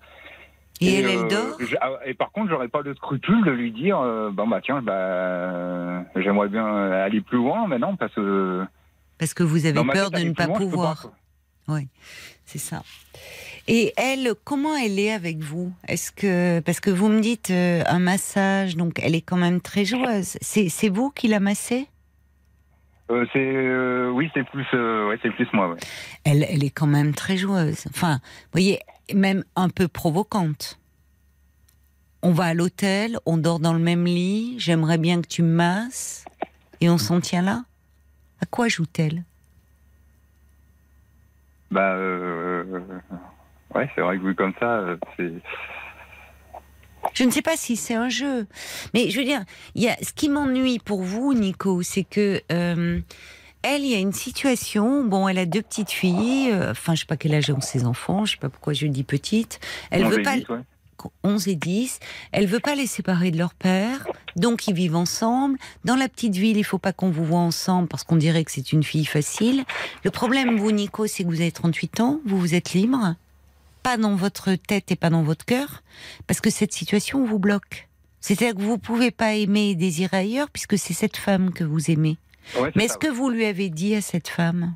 Et, 0.81 0.95
elle, 0.99 1.05
euh, 1.05 1.09
elle 1.23 1.27
dort? 1.29 1.55
je- 1.59 1.75
ah, 1.81 1.91
Et 2.05 2.13
par 2.13 2.31
contre, 2.31 2.49
j'aurais 2.49 2.67
pas 2.67 2.83
de 2.83 2.93
scrupule 2.95 3.43
de 3.45 3.51
lui 3.51 3.71
dire, 3.71 3.97
bon 4.33 4.47
bah 4.47 4.59
tiens, 4.61 4.81
bah 4.81 6.03
j'aimerais 6.17 6.49
bien 6.49 6.65
aller 6.91 7.21
plus 7.21 7.37
loin 7.37 7.65
maintenant 7.67 7.95
parce 7.95 8.13
que 8.13 8.65
Parce 9.17 9.33
que 9.33 9.43
vous 9.43 9.65
avez 9.65 9.79
peur 9.85 10.11
tête, 10.11 10.21
de 10.23 10.27
ne 10.29 10.33
pas 10.33 10.47
loin, 10.47 10.57
pouvoir. 10.57 11.01
quoi. 11.65 11.79
C'est 12.45 12.57
ça. 12.59 12.83
Et 13.67 13.93
elle, 13.95 14.33
comment 14.43 14.75
elle 14.75 14.99
est 14.99 15.11
avec 15.11 15.39
vous? 15.39 15.71
Est-ce 15.87 16.11
que 16.11 16.59
parce 16.59 16.79
que 16.79 16.89
vous 16.89 17.07
me 17.07 17.21
dites 17.21 17.49
euh, 17.49 17.81
un 17.87 17.99
massage, 17.99 18.75
donc 18.75 18.99
elle 19.01 19.15
est 19.15 19.21
quand 19.21 19.37
même 19.37 19.61
très 19.61 19.85
joueuse. 19.85 20.37
C'est 20.41 20.89
vous 20.89 21.11
qui 21.11 21.27
la 21.29 21.39
massez? 21.39 21.87
Euh, 23.09 23.25
c'est 23.31 23.39
euh, 23.39 24.09
oui, 24.11 24.29
c'est 24.33 24.43
plus, 24.43 24.65
euh, 24.73 25.09
ouais, 25.09 25.19
c'est 25.21 25.31
plus 25.31 25.47
moi. 25.53 25.73
Ouais. 25.73 25.79
elle, 26.23 26.45
elle 26.49 26.63
est 26.63 26.69
quand 26.69 26.87
même 26.87 27.13
très 27.13 27.37
joueuse. 27.37 27.85
Enfin, 27.89 28.15
vous 28.23 28.49
voyez, 28.53 28.79
même 29.13 29.43
un 29.55 29.69
peu 29.69 29.87
provocante. 29.87 30.79
On 32.21 32.31
va 32.31 32.45
à 32.45 32.53
l'hôtel, 32.53 33.17
on 33.25 33.37
dort 33.37 33.59
dans 33.59 33.73
le 33.73 33.79
même 33.79 34.05
lit. 34.05 34.55
J'aimerais 34.57 34.97
bien 34.97 35.21
que 35.21 35.27
tu 35.27 35.43
me 35.43 35.53
masses, 35.53 36.25
et 36.79 36.89
on 36.89 36.97
s'en 36.97 37.19
tient 37.19 37.41
là. 37.41 37.63
À 38.41 38.45
quoi 38.45 38.67
joue-t-elle? 38.67 39.23
Bah, 41.71 41.93
euh, 41.95 42.63
ouais, 43.75 43.89
c'est 43.95 44.01
vrai 44.01 44.17
que 44.17 44.23
vu 44.23 44.35
comme 44.35 44.53
ça, 44.59 44.65
euh, 44.79 44.97
c'est. 45.17 45.31
Je 47.13 47.23
ne 47.25 47.31
sais 47.31 47.41
pas 47.41 47.57
si 47.57 47.75
c'est 47.75 47.95
un 47.95 48.07
jeu, 48.09 48.47
mais 48.93 49.09
je 49.09 49.19
veux 49.19 49.25
dire, 49.25 49.43
il 49.75 49.83
y 49.83 49.89
a 49.89 49.95
ce 50.01 50.13
qui 50.13 50.29
m'ennuie 50.29 50.79
pour 50.79 51.03
vous, 51.03 51.33
Nico, 51.33 51.81
c'est 51.81 52.05
que 52.05 52.41
euh, 52.51 52.99
elle, 53.61 53.81
il 53.83 53.89
y 53.91 53.95
a 53.95 53.99
une 53.99 54.13
situation. 54.13 55.03
Bon, 55.03 55.27
elle 55.27 55.37
a 55.37 55.45
deux 55.45 55.61
petites 55.61 55.91
filles. 55.91 56.49
euh, 56.51 56.71
Enfin, 56.71 56.95
je 56.95 57.01
sais 57.01 57.05
pas 57.05 57.17
quel 57.17 57.35
âge 57.35 57.49
ont 57.51 57.59
ses 57.61 57.85
enfants. 57.85 58.25
Je 58.25 58.31
sais 58.33 58.37
pas 58.37 58.49
pourquoi 58.49 58.73
je 58.73 58.87
dis 58.87 59.03
petite. 59.03 59.59
Elle 59.91 60.05
on 60.05 60.09
veut 60.09 60.21
pas. 60.23 60.37
dit, 60.37 60.45
ouais. 60.49 60.59
11 61.25 61.49
et 61.49 61.55
10. 61.55 61.99
Elle 62.31 62.47
veut 62.47 62.61
pas 62.61 62.75
les 62.75 62.87
séparer 62.87 63.29
de 63.31 63.37
leur 63.37 63.53
père, 63.53 64.07
donc 64.37 64.69
ils 64.69 64.73
vivent 64.73 64.95
ensemble. 64.95 65.57
Dans 65.83 65.97
la 65.97 66.07
petite 66.07 66.35
ville, 66.37 66.55
il 66.55 66.63
faut 66.63 66.77
pas 66.77 66.93
qu'on 66.93 67.09
vous 67.09 67.25
voit 67.25 67.39
ensemble 67.41 67.89
parce 67.89 68.05
qu'on 68.05 68.15
dirait 68.15 68.45
que 68.45 68.51
c'est 68.51 68.71
une 68.71 68.83
fille 68.83 69.03
facile. 69.03 69.65
Le 70.05 70.11
problème, 70.11 70.57
vous, 70.57 70.71
Nico, 70.71 71.05
c'est 71.05 71.23
que 71.23 71.27
vous 71.27 71.41
avez 71.41 71.51
38 71.51 71.99
ans, 71.99 72.21
vous 72.25 72.37
vous 72.39 72.55
êtes 72.55 72.71
libre, 72.73 73.15
pas 73.83 73.97
dans 73.97 74.15
votre 74.15 74.55
tête 74.55 74.91
et 74.91 74.95
pas 74.95 75.09
dans 75.09 75.23
votre 75.23 75.45
cœur, 75.45 75.83
parce 76.25 76.41
que 76.41 76.49
cette 76.49 76.73
situation 76.73 77.25
vous 77.25 77.39
bloque. 77.39 77.89
C'est-à-dire 78.21 78.55
que 78.55 78.61
vous 78.61 78.77
pouvez 78.77 79.11
pas 79.11 79.33
aimer 79.33 79.71
et 79.71 79.75
désirer 79.75 80.17
ailleurs 80.17 80.49
puisque 80.49 80.77
c'est 80.77 80.93
cette 80.93 81.17
femme 81.17 81.51
que 81.51 81.65
vous 81.65 81.91
aimez. 81.91 82.17
Ouais, 82.57 82.71
Mais 82.75 82.85
est-ce 82.85 82.97
que 82.97 83.07
vous 83.07 83.29
lui 83.29 83.45
avez 83.45 83.69
dit 83.69 83.95
à 83.95 84.01
cette 84.01 84.29
femme? 84.29 84.75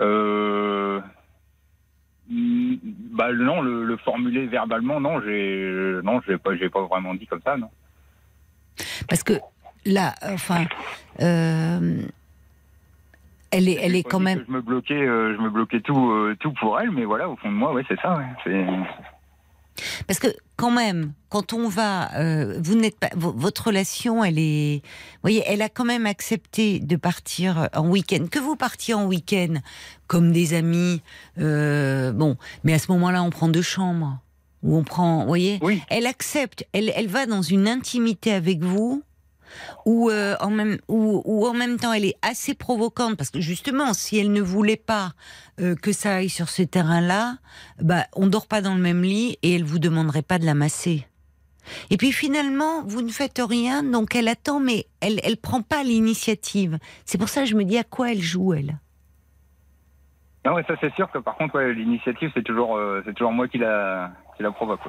Euh... 0.00 1.00
Bah 2.30 3.32
non, 3.32 3.60
le, 3.60 3.84
le 3.84 3.96
formuler 3.98 4.46
verbalement, 4.46 4.98
non, 4.98 5.20
j'ai, 5.20 6.00
non, 6.02 6.20
j'ai 6.26 6.38
pas, 6.38 6.56
j'ai 6.56 6.70
pas 6.70 6.82
vraiment 6.86 7.14
dit 7.14 7.26
comme 7.26 7.42
ça, 7.44 7.56
non. 7.56 7.68
Parce 9.08 9.22
que 9.22 9.34
là, 9.84 10.14
enfin, 10.22 10.64
euh, 11.20 12.02
elle 13.56 13.68
est, 13.68 13.78
elle 13.80 13.94
est 13.96 14.02
quand 14.02 14.20
même. 14.20 14.44
Je 14.46 14.52
me 14.52 14.60
bloquais, 14.60 14.94
euh, 14.94 15.34
je 15.36 15.40
me 15.42 15.50
bloquais 15.50 15.80
tout, 15.80 16.10
euh, 16.10 16.36
tout 16.40 16.52
pour 16.60 16.78
elle, 16.80 16.90
mais 16.90 17.04
voilà, 17.04 17.28
au 17.28 17.36
fond 17.36 17.50
de 17.50 17.56
moi, 17.56 17.72
ouais, 17.72 17.84
c'est 17.88 17.98
ça, 18.00 18.16
ouais. 18.16 18.82
Parce 20.06 20.20
que 20.20 20.28
quand 20.56 20.70
même, 20.70 21.12
quand 21.30 21.52
on 21.52 21.68
va, 21.68 22.14
euh, 22.16 22.60
vous 22.62 22.76
n'êtes 22.76 22.98
pas, 22.98 23.10
vo- 23.16 23.34
votre 23.36 23.66
relation, 23.68 24.22
elle 24.22 24.38
est, 24.38 24.82
vous 24.84 25.20
voyez, 25.22 25.42
elle 25.48 25.62
a 25.62 25.68
quand 25.68 25.84
même 25.84 26.06
accepté 26.06 26.78
de 26.78 26.94
partir 26.96 27.68
en 27.74 27.88
week-end. 27.88 28.26
Que 28.30 28.38
vous 28.38 28.54
partiez 28.54 28.94
en 28.94 29.06
week-end 29.06 29.54
comme 30.06 30.30
des 30.30 30.54
amis, 30.54 31.02
euh, 31.38 32.12
bon, 32.12 32.36
mais 32.62 32.72
à 32.72 32.78
ce 32.78 32.90
moment-là, 32.92 33.22
on 33.24 33.30
prend 33.30 33.48
deux 33.48 33.62
chambres 33.62 34.18
ou 34.62 34.76
on 34.76 34.84
prend, 34.84 35.22
vous 35.22 35.26
voyez, 35.26 35.58
Oui. 35.60 35.82
elle 35.90 36.06
accepte, 36.06 36.64
elle, 36.72 36.92
elle 36.94 37.08
va 37.08 37.26
dans 37.26 37.42
une 37.42 37.66
intimité 37.66 38.32
avec 38.32 38.62
vous. 38.62 39.02
Ou 39.86 40.10
euh, 40.10 40.36
en 40.40 40.50
même 40.50 40.78
ou, 40.88 41.22
ou 41.24 41.46
en 41.46 41.54
même 41.54 41.78
temps 41.78 41.92
elle 41.92 42.04
est 42.04 42.16
assez 42.22 42.54
provocante 42.54 43.16
parce 43.16 43.30
que 43.30 43.40
justement 43.40 43.92
si 43.94 44.18
elle 44.18 44.32
ne 44.32 44.40
voulait 44.40 44.76
pas 44.76 45.12
euh, 45.60 45.74
que 45.74 45.92
ça 45.92 46.16
aille 46.16 46.28
sur 46.28 46.48
ce 46.48 46.62
terrain-là, 46.62 47.36
bah 47.80 48.04
on 48.14 48.26
dort 48.26 48.46
pas 48.46 48.60
dans 48.60 48.74
le 48.74 48.80
même 48.80 49.02
lit 49.02 49.38
et 49.42 49.54
elle 49.54 49.64
vous 49.64 49.78
demanderait 49.78 50.22
pas 50.22 50.38
de 50.38 50.46
la 50.46 50.54
masser. 50.54 51.06
Et 51.90 51.96
puis 51.96 52.12
finalement 52.12 52.82
vous 52.84 53.02
ne 53.02 53.10
faites 53.10 53.40
rien 53.42 53.82
donc 53.82 54.14
elle 54.14 54.28
attend 54.28 54.60
mais 54.60 54.86
elle 55.00 55.20
elle 55.22 55.36
prend 55.36 55.62
pas 55.62 55.82
l'initiative. 55.82 56.78
C'est 57.04 57.18
pour 57.18 57.28
ça 57.28 57.42
que 57.42 57.48
je 57.48 57.56
me 57.56 57.64
dis 57.64 57.78
à 57.78 57.84
quoi 57.84 58.12
elle 58.12 58.22
joue 58.22 58.54
elle? 58.54 58.78
Non, 60.44 60.54
ouais, 60.54 60.64
ça 60.68 60.74
c'est 60.80 60.92
sûr 60.94 61.10
que 61.10 61.18
par 61.18 61.36
contre, 61.36 61.58
l'initiative, 61.60 62.30
c'est 62.34 62.42
toujours, 62.42 62.76
euh, 62.76 63.02
c'est 63.04 63.14
toujours 63.14 63.32
moi 63.32 63.48
qui 63.48 63.58
la, 63.58 64.10
qui 64.36 64.42
la 64.42 64.50
provoque. 64.50 64.80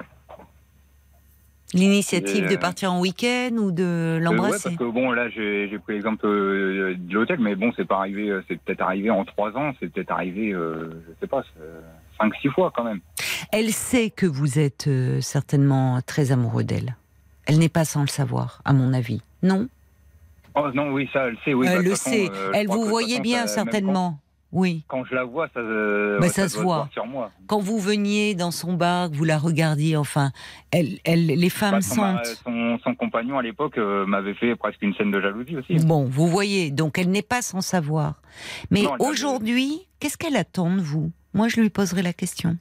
L'initiative 1.73 2.47
de 2.47 2.55
euh, 2.55 2.57
partir 2.59 2.93
en 2.93 2.99
week-end 3.01 3.49
ou 3.57 3.71
de 3.71 3.83
Euh, 3.83 4.15
ouais, 4.15 4.21
l'embrasser. 4.21 4.63
parce 4.63 4.75
que 4.75 4.83
bon, 4.91 5.11
là, 5.11 5.29
j'ai 5.29 5.77
pris 5.83 5.93
l'exemple 5.95 6.25
euh, 6.25 6.95
de 6.97 7.13
l'hôtel, 7.13 7.39
mais 7.39 7.55
bon, 7.55 7.71
c'est 7.75 7.85
pas 7.85 7.97
arrivé, 7.97 8.29
euh, 8.29 8.41
c'est 8.47 8.59
peut-être 8.61 8.81
arrivé 8.81 9.09
en 9.09 9.25
trois 9.25 9.51
ans, 9.57 9.73
c'est 9.79 9.91
peut-être 9.91 10.11
arrivé, 10.11 10.51
euh, 10.53 11.03
je 11.07 11.13
sais 11.19 11.27
pas, 11.27 11.43
euh, 11.59 11.81
cinq, 12.19 12.33
six 12.41 12.49
fois 12.49 12.71
quand 12.75 12.83
même. 12.83 12.99
Elle 13.51 13.71
sait 13.71 14.09
que 14.09 14.25
vous 14.25 14.59
êtes 14.59 14.87
euh, 14.87 15.19
certainement 15.21 15.99
très 16.05 16.31
amoureux 16.31 16.63
d'elle. 16.63 16.95
Elle 17.47 17.59
n'est 17.59 17.69
pas 17.69 17.83
sans 17.85 18.01
le 18.01 18.07
savoir, 18.07 18.61
à 18.63 18.71
mon 18.73 18.93
avis. 18.93 19.21
Non? 19.43 19.67
Oh 20.55 20.69
non, 20.73 20.91
oui, 20.91 21.09
ça, 21.11 21.25
elle 21.27 21.37
sait, 21.43 21.53
oui. 21.53 21.65
bah, 21.65 21.73
Elle 21.73 21.83
de 21.83 21.89
le 21.89 21.95
façon, 21.95 22.09
sait. 22.11 22.29
euh, 22.31 22.51
Elle 22.53 22.67
vous 22.67 22.85
voyez 22.85 23.15
façon, 23.15 23.21
bien, 23.23 23.47
ça- 23.47 23.53
certainement. 23.55 24.19
Oui. 24.51 24.83
Quand, 24.87 25.03
je 25.03 25.13
la 25.15 25.25
vois, 25.25 25.49
ça, 25.53 25.59
euh, 25.59 26.17
Bah, 26.19 26.27
ouais, 26.27 26.31
ça 26.31 26.47
se 26.47 26.57
voit. 26.59 26.87
sur 26.93 27.05
moi. 27.05 27.31
Quand 27.47 27.59
vous 27.59 27.77
veniez 27.79 28.35
dans 28.35 28.51
son 28.51 28.73
bar, 28.73 29.11
que 29.11 29.15
vous 29.15 29.25
la 29.25 29.37
regardiez, 29.37 29.97
enfin, 29.97 30.31
elle, 30.71 30.99
elle, 31.03 31.25
les 31.25 31.49
femmes 31.49 31.73
Bah, 31.75 31.81
son, 31.81 32.01
ma- 32.01 32.23
sentent. 32.23 32.41
son, 32.45 32.77
son 32.83 32.95
compagnon 32.95 33.37
à 33.37 33.41
l'époque 33.41 33.77
euh, 33.77 34.05
m'avait 34.05 34.33
fait 34.35 34.55
presque 34.55 34.81
une 34.81 34.93
scène 34.95 35.11
de 35.11 35.19
jalousie 35.19 35.57
aussi. 35.57 35.75
Bon, 35.85 36.05
vous 36.05 36.27
voyez, 36.27 36.71
donc 36.71 36.97
elle 36.97 37.09
n'est 37.09 37.21
pas 37.21 37.41
sans 37.41 37.59
savoir. 37.61 38.21
Mais 38.71 38.83
aujourd'hui, 38.99 39.81
qu'est-ce 39.99 40.17
qu'elle 40.17 40.37
attend 40.37 40.73
de 40.73 40.81
vous? 40.81 41.11
Moi, 41.33 41.49
je 41.49 41.59
lui 41.59 41.69
poserai 41.69 42.01
la 42.01 42.13
question. 42.13 42.55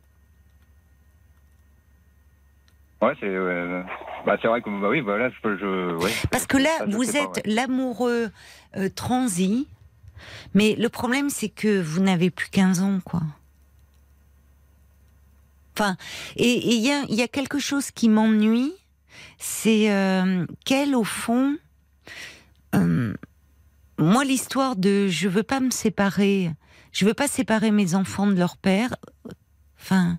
Ouais, 3.02 3.12
c'est, 3.20 3.26
euh, 3.28 3.82
bah, 4.24 4.36
c'est 4.40 4.48
vrai 4.48 4.62
que 4.62 4.70
bah 4.80 4.88
oui, 4.88 5.02
bah 5.02 5.18
là, 5.18 5.28
je, 5.28 5.56
je 5.58 5.94
ouais. 5.96 6.10
Parce 6.30 6.46
que 6.46 6.56
là, 6.56 6.70
vous 6.88 7.16
êtes 7.16 7.42
l'amoureux 7.44 8.30
euh, 8.76 8.88
transi 8.88 9.68
Mais 10.54 10.74
le 10.76 10.88
problème, 10.88 11.30
c'est 11.30 11.48
que 11.48 11.80
vous 11.80 12.00
n'avez 12.00 12.30
plus 12.30 12.48
15 12.48 12.80
ans, 12.80 13.00
quoi. 13.04 13.22
Enfin, 15.76 15.96
et 16.36 16.76
il 16.76 17.14
y 17.14 17.22
a, 17.22 17.28
quelque 17.28 17.58
chose 17.58 17.90
qui 17.90 18.08
m'ennuie, 18.08 18.72
c'est 19.38 19.90
euh, 19.90 20.46
qu'elle, 20.64 20.94
au 20.94 21.02
fond, 21.02 21.56
euh, 22.76 23.12
moi, 23.98 24.24
l'histoire 24.24 24.76
de 24.76 25.08
je 25.08 25.28
veux 25.28 25.42
pas 25.42 25.58
me 25.58 25.70
séparer, 25.70 26.52
je 26.92 27.04
veux 27.04 27.14
pas 27.14 27.26
séparer 27.26 27.72
mes 27.72 27.96
enfants 27.96 28.28
de 28.28 28.38
leur 28.38 28.56
père. 28.56 28.94
Enfin, 29.80 30.16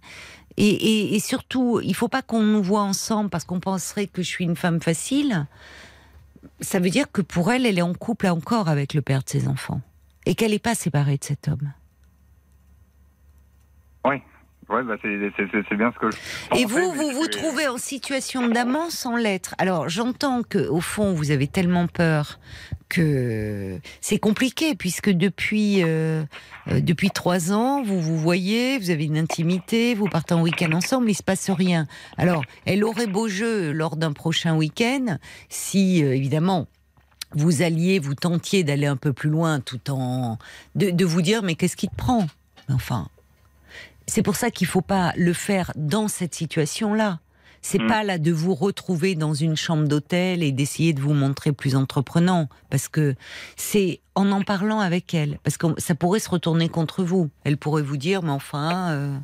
et, 0.58 0.68
et, 0.68 1.16
et 1.16 1.20
surtout, 1.22 1.80
il 1.82 1.96
faut 1.96 2.10
pas 2.10 2.22
qu'on 2.22 2.44
nous 2.44 2.64
voit 2.64 2.84
ensemble 2.84 3.30
parce 3.30 3.46
qu'on 3.46 3.62
penserait 3.62 4.08
que 4.08 4.22
je 4.22 4.28
suis 4.28 4.44
une 4.44 4.58
femme 4.58 4.82
facile. 4.82 5.48
Ça 6.60 6.80
veut 6.80 6.90
dire 6.90 7.10
que 7.10 7.22
pour 7.22 7.50
elle, 7.50 7.66
elle 7.66 7.78
est 7.78 7.82
en 7.82 7.94
couple 7.94 8.28
encore 8.28 8.68
avec 8.68 8.94
le 8.94 9.02
père 9.02 9.24
de 9.24 9.30
ses 9.30 9.48
enfants 9.48 9.80
et 10.26 10.36
qu'elle 10.36 10.52
n'est 10.52 10.60
pas 10.60 10.76
séparée 10.76 11.18
de 11.18 11.24
cet 11.24 11.48
homme. 11.48 11.74
Oui. 14.06 14.22
Ouais, 14.68 14.82
bah 14.82 14.96
c'est 15.04 15.76
bien 15.76 15.92
ce 15.94 16.00
que. 16.00 16.10
Je 16.10 16.60
Et 16.60 16.66
vous, 16.66 16.92
vous 16.92 17.12
vous 17.12 17.28
trouvez 17.28 17.68
en 17.68 17.78
situation 17.78 18.48
d'amant 18.48 18.90
sans 18.90 19.16
l'être. 19.16 19.54
Alors, 19.60 19.90
j'entends 19.90 20.42
que 20.42 20.58
au 20.58 20.82
fond, 20.82 21.14
vous 21.14 21.30
avez 21.30 21.48
tellement 21.48 21.86
peur 21.86 22.40
que 22.90 23.80
c'est 24.02 24.18
compliqué 24.18 24.76
puisque 24.76 25.10
depuis 25.10 25.84
euh, 25.84 26.24
euh, 26.68 26.80
depuis 26.82 27.12
trois 27.12 27.52
ans, 27.52 27.84
vous 27.84 28.02
vous 28.02 28.18
voyez, 28.18 28.80
vous 28.80 28.90
avez 28.90 29.06
une 29.06 29.18
intimité, 29.18 29.94
vous 29.94 30.08
partez 30.08 30.34
en 30.34 30.42
week-end 30.42 30.72
ensemble, 30.72 31.10
il 31.10 31.16
se 31.16 31.24
passe 31.24 31.50
rien. 31.52 31.86
Alors, 32.18 32.44
elle 32.66 32.84
aurait 32.84 33.08
beau 33.08 33.28
jeu 33.28 33.72
lors 33.72 33.98
d'un 33.98 34.14
prochain 34.14 34.56
week-end 34.56 35.18
si 35.50 36.04
euh, 36.04 36.16
évidemment 36.16 36.68
vous 37.36 37.62
alliez, 37.62 38.00
vous 38.00 38.16
tentiez 38.16 38.64
d'aller 38.64 38.88
un 38.88 38.96
peu 38.98 39.14
plus 39.14 39.30
loin, 39.30 39.60
tout 39.60 39.92
en 39.92 40.38
de, 40.76 40.90
de 40.90 41.06
vous 41.06 41.22
dire 41.22 41.44
mais 41.44 41.56
qu'est-ce 41.56 41.76
qui 41.78 41.88
te 41.90 41.96
prend? 41.96 42.26
Enfin, 42.70 43.08
c'est 44.08 44.24
pour 44.24 44.36
ça 44.36 44.52
qu'il 44.52 44.68
faut 44.68 44.82
pas 44.82 45.14
le 45.18 45.34
faire 45.34 45.72
dans 45.76 46.08
cette 46.08 46.34
situation-là. 46.36 47.20
C'est 47.62 47.82
Mm. 47.82 47.88
pas 47.88 48.04
là 48.04 48.18
de 48.20 48.32
vous 48.32 48.54
retrouver 48.54 49.16
dans 49.16 49.34
une 49.34 49.56
chambre 49.56 49.88
d'hôtel 49.88 50.44
et 50.44 50.52
d'essayer 50.52 50.94
de 50.94 51.02
vous 51.02 51.14
montrer 51.16 51.52
plus 51.52 51.76
entreprenant, 51.76 52.48
parce 52.70 52.88
que 52.88 53.16
c'est 53.56 54.02
en 54.14 54.32
en 54.32 54.44
parlant 54.44 54.80
avec 54.80 55.14
elle, 55.16 55.40
parce 55.44 55.58
que 55.58 55.68
ça 55.80 55.96
pourrait 55.96 56.20
se 56.20 56.30
retourner 56.30 56.70
contre 56.70 57.04
vous. 57.04 57.32
Elle 57.44 57.58
pourrait 57.58 57.82
vous 57.82 57.98
dire, 57.98 58.22
mais 58.22 58.30
enfin, 58.30 58.92
euh, 58.92 59.18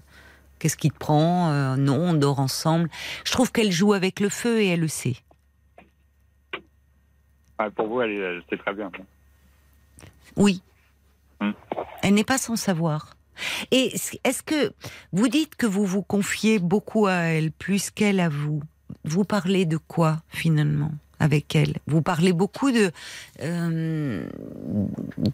qu'est-ce 0.58 0.76
qui 0.76 0.90
te 0.90 0.98
prend? 0.98 1.52
Euh, 1.52 1.76
Non, 1.76 1.98
on 2.00 2.14
dort 2.14 2.40
ensemble. 2.40 2.90
Je 3.26 3.32
trouve 3.32 3.52
qu'elle 3.52 3.72
joue 3.72 3.94
avec 3.94 4.20
le 4.20 4.30
feu 4.30 4.60
et 4.62 4.70
elle 4.70 4.80
le 4.82 4.88
sait. 4.88 5.18
Ah, 7.64 7.70
pour 7.70 7.88
vous, 7.88 8.02
elle, 8.02 8.42
c'est 8.50 8.58
très 8.58 8.74
bien. 8.74 8.92
Oui. 10.36 10.64
Mm. 11.40 11.52
Elle 12.02 12.14
n'est 12.16 12.24
pas 12.24 12.40
sans 12.40 12.56
savoir. 12.56 13.16
Et 13.70 13.94
est-ce 14.24 14.42
que 14.42 14.74
vous 15.12 15.28
dites 15.28 15.56
que 15.56 15.68
vous 15.68 15.86
vous 15.86 16.02
confiez 16.02 16.58
beaucoup 16.58 17.06
à 17.06 17.14
elle, 17.14 17.52
plus 17.52 17.92
qu'elle 17.92 18.20
à 18.20 18.30
vous? 18.30 18.64
Vous 19.04 19.26
parlez 19.26 19.66
de 19.68 19.78
quoi 19.78 20.18
finalement 20.30 20.92
avec 21.20 21.56
elle? 21.56 21.76
Vous 21.86 22.02
parlez 22.02 22.34
beaucoup 22.34 22.72
de, 22.72 22.90
euh, 23.44 24.26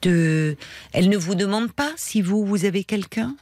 de. 0.02 0.58
Elle 0.92 1.08
ne 1.08 1.18
vous 1.18 1.36
demande 1.36 1.72
pas 1.72 1.92
si 1.96 2.22
vous 2.22 2.46
vous 2.46 2.66
avez 2.66 2.84
quelqu'un? 2.84 3.36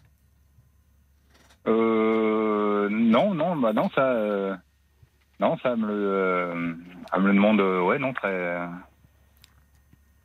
Euh, 1.68 2.88
non, 2.92 3.34
non, 3.34 3.56
bah 3.56 3.74
non, 3.74 3.90
ça, 3.96 4.12
euh, 4.12 4.56
non, 5.40 5.58
ça 5.64 5.76
me 5.76 6.78
elle 7.14 7.22
me 7.22 7.28
le 7.30 7.34
demande, 7.34 7.60
euh, 7.60 7.82
ouais, 7.82 8.00
non, 8.00 8.14
très. 8.14 8.60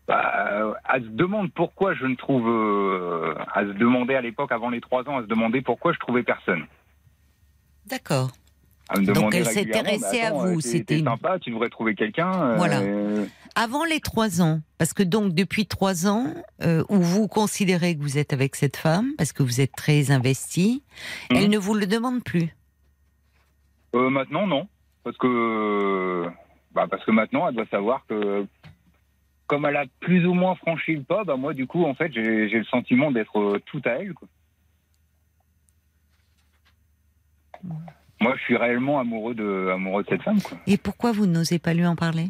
Bah, 0.09 0.33
euh, 0.51 0.73
elle 0.93 1.05
se 1.05 1.09
demande 1.11 1.53
pourquoi 1.53 1.95
je 1.95 2.05
ne 2.07 2.17
trouve, 2.17 2.49
euh, 2.49 3.35
elle 3.55 3.69
se 3.69 3.73
demandait 3.79 4.17
à 4.17 4.21
l'époque, 4.21 4.51
avant 4.51 4.69
les 4.71 4.81
trois 4.81 5.09
ans, 5.09 5.19
elle 5.19 5.25
se 5.25 5.29
demandait 5.29 5.61
pourquoi 5.63 5.93
je 5.93 5.99
trouvais 6.01 6.23
personne. 6.25 6.65
D'accord. 7.87 8.31
Donc, 8.97 9.33
elle 9.37 9.47
s'intéressait 9.47 10.19
bah, 10.23 10.25
à 10.25 10.27
attends, 10.29 10.39
vous, 10.47 10.59
euh, 10.59 10.61
c'était 10.61 11.01
sympa, 11.01 11.39
tu 11.39 11.51
devrais 11.51 11.69
trouver 11.69 11.95
quelqu'un. 11.95 12.57
Voilà. 12.57 12.81
euh, 12.81 13.25
Avant 13.55 13.85
les 13.85 14.01
trois 14.01 14.43
ans, 14.43 14.63
parce 14.79 14.93
que 14.93 15.05
donc 15.05 15.33
depuis 15.33 15.67
trois 15.67 16.09
ans, 16.09 16.35
euh, 16.63 16.83
où 16.89 16.97
vous 16.97 17.29
considérez 17.29 17.97
que 17.97 18.03
vous 18.03 18.19
êtes 18.19 18.33
avec 18.33 18.57
cette 18.57 18.77
femme, 18.77 19.11
parce 19.17 19.33
que 19.33 19.45
vous 19.45 19.61
êtes 19.61 19.77
très 19.77 20.11
investi, 20.11 20.83
Mhm. 21.31 21.37
elle 21.37 21.51
ne 21.51 21.59
vous 21.59 21.75
le 21.75 21.87
demande 21.87 22.25
plus. 22.25 22.53
Euh, 23.95 24.11
maintenant, 24.11 24.49
non. 24.49 24.67
Parce 25.05 25.17
que, 25.19 26.27
bah, 26.73 26.87
parce 26.89 27.05
que 27.05 27.11
maintenant, 27.11 27.49
elle 27.49 27.55
doit 27.55 27.67
savoir 27.67 28.05
que, 28.09 28.47
comme 29.47 29.67
elle 29.67 29.77
a 29.77 29.85
plus 30.01 30.27
ou 30.27 30.35
moins 30.35 30.55
franchi 30.55 30.95
le 30.95 31.03
pas, 31.03 31.25
bah, 31.25 31.37
moi, 31.37 31.55
du 31.55 31.67
coup, 31.67 31.85
en 31.85 31.95
fait, 31.95 32.13
j'ai 32.13 32.49
j'ai 32.49 32.59
le 32.59 32.65
sentiment 32.65 33.11
d'être 33.11 33.39
euh, 33.39 33.61
tout 33.67 33.83
à 33.85 33.91
elle. 33.91 34.15
Quoi. 34.15 34.29
Moi, 38.21 38.35
je 38.37 38.43
suis 38.43 38.57
réellement 38.57 39.01
amoureux 39.01 39.35
de, 39.35 39.71
amoureux 39.73 40.03
de 40.05 40.09
cette 40.09 40.23
femme. 40.23 40.41
Quoi. 40.41 40.59
Et 40.67 40.77
pourquoi 40.77 41.13
vous 41.13 41.27
n'osez 41.27 41.59
pas 41.59 41.75
lui 41.75 41.87
en 41.87 41.97
parler? 41.97 42.29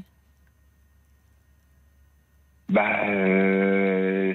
Bah, 2.69 3.05
euh, 3.09 3.80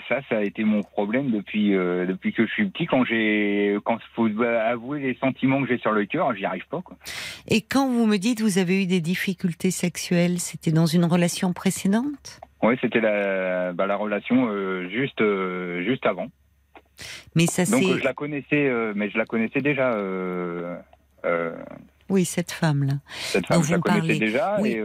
ça, 0.07 0.21
ça 0.29 0.37
a 0.37 0.41
été 0.41 0.63
mon 0.63 0.81
problème 0.81 1.31
depuis, 1.31 1.75
euh, 1.75 2.05
depuis 2.05 2.33
que 2.33 2.45
je 2.45 2.51
suis 2.51 2.69
petit. 2.69 2.85
Quand 2.85 3.03
j'ai, 3.05 3.77
quand 3.83 3.97
faut 4.15 4.27
avouer 4.41 4.99
les 4.99 5.15
sentiments 5.15 5.61
que 5.61 5.67
j'ai 5.67 5.77
sur 5.77 5.91
le 5.91 6.05
cœur, 6.05 6.33
j'y 6.35 6.45
arrive 6.45 6.67
pas. 6.69 6.81
Quoi. 6.81 6.97
Et 7.47 7.61
quand 7.61 7.89
vous 7.89 8.05
me 8.05 8.17
dites 8.17 8.41
vous 8.41 8.57
avez 8.57 8.83
eu 8.83 8.85
des 8.85 9.01
difficultés 9.01 9.71
sexuelles, 9.71 10.39
c'était 10.39 10.71
dans 10.71 10.85
une 10.85 11.05
relation 11.05 11.53
précédente? 11.53 12.39
Ouais, 12.61 12.77
c'était 12.81 13.01
la, 13.01 13.73
bah, 13.73 13.85
la 13.85 13.95
relation 13.95 14.47
euh, 14.49 14.89
juste, 14.89 15.21
euh, 15.21 15.83
juste 15.83 16.05
avant. 16.05 16.27
Mais 17.35 17.45
ça 17.45 17.65
Donc 17.65 17.83
je 17.83 18.03
la 18.03 18.13
connaissais, 18.13 18.71
mais 18.95 19.09
je 19.09 19.17
la 19.17 19.25
connaissais 19.25 19.61
déjà. 19.61 19.91
Oui 22.07 22.23
cette 22.23 22.51
femme 22.51 22.83
là. 22.83 22.93
cette 23.07 23.47
femme, 23.47 23.63
je 23.63 23.71
la 23.71 23.79
parlez. 23.79 24.19
déjà. 24.19 24.57
Oui. 24.61 24.71
Et, 24.71 24.81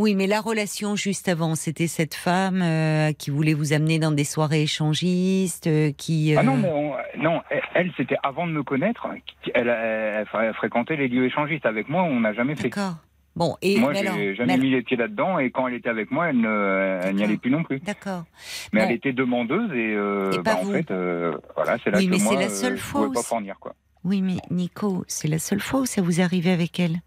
Oui, 0.00 0.14
mais 0.14 0.26
la 0.26 0.40
relation 0.40 0.96
juste 0.96 1.28
avant, 1.28 1.54
c'était 1.54 1.86
cette 1.86 2.14
femme 2.14 2.62
euh, 2.62 3.12
qui 3.12 3.28
voulait 3.30 3.52
vous 3.52 3.74
amener 3.74 3.98
dans 3.98 4.12
des 4.12 4.24
soirées 4.24 4.62
échangistes, 4.62 5.66
euh, 5.66 5.92
qui. 5.92 6.34
Ah 6.38 6.42
non, 6.42 6.54
euh, 6.54 6.60
mais 6.62 6.68
on- 6.72 7.22
non, 7.22 7.42
elle, 7.74 7.92
c'était 7.98 8.16
avant 8.22 8.46
de 8.46 8.52
me 8.52 8.62
connaître. 8.62 9.06
Elle, 9.54 9.68
elle, 9.68 10.26
elle 10.32 10.54
fréquentait 10.54 10.96
les 10.96 11.06
lieux 11.08 11.26
échangistes 11.26 11.66
avec 11.66 11.90
moi. 11.90 12.02
On 12.04 12.20
n'a 12.20 12.32
jamais 12.32 12.56
fait. 12.56 12.70
D'accord. 12.70 12.94
Bon, 13.36 13.56
et 13.60 13.78
Moi, 13.78 13.92
j'ai 13.92 14.34
jamais 14.34 14.56
mais 14.56 14.62
mis 14.62 14.70
les 14.70 14.82
pieds 14.82 14.96
là-dedans. 14.96 15.38
Et 15.38 15.50
quand 15.50 15.68
elle 15.68 15.74
était 15.74 15.90
avec 15.90 16.10
moi, 16.10 16.30
elle 16.30 17.14
n'y 17.14 17.22
allait 17.22 17.36
plus 17.36 17.50
non 17.50 17.62
plus. 17.62 17.78
D'accord. 17.80 18.24
Mais 18.72 18.80
Bon. 18.80 18.86
elle 18.88 18.94
était 18.96 19.12
demandeuse 19.12 19.70
et, 19.72 19.94
euh, 19.94 20.32
Et 20.32 20.38
bah, 20.38 20.56
en 20.62 20.64
fait, 20.64 20.90
euh, 20.90 21.32
voilà, 21.54 21.76
c'est 21.84 21.90
là 21.90 21.98
Oui, 21.98 22.06
que 22.06 22.12
mais 22.12 22.18
moi, 22.18 22.32
c'est 22.32 22.40
la 22.40 22.46
euh, 22.46 22.54
seule 22.54 22.76
je 22.76 22.82
fois 22.82 23.02
pouvais 23.04 23.14
pas 23.14 23.22
fournir 23.22 23.56
quoi. 23.60 23.74
Oui, 24.02 24.22
mais 24.22 24.36
Nico, 24.50 25.04
c'est 25.08 25.28
la 25.28 25.38
seule 25.38 25.60
fois 25.60 25.80
où 25.80 25.86
ça 25.86 26.00
vous 26.00 26.20
est 26.20 26.22
arrivé 26.22 26.50
avec 26.50 26.80
elle? 26.80 27.00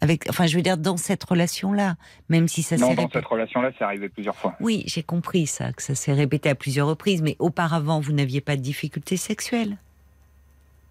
Avec, 0.00 0.26
enfin, 0.30 0.46
je 0.46 0.54
veux 0.56 0.62
dire 0.62 0.78
dans 0.78 0.96
cette 0.96 1.24
relation-là, 1.24 1.96
même 2.28 2.46
si 2.46 2.62
ça 2.62 2.76
s'est 2.76 2.82
Non, 2.82 2.94
dans 2.94 3.02
répété. 3.02 3.18
cette 3.18 3.24
relation-là, 3.26 3.72
c'est 3.76 3.84
arrivé 3.84 4.08
plusieurs 4.08 4.36
fois. 4.36 4.54
Oui, 4.60 4.84
j'ai 4.86 5.02
compris 5.02 5.46
ça, 5.48 5.72
que 5.72 5.82
ça 5.82 5.94
s'est 5.96 6.12
répété 6.12 6.48
à 6.48 6.54
plusieurs 6.54 6.86
reprises, 6.86 7.20
mais 7.20 7.34
auparavant, 7.40 7.98
vous 7.98 8.12
n'aviez 8.12 8.40
pas 8.40 8.54
de 8.56 8.60
difficultés 8.62 9.16
sexuelles. 9.16 9.76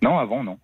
Non, 0.02 0.20
avant, 0.20 0.44
non. 0.44 0.58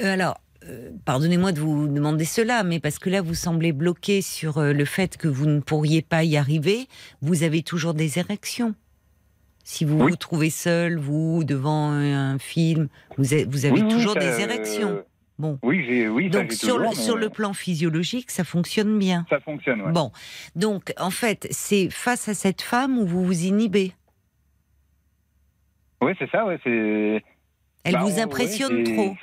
Euh, 0.00 0.12
alors, 0.12 0.40
euh, 0.64 0.90
pardonnez-moi 1.04 1.52
de 1.52 1.60
vous 1.60 1.86
demander 1.86 2.24
cela, 2.24 2.64
mais 2.64 2.80
parce 2.80 2.98
que 2.98 3.10
là, 3.10 3.22
vous 3.22 3.34
semblez 3.34 3.72
bloqué 3.72 4.22
sur 4.22 4.58
euh, 4.58 4.72
le 4.72 4.84
fait 4.84 5.16
que 5.16 5.28
vous 5.28 5.46
ne 5.46 5.60
pourriez 5.60 6.02
pas 6.02 6.24
y 6.24 6.36
arriver. 6.36 6.88
Vous 7.22 7.44
avez 7.44 7.62
toujours 7.62 7.94
des 7.94 8.18
érections. 8.18 8.74
Si 9.62 9.84
vous 9.84 9.98
Oui. 10.02 10.10
vous 10.10 10.16
trouvez 10.16 10.50
seul, 10.50 10.98
vous, 10.98 11.44
devant 11.44 11.90
un 11.92 12.38
film, 12.38 12.88
vous 13.18 13.32
avez, 13.32 13.44
vous 13.44 13.64
avez 13.66 13.74
Oui, 13.74 13.82
oui, 13.82 13.88
toujours 13.92 14.14
ça, 14.14 14.20
des 14.20 14.40
érections. 14.40 15.02
Bon. 15.38 15.58
Oui, 15.62 15.84
j'ai, 15.86 16.08
oui, 16.08 16.30
Donc, 16.30 16.52
sur, 16.52 16.78
le, 16.78 16.88
mais 16.88 16.94
sur 16.94 17.16
le 17.16 17.28
plan 17.28 17.52
physiologique, 17.52 18.30
ça 18.30 18.42
fonctionne 18.44 18.98
bien. 18.98 19.26
ça 19.28 19.38
fonctionne. 19.40 19.82
Ouais. 19.82 19.92
Bon. 19.92 20.10
Donc, 20.54 20.94
en 20.98 21.10
fait, 21.10 21.46
c'est 21.50 21.90
face 21.90 22.28
à 22.28 22.34
cette 22.34 22.62
femme 22.62 22.98
où 22.98 23.06
vous 23.06 23.22
vous 23.24 23.44
inhibez. 23.44 23.92
Oui, 26.00 26.12
c'est 26.18 26.30
ça, 26.30 26.46
ouais, 26.46 26.58
c'est. 26.64 27.22
Elle 27.84 27.92
Bah, 27.94 28.00
vous 28.00 28.18
impressionne 28.18 28.82
trop. 28.82 29.14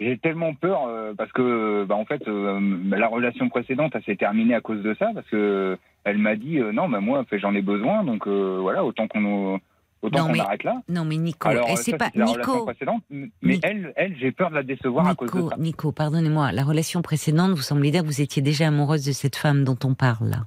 J'ai 0.00 0.18
tellement 0.18 0.54
peur 0.54 0.86
euh, 0.88 1.14
parce 1.16 1.30
que, 1.32 1.84
bah, 1.84 1.94
en 1.94 2.04
fait, 2.04 2.26
euh, 2.26 2.58
la 2.88 3.06
relation 3.06 3.48
précédente, 3.48 3.92
elle 3.94 4.02
s'est 4.04 4.16
terminée 4.16 4.54
à 4.54 4.60
cause 4.60 4.82
de 4.82 4.94
ça 4.98 5.10
parce 5.14 5.28
que 5.28 5.78
elle 6.04 6.18
m'a 6.18 6.34
dit 6.34 6.58
euh, 6.58 6.72
non, 6.72 6.88
mais 6.88 7.00
moi, 7.00 7.20
en 7.20 7.24
fait, 7.24 7.38
j'en 7.38 7.54
ai 7.54 7.62
besoin, 7.62 8.02
donc 8.02 8.26
voilà, 8.26 8.84
autant 8.84 9.06
qu'on 9.06 9.60
autant 10.02 10.18
Non, 10.18 10.26
qu'on 10.26 10.32
mais 10.32 10.40
arrête 10.40 10.64
là. 10.64 10.82
Non, 10.88 11.04
mais 11.04 11.16
Nico, 11.16 11.50
et 11.50 11.56
euh, 11.56 11.76
c'est 11.76 11.96
pas 11.96 12.10
la 12.14 12.24
Nico. 12.26 12.64
précédente, 12.64 13.02
mais 13.10 13.30
Nico. 13.42 13.60
elle, 13.62 13.92
elle, 13.96 14.16
j'ai 14.18 14.32
peur 14.32 14.50
de 14.50 14.56
la 14.56 14.62
décevoir 14.62 15.06
à 15.08 15.14
cause 15.14 15.30
de 15.30 15.36
Nico, 15.36 15.50
ça. 15.50 15.56
Nico, 15.58 15.92
pardonnez-moi, 15.92 16.52
la 16.52 16.64
relation 16.64 17.02
précédente, 17.02 17.52
vous 17.52 17.62
semblez 17.62 17.90
dire 17.90 18.02
que 18.02 18.06
vous 18.06 18.20
étiez 18.20 18.42
déjà 18.42 18.68
amoureuse 18.68 19.04
de 19.04 19.12
cette 19.12 19.36
femme 19.36 19.64
dont 19.64 19.78
on 19.84 19.94
parle 19.94 20.28
là. 20.28 20.46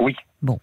Oui. 0.00 0.14
Bon. 0.42 0.58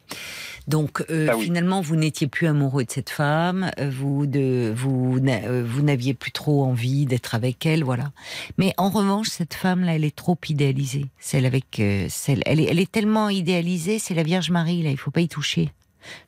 Donc 0.68 1.03
euh, 1.10 1.34
oui. 1.36 1.45
finalement, 1.45 1.82
vous 1.82 1.95
n'étiez 1.95 2.28
plus 2.28 2.45
amoureux 2.45 2.84
de 2.84 2.91
cette 2.91 3.10
femme, 3.10 3.72
euh, 3.80 3.90
vous 3.90 4.28
de 4.28 4.72
vous 4.76 5.14
vous 5.14 5.82
n'aviez 5.82 6.14
plus 6.14 6.32
trop 6.32 6.64
envie 6.64 7.08
d'être 7.08 7.34
avec 7.34 7.66
elle, 7.66 7.84
voilà. 7.84 8.12
Mais 8.60 8.74
en 8.78 8.90
revanche, 8.90 9.30
cette 9.30 9.56
femme 9.56 9.84
là, 9.84 9.95
elle 9.95 10.06
est 10.06 10.16
trop 10.16 10.38
idéalisée. 10.48 11.06
Celle 11.18 11.48
avec 11.48 11.80
euh, 11.80 12.06
celle, 12.10 12.44
elle 12.45 12.60
est, 12.60 12.66
elle 12.66 12.80
est 12.80 12.91
tellement 12.91 13.30
idéalisée, 13.30 13.98
c'est 13.98 14.14
la 14.14 14.22
Vierge 14.22 14.52
Marie 14.52 14.84
là, 14.84 14.91
il 14.91 14.98
faut 14.98 15.10
pas 15.10 15.22
y 15.22 15.28
toucher. 15.28 15.72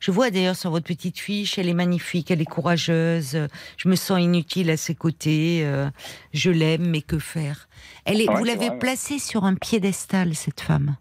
Je 0.00 0.10
vois 0.10 0.30
d'ailleurs 0.30 0.56
sur 0.56 0.70
votre 0.70 0.86
petite 0.86 1.18
fiche, 1.18 1.58
elle 1.58 1.68
est 1.68 1.74
magnifique, 1.74 2.30
elle 2.30 2.40
est 2.40 2.44
courageuse. 2.44 3.38
Je 3.76 3.88
me 3.88 3.96
sens 3.96 4.20
inutile 4.20 4.70
à 4.70 4.76
ses 4.76 4.94
côtés. 4.94 5.62
euh, 5.64 5.88
Je 6.32 6.50
l'aime, 6.50 6.86
mais 6.88 7.02
que 7.02 7.18
faire? 7.18 7.68
Elle 8.04 8.20
est, 8.20 8.28
Ouais, 8.28 8.38
Vous 8.38 8.44
l'avez 8.44 8.70
placée 8.78 9.18
sur 9.18 9.44
un 9.44 9.54
piédestal, 9.54 10.34
cette 10.34 10.60
femme. 10.60 10.96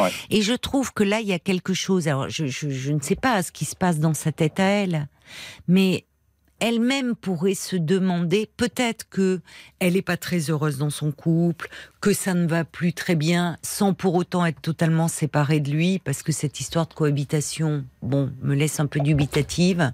Ouais. 0.00 0.10
Et 0.30 0.42
je 0.42 0.54
trouve 0.54 0.92
que 0.92 1.04
là, 1.04 1.20
il 1.20 1.26
y 1.28 1.32
a 1.32 1.38
quelque 1.38 1.74
chose. 1.74 2.08
Alors, 2.08 2.28
je, 2.28 2.46
je- 2.46 2.70
je 2.70 2.92
ne 2.92 3.00
sais 3.00 3.16
pas 3.16 3.42
ce 3.42 3.52
qui 3.52 3.64
se 3.64 3.76
passe 3.76 3.98
dans 3.98 4.14
sa 4.14 4.32
tête 4.32 4.58
à 4.58 4.64
elle, 4.64 5.08
mais 5.68 6.04
elle-même 6.60 7.14
pourrait 7.14 7.54
se 7.54 7.76
demander 7.76 8.48
peut-être 8.56 9.08
que 9.08 9.40
elle 9.80 9.94
n'est 9.94 10.02
pas 10.02 10.16
très 10.16 10.50
heureuse 10.50 10.78
dans 10.78 10.90
son 10.90 11.12
couple, 11.12 11.68
que 12.00 12.12
ça 12.12 12.32
ne 12.34 12.46
va 12.46 12.64
plus 12.64 12.92
très 12.92 13.14
bien, 13.14 13.56
sans 13.62 13.92
pour 13.94 14.14
autant 14.14 14.44
être 14.46 14.60
totalement 14.60 15.08
séparée 15.08 15.60
de 15.60 15.70
lui, 15.70 15.98
parce 15.98 16.22
que 16.22 16.32
cette 16.32 16.60
histoire 16.60 16.86
de 16.86 16.94
cohabitation, 16.94 17.84
bon, 18.02 18.30
me 18.42 18.54
laisse 18.54 18.80
un 18.80 18.86
peu 18.86 19.00
dubitative. 19.00 19.92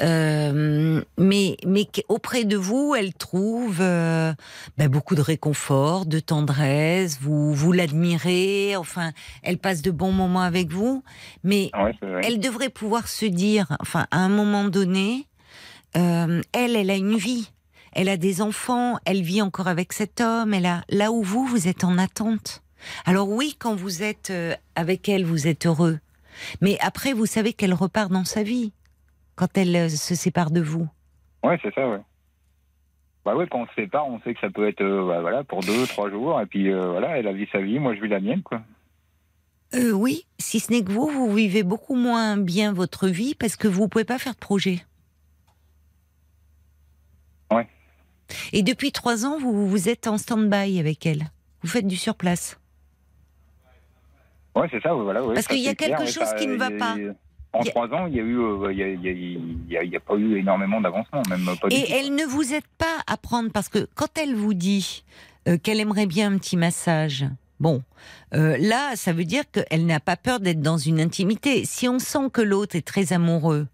Euh, 0.00 1.02
mais 1.18 1.56
mais 1.66 1.86
auprès 2.08 2.44
de 2.44 2.56
vous, 2.56 2.94
elle 2.98 3.12
trouve 3.14 3.78
euh, 3.80 4.32
ben, 4.78 4.88
beaucoup 4.88 5.14
de 5.14 5.20
réconfort, 5.20 6.06
de 6.06 6.18
tendresse. 6.20 7.18
Vous 7.20 7.52
vous 7.54 7.72
l'admirez. 7.72 8.76
Enfin, 8.76 9.12
elle 9.42 9.58
passe 9.58 9.82
de 9.82 9.90
bons 9.90 10.12
moments 10.12 10.40
avec 10.40 10.70
vous, 10.72 11.02
mais 11.44 11.70
Ouais, 11.74 11.94
vrai. 12.02 12.22
elle 12.24 12.40
devrait 12.40 12.70
pouvoir 12.70 13.08
se 13.08 13.26
dire, 13.26 13.76
enfin, 13.80 14.06
à 14.10 14.18
un 14.18 14.28
moment 14.28 14.64
donné, 14.64 15.26
euh, 15.96 16.40
elle, 16.52 16.76
elle 16.76 16.90
a 16.90 16.96
une 16.96 17.16
vie. 17.16 17.50
Elle 17.92 18.08
a 18.08 18.16
des 18.16 18.40
enfants, 18.40 18.98
elle 19.04 19.22
vit 19.22 19.42
encore 19.42 19.68
avec 19.68 19.92
cet 19.92 20.20
homme, 20.20 20.54
elle 20.54 20.66
a 20.66 20.82
là 20.88 21.12
où 21.12 21.22
vous, 21.22 21.44
vous 21.44 21.68
êtes 21.68 21.84
en 21.84 21.98
attente. 21.98 22.62
Alors 23.04 23.28
oui, 23.28 23.54
quand 23.58 23.74
vous 23.74 24.02
êtes 24.02 24.30
euh, 24.30 24.54
avec 24.74 25.08
elle, 25.08 25.24
vous 25.24 25.46
êtes 25.46 25.66
heureux. 25.66 25.98
Mais 26.60 26.78
après, 26.80 27.12
vous 27.12 27.26
savez 27.26 27.52
qu'elle 27.52 27.74
repart 27.74 28.10
dans 28.10 28.24
sa 28.24 28.42
vie 28.42 28.72
quand 29.36 29.56
elle 29.58 29.76
euh, 29.76 29.88
se 29.88 30.14
sépare 30.14 30.50
de 30.50 30.60
vous. 30.62 30.88
Ouais, 31.44 31.58
c'est 31.62 31.74
ça, 31.74 31.86
ouais. 31.88 32.00
Bah 33.24 33.36
ouais, 33.36 33.46
quand 33.48 33.60
on 33.60 33.66
se 33.66 33.74
sépare, 33.74 34.08
on 34.08 34.20
sait 34.22 34.34
que 34.34 34.40
ça 34.40 34.50
peut 34.50 34.66
être 34.66 34.80
euh, 34.80 35.06
bah, 35.06 35.20
voilà, 35.20 35.44
pour 35.44 35.60
deux, 35.60 35.86
trois 35.86 36.10
jours, 36.10 36.40
et 36.40 36.46
puis 36.46 36.72
euh, 36.72 36.90
voilà, 36.90 37.18
elle 37.18 37.28
a 37.28 37.32
vu 37.32 37.46
sa 37.52 37.60
vie, 37.60 37.78
moi 37.78 37.94
je 37.94 38.00
vis 38.00 38.08
la 38.08 38.20
mienne, 38.20 38.42
quoi. 38.42 38.62
Euh, 39.74 39.92
oui, 39.92 40.26
si 40.38 40.60
ce 40.60 40.70
n'est 40.72 40.82
que 40.82 40.90
vous, 40.90 41.08
vous 41.08 41.32
vivez 41.32 41.62
beaucoup 41.62 41.94
moins 41.94 42.36
bien 42.36 42.72
votre 42.72 43.08
vie 43.08 43.34
parce 43.34 43.56
que 43.56 43.68
vous 43.68 43.88
pouvez 43.88 44.04
pas 44.04 44.18
faire 44.18 44.34
de 44.34 44.38
projet. 44.38 44.84
Ouais. 47.50 47.66
Et 48.52 48.62
depuis 48.62 48.92
trois 48.92 49.24
ans, 49.26 49.38
vous, 49.38 49.68
vous 49.68 49.88
êtes 49.88 50.06
en 50.06 50.18
stand-by 50.18 50.78
avec 50.80 51.06
elle. 51.06 51.24
Vous 51.62 51.68
faites 51.68 51.86
du 51.86 51.96
surplace. 51.96 52.58
Ouais, 54.54 54.68
c'est 54.70 54.82
ça, 54.82 54.92
voilà. 54.92 55.22
ouais, 55.24 55.34
Parce 55.34 55.46
qu'il 55.46 55.60
y 55.60 55.68
a 55.68 55.74
clair, 55.74 55.96
quelque 55.96 56.10
chose 56.10 56.24
ça, 56.28 56.34
qui 56.34 56.46
ne 56.46 56.56
va 56.56 56.70
pas. 56.70 56.96
En 57.54 57.60
trois 57.64 57.86
ans, 57.88 58.06
il 58.06 58.14
y 58.16 58.20
a 58.20 58.22
eu, 58.22 58.38
euh, 58.38 58.72
il 58.72 58.78
y 58.78 58.82
a, 58.82 58.88
il 58.88 59.02
y 59.02 59.08
a- 59.08 59.12
il 59.12 59.64
y 59.68 59.76
a- 59.76 59.82
il 59.84 59.90
y 59.90 59.96
a 59.96 60.00
pas 60.00 60.14
eu 60.16 60.38
énormément 60.38 60.80
d'avancement, 60.80 61.22
même 61.28 61.44
pas 61.60 61.68
du 61.68 61.76
Et 61.76 61.80
tout. 61.84 61.92
elle 61.92 62.14
ne 62.14 62.24
vous 62.24 62.54
aide 62.54 62.66
pas 62.78 62.98
à 63.06 63.16
prendre 63.16 63.50
parce 63.50 63.68
que 63.68 63.86
quand 63.94 64.16
elle 64.18 64.34
vous 64.34 64.54
dit 64.54 65.04
euh, 65.48 65.58
qu'elle 65.58 65.80
aimerait 65.80 66.06
bien 66.06 66.32
un 66.32 66.38
petit 66.38 66.56
massage, 66.56 67.26
bon, 67.62 67.82
euh, 68.34 68.56
là, 68.58 68.96
ça 68.96 69.12
veut 69.12 69.24
dire 69.24 69.44
qu'elle 69.50 69.86
n'a 69.86 70.00
pas 70.00 70.16
peur 70.16 70.40
d'être 70.40 70.60
dans 70.60 70.78
une 70.78 71.00
intimité. 71.00 71.64
Si 71.64 71.88
on 71.88 72.00
sent 72.00 72.28
que 72.32 72.42
l'autre 72.42 72.74
est 72.74 72.86
très 72.86 73.12
amoureux, 73.12 73.68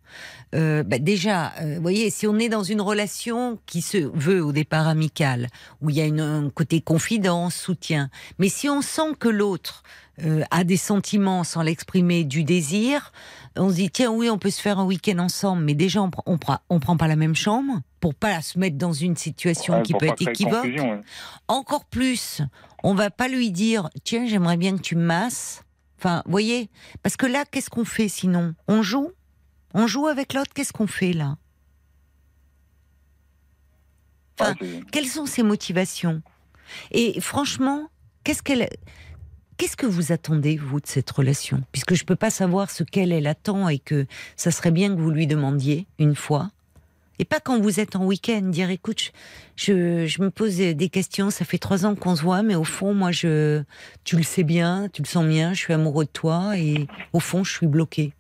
euh, 0.55 0.83
bah 0.83 0.99
déjà, 0.99 1.55
euh, 1.63 1.79
voyez, 1.81 2.11
si 2.11 2.27
on 2.27 2.39
est 2.39 2.51
dans 2.51 2.63
une 2.63 2.83
relation 2.83 3.59
qui 3.65 3.81
se 3.81 3.97
veut 3.97 4.45
au 4.45 4.53
départ 4.53 4.87
amicale, 4.87 5.49
où 5.81 5.89
il 5.89 5.97
y 5.97 6.03
a 6.03 6.05
un 6.05 6.51
côté 6.51 6.83
confidence, 6.83 7.55
soutien, 7.55 8.11
mais 8.39 8.51
si 8.51 8.69
on 8.69 8.83
sent 8.83 9.15
que 9.19 9.29
l'autre 9.29 9.83
a 10.51 10.65
des 10.65 10.77
sentiments 10.77 11.45
sans 11.45 11.63
l'exprimer, 11.63 12.25
du 12.25 12.43
désir, 12.43 13.13
on 13.57 13.71
se 13.71 13.77
dit 13.77 13.89
tiens 13.89 14.11
oui 14.11 14.29
on 14.29 14.37
peut 14.37 14.51
se 14.51 14.61
faire 14.61 14.81
un 14.81 14.85
week-end 14.85 15.21
ensemble, 15.21 15.63
mais 15.63 15.75
déjà 15.75 16.03
on, 16.03 16.11
on 16.27 16.81
prend 16.81 16.97
pas 16.97 17.07
la 17.07 17.15
même 17.15 17.37
chambre 17.37 17.81
pour 18.01 18.15
pas 18.15 18.41
se 18.43 18.59
mettre 18.59 18.77
dans 18.79 18.93
une 18.93 19.17
situation 19.17 19.75
Ouais, 19.79 19.83
qui 19.83 19.95
peut 19.95 20.07
être 20.07 20.27
équivoque. 20.29 20.65
ouais. 20.65 21.01
Encore 21.49 21.85
plus, 21.85 22.43
on 22.83 22.95
va 22.95 23.11
pas 23.11 23.29
lui 23.29 23.51
dire 23.51 23.89
tiens 24.05 24.27
j'aimerais 24.27 24.57
bien 24.57 24.77
que 24.77 24.83
tu 24.83 24.97
me 24.97 25.05
masses. 25.05 25.63
Enfin, 25.99 26.23
vous 26.27 26.31
voyez, 26.31 26.71
parce 27.03 27.17
que 27.17 27.27
là 27.27 27.45
qu'est-ce 27.45 27.71
qu'on 27.71 27.85
fait 27.85 28.09
sinon? 28.09 28.55
On 28.69 28.83
joue? 28.83 29.11
On 29.75 29.87
joue 29.87 30.07
avec 30.07 30.33
l'autre 30.33 30.53
Qu'est-ce 30.55 30.73
qu'on 30.73 30.87
fait 30.87 31.13
là? 31.13 31.37
Enfin, 34.41 34.53
Ouais, 34.53 34.57
c'est- 34.61 34.91
quelles 34.93 35.09
sont 35.09 35.27
ses 35.27 35.43
motivations? 35.43 36.23
Et 36.93 37.21
franchement, 37.21 37.89
qu'est-ce 38.25 38.43
qu'elle, 38.43 38.69
qu'est-ce 39.57 39.77
que 39.77 39.87
vous 39.87 40.13
attendez 40.13 40.57
vous 40.57 40.81
de 40.81 40.87
cette 40.87 41.11
relation? 41.11 41.63
Puisque 41.73 41.95
je 41.95 42.05
peux 42.05 42.17
pas 42.17 42.31
savoir 42.31 42.71
ce 42.71 42.85
qu'elle 42.85 43.11
elle 43.13 43.27
attend 43.27 43.69
et 43.69 43.79
que 43.79 44.07
ça 44.37 44.51
serait 44.51 44.71
bien 44.71 44.95
que 44.95 45.01
vous 45.01 45.11
lui 45.11 45.27
demandiez 45.27 45.87
une 45.99 46.15
fois. 46.15 46.51
Et 47.19 47.25
pas 47.25 47.41
quand 47.41 47.61
vous 47.61 47.81
êtes 47.81 47.97
en 47.97 48.05
week-end, 48.05 48.43
dire 48.43 48.71
écoute, 48.71 49.13
je, 49.57 50.07
je 50.07 50.23
me 50.23 50.31
pose 50.31 50.57
des 50.57 50.89
questions, 50.89 51.31
ça 51.31 51.45
fait 51.45 51.59
trois 51.59 51.85
ans 51.85 51.95
qu'on 51.95 52.15
se 52.15 52.23
voit, 52.23 52.43
mais 52.43 52.55
au 52.55 52.65
fond, 52.65 52.95
moi, 52.95 53.11
je, 53.11 53.63
tu 54.05 54.17
le 54.17 54.23
sais 54.23 54.45
bien, 54.45 54.89
tu 54.93 55.03
le 55.03 55.07
sens 55.07 55.27
bien, 55.27 55.53
je 55.53 55.59
suis 55.59 55.73
amoureux 55.73 56.05
de 56.05 56.11
toi 56.11 56.57
et 56.57 56.87
au 57.13 57.21
fond, 57.21 57.43
je 57.43 57.53
suis 57.53 57.67
bloqué. 57.67 58.13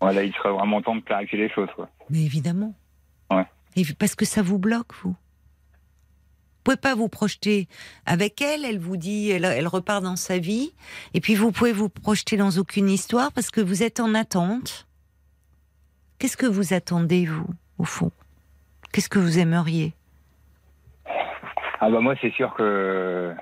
Voilà, 0.00 0.22
il 0.22 0.32
serait 0.34 0.52
vraiment 0.52 0.80
temps 0.82 0.96
de 0.96 1.00
clarifier 1.00 1.38
les 1.38 1.50
choses, 1.50 1.68
quoi. 1.76 1.88
Mais 2.10 2.22
évidemment. 2.22 2.74
Ouais. 3.30 3.46
Et 3.76 3.84
parce 3.98 4.14
que 4.14 4.24
ça 4.24 4.42
vous 4.42 4.58
bloque, 4.58 4.94
vous. 5.02 5.10
Vous 5.10 6.72
pouvez 6.72 6.76
pas 6.76 6.94
vous 6.94 7.08
projeter 7.08 7.68
avec 8.06 8.40
elle. 8.40 8.64
Elle 8.64 8.78
vous 8.78 8.96
dit, 8.96 9.28
elle, 9.28 9.44
elle 9.44 9.68
repart 9.68 10.02
dans 10.02 10.16
sa 10.16 10.38
vie. 10.38 10.72
Et 11.12 11.20
puis 11.20 11.34
vous 11.34 11.52
pouvez 11.52 11.72
vous 11.72 11.90
projeter 11.90 12.38
dans 12.38 12.56
aucune 12.56 12.88
histoire 12.88 13.32
parce 13.32 13.50
que 13.50 13.60
vous 13.60 13.82
êtes 13.82 14.00
en 14.00 14.14
attente. 14.14 14.86
Qu'est-ce 16.18 16.38
que 16.38 16.46
vous 16.46 16.72
attendez, 16.72 17.26
vous, 17.26 17.46
au 17.78 17.84
fond 17.84 18.10
Qu'est-ce 18.92 19.08
que 19.08 19.18
vous 19.18 19.38
aimeriez? 19.38 19.92
Ah 21.80 21.90
bah 21.90 22.00
moi 22.00 22.14
c'est 22.20 22.32
sûr 22.32 22.54
que 22.54 23.32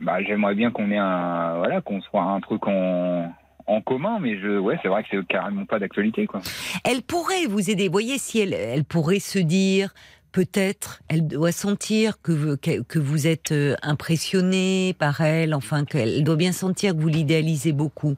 bah 0.00 0.22
j'aimerais 0.22 0.54
bien 0.54 0.70
qu'on 0.70 0.90
ait 0.90 0.96
un 0.98 1.58
voilà 1.58 1.80
qu'on 1.80 2.00
soit 2.00 2.22
un 2.22 2.40
truc 2.40 2.66
en 2.66 3.30
en 3.66 3.80
commun 3.80 4.18
mais 4.20 4.38
je 4.40 4.58
ouais 4.58 4.78
c'est 4.82 4.88
vrai 4.88 5.02
que 5.02 5.08
c'est 5.10 5.26
carrément 5.26 5.64
pas 5.66 5.78
d'actualité 5.78 6.26
quoi. 6.26 6.40
Elle 6.84 7.02
pourrait 7.02 7.46
vous 7.46 7.70
aider. 7.70 7.86
Vous 7.86 7.92
voyez, 7.92 8.18
si 8.18 8.40
elle, 8.40 8.52
elle 8.54 8.84
pourrait 8.84 9.20
se 9.20 9.38
dire, 9.38 9.94
peut-être, 10.32 11.00
elle 11.08 11.26
doit 11.26 11.52
sentir 11.52 12.20
que, 12.20 12.32
vous- 12.32 12.56
que, 12.56 12.82
que 12.82 12.98
vous 12.98 13.26
êtes 13.26 13.52
euh, 13.52 13.74
impressionné 13.82 14.94
par 14.98 15.20
elle, 15.22 15.54
enfin, 15.54 15.84
qu'elle 15.84 16.24
doit 16.24 16.36
bien 16.36 16.52
sentir 16.52 16.94
que 16.94 17.00
vous 17.00 17.08
l'idéalisez 17.08 17.72
beaucoup. 17.72 18.16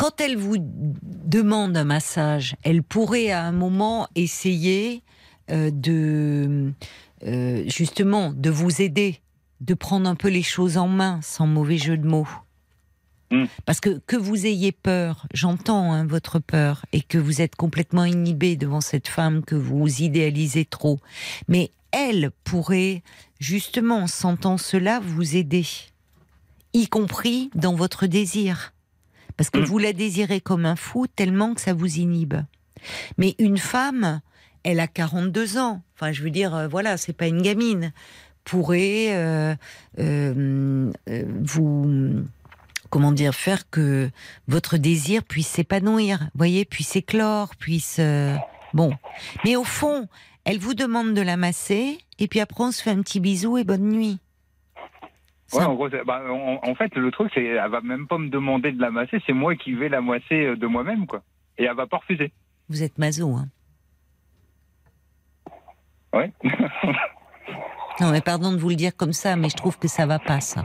Quand 0.00 0.18
elle 0.22 0.38
vous 0.38 0.56
demande 0.58 1.76
un 1.76 1.84
massage, 1.84 2.56
elle 2.62 2.82
pourrait 2.82 3.32
à 3.32 3.44
un 3.44 3.52
moment 3.52 4.08
essayer 4.14 5.02
euh, 5.50 5.70
de, 5.70 6.72
euh, 7.26 7.64
justement, 7.66 8.32
de 8.32 8.48
vous 8.48 8.80
aider, 8.80 9.20
de 9.60 9.74
prendre 9.74 10.08
un 10.08 10.14
peu 10.14 10.28
les 10.28 10.42
choses 10.42 10.78
en 10.78 10.88
main, 10.88 11.20
sans 11.22 11.46
mauvais 11.46 11.76
jeu 11.76 11.98
de 11.98 12.06
mots. 12.06 12.26
Mm. 13.30 13.44
Parce 13.66 13.80
que 13.80 14.00
que 14.06 14.16
vous 14.16 14.46
ayez 14.46 14.72
peur, 14.72 15.26
j'entends 15.34 15.92
hein, 15.92 16.06
votre 16.06 16.38
peur, 16.38 16.86
et 16.94 17.02
que 17.02 17.18
vous 17.18 17.42
êtes 17.42 17.54
complètement 17.54 18.06
inhibé 18.06 18.56
devant 18.56 18.80
cette 18.80 19.08
femme 19.08 19.44
que 19.44 19.54
vous 19.54 19.86
idéalisez 20.00 20.64
trop. 20.64 20.98
Mais 21.46 21.72
elle 21.92 22.30
pourrait, 22.44 23.02
justement, 23.38 24.04
en 24.04 24.06
sentant 24.06 24.56
cela, 24.56 24.98
vous 24.98 25.36
aider, 25.36 25.66
y 26.72 26.88
compris 26.88 27.50
dans 27.54 27.74
votre 27.74 28.06
désir. 28.06 28.72
Parce 29.40 29.48
que 29.48 29.60
Mm. 29.60 29.64
vous 29.64 29.78
la 29.78 29.94
désirez 29.94 30.42
comme 30.42 30.66
un 30.66 30.76
fou 30.76 31.06
tellement 31.06 31.54
que 31.54 31.62
ça 31.62 31.72
vous 31.72 31.96
inhibe. 31.96 32.34
Mais 33.16 33.36
une 33.38 33.56
femme, 33.56 34.20
elle 34.64 34.80
a 34.80 34.86
42 34.86 35.56
ans. 35.56 35.80
Enfin, 35.96 36.12
je 36.12 36.22
veux 36.22 36.28
dire, 36.28 36.54
euh, 36.54 36.68
voilà, 36.68 36.98
c'est 36.98 37.14
pas 37.14 37.26
une 37.26 37.40
gamine. 37.40 37.94
Pourrait 38.44 39.16
euh, 39.16 39.54
euh, 39.98 40.92
euh, 41.08 41.24
vous 41.40 42.22
comment 42.90 43.12
dire, 43.12 43.34
faire 43.34 43.70
que 43.70 44.10
votre 44.46 44.76
désir 44.76 45.22
puisse 45.24 45.48
s'épanouir, 45.48 46.28
voyez, 46.34 46.66
puisse 46.66 46.94
éclore, 46.96 47.56
puisse... 47.56 47.96
euh, 47.98 48.36
bon. 48.74 48.92
Mais 49.46 49.56
au 49.56 49.64
fond, 49.64 50.06
elle 50.44 50.58
vous 50.58 50.74
demande 50.74 51.14
de 51.14 51.22
la 51.22 51.38
masser, 51.38 51.96
et 52.18 52.28
puis 52.28 52.40
après 52.40 52.62
on 52.64 52.72
se 52.72 52.82
fait 52.82 52.90
un 52.90 53.00
petit 53.00 53.20
bisou 53.20 53.56
et 53.56 53.64
bonne 53.64 53.88
nuit. 53.88 54.18
Ouais 55.52 55.64
en 55.64 55.74
gros 55.74 55.88
bah, 56.06 56.22
en, 56.30 56.60
en 56.62 56.74
fait 56.74 56.94
le 56.94 57.10
truc 57.10 57.30
c'est 57.34 57.44
elle 57.44 57.70
va 57.70 57.80
même 57.80 58.06
pas 58.06 58.18
me 58.18 58.28
demander 58.28 58.72
de 58.72 58.80
la 58.80 58.90
masser 58.90 59.20
c'est 59.26 59.32
moi 59.32 59.56
qui 59.56 59.72
vais 59.72 59.88
la 59.88 60.00
masser 60.00 60.46
euh, 60.46 60.56
de 60.56 60.66
moi-même 60.66 61.06
quoi 61.06 61.22
et 61.58 61.64
elle 61.64 61.76
va 61.76 61.86
pas 61.86 61.98
refuser. 61.98 62.32
Vous 62.68 62.82
êtes 62.82 62.98
maso, 62.98 63.34
hein 63.34 63.48
Ouais. 66.12 66.32
Non, 68.00 68.12
mais 68.12 68.22
pardon 68.22 68.50
de 68.52 68.56
vous 68.56 68.70
le 68.70 68.76
dire 68.76 68.96
comme 68.96 69.12
ça, 69.12 69.36
mais 69.36 69.50
je 69.50 69.56
trouve 69.56 69.78
que 69.78 69.86
ça 69.86 70.06
va 70.06 70.18
pas, 70.18 70.40
ça. 70.40 70.64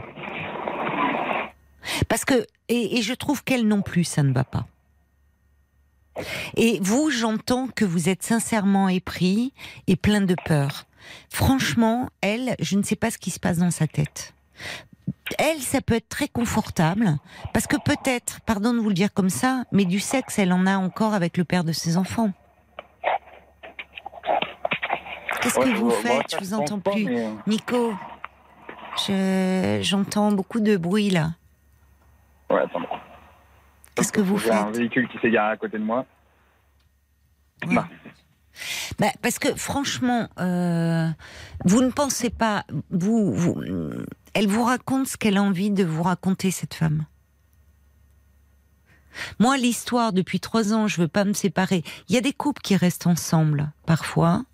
Parce 2.08 2.24
que, 2.24 2.46
et, 2.68 2.96
et 2.96 3.02
je 3.02 3.12
trouve 3.12 3.44
qu'elle 3.44 3.68
non 3.68 3.82
plus, 3.82 4.04
ça 4.04 4.22
ne 4.22 4.32
va 4.32 4.42
pas. 4.42 4.66
Et 6.56 6.78
vous, 6.80 7.10
j'entends 7.10 7.68
que 7.68 7.84
vous 7.84 8.08
êtes 8.08 8.22
sincèrement 8.22 8.88
épris 8.88 9.52
et 9.86 9.96
plein 9.96 10.22
de 10.22 10.34
peur. 10.46 10.86
Franchement, 11.28 12.08
elle, 12.22 12.56
je 12.58 12.78
ne 12.78 12.82
sais 12.82 12.96
pas 12.96 13.10
ce 13.10 13.18
qui 13.18 13.30
se 13.30 13.38
passe 13.38 13.58
dans 13.58 13.70
sa 13.70 13.86
tête. 13.86 14.32
Elle, 15.38 15.60
ça 15.60 15.80
peut 15.80 15.94
être 15.94 16.08
très 16.08 16.28
confortable, 16.28 17.16
parce 17.52 17.66
que 17.66 17.76
peut-être, 17.76 18.40
pardon 18.42 18.72
de 18.74 18.78
vous 18.78 18.88
le 18.88 18.94
dire 18.94 19.12
comme 19.12 19.30
ça, 19.30 19.64
mais 19.72 19.84
du 19.84 19.98
sexe, 20.00 20.38
elle 20.38 20.52
en 20.52 20.66
a 20.66 20.76
encore 20.76 21.14
avec 21.14 21.36
le 21.36 21.44
père 21.44 21.64
de 21.64 21.72
ses 21.72 21.96
enfants. 21.96 22.32
Qu'est-ce 25.40 25.58
Ouais, 25.58 25.64
que 25.72 25.76
vous 25.76 25.86
moi, 25.86 25.94
faites? 26.02 26.30
Ça, 26.30 26.38
Je 26.38 26.44
vous 26.44 26.54
entends 26.54 26.80
plus. 26.80 27.04
mais- 27.04 27.30
Nico, 27.46 27.94
je- 29.06 29.78
j'entends 29.82 30.32
beaucoup 30.32 30.60
de 30.60 30.76
bruit 30.76 31.10
là. 31.10 31.30
Ouais, 32.50 32.60
attendez. 32.62 32.86
Qu'est-ce 33.94 34.12
que 34.12 34.20
vous 34.20 34.38
J'ai 34.38 34.50
un 34.50 34.66
faites? 34.66 34.76
véhicule 34.76 35.08
qui 35.08 35.18
s'est 35.18 35.30
garé 35.30 35.52
à 35.52 35.56
côté 35.56 35.78
de 35.78 35.84
moi. 35.84 36.04
Ouais. 37.66 37.74
Bah. 37.74 37.88
Bah, 38.98 39.08
parce 39.22 39.38
que 39.38 39.54
franchement, 39.54 40.28
euh, 40.38 41.08
vous 41.64 41.82
ne 41.82 41.90
pensez 41.90 42.30
pas, 42.30 42.64
vous, 42.90 43.32
vous, 43.34 43.54
elle 44.36 44.48
vous 44.48 44.64
raconte 44.64 45.06
ce 45.06 45.16
qu'elle 45.16 45.38
a 45.38 45.42
envie 45.42 45.70
de 45.70 45.82
vous 45.82 46.02
raconter 46.02 46.50
cette 46.50 46.74
femme. 46.74 47.06
Moi, 49.38 49.56
l'histoire 49.56 50.12
depuis 50.12 50.40
trois 50.40 50.74
ans, 50.74 50.88
je 50.88 51.00
veux 51.00 51.08
pas 51.08 51.24
me 51.24 51.32
séparer. 51.32 51.82
Il 52.10 52.14
y 52.14 52.18
a 52.18 52.20
des 52.20 52.34
couples 52.34 52.60
qui 52.60 52.76
restent 52.76 53.06
ensemble 53.06 53.72
parfois. 53.86 54.44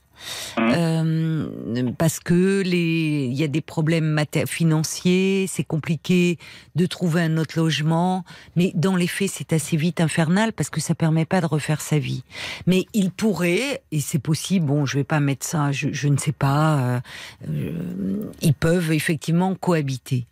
Euh, 0.59 1.91
parce 1.99 2.21
que 2.21 2.63
les, 2.63 3.27
il 3.31 3.35
y 3.35 3.45
a 3.45 3.49
des 3.49 3.61
problèmes 3.61 4.21
financiers, 4.47 5.47
c'est 5.49 5.65
compliqué 5.65 6.39
de 6.75 6.87
trouver 6.87 7.23
un 7.23 7.37
autre 7.39 7.59
logement, 7.59 8.25
mais 8.57 8.73
dans 8.75 8.97
les 8.97 9.07
faits, 9.07 9.31
c'est 9.33 9.53
assez 9.53 9.77
vite 9.77 10.01
infernal 10.01 10.53
parce 10.53 10.71
que 10.71 10.81
ça 10.81 10.95
permet 10.95 11.25
pas 11.25 11.41
de 11.41 11.47
refaire 11.47 11.81
sa 11.81 11.99
vie. 11.99 12.25
Mais 12.67 12.87
il 12.95 13.11
pourrait, 13.11 13.83
et 13.91 14.01
c'est 14.01 14.19
possible, 14.19 14.67
bon, 14.67 14.87
je 14.87 14.99
vais 14.99 15.05
pas 15.05 15.21
mettre 15.21 15.47
ça, 15.47 15.73
je, 15.73 15.89
je 15.93 16.09
ne 16.09 16.17
sais 16.17 16.33
pas, 16.33 16.79
euh, 16.79 17.01
euh, 17.49 18.31
ils 18.41 18.55
peuvent 18.55 18.93
effectivement 18.93 19.55
cohabiter. 19.55 20.27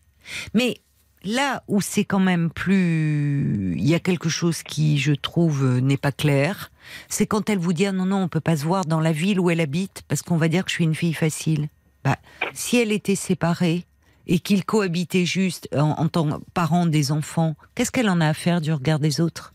Mais 0.55 0.77
là 1.25 1.63
où 1.69 1.81
c'est 1.81 2.05
quand 2.05 2.19
même 2.21 2.51
plus, 2.51 3.75
il 3.79 3.87
y 3.89 3.95
a 3.95 4.01
quelque 4.01 4.29
chose 4.29 4.63
qui, 4.63 4.99
je 4.99 5.13
trouve, 5.13 5.79
n'est 5.81 5.97
pas 5.97 6.13
clair, 6.13 6.71
c'est 7.09 7.27
quand 7.27 7.49
elle 7.51 7.59
vous 7.59 7.73
dit 7.73 7.87
ah 7.87 7.93
non 7.93 8.07
non, 8.07 8.23
on 8.23 8.29
peut 8.29 8.41
pas 8.41 8.57
se 8.57 8.65
voir 8.65 8.85
dans 8.85 9.01
la 9.01 9.13
ville 9.13 9.39
où 9.41 9.51
elle 9.51 9.61
habite 9.61 10.03
parce 10.09 10.23
qu'on 10.23 10.37
va 10.37 10.49
dire 10.49 10.65
que 10.65 10.71
je 10.71 10.77
suis 10.77 10.85
une 10.85 10.95
fille 10.95 11.15
facile. 11.15 11.69
Bah, 12.05 12.17
si 12.55 12.79
elle 12.79 12.93
était 12.93 13.15
séparée 13.17 13.85
et 14.27 14.39
qu'ils 14.39 14.65
cohabitaient 14.65 15.27
juste 15.27 15.69
en, 15.77 15.91
en 15.91 16.09
tant 16.09 16.29
que 16.39 16.45
parents 16.55 16.87
des 16.87 17.13
enfants, 17.13 17.55
qu'est-ce 17.75 17.91
qu'elle 17.91 18.09
en 18.09 18.21
a 18.21 18.29
à 18.29 18.35
faire 18.35 18.61
du 18.61 18.73
regard 18.73 18.99
des 18.99 19.21
autres? 19.21 19.53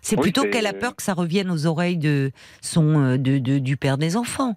C'est 0.00 0.16
Oui, 0.16 0.22
plutôt 0.22 0.42
qu'elle 0.50 0.66
a 0.66 0.72
peur 0.72 0.96
que 0.96 1.02
ça 1.02 1.14
revienne 1.14 1.50
aux 1.50 1.66
oreilles 1.66 1.96
de 1.96 2.32
son 2.60 3.00
euh, 3.00 3.18
de, 3.18 3.38
de- 3.38 3.58
du 3.58 3.76
père 3.76 3.98
des 3.98 4.16
enfants. 4.16 4.56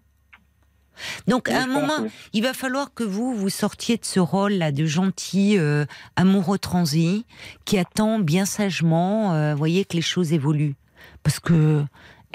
Donc 1.28 1.48
Oui, 1.48 1.56
à 1.56 1.64
un 1.64 1.68
moment, 1.68 2.08
il 2.34 2.44
va 2.44 2.54
falloir 2.54 2.94
que 2.94 3.04
vous 3.04 3.36
vous 3.36 3.50
sortiez 3.50 3.98
de 3.98 4.06
ce 4.06 4.20
rôle 4.20 4.54
là 4.54 4.72
de 4.72 4.86
gentil 4.86 5.58
euh, 5.58 5.86
amoureux 6.16 6.60
transi 6.60 7.26
qui 7.66 7.78
attend 7.78 8.20
bien 8.20 8.46
sagement, 8.46 9.34
euh, 9.34 9.56
voyez 9.56 9.86
que 9.86 9.96
les 9.96 10.02
choses 10.02 10.34
évoluent, 10.34 10.76
parce 11.24 11.40
que 11.40 11.84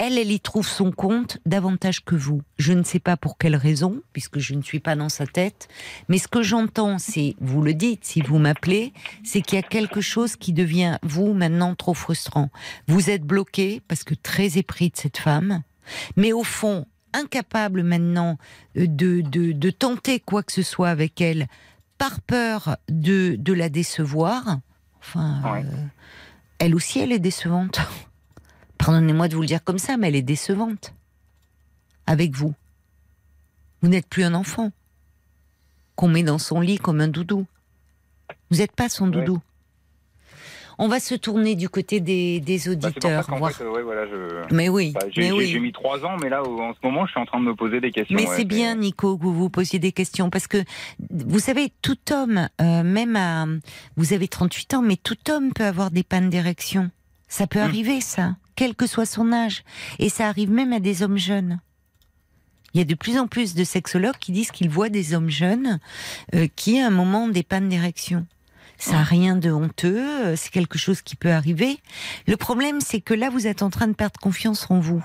elle, 0.03 0.17
elle 0.17 0.33
y 0.33 0.41
trouve 0.41 0.67
son 0.67 0.93
compte 0.93 1.37
davantage 1.45 2.03
que 2.03 2.15
vous. 2.15 2.41
Je 2.57 2.73
ne 2.73 2.85
sais 2.85 3.01
pas 3.01 3.19
pour 3.19 3.37
quelle 3.37 3.55
raison, 3.55 4.01
puisque 4.15 4.39
je 4.39 4.55
ne 4.55 4.63
suis 4.63 4.81
pas 4.81 4.97
dans 4.97 5.11
sa 5.11 5.27
tête, 5.27 5.69
mais 6.09 6.17
ce 6.17 6.27
que 6.27 6.41
j'entends, 6.41 6.99
c'est, 6.99 7.37
vous 7.39 7.61
le 7.61 7.75
dites, 7.75 8.07
si 8.07 8.23
vous 8.23 8.39
m'appelez, 8.39 8.95
c'est 9.25 9.43
qu'il 9.43 9.57
y 9.57 9.59
a 9.59 9.63
quelque 9.63 10.01
chose 10.01 10.37
qui 10.37 10.55
devient, 10.55 10.97
vous, 11.03 11.35
maintenant, 11.35 11.75
trop 11.75 11.93
frustrant. 11.93 12.49
Vous 12.89 13.11
êtes 13.11 13.25
bloqué, 13.25 13.83
parce 13.89 14.03
que 14.03 14.15
très 14.15 14.57
épris 14.57 14.89
de 14.89 14.97
cette 14.97 15.19
femme, 15.19 15.63
mais 16.17 16.33
au 16.33 16.45
fond, 16.45 16.87
incapable 17.13 17.83
maintenant 17.83 18.39
euh, 18.77 18.87
de, 18.87 19.21
de, 19.21 19.53
de 19.53 19.71
tenter 19.71 20.21
quoi 20.21 20.43
que 20.43 20.53
ce 20.53 20.63
soit 20.63 20.89
avec 20.91 21.21
elle, 21.21 21.47
par 21.99 22.21
peur 22.21 22.77
de, 22.89 23.37
de 23.39 23.53
la 23.53 23.69
décevoir. 23.69 24.59
Enfin, 25.01 25.41
Ouais. 25.53 25.65
euh, 25.65 25.87
elle 26.59 26.75
aussi, 26.75 26.99
elle 27.01 27.13
est 27.13 27.19
décevante. 27.19 27.81
Pardonnez-moi 28.79 29.29
de 29.29 29.35
vous 29.35 29.43
le 29.43 29.47
dire 29.47 29.63
comme 29.65 29.79
ça, 29.79 29.97
mais 29.97 30.09
elle 30.09 30.17
est 30.17 30.23
décevante. 30.23 30.95
Avec 32.07 32.35
vous. 32.35 32.55
Vous 33.83 33.89
n'êtes 33.89 34.07
plus 34.09 34.25
un 34.25 34.35
enfant 34.35 34.73
qu'on 35.97 36.09
met 36.09 36.23
dans 36.23 36.39
son 36.39 36.61
lit 36.61 36.79
comme 36.79 37.01
un 37.01 37.09
doudou. 37.09 37.47
Vous 38.51 38.59
n'êtes 38.59 38.73
pas 38.73 38.89
son 38.89 39.07
Ouais. 39.07 39.13
doudou. 39.25 39.41
On 40.83 40.89
va 40.89 40.99
se 40.99 41.15
tourner 41.15 41.57
du 41.57 41.69
côté 41.69 42.01
des, 42.01 42.41
des 42.41 42.59
Bah, 42.65 42.71
auditeurs. 42.73 43.27
qu'en 43.27 43.37
voir- 43.39 43.53
fait, 43.53 43.67
ouais, 43.67 43.83
voilà, 43.83 44.07
je. 44.07 44.55
Mais 44.55 44.71
oui, 44.71 44.93
bah, 44.93 45.01
j'ai 45.11 45.31
oui. 45.31 45.61
mis 45.61 45.73
trois 45.73 46.03
ans, 46.07 46.17
mais 46.23 46.31
là, 46.31 46.43
en 46.43 46.73
ce 46.73 46.79
moment, 46.83 47.05
je 47.05 47.11
suis 47.11 47.21
en 47.21 47.27
train 47.27 47.39
de 47.39 47.45
me 47.45 47.55
poser 47.55 47.81
des 47.83 47.91
questions. 47.93 48.17
Mais 48.17 48.27
ouais, 48.27 48.35
c'est 48.37 48.47
bien, 48.47 48.77
Nico, 48.77 49.19
que 49.19 49.23
vous 49.23 49.35
vous 49.35 49.51
posiez 49.51 49.79
des 49.79 49.93
questions 49.93 50.31
parce 50.31 50.47
que 50.47 50.57
vous 51.11 51.39
savez, 51.39 51.71
tout 51.83 51.99
homme, 52.13 52.49
euh, 52.63 52.83
même 52.83 53.15
à, 53.15 53.47
vous 53.97 54.13
avez 54.15 54.27
38 54.27 54.73
ans, 54.75 54.83
mais 54.83 54.97
tout 54.97 55.19
homme 55.31 55.53
peut 55.53 55.67
avoir 55.67 55.91
des 55.91 56.03
pannes 56.03 56.31
d'érection. 56.31 56.91
Ça 57.29 57.47
peut 57.47 57.59
Mm. 57.61 57.63
arriver, 57.63 58.01
ça, 58.01 58.37
quel 58.57 58.75
que 58.75 58.87
soit 58.87 59.05
son 59.07 59.33
âge, 59.33 59.65
et 59.99 60.09
ça 60.09 60.29
arrive 60.29 60.51
même 60.51 60.73
à 60.73 60.81
des 60.81 61.03
hommes 61.03 61.19
jeunes. 61.19 61.61
Il 62.73 62.79
y 62.79 62.81
a 62.81 62.85
de 62.87 62.95
plus 62.95 63.19
en 63.19 63.27
plus 63.27 63.55
de 63.55 63.65
sexologues 63.65 64.17
qui 64.19 64.33
disent 64.33 64.51
qu'ils 64.51 64.71
voient 64.71 64.89
des 64.89 65.13
hommes 65.13 65.29
jeunes 65.29 65.79
euh, 66.35 66.47
qui, 66.57 66.81
à 66.81 66.87
un 66.87 66.91
moment, 66.91 67.25
ont 67.25 67.29
des 67.29 67.43
pannes 67.43 67.69
d'érection. 67.69 68.27
Ça 68.81 68.93
n'a 68.93 69.03
rien 69.05 69.37
de 69.37 69.51
honteux, 69.53 70.25
euh, 70.27 70.37
c'est 70.37 70.51
quelque 70.51 70.79
chose 70.79 71.03
qui 71.03 71.15
peut 71.15 71.31
arriver. 71.31 71.79
Le 72.27 72.37
problème, 72.37 72.81
c'est 72.81 73.01
que 73.01 73.13
là, 73.15 73.29
vous 73.31 73.47
êtes 73.47 73.63
en 73.63 73.69
train 73.71 73.87
de 73.87 73.93
perdre 73.93 74.19
confiance 74.19 74.71
en 74.71 74.81
vous. 74.81 75.05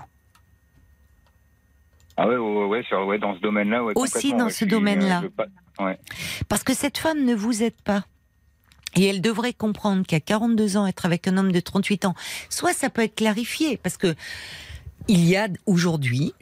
Ah 2.18 2.28
ouais, 2.28 2.38
ouais, 2.38 2.66
ouais, 2.68 2.84
sur- 2.84 3.06
ouais, 3.06 3.20
dans 3.20 3.36
ce 3.36 3.42
domaine-là. 3.42 3.84
Ouais, 3.84 3.94
Aussi 3.98 4.34
dans 4.34 4.50
ce 4.50 4.64
domaine-là. 4.66 5.24
euh, 5.26 5.30
pas- 5.30 5.84
Ouais. 5.84 6.00
Parce 6.48 6.64
que 6.64 6.74
cette 6.74 6.98
femme 6.98 7.26
ne 7.26 7.36
vous 7.36 7.62
aide 7.64 7.76
pas. 7.84 8.06
Et 8.96 9.06
elle 9.08 9.20
devrait 9.20 9.52
comprendre 9.52 10.06
qu'à 10.08 10.22
42 10.22 10.78
ans, 10.78 10.88
être 10.88 11.06
avec 11.06 11.28
un 11.28 11.36
homme 11.38 11.52
de 11.52 11.60
38 11.60 12.06
ans, 12.06 12.16
soit 12.50 12.72
ça 12.72 12.90
peut 12.90 13.02
être 13.04 13.16
clarifié, 13.16 13.76
parce 13.76 13.98
que 13.98 14.16
il 15.10 15.26
y 15.26 15.36
a 15.36 15.50
aujourd'hui 15.66 16.34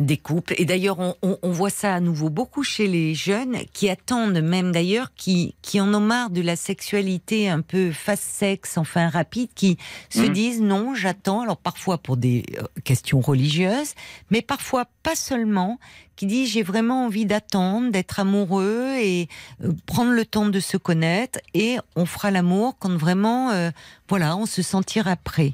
des 0.00 0.16
couples, 0.16 0.54
et 0.56 0.64
d'ailleurs 0.64 0.98
on, 0.98 1.14
on- 1.22 1.38
on 1.42 1.50
voit 1.52 1.70
ça 1.70 1.94
à 1.94 2.00
nouveau 2.00 2.30
beaucoup 2.30 2.62
chez 2.62 2.86
les 2.86 3.14
jeunes, 3.14 3.58
qui 3.72 3.88
attendent 3.90 4.40
même 4.40 4.72
d'ailleurs, 4.72 5.12
qui, 5.14 5.54
qui 5.62 5.80
en 5.80 5.92
ont 5.94 6.00
marre 6.00 6.30
de 6.30 6.40
la 6.40 6.56
sexualité 6.56 7.48
un 7.50 7.60
peu 7.60 7.92
fast-sex, 7.92 8.78
enfin 8.78 9.08
rapide, 9.10 9.50
qui 9.54 9.76
se 10.08 10.20
Mhm. 10.22 10.28
disent 10.32 10.60
non, 10.62 10.94
j'attends, 10.94 11.42
alors 11.42 11.58
parfois 11.58 11.98
pour 11.98 12.16
des 12.16 12.44
euh, 12.58 12.62
questions 12.82 13.20
religieuses, 13.20 13.92
mais 14.30 14.40
parfois 14.42 14.86
pas 15.02 15.14
seulement, 15.14 15.78
qui 16.16 16.26
disent 16.26 16.50
j'ai 16.50 16.62
vraiment 16.62 17.04
envie 17.06 17.26
d'attendre, 17.26 17.90
d'être 17.90 18.20
amoureux 18.20 18.94
et 18.98 19.28
euh, 19.62 19.72
prendre 19.86 20.12
le 20.12 20.24
temps 20.24 20.46
de 20.48 20.60
se 20.60 20.76
connaître 20.78 21.38
et 21.54 21.76
on 21.94 22.06
fera 22.06 22.30
l'amour 22.30 22.76
quand 22.78 22.96
vraiment, 22.96 23.50
euh, 23.50 23.70
voilà, 24.08 24.36
on 24.36 24.46
se 24.46 24.62
sentira 24.62 25.16
prêt. 25.16 25.52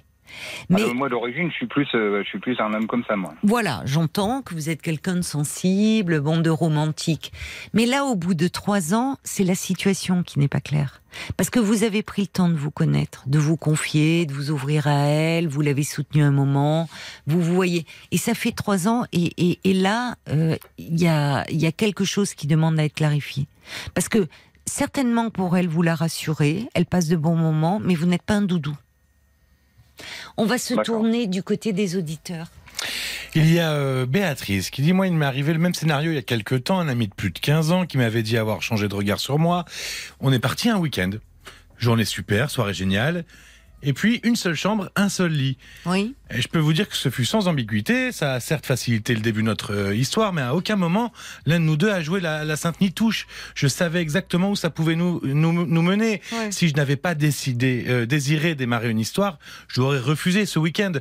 Mais 0.69 0.83
Ah, 0.89 0.93
moi, 0.95 1.09
d'origine, 1.09 1.51
je 1.51 1.55
suis 1.57 1.67
plus, 1.67 1.87
euh, 1.95 2.23
je 2.25 2.29
suis 2.29 2.39
plus 2.39 2.59
un 2.61 2.73
homme 2.75 2.87
comme 2.87 3.05
ça, 3.09 3.17
moi. 3.17 3.35
voilà, 3.43 3.83
j'entends 3.85 4.43
que 4.43 4.55
vous 4.55 4.71
êtes 4.71 4.83
quelqu'un 4.83 5.17
de 5.17 5.23
sensible, 5.23 6.21
bon, 6.21 6.39
de 6.39 6.51
romantique. 6.51 7.33
Mais 7.73 7.87
là, 7.87 8.05
au 8.05 8.15
bout 8.17 8.35
de 8.35 8.49
trois 8.49 8.95
ans, 8.95 9.17
c'est 9.25 9.45
la 9.45 9.55
situation 9.55 10.23
qui 10.23 10.39
n'est 10.39 10.49
pas 10.49 10.61
claire. 10.61 11.03
Parce 11.39 11.49
que 11.49 11.59
vous 11.61 11.83
avez 11.83 12.03
pris 12.03 12.23
le 12.23 12.29
temps 12.29 12.49
de 12.51 12.55
vous 12.57 12.71
connaître, 12.71 13.23
de 13.27 13.39
vous 13.39 13.57
confier, 13.57 14.27
de 14.27 14.35
vous 14.35 14.51
ouvrir 14.51 14.87
à 14.87 15.07
elle, 15.07 15.49
vous 15.49 15.63
l'avez 15.63 15.83
soutenue 15.83 16.23
un 16.23 16.31
moment, 16.31 16.89
vous 17.27 17.41
vous 17.41 17.55
voyez. 17.55 17.87
Et 18.11 18.19
ça 18.19 18.35
fait 18.35 18.53
trois 18.53 18.87
ans, 18.87 19.05
et, 19.13 19.33
et, 19.39 19.59
et 19.65 19.73
là, 19.73 20.17
euh, 20.29 20.57
il 20.77 21.01
y, 21.01 21.07
a, 21.09 21.45
il 21.51 21.59
y 21.61 21.67
a 21.67 21.73
quelque 21.73 22.05
chose 22.05 22.35
qui 22.35 22.47
demande 22.47 22.79
à 22.79 22.85
être 22.85 22.95
clarifié. 22.95 23.47
Parce 23.95 24.11
que 24.11 24.27
certainement 24.67 25.31
pour 25.31 25.57
elle, 25.57 25.69
vous 25.69 25.81
la 25.83 25.95
rassurez, 25.95 26.69
elle 26.75 26.87
passe 26.87 27.09
de 27.09 27.17
bons 27.17 27.37
moments, 27.37 27.81
mais 27.83 27.95
vous 27.95 28.07
n'êtes 28.07 28.23
pas 28.23 28.35
un 28.35 28.43
doudou. 28.43 28.77
On 30.37 30.45
va 30.45 30.59
se 30.59 30.75
tourner 30.75 31.27
du 31.27 31.43
côté 31.43 31.73
des 31.73 31.97
auditeurs. 31.97 32.49
Il 33.35 33.53
y 33.53 33.59
a 33.59 33.73
euh, 33.73 34.07
Béatrice 34.07 34.71
qui 34.71 34.83
dit 34.83 34.93
Moi, 34.93 35.07
il 35.07 35.15
m'est 35.15 35.27
arrivé 35.27 35.53
le 35.53 35.59
même 35.59 35.75
scénario 35.75 36.11
il 36.11 36.15
y 36.15 36.19
a 36.19 36.23
quelques 36.23 36.65
temps, 36.65 36.79
un 36.79 36.89
ami 36.89 37.09
de 37.09 37.15
plus 37.15 37.31
de 37.31 37.39
15 37.39 37.73
ans 37.73 37.87
qui 37.87 37.99
m'avait 37.99 38.23
dit 38.23 38.39
avoir 38.39 38.63
changé 38.63 38.89
de 38.89 38.95
regard 38.95 39.21
sur 39.21 39.39
moi. 39.39 39.65
On 40.21 40.33
est 40.33 40.39
parti 40.39 40.71
un 40.71 40.79
week-end. 40.79 41.11
Journée 41.79 42.05
super, 42.05 42.51
soirée 42.51 42.75
géniale. 42.75 43.25
Et 43.83 43.93
puis, 43.93 44.21
une 44.25 44.37
seule 44.37 44.55
chambre, 44.55 44.91
un 44.97 45.09
seul 45.09 45.33
lit. 45.33 45.59
Oui. 45.85 46.15
Et 46.31 46.41
je 46.41 46.49
peux 46.49 46.59
vous 46.59 46.73
dire 46.73 46.89
que 46.89 46.97
ce 46.97 47.09
fut 47.09 47.25
sans 47.25 47.47
ambiguïté. 47.47 48.11
Ça 48.11 48.35
a 48.35 48.41
certes 48.41 48.67
facilité 48.67 49.15
le 49.15 49.21
début 49.21 49.43
de 49.43 49.47
notre 49.47 49.73
euh, 49.75 49.95
histoire, 49.95 50.33
mais 50.33 50.43
à 50.43 50.55
aucun 50.55 50.77
moment, 50.77 51.13
l'un 51.45 51.61
de 51.61 51.65
nous 51.65 51.77
deux 51.77 51.91
a 51.91 52.03
joué 52.03 52.21
la, 52.21 52.45
la 52.45 52.57
sainte 52.57 52.81
nitouche. 52.81 53.27
Je 53.55 53.69
savais 53.69 54.01
exactement 54.01 54.51
où 54.51 54.57
ça 54.57 54.71
pouvait 54.71 54.97
nous, 54.97 55.21
nous, 55.23 55.53
nous 55.67 55.83
mener. 55.83 56.21
Si 56.51 56.69
je 56.69 56.75
n'avais 56.75 56.97
pas 56.97 57.15
décidé, 57.15 57.85
euh, 57.89 58.07
désiré 58.07 58.55
démarrer 58.55 58.91
une 58.91 58.99
histoire, 58.99 59.39
je 59.69 59.81
l'aurais 59.81 60.01
refusé 60.01 60.47
ce 60.47 60.59
week-end. 60.59 60.93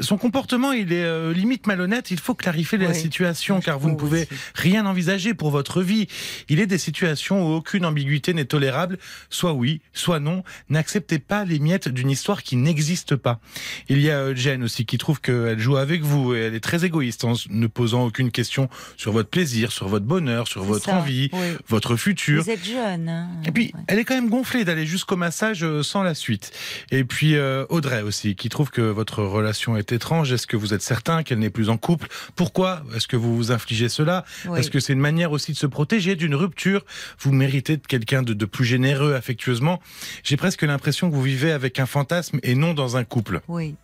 Son 0.00 0.18
comportement, 0.18 0.72
il 0.72 0.92
est 0.92 1.04
euh, 1.04 1.32
limite 1.32 1.66
malhonnête. 1.66 2.10
Il 2.10 2.18
faut 2.18 2.34
clarifier 2.34 2.78
la 2.78 2.94
situation, 2.94 3.60
car 3.60 3.78
vous 3.78 3.90
ne 3.90 3.96
pouvez 3.96 4.22
aussi. 4.22 4.40
rien 4.54 4.86
envisager 4.86 5.34
pour 5.34 5.50
votre 5.50 5.82
vie. 5.82 6.06
Il 6.48 6.60
est 6.60 6.66
des 6.66 6.78
situations 6.78 7.46
où 7.46 7.54
aucune 7.54 7.84
ambiguïté 7.84 8.34
n'est 8.34 8.44
tolérable. 8.44 8.98
Soit 9.30 9.52
oui, 9.52 9.80
soit 9.92 10.20
non. 10.20 10.42
N'acceptez 10.68 11.18
pas 11.18 11.44
les 11.44 11.58
miettes 11.58 11.88
d'une 11.88 12.10
histoire 12.10 12.42
qui 12.42 12.56
n'existe 12.56 13.16
pas. 13.16 13.40
Il 13.88 14.00
y 14.00 14.10
a 14.10 14.18
euh, 14.18 14.34
Jen 14.34 14.62
aussi 14.62 14.84
qui 14.86 14.98
trouve 14.98 15.20
qu'elle 15.20 15.58
joue 15.58 15.76
avec 15.76 16.02
vous 16.02 16.34
et 16.34 16.40
elle 16.40 16.54
est 16.54 16.60
très 16.60 16.84
égoïste 16.84 17.24
en 17.24 17.34
ne 17.50 17.66
posant 17.66 18.04
aucune 18.04 18.30
question 18.30 18.68
sur 18.96 19.12
votre 19.12 19.28
plaisir, 19.30 19.72
sur 19.72 19.88
votre 19.88 20.04
bonheur, 20.06 20.48
sur 20.48 20.62
votre 20.64 20.84
ça, 20.86 20.96
envie, 20.96 21.30
oui. 21.32 21.38
votre 21.68 21.96
futur. 21.96 22.42
Vous 22.42 22.50
êtes 22.50 22.64
jeune. 22.64 23.08
hein. 23.08 23.28
Et 23.46 23.50
puis, 23.52 23.70
Ouais. 23.74 23.80
elle 23.88 23.98
est 23.98 24.04
quand 24.04 24.14
même 24.14 24.30
gonflée 24.30 24.64
d'aller 24.64 24.86
jusqu'au 24.86 25.16
massage 25.16 25.62
euh, 25.62 25.82
sans 25.82 26.02
la 26.02 26.14
suite. 26.14 26.52
Et 26.90 27.04
puis, 27.04 27.36
euh, 27.36 27.64
Audrey 27.68 28.02
aussi, 28.02 28.34
qui 28.34 28.48
trouve 28.48 28.70
que 28.70 28.80
votre 28.80 29.22
relation 29.22 29.67
est 29.76 29.92
étrange. 29.92 30.32
Est-ce 30.32 30.46
que 30.46 30.56
vous 30.56 30.74
êtes 30.74 30.82
certain 30.82 31.22
qu'elle 31.22 31.38
n'est 31.38 31.50
plus 31.50 31.68
en 31.70 31.76
couple? 31.76 32.08
Pourquoi 32.36 32.82
Est-ce 32.94 33.06
que 33.08 33.16
vous 33.16 33.36
vous 33.36 33.52
infligez 33.52 33.88
cela? 33.88 34.24
Oui. 34.46 34.60
Est-ce 34.60 34.70
que 34.70 34.80
c'est 34.80 34.92
une 34.92 35.00
manière 35.00 35.32
aussi 35.32 35.52
de 35.52 35.56
se 35.56 35.66
protéger 35.66 36.16
d'une 36.16 36.34
rupture? 36.34 36.84
Vous 37.20 37.32
méritez 37.32 37.76
de 37.76 37.86
quelqu'un 37.86 38.22
de, 38.22 38.32
de 38.34 38.44
plus 38.46 38.64
généreux 38.64 39.14
affectueusement. 39.14 39.80
J'ai 40.24 40.36
presque 40.36 40.62
l'impression 40.62 41.10
que 41.10 41.14
vous 41.14 41.22
vivez 41.22 41.52
avec 41.52 41.78
un 41.80 41.86
fantasme 41.86 42.38
et 42.42 42.54
non 42.54 42.74
dans 42.74 42.96
un 42.96 43.04
couple. 43.04 43.40
Oui. 43.48 43.76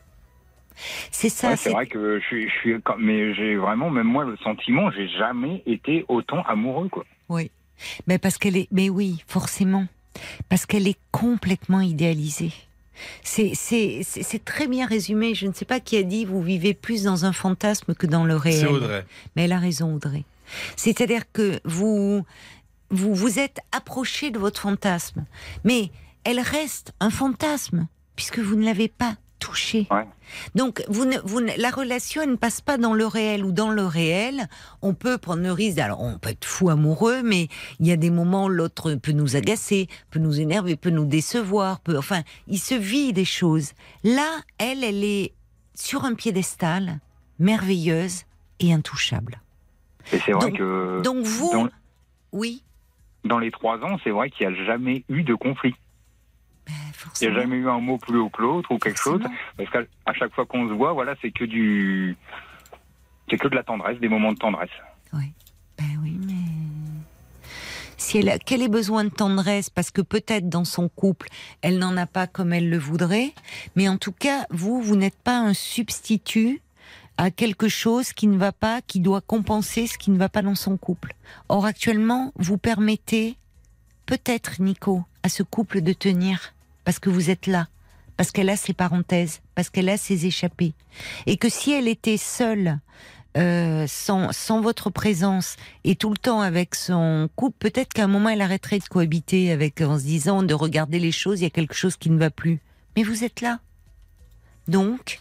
C'est 1.13 1.29
ça. 1.29 1.51
Ouais, 1.51 1.57
c'est 1.57 1.71
vrai 1.71 1.87
que 1.87 2.19
je 2.19 2.25
suis, 2.27 2.49
je 2.49 2.55
suis, 2.55 2.75
quand- 2.83 2.97
mais 2.99 3.33
j'ai 3.35 3.55
vraiment, 3.57 3.91
même 3.91 4.07
moi, 4.09 4.25
le 4.25 4.37
sentiment, 4.39 4.91
j'ai 4.91 5.09
jamais 5.09 5.63
été 5.67 6.05
autant 6.09 6.43
amoureux, 6.43 6.89
quoi. 6.89 7.05
Oui. 7.29 7.51
Mais 8.07 8.19
parce 8.19 8.39
qu'elle 8.39 8.57
est. 8.57 8.69
Mais 8.73 8.89
oui, 8.89 9.23
forcément. 9.27 9.87
Parce 10.49 10.67
qu'elle 10.67 10.87
est 10.89 10.99
complètement 11.13 11.81
idéalisée. 11.81 12.53
C'est 13.23 14.45
très 14.45 14.67
bien 14.67 14.87
résumé. 14.87 15.35
Je 15.35 15.47
ne 15.47 15.53
sais 15.53 15.65
pas 15.65 15.81
qui 15.81 15.97
a 15.97 16.03
dit 16.03 16.25
vous 16.25 16.43
vivez 16.43 16.75
plus 16.75 17.05
dans 17.05 17.25
un 17.25 17.33
fantasme 17.33 17.95
que 17.95 18.07
dans 18.07 18.25
le 18.25 18.37
réel. 18.37 18.61
C'est 18.61 18.67
Audrey. 18.67 19.05
Mais 19.37 19.45
elle 19.45 19.53
a 19.53 19.59
raison, 19.59 19.95
Audrey. 19.95 20.25
C'est-à-dire 20.77 21.23
que 21.33 21.61
vous, 21.65 22.25
vous 22.91 23.15
vous 23.15 23.39
êtes 23.39 23.59
approché 23.73 24.31
de 24.31 24.39
votre 24.39 24.61
fantasme, 24.61 25.25
mais 25.65 25.91
elle 26.25 26.41
reste 26.41 26.93
un 27.01 27.11
fantasme 27.11 27.87
puisque 28.17 28.39
vous 28.39 28.57
ne 28.57 28.65
l'avez 28.65 28.89
pas 28.89 29.17
touché. 29.45 29.87
Ouais. 29.91 30.07
Donc, 30.55 30.83
vous 30.89 31.05
ne, 31.05 31.17
vous 31.25 31.41
ne- 31.41 31.53
la 31.61 31.71
relation 31.71 32.23
elle 32.23 32.31
ne 32.31 32.37
passe 32.37 32.61
pas 32.61 32.79
dans 32.79 32.95
le 32.95 33.07
réel 33.07 33.45
ou 33.45 33.53
dans 33.53 33.71
le 33.71 33.85
réel. 33.85 34.49
On 34.81 34.95
peut 34.95 35.19
prendre 35.19 35.43
le 35.43 35.53
risque. 35.53 35.79
Alors, 35.79 36.01
on 36.01 36.19
peut 36.19 36.31
être 36.31 36.45
fou 36.45 36.71
amoureux, 36.71 37.23
mais 37.23 37.49
il 37.81 37.87
y 37.87 37.93
a 37.93 37.97
des 37.97 38.11
moments 38.11 38.45
où 38.47 38.49
l'autre 38.49 38.95
peut 38.95 39.13
nous 39.13 39.37
agacer, 39.37 39.89
peut 40.11 40.19
nous 40.21 40.41
énerver, 40.41 40.77
peut 40.77 40.91
nous 40.91 41.05
décevoir. 41.05 41.81
Peut, 41.81 41.99
enfin, 41.99 42.23
il 42.49 42.59
se 42.59 42.75
vit 42.75 43.13
des 43.13 43.25
choses. 43.27 43.73
Là, 44.03 44.29
elle, 44.59 44.83
elle 44.83 45.05
est 45.05 45.33
sur 45.75 46.05
un 46.05 46.15
piédestal, 46.15 47.01
merveilleuse 47.39 48.23
et 48.61 48.73
intouchable. 48.73 49.41
Et 50.13 50.19
c'est 50.25 50.33
vrai 50.33 50.49
Donc- 50.51 50.59
que 50.59 51.01
Donc 51.03 51.25
vous, 51.25 51.51
dans, 51.53 51.69
oui, 52.33 52.63
dans 53.25 53.39
les 53.39 53.51
trois 53.51 53.79
ans, 53.85 53.99
c'est 54.05 54.11
vrai 54.11 54.31
qu'il 54.31 54.47
n'y 54.49 54.55
a 54.55 54.65
jamais 54.65 55.05
eu 55.09 55.23
de 55.23 55.35
conflit. 55.35 55.75
Ben, 56.67 56.73
Il 57.21 57.31
n'y 57.31 57.37
a 57.37 57.41
jamais 57.41 57.57
eu 57.57 57.69
un 57.69 57.81
mot 57.81 57.99
plus 57.99 58.19
haut 58.19 58.31
que 58.31 58.43
l'autre 58.43 58.71
ou 58.73 58.79
quelque 58.79 59.01
chose. 59.01 59.23
Parce 59.57 59.71
qu'à 59.71 60.13
chaque 60.15 60.35
fois 60.35 60.47
qu'on 60.47 60.69
se 60.69 60.73
voit, 60.73 60.93
voilà, 60.93 61.15
c'est 61.21 61.31
que 61.31 61.45
du, 61.45 62.17
c'est 63.31 63.39
que 63.39 63.49
de 63.49 63.55
la 63.55 63.63
tendresse, 63.63 63.99
des 63.99 64.09
moments 64.09 64.33
de 64.33 64.39
tendresse. 64.39 64.71
Ben 65.77 65.99
oui, 66.03 66.19
mais 66.27 66.35
si 67.97 68.19
elle 68.19 68.29
a, 68.29 68.39
qu'elle 68.39 68.63
ait 68.63 68.69
besoin 68.69 69.05
de 69.05 69.09
tendresse, 69.09 69.71
parce 69.71 69.91
que 69.91 70.03
peut-être 70.03 70.49
dans 70.49 70.65
son 70.65 70.89
couple, 70.89 71.29
elle 71.63 71.79
n'en 71.79 71.97
a 71.97 72.07
pas 72.07 72.27
comme 72.27 72.53
elle 72.53 72.71
le 72.71 72.79
voudrait, 72.79 73.33
mais 73.77 73.89
en 73.89 73.97
tout 73.97 74.13
cas, 74.13 74.47
vous, 74.51 74.81
vous 74.83 74.95
n'êtes 74.95 75.19
pas 75.19 75.39
un 75.39 75.55
substitut 75.55 76.61
à 77.17 77.31
quelque 77.31 77.69
chose 77.69 78.13
qui 78.13 78.27
ne 78.27 78.37
va 78.37 78.53
pas, 78.53 78.83
qui 78.83 79.01
doit 79.01 79.21
compenser 79.21 79.87
ce 79.87 79.99
qui 79.99 80.11
ne 80.11 80.19
va 80.19 80.29
pas 80.29 80.43
dans 80.43 80.55
son 80.55 80.77
couple. 80.77 81.15
Or, 81.49 81.65
actuellement, 81.65 82.33
vous 82.37 82.59
permettez, 82.59 83.37
peut-être, 84.07 84.61
Nico, 84.61 85.05
à 85.23 85.29
ce 85.29 85.43
couple 85.43 85.81
de 85.81 85.93
tenir, 85.93 86.55
parce 86.85 86.99
que 86.99 87.11
vous 87.11 87.31
êtes 87.31 87.47
là, 87.47 87.69
parce 88.17 88.31
qu'elle 88.31 88.51
a 88.51 88.57
ses 88.57 88.75
parenthèses, 88.75 89.41
parce 89.55 89.71
qu'elle 89.71 89.89
a 89.89 89.97
ses 89.97 90.27
échappées. 90.27 90.75
Et 91.27 91.37
que 91.37 91.49
si 91.49 91.73
elle 91.73 91.89
était 91.89 92.17
seule, 92.17 92.79
euh, 93.37 93.87
sans, 93.89 94.33
sans 94.33 94.61
votre 94.61 94.91
présence 94.91 95.57
et 95.83 95.97
tout 95.97 96.11
le 96.11 96.17
temps 96.17 96.41
avec 96.41 96.75
son 96.75 97.29
couple, 97.35 97.57
peut-être 97.59 97.93
qu'à 97.93 98.05
un 98.05 98.09
moment 98.09 98.29
elle 98.29 98.43
arrêterait 98.43 98.79
de 98.79 98.85
cohabiter 98.85 99.51
avec 99.51 99.81
en 99.81 99.99
se 99.99 100.05
disant 100.05 100.43
de 100.43 100.55
regarder 100.55 101.01
les 101.01 101.11
choses, 101.11 101.41
il 101.41 101.45
y 101.45 101.47
a 101.47 101.51
quelque 101.51 101.75
chose 101.75 101.97
qui 101.97 102.11
ne 102.11 102.19
va 102.19 102.31
plus. 102.31 102.61
Mais 102.97 103.03
vous 103.03 103.25
êtes 103.25 103.41
là. 103.41 103.59
Donc, 104.69 105.19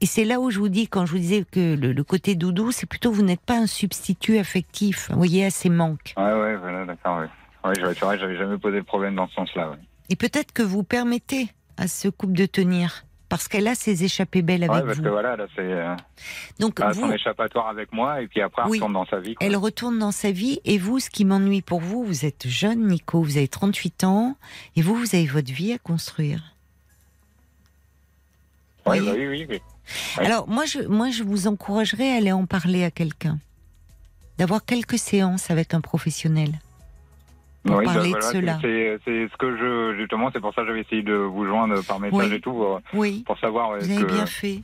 et 0.00 0.06
c'est 0.06 0.24
là 0.24 0.40
où 0.40 0.50
je 0.50 0.58
vous 0.58 0.68
dis, 0.68 0.86
quand 0.88 1.06
je 1.06 1.12
vous 1.12 1.18
disais 1.18 1.44
que 1.50 1.74
le, 1.74 1.92
le 1.92 2.04
côté 2.04 2.34
doudou, 2.34 2.70
c'est 2.70 2.86
plutôt 2.86 3.10
vous 3.10 3.22
n'êtes 3.22 3.40
pas 3.40 3.58
un 3.58 3.66
substitut 3.66 4.38
affectif, 4.38 5.08
vous 5.10 5.16
voyez, 5.16 5.44
à 5.44 5.50
ces 5.50 5.70
manques. 5.70 6.14
Ouais, 6.16 6.34
ouais, 6.34 6.56
voilà, 6.56 6.84
d'accord, 6.84 7.18
ouais. 7.18 7.28
Ouais, 7.66 7.74
je- 7.74 7.86
c'est 7.94 8.04
vrai, 8.04 8.18
j'avais 8.18 8.36
jamais 8.36 8.58
posé 8.58 8.76
le 8.78 8.84
problème 8.84 9.14
dans 9.16 9.28
ce 9.28 9.34
sens-là, 9.34 9.70
ouais. 9.70 9.76
Et 10.08 10.16
peut-être 10.16 10.52
que 10.52 10.62
vous 10.62 10.82
permettez 10.84 11.48
à 11.76 11.88
ce 11.88 12.08
couple 12.08 12.34
de 12.34 12.46
tenir, 12.46 13.04
parce 13.28 13.48
qu'elle 13.48 13.66
a 13.66 13.74
ses 13.74 14.04
échappées 14.04 14.42
belles 14.42 14.62
avec 14.62 14.72
Ouais, 14.74 14.82
parce 14.84 14.98
vous. 14.98 15.02
que 15.04 15.08
voilà, 15.08 15.36
là, 15.36 15.46
c'est, 15.56 15.62
euh, 15.62 15.94
Donc 16.60 16.78
bah, 16.80 16.92
vous, 16.92 17.00
son 17.00 17.10
échappatoire 17.12 17.66
avec 17.68 17.92
moi, 17.92 18.22
et 18.22 18.28
puis 18.28 18.40
après, 18.40 18.62
elle 18.64 18.70
Oui. 18.70 18.78
retourne 18.78 18.92
dans 18.92 19.06
sa 19.06 19.18
vie, 19.18 19.34
quoi. 19.34 19.46
Elle 19.46 19.56
retourne 19.56 19.98
dans 19.98 20.12
sa 20.12 20.30
vie 20.30 20.60
et 20.64 20.78
vous, 20.78 21.00
ce 21.00 21.10
qui 21.10 21.24
m'ennuie 21.24 21.60
pour 21.62 21.80
vous, 21.80 22.04
vous 22.04 22.24
êtes 22.24 22.46
jeune, 22.46 22.86
Nico, 22.86 23.20
vous 23.22 23.36
avez 23.36 23.48
38 23.48 24.04
ans 24.04 24.36
et 24.76 24.82
vous, 24.82 24.94
vous 24.94 25.14
avez 25.16 25.26
votre 25.26 25.52
vie 25.52 25.72
à 25.72 25.78
construire. 25.78 26.54
Ouais, 28.86 29.00
bah 29.00 29.12
oui, 29.16 29.26
oui, 29.26 29.46
oui. 29.48 29.60
Ouais. 30.18 30.26
Alors 30.26 30.48
moi, 30.48 30.64
je, 30.64 30.80
moi, 30.80 31.10
je 31.10 31.24
vous 31.24 31.48
encouragerais 31.48 32.12
à 32.12 32.16
aller 32.18 32.30
en 32.32 32.46
parler 32.46 32.84
à 32.84 32.90
quelqu'un, 32.92 33.38
d'avoir 34.38 34.64
quelques 34.64 34.98
séances 34.98 35.50
avec 35.50 35.74
un 35.74 35.80
professionnel 35.80 36.52
pour 37.66 37.76
Oui, 37.76 37.84
parler 37.84 38.10
voilà, 38.10 38.26
de 38.32 38.32
cela. 38.32 38.58
C'est, 38.60 38.98
ce 39.28 39.36
que 39.36 39.56
je, 39.56 39.96
justement, 39.98 40.30
c'est 40.32 40.40
pour 40.40 40.54
ça 40.54 40.62
que 40.62 40.68
j'avais 40.68 40.80
essayé 40.80 41.02
de 41.02 41.14
vous 41.14 41.46
joindre 41.46 41.82
par 41.84 41.98
message 42.00 42.28
Oui. 42.30 42.34
et 42.36 42.40
tout, 42.40 42.52
pour, 42.52 42.80
Oui, 42.94 43.22
pour 43.26 43.38
savoir. 43.38 43.76
vous 43.78 43.90
avez 43.90 44.02
que... 44.02 44.04
bien 44.12 44.26
fait. 44.26 44.60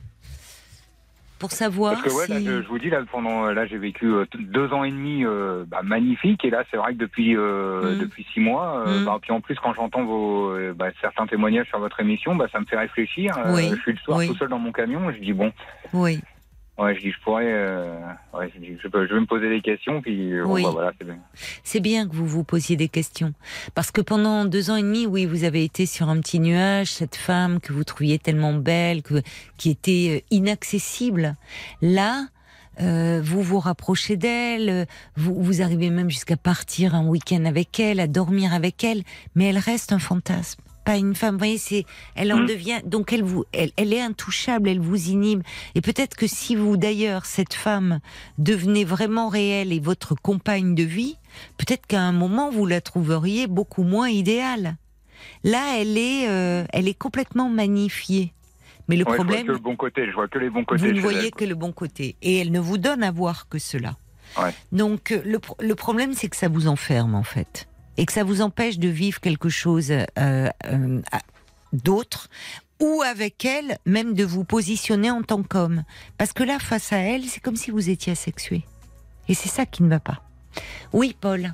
Pour 1.39 1.51
savoir 1.51 1.91
Parce 1.95 2.03
que 2.03 2.09
ouais, 2.09 2.27
là, 2.27 2.39
je, 2.39 2.61
je 2.61 2.67
vous 2.69 2.79
dis 2.79 2.89
là, 2.89 3.01
pendant 3.11 3.47
là, 3.51 3.65
j'ai 3.65 3.77
vécu 3.77 4.05
euh, 4.05 4.23
deux 4.39 4.71
ans 4.71 4.85
et 4.85 4.91
demi 4.91 5.25
euh, 5.25 5.65
bah, 5.67 5.81
magnifiques, 5.83 6.45
et 6.45 6.49
là, 6.49 6.63
c'est 6.71 6.77
vrai 6.77 6.93
que 6.93 6.99
depuis 6.99 7.35
euh, 7.35 7.95
Mm. 7.95 7.97
depuis 7.97 8.25
six 8.33 8.39
mois, 8.39 8.77
euh, 8.87 9.01
Mm. 9.01 9.05
bah, 9.05 9.17
puis 9.21 9.31
en 9.33 9.41
plus, 9.41 9.55
quand 9.55 9.73
j'entends 9.73 10.05
vos 10.05 10.51
euh, 10.51 10.73
bah, 10.73 10.87
certains 11.01 11.27
témoignages 11.27 11.67
sur 11.67 11.79
votre 11.79 11.99
émission, 11.99 12.35
bah, 12.35 12.45
ça 12.53 12.61
me 12.61 12.65
fait 12.65 12.77
réfléchir. 12.77 13.33
Euh. 13.45 13.75
Je 13.75 13.81
suis 13.81 13.91
le 13.91 13.97
soir 13.97 14.21
tout 14.25 14.35
seul 14.35 14.47
dans 14.47 14.59
mon 14.59 14.71
camion, 14.71 15.11
je 15.11 15.17
dis 15.17 15.33
bon, 15.33 15.51
Oui, 15.91 16.21
ouais, 16.77 16.95
je 16.95 17.01
dis 17.01 17.11
je 17.11 17.19
pourrais, 17.23 17.45
euh, 17.47 17.99
ouais, 18.33 18.51
je, 18.55 18.87
peux- 18.87 19.07
je 19.07 19.13
vais 19.13 19.19
me 19.19 19.25
poser 19.25 19.49
des 19.49 19.61
questions, 19.61 20.01
puis 20.01 20.33
euh, 20.33 20.43
bon, 20.43 20.53
Oui. 20.53 20.63
bah, 20.63 20.69
voilà, 20.71 20.91
c'est 20.97 21.05
bien. 21.05 21.17
c'est 21.63 21.79
bien 21.79 22.07
que 22.07 22.15
vous 22.15 22.25
vous 22.27 22.43
posiez 22.43 22.75
des 22.75 22.89
questions. 22.89 23.33
Parce 23.75 23.91
que 23.91 24.01
pendant 24.01 24.45
deux 24.45 24.69
ans 24.71 24.75
et 24.75 24.81
demi, 24.81 25.05
oui, 25.05 25.25
vous 25.25 25.43
avez 25.43 25.63
été 25.63 25.85
sur 25.85 26.09
un 26.09 26.19
petit 26.19 26.39
nuage, 26.39 26.87
cette 26.91 27.15
femme 27.15 27.59
que 27.59 27.73
vous 27.73 27.83
trouviez 27.83 28.19
tellement 28.19 28.53
belle, 28.53 29.01
que, 29.03 29.21
qui 29.57 29.69
était 29.69 30.21
euh, 30.23 30.25
inaccessible. 30.31 31.35
Là, 31.81 32.25
euh, 32.81 33.21
vous 33.23 33.43
vous 33.43 33.59
rapprochez 33.59 34.17
d'elle, 34.17 34.69
euh, 34.69 34.85
vous, 35.15 35.35
vous 35.41 35.61
arrivez 35.61 35.91
même 35.91 36.09
jusqu'à 36.09 36.37
partir 36.37 36.95
un 36.95 37.05
week-end 37.05 37.45
avec 37.45 37.79
elle, 37.79 37.99
à 37.99 38.07
dormir 38.07 38.51
avec 38.53 38.83
elle, 38.83 39.03
mais 39.35 39.45
elle 39.45 39.59
reste 39.59 39.93
un 39.93 39.99
fantasme. 39.99 40.61
Pas 40.85 40.97
une 40.97 41.15
femme, 41.15 41.33
vous 41.35 41.39
voyez, 41.39 41.57
c'est, 41.57 41.85
elle 42.15 42.33
en 42.33 42.39
Mhm. 42.39 42.45
devient, 42.47 42.81
donc 42.85 43.13
elle 43.13 43.23
vous, 43.23 43.45
elle, 43.53 43.71
elle 43.77 43.93
est 43.93 44.01
intouchable, 44.01 44.67
elle 44.69 44.81
vous 44.81 45.09
inhibe. 45.09 45.41
Et 45.75 45.81
peut-être 45.81 46.15
que 46.17 46.27
si 46.27 46.55
vous, 46.55 46.75
d'ailleurs, 46.77 47.25
cette 47.25 47.53
femme 47.53 47.99
devenait 48.37 48.83
vraiment 48.83 49.29
réelle 49.29 49.71
et 49.71 49.79
votre 49.79 50.13
compagne 50.15 50.75
de 50.75 50.83
vie, 50.83 51.17
peut-être 51.57 51.85
qu'à 51.87 52.01
un 52.01 52.11
moment 52.11 52.49
vous 52.51 52.65
la 52.65 52.81
trouveriez 52.81 53.47
beaucoup 53.47 53.83
moins 53.83 54.09
idéale. 54.09 54.75
Là, 55.45 55.77
elle 55.79 55.97
est, 55.97 56.27
euh, 56.27 56.65
elle 56.73 56.87
est 56.89 56.93
complètement 56.97 57.47
magnifiée. 57.49 58.33
Mais 58.89 58.97
le 58.97 59.05
Ouais, 59.05 59.11
je 59.11 59.15
vois 59.15 59.25
problème, 59.25 59.47
que 59.47 59.51
le 59.53 59.59
bon 59.59 59.77
côté, 59.77 60.05
je 60.05 60.11
vois 60.13 60.27
que 60.27 60.37
les 60.37 60.49
bons 60.49 60.65
côtés. 60.65 60.85
vous 60.85 60.91
ne 60.91 60.99
voyez 60.99 61.31
que 61.31 61.45
le 61.45 61.55
bon 61.55 61.71
côté. 61.71 62.17
Et 62.21 62.37
elle 62.39 62.51
ne 62.51 62.59
vous 62.59 62.77
donne 62.77 63.01
à 63.03 63.11
voir 63.11 63.47
que 63.47 63.57
cela. 63.57 63.95
Ouais. 64.37 64.53
Donc 64.73 65.11
euh, 65.13 65.21
le, 65.23 65.39
le 65.61 65.75
problème, 65.75 66.11
c'est 66.13 66.27
que 66.27 66.35
ça 66.35 66.49
vous 66.49 66.67
enferme 66.67 67.15
en 67.15 67.23
fait. 67.23 67.69
Et 67.97 68.05
que 68.05 68.13
ça 68.13 68.23
vous 68.23 68.41
empêche 68.41 68.79
de 68.79 68.89
vivre 68.89 69.19
quelque 69.19 69.49
chose 69.49 69.91
euh, 69.91 70.05
euh, 70.65 71.01
d'autre. 71.71 72.29
Ou 72.79 73.01
avec 73.03 73.45
elle, 73.45 73.77
même 73.85 74.13
de 74.13 74.23
vous 74.23 74.43
positionner 74.43 75.09
en 75.11 75.21
tant 75.21 75.43
qu'homme. 75.43 75.83
Parce 76.17 76.33
que 76.33 76.43
là, 76.43 76.59
face 76.59 76.91
à 76.91 76.97
elle, 76.97 77.23
c'est 77.25 77.39
comme 77.39 77.55
si 77.55 77.71
vous 77.71 77.89
étiez 77.89 78.11
asexué. 78.13 78.63
Et 79.29 79.33
c'est 79.35 79.49
ça 79.49 79.65
qui 79.65 79.83
ne 79.83 79.89
va 79.89 79.99
pas. 79.99 80.21
Oui, 80.91 81.15
Paul. 81.19 81.53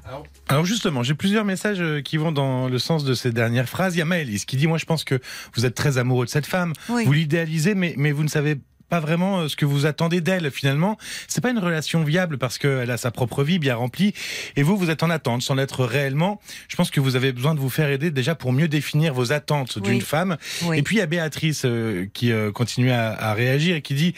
Alors 0.49 0.65
justement, 0.65 1.03
j'ai 1.03 1.13
plusieurs 1.13 1.45
messages 1.45 1.79
euh, 1.79 2.01
qui 2.01 2.17
vont 2.17 2.31
dans 2.33 2.67
le 2.67 2.79
sens 2.79 3.05
de 3.05 3.13
ces 3.13 3.31
dernières 3.31 3.69
phrases. 3.69 3.95
Il 3.95 3.99
y 3.99 4.01
a 4.01 4.05
Maëlys 4.05 4.43
qui 4.45 4.57
dit, 4.57 4.67
moi 4.67 4.77
je 4.77 4.85
pense 4.85 5.03
que 5.05 5.19
vous 5.55 5.65
êtes 5.65 5.75
très 5.75 5.97
amoureux 5.97 6.25
de 6.25 6.29
cette 6.29 6.45
femme, 6.45 6.73
Oui. 6.89 7.05
vous 7.05 7.13
l'idéalisez, 7.13 7.75
mais, 7.75 7.93
mais 7.97 8.11
vous 8.11 8.23
ne 8.23 8.27
savez 8.29 8.57
pas 8.89 8.99
vraiment 8.99 9.39
euh, 9.41 9.47
ce 9.47 9.55
que 9.55 9.65
vous 9.65 9.85
attendez 9.85 10.21
d'elle 10.21 10.51
finalement. 10.51 10.97
C'est 11.27 11.41
pas 11.41 11.51
une 11.51 11.59
relation 11.59 12.03
viable 12.03 12.37
parce 12.37 12.57
qu'elle 12.57 12.89
a 12.91 12.97
sa 12.97 13.11
propre 13.11 13.43
vie 13.43 13.59
bien 13.59 13.75
remplie 13.75 14.13
et 14.55 14.63
vous 14.63 14.77
vous 14.77 14.89
êtes 14.89 15.03
en 15.03 15.09
attente 15.09 15.41
sans 15.41 15.55
l'être 15.55 15.85
réellement. 15.85 16.41
Je 16.67 16.75
pense 16.75 16.89
que 16.91 16.99
vous 16.99 17.15
avez 17.15 17.31
besoin 17.31 17.53
de 17.55 17.59
vous 17.59 17.69
faire 17.69 17.89
aider 17.89 18.11
déjà 18.11 18.35
pour 18.35 18.51
mieux 18.53 18.67
définir 18.67 19.13
vos 19.13 19.31
attentes 19.31 19.75
Oui. 19.77 19.81
d'une 19.83 20.01
femme. 20.01 20.37
Oui. 20.63 20.77
Et 20.79 20.83
puis 20.83 20.97
il 20.97 20.99
y 20.99 21.01
a 21.01 21.05
Béatrice 21.05 21.63
euh, 21.65 22.07
qui 22.13 22.31
euh, 22.31 22.51
continue 22.51 22.91
à, 22.91 23.11
à 23.13 23.33
réagir 23.33 23.75
et 23.75 23.81
qui 23.81 23.93
dit 23.93 24.13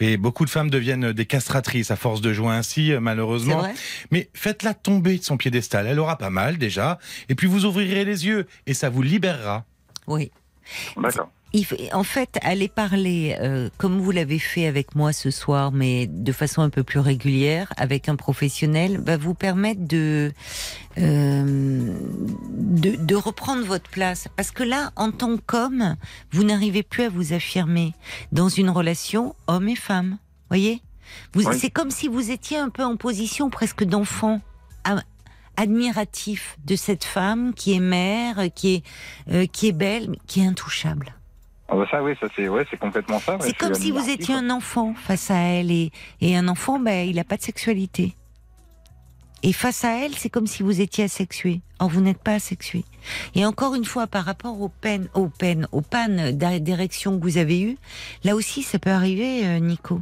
et 0.00 0.16
beaucoup 0.16 0.44
de 0.44 0.50
femmes 0.50 0.70
deviennent 0.70 1.12
des 1.12 1.26
castratrices 1.26 1.90
à 1.90 1.96
force 1.96 2.20
de 2.20 2.32
jouer 2.32 2.50
ainsi 2.52 2.92
malheureusement. 3.00 3.58
vrai 3.58 3.74
Mais 4.10 4.28
faites-la 4.34 4.74
tomber 4.74 5.18
de 5.18 5.24
son 5.24 5.36
piédestal. 5.36 5.86
Elle 5.86 5.98
aura 6.00 6.18
pas 6.18 6.30
mal 6.30 6.58
déjà. 6.58 6.98
Et 7.28 7.34
puis 7.34 7.46
vous 7.46 7.64
ouvrirez 7.64 8.04
les 8.04 8.26
yeux 8.26 8.46
et 8.66 8.74
ça 8.74 8.88
vous 8.90 9.02
libérera. 9.02 9.64
Oui. 10.06 10.30
D'accord. 10.96 11.30
Il 11.56 11.64
faut- 11.64 11.76
en 11.94 12.02
fait, 12.02 12.38
aller 12.42 12.68
parler, 12.68 13.34
euh, 13.40 13.70
comme 13.78 13.98
vous 13.98 14.10
l'avez 14.10 14.38
fait 14.38 14.66
avec 14.66 14.94
moi 14.94 15.14
ce 15.14 15.30
soir, 15.30 15.72
mais 15.72 16.06
de 16.06 16.30
façon 16.30 16.60
un 16.60 16.68
peu 16.68 16.82
plus 16.82 16.98
régulière, 17.00 17.72
avec 17.78 18.10
un 18.10 18.16
professionnel, 18.16 19.00
va 19.02 19.16
vous 19.16 19.32
permettre 19.32 19.80
de, 19.80 20.32
euh, 20.98 21.94
de, 22.52 22.96
de 22.96 23.14
reprendre 23.14 23.64
votre 23.64 23.88
place. 23.88 24.28
Parce 24.36 24.50
que 24.50 24.62
là, 24.64 24.92
en 24.96 25.10
tant 25.12 25.38
qu'homme, 25.38 25.96
vous 26.30 26.44
n'arrivez 26.44 26.82
plus 26.82 27.04
à 27.04 27.08
vous 27.08 27.32
affirmer 27.32 27.94
dans 28.32 28.50
une 28.50 28.68
relation 28.68 29.34
homme 29.46 29.68
et 29.70 29.76
femme. 29.76 30.18
Voyez? 30.50 30.82
Vous, 31.32 31.46
Oui. 31.46 31.56
C'est 31.58 31.70
comme 31.70 31.90
si 31.90 32.06
vous 32.08 32.30
étiez 32.30 32.58
un 32.58 32.68
peu 32.68 32.84
en 32.84 32.96
position 32.96 33.48
presque 33.48 33.82
d'enfant. 33.84 34.40
admiratif 35.58 36.58
de 36.66 36.76
cette 36.76 37.04
femme 37.04 37.54
qui 37.54 37.72
est 37.72 37.80
mère, 37.80 38.48
qui 38.54 38.74
est, 38.74 38.82
euh, 39.32 39.46
qui 39.46 39.68
est 39.68 39.72
belle, 39.72 40.10
mais 40.10 40.18
qui 40.26 40.40
est 40.40 40.46
intouchable. 40.46 41.14
Ah 41.68 41.74
bah 41.76 41.86
ça, 41.90 42.02
oui, 42.02 42.12
ça 42.20 42.28
c'est 42.36 42.48
ouais, 42.48 42.64
complètement 42.80 43.18
ça. 43.20 43.32
ouais, 43.36 43.42
C'est 43.46 43.56
comme 43.56 43.74
si 43.74 43.90
vous 43.90 44.08
étiez 44.08 44.34
quoi. 44.34 44.36
un 44.36 44.50
enfant 44.50 44.94
face 44.94 45.30
à 45.30 45.36
elle 45.36 45.70
et, 45.72 45.90
et 46.20 46.36
un 46.36 46.46
enfant, 46.48 46.78
ben, 46.78 47.08
il 47.08 47.16
n'a 47.16 47.24
pas 47.24 47.36
de 47.36 47.42
sexualité. 47.42 48.14
Et 49.42 49.52
face 49.52 49.84
à 49.84 49.98
elle, 50.04 50.14
c'est 50.14 50.30
comme 50.30 50.46
si 50.46 50.62
vous 50.62 50.80
étiez 50.80 51.04
asexué. 51.04 51.60
Or, 51.78 51.88
vous 51.90 52.00
n'êtes 52.00 52.18
pas 52.18 52.34
asexué. 52.34 52.84
Et 53.34 53.44
encore 53.44 53.74
une 53.74 53.84
fois, 53.84 54.06
par 54.06 54.24
rapport 54.24 54.60
aux 54.60 54.70
peines, 54.70 55.08
aux 55.14 55.28
peines, 55.28 55.68
aux 55.72 55.82
pannes 55.82 56.32
d'é- 56.32 56.58
d'érection 56.58 57.18
que 57.18 57.22
vous 57.22 57.36
avez 57.36 57.60
eues, 57.60 57.76
là 58.24 58.34
aussi, 58.34 58.62
ça 58.62 58.78
peut 58.78 58.90
arriver, 58.90 59.46
euh, 59.46 59.58
Nico. 59.58 60.00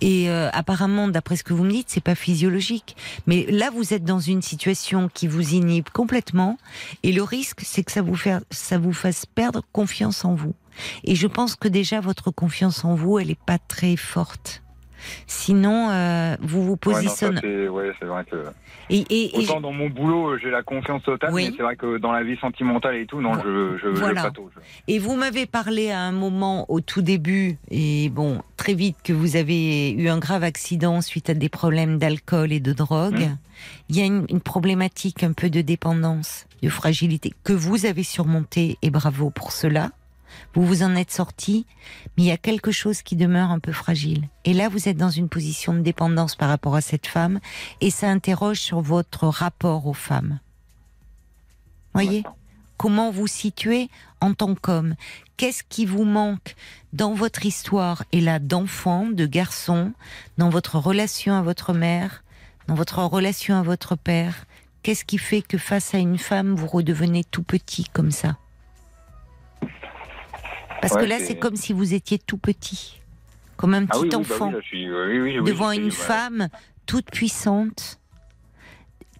Et 0.00 0.30
euh, 0.30 0.48
apparemment, 0.52 1.08
d'après 1.08 1.36
ce 1.36 1.42
que 1.44 1.52
vous 1.52 1.64
me 1.64 1.70
dites, 1.72 1.90
c'est 1.90 2.00
pas 2.02 2.14
physiologique. 2.14 2.96
Mais 3.26 3.44
là, 3.50 3.70
vous 3.70 3.92
êtes 3.92 4.04
dans 4.04 4.20
une 4.20 4.40
situation 4.40 5.10
qui 5.12 5.26
vous 5.26 5.54
inhibe 5.54 5.88
complètement. 5.92 6.56
Et 7.02 7.12
le 7.12 7.22
risque, 7.24 7.60
c'est 7.64 7.82
que 7.82 7.90
ça 7.92 8.02
vous, 8.02 8.16
fait, 8.16 8.38
ça 8.50 8.78
vous 8.78 8.92
fasse 8.92 9.26
perdre 9.26 9.62
confiance 9.72 10.24
en 10.24 10.34
vous. 10.34 10.54
Et 11.04 11.14
je 11.14 11.26
pense 11.26 11.56
que 11.56 11.68
déjà, 11.68 12.00
votre 12.00 12.30
confiance 12.30 12.84
en 12.84 12.94
vous, 12.94 13.18
elle 13.18 13.28
n'est 13.28 13.38
pas 13.46 13.58
très 13.58 13.96
forte. 13.96 14.62
Sinon, 15.26 15.90
euh, 15.90 16.36
vous 16.40 16.62
vous 16.64 16.76
positionnez. 16.76 17.68
ouais, 17.68 17.92
c'est 18.00 18.06
vrai 18.06 18.24
que 18.24 18.44
et, 18.88 19.04
et- 19.10 19.36
et 19.36 19.44
autant 19.44 19.60
dans 19.60 19.72
mon 19.72 19.88
boulot 19.90 20.30
euh, 20.30 20.38
j'ai 20.42 20.50
la 20.50 20.62
confiance 20.62 21.02
totale, 21.02 21.32
Oui. 21.32 21.48
mais 21.50 21.56
c'est 21.56 21.62
vrai 21.62 21.76
que 21.76 21.98
dans 21.98 22.12
la 22.12 22.22
vie 22.24 22.36
sentimentale 22.38 22.96
et 22.96 23.06
tout, 23.06 23.20
non, 23.20 23.32
Vo- 23.32 23.42
je 23.44 23.78
je, 23.82 23.88
voilà. 23.88 24.22
je 24.22 24.26
patauge. 24.28 24.52
Et 24.88 24.98
vous 24.98 25.14
m'avez 25.16 25.46
parlé 25.46 25.90
à 25.90 26.00
un 26.00 26.12
moment 26.12 26.64
au 26.70 26.80
tout 26.80 27.02
début, 27.02 27.58
et 27.70 28.08
bon, 28.08 28.40
très 28.56 28.74
vite, 28.74 28.96
que 29.04 29.12
vous 29.12 29.36
avez 29.36 29.90
eu 29.92 30.08
un 30.08 30.18
grave 30.18 30.44
accident 30.44 31.00
suite 31.02 31.30
à 31.30 31.34
des 31.34 31.48
problèmes 31.48 31.98
d'alcool 31.98 32.52
et 32.52 32.60
de 32.60 32.72
drogue. 32.72 33.18
Mhm. 33.20 33.38
Il 33.90 33.96
y 33.96 34.02
a 34.02 34.06
une, 34.06 34.24
une 34.30 34.40
problématique 34.40 35.22
un 35.24 35.32
peu 35.32 35.50
de 35.50 35.60
dépendance, 35.60 36.46
de 36.62 36.68
fragilité, 36.68 37.32
que 37.44 37.52
vous 37.52 37.86
avez 37.86 38.02
surmontée, 38.02 38.76
et 38.82 38.90
bravo 38.90 39.30
pour 39.30 39.52
cela. 39.52 39.90
Vous 40.54 40.64
vous 40.64 40.82
en 40.82 40.94
êtes 40.94 41.10
sorti, 41.10 41.66
mais 42.16 42.24
il 42.24 42.26
y 42.26 42.32
a 42.32 42.36
quelque 42.36 42.70
chose 42.70 43.02
qui 43.02 43.16
demeure 43.16 43.50
un 43.50 43.58
peu 43.58 43.72
fragile. 43.72 44.28
Et 44.44 44.54
là, 44.54 44.68
vous 44.68 44.88
êtes 44.88 44.96
dans 44.96 45.10
une 45.10 45.28
position 45.28 45.74
de 45.74 45.80
dépendance 45.80 46.34
par 46.34 46.48
rapport 46.48 46.76
à 46.76 46.80
cette 46.80 47.06
femme, 47.06 47.40
et 47.80 47.90
ça 47.90 48.08
interroge 48.08 48.60
sur 48.60 48.80
votre 48.80 49.26
rapport 49.26 49.86
aux 49.86 49.94
femmes. 49.94 50.40
Voyez? 51.92 52.24
Comment 52.76 53.10
vous 53.10 53.26
situez 53.26 53.88
en 54.20 54.34
tant 54.34 54.54
qu'homme? 54.54 54.96
Qu'est-ce 55.38 55.62
qui 55.66 55.86
vous 55.86 56.04
manque 56.04 56.54
dans 56.92 57.14
votre 57.14 57.46
histoire 57.46 58.04
et 58.12 58.20
là 58.20 58.38
d'enfant, 58.38 59.06
de 59.06 59.24
garçon, 59.24 59.92
dans 60.36 60.50
votre 60.50 60.78
relation 60.78 61.34
à 61.34 61.40
votre 61.40 61.72
mère, 61.72 62.22
dans 62.68 62.74
votre 62.74 63.02
relation 63.02 63.56
à 63.56 63.62
votre 63.62 63.96
père? 63.96 64.44
Qu'est-ce 64.82 65.06
qui 65.06 65.16
fait 65.18 65.42
que 65.42 65.56
face 65.58 65.94
à 65.94 65.98
une 65.98 66.18
femme, 66.18 66.54
vous 66.54 66.66
redevenez 66.66 67.24
tout 67.24 67.42
petit 67.42 67.84
comme 67.84 68.10
ça? 68.10 68.36
Parce 70.80 70.94
Ouais, 70.94 71.00
que 71.02 71.06
là, 71.06 71.18
c'est- 71.18 71.38
comme 71.38 71.56
si 71.56 71.72
vous 71.72 71.94
étiez 71.94 72.18
tout 72.18 72.38
petit, 72.38 73.00
comme 73.56 73.74
un 73.74 73.86
petit 73.86 73.90
Ah 73.94 73.98
oui, 74.00 74.04
oui, 74.04 74.10
bah 74.10 74.18
enfant 74.18 74.48
oui, 74.48 74.52
là, 74.54 74.60
suis, 74.62 75.42
devant 75.44 75.70
une 75.72 75.90
femme 75.90 76.48
toute 76.86 77.10
puissante, 77.10 77.98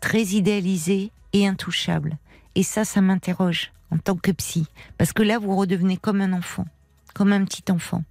très 0.01 0.23
idéalisée 0.23 1.11
et 1.33 1.47
intouchable. 1.47 2.19
Et 2.55 2.63
ça, 2.63 2.85
ça 2.85 3.01
m'interroge 3.01 3.73
en 3.91 3.99
tant 3.99 4.17
que 4.17 4.31
psy. 4.33 4.67
Parce 4.99 5.13
que 5.13 5.23
là, 5.23 5.39
vous 5.39 5.55
redevenez 5.57 5.97
comme 5.97 6.21
un 6.21 6.33
enfant, 6.33 6.67
comme 7.15 7.33
un 7.33 7.45
petit 7.45 7.65
enfant. 7.71 8.05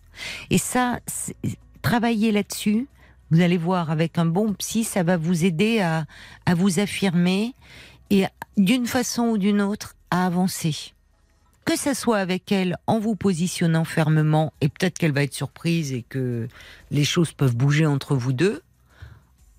Et 0.49 0.57
ça, 0.57 0.99
travailler 1.81 2.31
là-dessus, 2.31 2.87
vous 3.31 3.41
allez 3.41 3.57
voir, 3.57 3.91
avec 3.91 4.17
un 4.17 4.25
bon 4.25 4.53
psy, 4.53 4.83
ça 4.83 5.03
va 5.03 5.17
vous 5.17 5.45
aider 5.45 5.79
à, 5.79 6.05
à 6.45 6.53
vous 6.55 6.79
affirmer 6.79 7.53
et 8.09 8.25
d'une 8.57 8.85
façon 8.87 9.23
ou 9.29 9.37
d'une 9.37 9.61
autre 9.61 9.95
à 10.11 10.25
avancer. 10.25 10.93
Que 11.65 11.75
ça 11.75 11.95
soit 11.95 12.17
avec 12.17 12.51
elle 12.51 12.77
en 12.85 12.99
vous 12.99 13.15
positionnant 13.15 13.85
fermement, 13.85 14.53
et 14.61 14.69
peut-être 14.69 14.97
qu'elle 14.99 15.11
va 15.13 15.23
être 15.23 15.33
surprise 15.33 15.93
et 15.93 16.03
que 16.03 16.47
les 16.91 17.03
choses 17.03 17.31
peuvent 17.31 17.55
bouger 17.55 17.87
entre 17.87 18.15
vous 18.15 18.33
deux, 18.33 18.61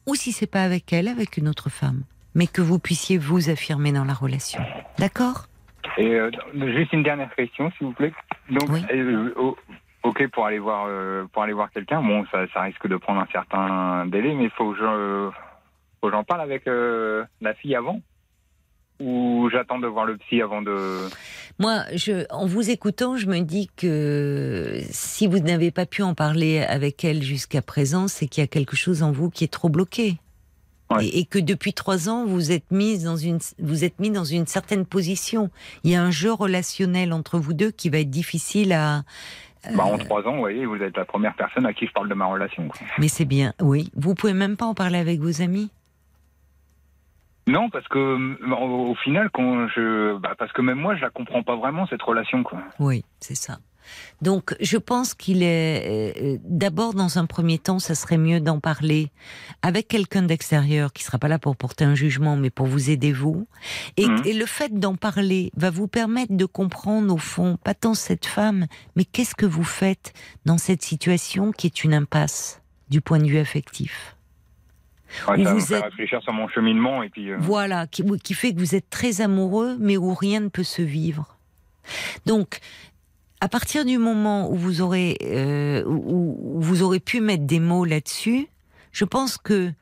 ou 0.06 0.14
si 0.14 0.30
c'est 0.30 0.46
pas 0.46 0.62
avec 0.62 0.92
elle, 0.92 1.08
avec 1.08 1.36
une 1.36 1.48
autre 1.48 1.68
femme, 1.68 2.04
mais 2.36 2.46
que 2.46 2.62
vous 2.62 2.78
puissiez 2.78 3.18
vous 3.18 3.50
affirmer 3.50 3.90
dans 3.90 4.04
la 4.04 4.14
relation. 4.14 4.62
D'accord? 4.98 5.46
Et 5.98 6.14
euh, 6.14 6.30
juste 6.54 6.92
une 6.92 7.02
dernière 7.02 7.34
question, 7.34 7.72
s'il 7.76 7.88
vous 7.88 7.92
plaît. 7.92 8.12
Donc, 8.50 8.68
Oui. 8.70 8.84
euh, 8.92 9.32
oh, 9.36 9.56
ok 10.04 10.28
pour 10.28 10.46
aller 10.46 10.60
voir 10.60 10.86
euh, 10.88 11.24
pour 11.32 11.42
aller 11.42 11.52
voir 11.54 11.70
quelqu'un. 11.72 12.02
Bon, 12.02 12.24
ça, 12.30 12.46
ça 12.54 12.62
risque 12.62 12.86
de 12.86 12.96
prendre 12.96 13.20
un 13.20 13.26
certain 13.32 14.06
délai, 14.06 14.34
mais 14.34 14.48
faut 14.50 14.72
que 14.72 14.78
je 14.78 15.30
faut 16.00 16.06
que 16.08 16.12
j'en 16.12 16.22
parle 16.22 16.42
avec 16.42 16.68
euh, 16.68 17.24
la 17.40 17.54
fille 17.54 17.74
avant? 17.74 18.00
Ou 19.00 19.48
j'attends 19.52 19.78
de 19.78 19.86
voir 19.86 20.06
le 20.06 20.16
psy 20.16 20.40
avant 20.40 20.62
de. 20.62 21.08
Moi, 21.58 21.82
je, 21.94 22.24
en 22.30 22.46
vous 22.46 22.70
écoutant, 22.70 23.16
je 23.16 23.26
me 23.26 23.40
dis 23.40 23.68
que 23.76 24.80
si 24.90 25.26
vous 25.26 25.38
n'avez 25.38 25.70
pas 25.70 25.86
pu 25.86 26.02
en 26.02 26.14
parler 26.14 26.60
avec 26.62 27.04
elle 27.04 27.22
jusqu'à 27.22 27.62
présent, 27.62 28.08
c'est 28.08 28.26
qu'il 28.26 28.42
y 28.42 28.44
a 28.44 28.48
quelque 28.48 28.76
chose 28.76 29.02
en 29.02 29.12
vous 29.12 29.28
qui 29.30 29.44
est 29.44 29.52
trop 29.52 29.68
bloqué. 29.68 30.16
Ouais. 30.90 31.04
Et, 31.06 31.18
et 31.20 31.24
que 31.24 31.38
depuis 31.38 31.72
trois 31.72 32.08
ans, 32.08 32.24
vous 32.26 32.52
êtes 32.52 32.70
mise 32.70 33.04
dans 33.04 33.16
une, 33.16 33.38
vous 33.58 33.84
êtes 33.84 33.98
mis 33.98 34.10
dans 34.10 34.24
une 34.24 34.46
certaine 34.46 34.86
position. 34.86 35.50
Il 35.84 35.90
y 35.90 35.94
a 35.96 36.02
un 36.02 36.10
jeu 36.12 36.32
relationnel 36.32 37.12
entre 37.12 37.38
vous 37.38 37.54
deux 37.54 37.70
qui 37.72 37.90
va 37.90 37.98
être 37.98 38.10
difficile 38.10 38.72
à. 38.72 39.02
Bah, 39.74 39.84
Euh. 39.88 39.94
en 39.94 39.98
trois 39.98 40.22
ans, 40.22 40.34
vous 40.34 40.38
voyez, 40.40 40.64
vous 40.64 40.76
êtes 40.76 40.96
la 40.96 41.04
première 41.04 41.34
personne 41.34 41.66
à 41.66 41.72
qui 41.74 41.86
je 41.88 41.92
parle 41.92 42.08
de 42.08 42.14
ma 42.14 42.26
relation. 42.26 42.68
quoi. 42.68 42.78
Mais 42.98 43.08
c'est 43.08 43.24
bien, 43.24 43.52
oui. 43.60 43.90
Vous 43.96 44.14
pouvez 44.14 44.32
même 44.32 44.56
pas 44.56 44.66
en 44.66 44.74
parler 44.74 44.98
avec 44.98 45.18
vos 45.20 45.42
amis. 45.42 45.70
Non, 47.46 47.70
parce 47.70 47.86
que 47.88 47.98
euh, 47.98 48.54
au, 48.54 48.94
final, 48.96 49.30
quand 49.32 49.68
je, 49.68 50.18
bah, 50.18 50.34
parce 50.38 50.52
que 50.52 50.62
même 50.62 50.78
moi, 50.78 50.96
je 50.96 51.02
la 51.02 51.10
comprends 51.10 51.42
pas 51.42 51.56
vraiment 51.56 51.86
cette 51.86 52.02
relation, 52.02 52.42
quoi. 52.42 52.58
Oui, 52.80 53.04
c'est 53.20 53.36
ça. 53.36 53.58
Donc, 54.20 54.56
je 54.60 54.78
pense 54.78 55.14
qu'il 55.14 55.44
est 55.44 56.16
euh, 56.20 56.38
d'abord 56.42 56.92
dans 56.94 57.18
un 57.18 57.26
premier 57.26 57.58
temps, 57.60 57.78
ça 57.78 57.94
serait 57.94 58.18
mieux 58.18 58.40
d'en 58.40 58.58
parler 58.58 59.12
avec 59.62 59.86
quelqu'un 59.86 60.22
d'extérieur 60.22 60.92
qui 60.92 61.04
sera 61.04 61.18
pas 61.18 61.28
là 61.28 61.38
pour 61.38 61.54
porter 61.54 61.84
un 61.84 61.94
jugement, 61.94 62.36
mais 62.36 62.50
pour 62.50 62.66
vous 62.66 62.90
aider 62.90 63.12
vous. 63.12 63.46
Et, 63.96 64.08
Mhm. 64.08 64.22
et 64.24 64.32
le 64.32 64.44
fait 64.46 64.74
d'en 64.76 64.96
parler 64.96 65.52
va 65.56 65.70
vous 65.70 65.86
permettre 65.86 66.32
de 66.36 66.46
comprendre 66.46 67.14
au 67.14 67.18
fond 67.18 67.58
pas 67.62 67.74
tant 67.74 67.94
cette 67.94 68.26
femme, 68.26 68.66
mais 68.96 69.04
qu'est-ce 69.04 69.36
que 69.36 69.46
vous 69.46 69.62
faites 69.62 70.12
dans 70.46 70.58
cette 70.58 70.82
situation 70.82 71.52
qui 71.52 71.68
est 71.68 71.84
une 71.84 71.94
impasse 71.94 72.60
du 72.90 73.00
point 73.00 73.18
de 73.20 73.26
vue 73.26 73.38
affectif? 73.38 74.15
Ouais, 75.28 75.44
ça 75.44 75.54
vous 75.54 75.72
êtes- 75.74 75.84
réfléchir 75.84 76.22
sur 76.22 76.32
mon 76.32 76.48
cheminement 76.48 77.02
et 77.02 77.08
puis. 77.08 77.30
euh, 77.32 77.36
Voilà, 77.38 77.86
qui, 77.86 78.02
qui 78.22 78.34
fait 78.34 78.52
que 78.52 78.58
vous 78.58 78.74
êtes 78.74 78.90
très 78.90 79.20
amoureux, 79.20 79.76
mais 79.80 79.96
où 79.96 80.14
rien 80.14 80.40
ne 80.40 80.48
peut 80.48 80.64
se 80.64 80.82
vivre. 80.82 81.36
Donc, 82.26 82.58
à 83.40 83.48
partir 83.48 83.84
du 83.84 83.98
moment 83.98 84.50
où 84.50 84.56
vous 84.56 84.80
aurez, 84.80 85.16
euh, 85.22 85.84
où, 85.84 86.60
vous 86.60 86.82
aurez 86.82 87.00
pu 87.00 87.20
mettre 87.20 87.44
des 87.44 87.60
mots 87.60 87.84
là-dessus, 87.84 88.48
je 88.92 89.04
pense 89.04 89.36
que 89.38 89.72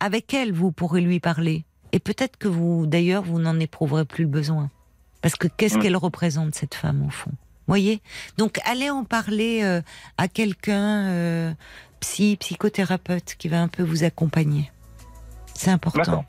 avec 0.00 0.34
elle, 0.34 0.52
vous 0.52 0.72
pourrez 0.72 1.00
lui 1.00 1.20
parler. 1.20 1.64
Et 1.92 1.98
peut-être 2.00 2.36
que 2.36 2.48
vous, 2.48 2.86
d'ailleurs, 2.86 3.22
vous 3.22 3.38
n'en 3.40 3.58
éprouverez 3.58 4.04
plus 4.04 4.24
le 4.24 4.30
besoin. 4.30 4.70
Parce 5.22 5.34
que 5.36 5.48
qu'est-ce 5.48 5.78
Mm. 5.78 5.82
qu'elle 5.82 5.96
représente, 5.96 6.54
cette 6.54 6.74
femme, 6.74 7.04
au 7.06 7.10
fond? 7.10 7.30
Voyez? 7.66 8.00
Donc, 8.36 8.58
allez 8.64 8.90
en 8.90 9.04
parler 9.04 9.60
euh, 9.62 9.80
à 10.18 10.28
quelqu'un, 10.28 11.06
psy, 12.00 12.36
psychothérapeute, 12.36 13.34
qui 13.38 13.48
va 13.48 13.60
un 13.62 13.68
peu 13.68 13.82
vous 13.82 14.04
accompagner. 14.04 14.70
C'est 15.54 15.70
important. 15.70 16.24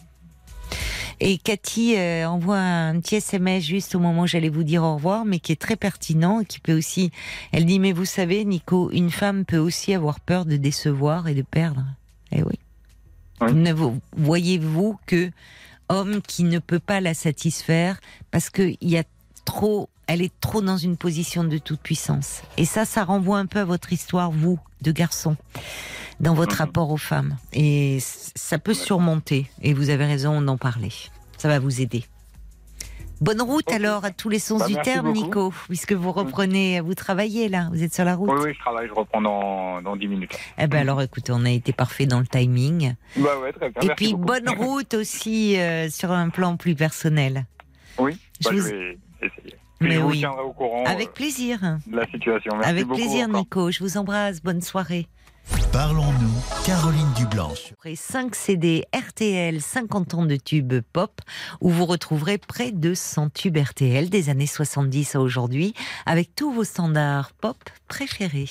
Et 1.21 1.37
Cathy 1.37 1.95
euh, 1.97 2.25
envoie 2.29 2.57
un 2.59 2.97
petit 2.99 3.15
SMS 3.15 3.63
juste 3.65 3.93
au 3.93 3.99
moment 3.99 4.21
où 4.21 4.27
j'allais 4.27 4.47
vous 4.49 4.63
dire 4.63 4.83
au 4.83 4.95
revoir, 4.95 5.25
mais 5.25 5.39
qui 5.39 5.51
est 5.51 5.59
très 5.59 5.75
pertinent 5.75 6.39
et 6.39 6.45
qui 6.45 6.59
peut 6.59 6.77
aussi. 6.77 7.11
Elle 7.51 7.65
dit 7.65 7.79
mais 7.79 7.91
vous 7.91 8.05
savez, 8.05 8.45
Nico, 8.45 8.89
une 8.91 9.11
femme 9.11 9.43
peut 9.43 9.57
aussi 9.57 9.93
avoir 9.93 10.21
peur 10.21 10.45
de 10.45 10.55
décevoir 10.55 11.27
et 11.27 11.33
de 11.35 11.41
perdre. 11.41 11.83
Eh 12.31 12.41
oui. 12.43 12.57
Oui. 13.41 13.53
Ne 13.53 13.73
vous- 13.73 13.99
voyez-vous 14.15 14.97
que 15.05 15.29
homme 15.89 16.21
qui 16.21 16.43
ne 16.45 16.59
peut 16.59 16.79
pas 16.79 17.01
la 17.01 17.13
satisfaire 17.13 17.99
parce 18.31 18.49
que 18.49 18.61
il 18.79 18.89
y 18.89 18.97
a 18.97 19.03
trop, 19.43 19.89
elle 20.09 20.23
est 20.23 20.33
trop 20.41 20.61
dans 20.61 20.75
une 20.77 20.97
position 20.97 21.43
de 21.43 21.59
toute 21.59 21.79
puissance. 21.81 22.41
Et 22.57 22.65
ça, 22.65 22.83
ça 22.83 23.03
renvoie 23.03 23.37
un 23.37 23.45
peu 23.45 23.59
à 23.59 23.65
votre 23.65 23.93
histoire, 23.93 24.31
vous, 24.31 24.59
de 24.81 24.91
garçon, 24.91 25.37
dans 26.19 26.33
votre 26.33 26.55
Mhm. 26.55 26.65
rapport 26.67 26.89
aux 26.89 26.97
femmes. 26.97 27.37
Et 27.53 27.99
ça 28.01 28.57
peut 28.57 28.73
surmonter. 28.73 29.45
Et 29.61 29.73
vous 29.75 29.91
avez 29.91 30.05
raison 30.05 30.41
d'en 30.41 30.57
parler. 30.57 30.89
Ça 31.37 31.47
va 31.47 31.59
vous 31.59 31.79
aider. 31.79 32.05
Bonne 33.21 33.41
route 33.41 33.69
alors 33.71 34.03
à 34.03 34.09
tous 34.11 34.29
les 34.29 34.39
sens 34.39 34.61
Bah, 34.61 34.67
du 34.67 34.75
terme, 34.81 35.13
beaucoup. 35.13 35.25
Nico, 35.25 35.53
puisque 35.67 35.91
vous 35.93 36.11
reprenez, 36.11 36.79
vous 36.79 36.95
travaillez 36.95 37.47
là, 37.49 37.67
vous 37.71 37.83
êtes 37.83 37.93
sur 37.93 38.05
la 38.05 38.15
route. 38.15 38.31
Oui, 38.33 38.39
oui, 38.45 38.53
je 38.55 38.59
travaille, 38.59 38.87
je 38.87 38.93
reprends 38.93 39.21
dans, 39.21 39.81
dans 39.83 39.95
10 39.95 40.07
minutes. 40.07 40.31
Eh 40.57 40.65
ben 40.67 40.79
alors, 40.79 41.01
écoutez, 41.03 41.31
on 41.33 41.43
a 41.45 41.51
été 41.51 41.71
parfait 41.71 42.05
dans 42.07 42.19
le 42.21 42.25
timing. 42.27 42.95
Bah 43.17 43.37
ouais, 43.41 43.51
très 43.53 43.69
bien. 43.69 43.81
Et 43.83 43.87
merci 43.87 43.95
puis 43.95 44.13
beaucoup. 44.13 44.25
bonne 44.25 44.49
route 44.57 44.93
aussi 44.95 45.59
euh, 45.59 45.89
sur 45.89 46.11
un 46.11 46.29
plan 46.29 46.55
plus 46.57 46.73
personnel. 46.75 47.45
Oui, 47.99 48.17
Je 48.39 48.47
bah, 48.49 48.55
je 48.55 48.61
vais 48.61 48.97
essayer. 49.21 49.55
Mais 49.81 49.87
Puis 49.87 49.95
je 49.95 50.01
vous 50.01 50.09
oui. 50.09 50.19
tiendrai 50.19 50.41
au 50.43 50.51
courant 50.53 50.83
Avec 50.85 51.09
euh, 51.09 51.11
plaisir. 51.13 51.59
de 51.87 51.95
la 51.95 52.05
situation. 52.07 52.51
Merci 52.55 52.69
Avec 52.69 52.85
beaucoup 52.85 52.99
plaisir, 52.99 53.27
encore. 53.29 53.39
Nico. 53.39 53.71
Je 53.71 53.79
vous 53.83 53.97
embrasse. 53.97 54.41
Bonne 54.41 54.61
soirée. 54.61 55.07
Parlons-nous, 55.71 56.63
Caroline 56.65 57.11
Dublanche. 57.15 57.71
Après 57.73 57.95
5 57.95 58.35
CD 58.35 58.83
RTL, 58.93 59.61
50 59.61 60.13
ans 60.15 60.25
de 60.25 60.35
tubes 60.35 60.81
pop, 60.93 61.21
où 61.61 61.69
vous 61.69 61.85
retrouverez 61.85 62.37
près 62.37 62.71
de 62.71 62.93
100 62.93 63.29
tubes 63.33 63.57
RTL 63.57 64.09
des 64.09 64.29
années 64.29 64.45
70 64.47 65.15
à 65.15 65.21
aujourd'hui, 65.21 65.73
avec 66.05 66.35
tous 66.35 66.51
vos 66.51 66.63
standards 66.63 67.31
pop 67.33 67.57
préférés. 67.87 68.49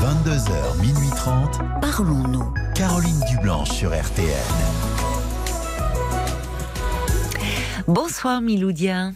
22h, 0.00 0.80
minuit 0.80 1.10
30, 1.16 1.60
Parlons-nous. 1.80 2.54
Caroline 2.78 3.18
Dublanche 3.28 3.70
sur 3.70 3.88
RTL. 3.88 4.28
Bonsoir 7.88 8.40
Miloudia. 8.40 9.10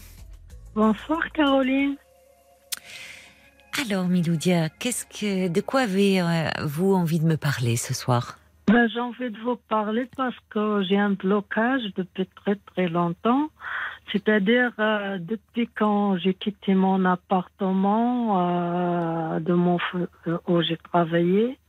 Bonsoir 0.75 1.21
Caroline. 1.33 1.95
Alors 3.81 4.09
Miloudia, 4.09 4.69
qu'est-ce 4.69 5.07
que, 5.07 5.47
de 5.47 5.61
quoi 5.61 5.83
avez-vous 5.83 6.93
envie 6.93 7.21
de 7.21 7.25
me 7.25 7.37
parler 7.37 7.77
ce 7.77 7.95
soir? 7.95 8.37
Ben, 8.67 8.89
J'ai 8.89 8.99
envie 8.99 9.31
de 9.31 9.39
vous 9.39 9.61
parler 9.69 10.11
parce 10.17 10.35
que 10.51 10.83
j'ai 10.89 10.99
un 10.99 11.11
blocage 11.11 11.83
depuis 11.95 12.27
très 12.35 12.57
très 12.57 12.89
longtemps. 12.89 13.49
C'est-à-dire 14.11 14.73
euh, 14.81 15.19
depuis 15.21 15.69
quand 15.69 16.17
j'ai 16.17 16.35
quitté 16.35 16.75
mon 16.75 17.05
appartement 17.05 19.37
euh, 19.37 19.39
de 19.39 19.53
mon 19.53 19.79
euh, 20.27 20.39
où 20.49 20.61
j'ai 20.63 20.79
travaillé. 20.79 21.61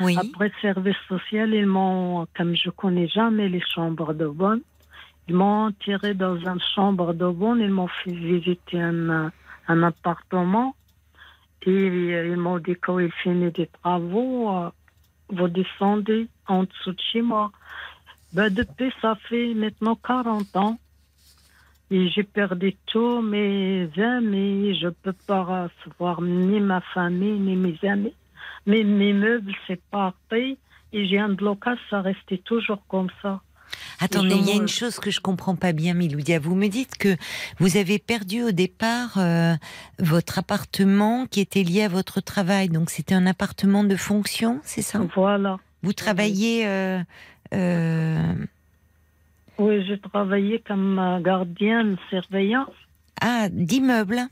Oui. 0.00 0.16
Après 0.18 0.50
service 0.62 0.96
social, 1.08 1.52
ils 1.52 1.66
m'ont, 1.66 2.26
comme 2.36 2.54
je 2.54 2.70
connais 2.70 3.08
jamais 3.08 3.48
les 3.48 3.60
chambres 3.60 4.14
de 4.14 4.30
ils 5.28 5.34
m'ont 5.34 5.70
tiré 5.84 6.14
dans 6.14 6.36
une 6.36 6.60
chambre 6.74 7.12
de 7.12 7.28
bonne, 7.28 7.60
ils 7.60 7.70
m'ont 7.70 7.86
fait 7.86 8.10
visiter 8.10 8.80
un, 8.80 9.30
un 9.68 9.82
appartement 9.82 10.74
et 11.62 11.70
euh, 11.70 12.28
ils 12.28 12.36
m'ont 12.36 12.58
dit 12.58 12.74
quand 12.74 12.98
il 12.98 13.12
finit 13.12 13.50
des 13.50 13.68
travaux, 13.82 14.50
euh, 14.50 14.70
vous 15.28 15.48
descendez 15.48 16.28
en 16.46 16.64
dessous 16.64 16.92
de 16.92 17.00
chez 17.12 17.22
moi. 17.22 17.52
Ben, 18.32 18.52
depuis, 18.52 18.92
ça 19.02 19.16
fait 19.28 19.54
maintenant 19.54 19.96
40 19.96 20.56
ans. 20.56 20.78
Et 21.92 22.08
j'ai 22.08 22.22
perdu 22.22 22.76
tous 22.86 23.20
mes 23.20 23.90
amis. 23.98 24.78
Je 24.80 24.88
peux 24.88 25.14
pas 25.26 25.42
recevoir 25.42 26.22
ni 26.22 26.60
ma 26.60 26.80
famille, 26.80 27.38
ni 27.40 27.56
mes 27.56 27.76
amis. 27.82 28.14
Mais 28.66 28.84
mes 28.84 29.12
meubles, 29.12 29.52
c'est 29.66 29.80
parti. 29.90 30.58
Et 30.92 31.06
j'ai 31.06 31.18
un 31.18 31.30
blocage, 31.30 31.78
ça 31.88 32.00
restait 32.00 32.38
toujours 32.38 32.82
comme 32.88 33.08
ça. 33.22 33.40
Attendez, 34.00 34.30
je 34.30 34.36
il 34.36 34.46
y 34.46 34.50
a 34.50 34.54
une 34.54 34.60
mange. 34.62 34.70
chose 34.70 34.98
que 34.98 35.10
je 35.10 35.20
comprends 35.20 35.54
pas 35.54 35.72
bien, 35.72 35.94
Miloudia. 35.94 36.38
Vous 36.38 36.54
me 36.54 36.68
dites 36.68 36.96
que 36.96 37.16
vous 37.58 37.76
avez 37.76 37.98
perdu 37.98 38.42
au 38.42 38.50
départ 38.50 39.18
euh, 39.18 39.54
votre 39.98 40.38
appartement 40.38 41.26
qui 41.26 41.40
était 41.40 41.62
lié 41.62 41.84
à 41.84 41.88
votre 41.88 42.20
travail. 42.20 42.68
Donc 42.68 42.90
c'était 42.90 43.14
un 43.14 43.26
appartement 43.26 43.84
de 43.84 43.96
fonction, 43.96 44.60
c'est 44.64 44.82
ça? 44.82 45.00
Voilà. 45.14 45.58
Vous 45.82 45.92
travaillez 45.92 46.66
euh, 46.66 47.00
euh, 47.54 48.34
Oui, 49.58 49.84
j'ai 49.86 49.98
travaillé 49.98 50.62
comme 50.66 50.98
euh, 50.98 51.20
gardienne, 51.20 51.96
surveillante. 52.10 52.72
ah 53.20 53.48
d'immeuble. 53.50 54.22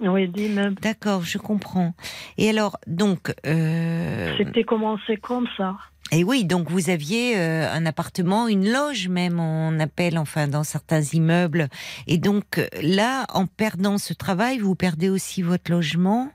Oui, 0.00 0.28
d'immeuble. 0.28 0.76
D'accord, 0.82 1.22
je 1.22 1.38
comprends. 1.38 1.94
Et 2.36 2.50
alors, 2.50 2.78
donc, 2.86 3.32
euh, 3.46 4.34
C'était 4.36 4.64
commencé 4.64 5.16
comme 5.16 5.48
ça? 5.56 5.76
et 6.12 6.22
oui, 6.22 6.44
donc 6.44 6.70
vous 6.70 6.88
aviez 6.90 7.36
euh, 7.36 7.68
un 7.72 7.84
appartement, 7.84 8.46
une 8.46 8.70
loge 8.70 9.08
même, 9.08 9.40
on 9.40 9.80
appelle, 9.80 10.18
enfin, 10.18 10.46
dans 10.46 10.62
certains 10.64 11.00
immeubles. 11.00 11.68
Et 12.06 12.18
donc 12.18 12.60
là, 12.80 13.26
en 13.32 13.46
perdant 13.46 13.98
ce 13.98 14.12
travail, 14.12 14.58
vous 14.58 14.74
perdez 14.74 15.08
aussi 15.08 15.42
votre 15.42 15.70
logement. 15.70 16.30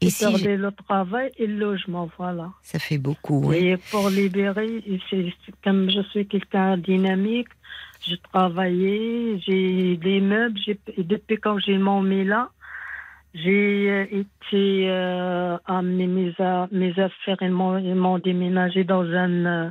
Et 0.00 0.10
si 0.10 0.24
perdu 0.24 0.56
le 0.56 0.70
travail 0.72 1.30
et 1.38 1.46
le 1.46 1.56
logement, 1.56 2.08
voilà. 2.18 2.50
ça 2.62 2.78
fait 2.78 2.98
beaucoup, 2.98 3.42
oui. 3.44 3.56
Et 3.56 3.76
pour 3.90 4.10
libérer, 4.10 4.82
comme 5.64 5.90
je 5.90 6.02
suis 6.10 6.26
quelqu'un 6.26 6.76
dynamique, 6.76 7.48
j'ai 8.06 8.18
travaillé, 8.32 9.40
j'ai 9.44 9.96
des 9.96 10.20
meubles, 10.20 10.58
et 10.68 11.02
depuis 11.02 11.38
quand 11.38 11.58
j'ai 11.58 11.78
mon 11.78 12.02
là, 12.02 12.50
j'ai 13.34 13.90
euh, 13.90 14.06
été 14.10 14.88
euh, 14.90 15.58
amener 15.66 16.06
mes, 16.06 16.34
mes 16.72 16.98
affaires, 16.98 17.36
ils 17.40 17.50
m'ont 17.50 18.18
déménagé 18.18 18.84
dans 18.84 19.02
un 19.02 19.46
euh, 19.46 19.70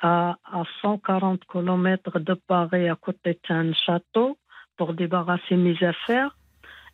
à, 0.00 0.36
à 0.44 0.62
140 0.82 1.40
km 1.50 2.18
de 2.20 2.34
Paris, 2.34 2.88
à 2.88 2.96
côté 2.96 3.38
d'un 3.48 3.72
château, 3.72 4.38
pour 4.76 4.94
débarrasser 4.94 5.56
mes 5.56 5.82
affaires. 5.82 6.36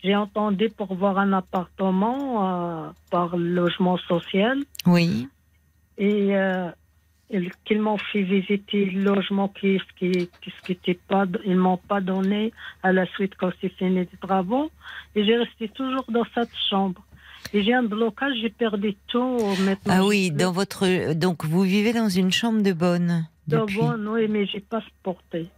J'ai 0.02 0.16
entendu 0.16 0.68
pour 0.70 0.94
voir 0.94 1.18
un 1.18 1.32
appartement 1.32 2.86
euh, 2.86 2.90
par 3.10 3.36
logement 3.36 3.98
social 3.98 4.58
Oui, 4.86 5.28
et 5.98 6.36
euh, 6.36 6.70
qu'ils 7.64 7.80
m'ont 7.80 7.98
fait 7.98 8.22
visiter 8.22 8.84
le 8.86 9.02
logement 9.02 9.48
qui 9.48 9.80
qui 9.98 10.28
qui, 10.64 10.72
était 10.72 10.98
pas 11.08 11.24
ils 11.44 11.56
m'ont 11.56 11.76
pas 11.76 12.00
donné 12.00 12.52
à 12.82 12.92
la 12.92 13.06
suite 13.06 13.34
quand 13.38 13.50
c'est 13.60 13.70
fini 13.70 13.90
les 14.00 14.08
travaux. 14.20 14.70
Et 15.14 15.24
j'ai 15.24 15.36
resté 15.36 15.68
toujours 15.68 16.04
dans 16.08 16.26
cette 16.34 16.54
chambre. 16.70 17.02
Et 17.52 17.62
j'ai 17.62 17.74
un 17.74 17.82
blocage 17.82 18.34
j'ai 18.40 18.50
perdu 18.50 18.94
tout 19.08 19.38
maintenant. 19.66 19.94
Ah 19.98 20.04
oui, 20.04 20.30
dans 20.30 20.52
votre, 20.52 21.12
donc 21.14 21.44
vous 21.44 21.62
vivez 21.62 21.92
dans 21.92 22.08
une 22.08 22.30
chambre 22.30 22.62
de 22.62 22.72
bonne 22.72 23.26
de 23.48 23.56
depuis. 23.56 23.78
bon, 23.78 24.06
oui 24.12 24.28
mais 24.28 24.46
j'ai 24.46 24.60
pas 24.60 24.80
supporté 24.80 25.48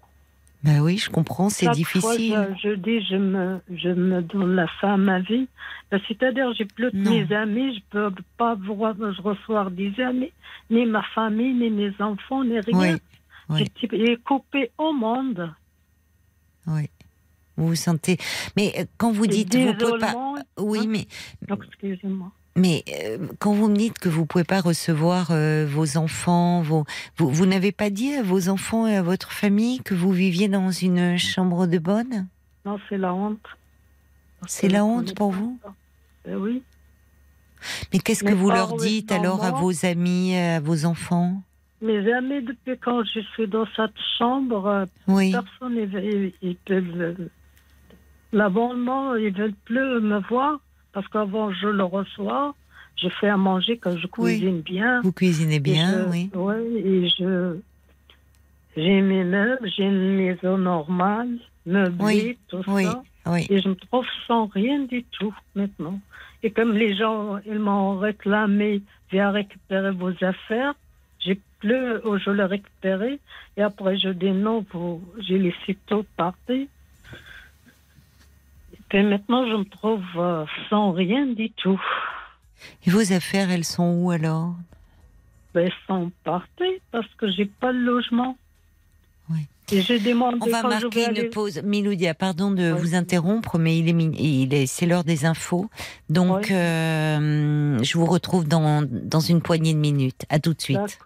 Bah 0.65 0.81
oui, 0.81 0.97
je 0.97 1.11
comprends, 1.11 1.51
c'est 1.51 1.71
difficile. 1.73 2.33
fois, 2.33 2.47
je, 2.57 2.71
je 2.71 2.75
dis, 2.75 3.07
je 3.07 3.17
me, 3.17 3.61
je 3.71 3.91
me 3.91 4.23
donne 4.23 4.57
la 4.57 4.67
fin 4.67 4.95
à 4.95 4.97
ma 4.97 5.21
vie. 5.21 5.47
Ben, 5.91 6.01
C'est-à-dire, 6.09 6.55
j'ai 6.55 6.65
plus 6.65 6.91
de 6.91 6.99
mes 7.11 7.31
amis, 7.35 7.77
je 7.77 7.81
peux 7.91 8.11
pas 8.39 8.55
voir, 8.55 8.95
je 8.99 9.21
recevoir 9.21 9.71
des 9.71 9.93
amis, 10.01 10.33
ni 10.71 10.87
ma 10.87 11.03
famille, 11.15 11.53
ni 11.53 11.69
mes 11.69 11.93
enfants, 12.01 12.43
ni 12.45 12.59
rien. 12.61 12.79
Oui, 12.79 12.97
oui. 13.51 13.71
J'étais 13.83 14.17
coupé 14.25 14.71
au 14.79 14.95
monde. 14.95 15.53
Oui. 16.67 16.89
Vous 17.57 17.69
vous 17.69 17.75
sentez. 17.77 18.17
Mais 18.57 18.89
quand 18.97 19.13
vous 19.13 19.27
dites 19.27 19.55
vous 19.55 19.75
pouvez 19.75 19.99
pas. 19.99 20.15
Oui, 20.59 20.79
Hein 20.81 20.87
mais 20.89 21.07
excusez-moi. 21.51 22.33
Mais 22.57 22.85
euh, 22.89 23.19
quand 23.41 23.53
vous 23.53 23.69
me 23.69 23.77
dites 23.77 23.99
que 23.99 24.09
vous 24.09 24.27
pouvez 24.27 24.45
pas 24.45 24.61
recevoir 24.61 25.31
euh, 25.31 25.67
vos 25.69 25.97
enfants, 25.97 26.63
vos, 26.63 26.85
vous, 27.17 27.29
vous 27.31 27.47
n'avez 27.47 27.73
pas 27.73 27.91
dit 27.91 28.15
à 28.15 28.23
vos 28.23 28.49
enfants 28.49 28.87
et 28.87 28.97
à 28.97 29.03
votre 29.03 29.33
famille 29.33 29.81
que 29.81 29.95
vous 29.95 30.13
viviez 30.13 30.49
dans 30.49 30.71
une 30.71 31.19
chambre 31.19 31.67
de 31.67 31.79
bonne? 31.79 32.29
Non, 32.65 32.79
c'est 32.89 32.99
la 32.99 33.13
honte. 33.15 33.45
C'est 34.47 34.69
la 34.69 34.85
honte 34.85 35.15
pour 35.15 35.33
vous? 35.33 35.59
Ben 36.25 36.37
oui. 36.37 36.63
Mais 37.93 37.99
qu'est-ce 37.99 38.25
que 38.25 38.35
vous 38.35 38.51
leur 38.51 38.77
dites 38.77 39.11
alors 39.13 39.43
à 39.45 39.51
vos 39.51 39.85
amis, 39.87 40.37
à 40.37 40.61
vos 40.61 40.85
enfants? 40.85 41.43
Mes 41.81 42.13
amis, 42.13 42.43
depuis 42.43 42.79
quand 42.79 43.03
je 43.05 43.21
suis 43.33 43.47
dans 43.47 43.67
cette 43.77 43.99
chambre, 44.19 44.67
euh, 44.67 44.87
Oui. 45.09 45.33
personne 45.33 45.75
ne 45.75 45.87
veut. 45.87 46.33
Ils 46.41 46.57
peuvent. 46.57 47.01
euh, 47.01 47.15
ils 48.33 49.33
veulent 49.37 49.55
plus 49.65 50.01
me 50.01 50.21
voir 50.29 50.61
parce 50.95 51.07
qu'avant, 51.09 51.53
je 51.53 51.67
le 51.69 51.85
reçois. 51.85 52.55
Je 52.97 53.09
fais 53.09 53.29
à 53.29 53.37
manger 53.37 53.77
quand 53.77 53.97
je 53.99 54.07
Oui. 54.19 54.39
cuisine 54.39 54.61
bien. 54.61 55.01
Vous 55.03 55.13
cuisinez 55.13 55.59
bien, 55.59 56.05
je- 56.05 56.11
oui. 56.11 56.31
ouais, 56.35 56.65
et 56.77 57.09
je. 57.09 57.57
J'ai 58.77 59.01
mes 59.03 59.25
meubles, 59.25 59.69
j'ai 59.77 59.85
une 59.85 60.17
maison 60.17 60.59
normale, 60.59 61.39
meublée, 61.67 62.05
Oui, 62.05 62.39
tout 62.49 62.63
oui. 62.69 62.85
ça. 62.85 63.03
Oui. 63.27 63.47
Et 63.51 63.61
je 63.61 63.69
me 63.69 63.75
trouve 63.75 64.07
sans 64.27 64.47
rien 64.47 64.81
du 64.81 65.05
tout 65.05 65.35
maintenant. 65.55 65.99
Et 66.43 66.51
comme 66.51 66.73
les 66.73 66.95
gens, 66.97 67.39
ils 67.47 67.59
m'ont 67.59 67.99
réclamé, 67.99 68.83
viens 69.11 69.31
récupérer 69.31 69.91
vos 69.93 70.13
affaires, 70.23 70.75
j'ai 71.21 71.41
plus, 71.61 71.97
oh, 72.05 72.19
je 72.19 72.31
l'ai 72.31 72.45
récupéré. 72.45 73.19
Et 73.57 73.63
après, 73.63 73.97
je 73.97 74.11
dis 74.11 74.31
non, 74.33 74.65
j'ai 75.21 75.39
laissé 75.39 75.77
tout 75.87 76.05
partir. 76.17 76.67
Et 78.95 78.99
puis 79.01 79.07
maintenant, 79.09 79.45
je 79.45 79.57
me 79.57 79.65
trouve 79.65 80.03
euh, 80.17 80.45
sans 80.71 80.93
rien 80.93 81.27
du 81.27 81.51
tout. 81.51 81.81
Et 82.87 82.91
vos 82.91 83.13
affaires, 83.13 83.51
elles 83.51 83.65
sont 83.65 83.91
où 83.93 84.13
alors? 84.13 84.55
Ben, 85.53 85.69
sont 85.89 86.13
parties 86.23 86.81
parce 86.93 87.09
que 87.19 87.29
j'ai 87.29 87.47
pas 87.47 87.73
de 87.73 87.79
logement. 87.79 88.37
Oui. 89.31 89.41
Et 89.73 89.81
j'ai 89.81 89.99
demandé 89.99 90.39
On 90.41 90.47
va 90.49 90.63
je 90.63 90.85
marquer 90.85 91.01
une 91.05 91.09
aller- 91.11 91.25
pause. 91.29 91.61
Miloudia, 91.65 92.15
pardon 92.15 92.53
de 92.53 92.71
Oui. 92.73 92.79
vous 92.81 92.95
interrompre, 92.95 93.59
mais 93.59 93.77
il 93.79 93.89
est, 93.89 93.93
min- 93.93 94.13
il 94.17 94.55
est, 94.55 94.67
c'est 94.67 94.87
l'heure 94.87 95.03
des 95.03 95.25
infos. 95.25 95.69
Donc, 96.09 96.47
Oui. 96.49 96.55
euh, 96.55 97.83
je 97.83 97.99
vous 97.99 98.07
retrouve 98.07 98.47
dans, 98.47 98.83
dans 98.89 99.21
une 99.21 99.43
poignée 99.43 99.75
de 99.75 99.79
minutes. 99.81 100.25
À 100.29 100.39
tout 100.39 100.55
de 100.55 100.61
suite. 100.63 101.01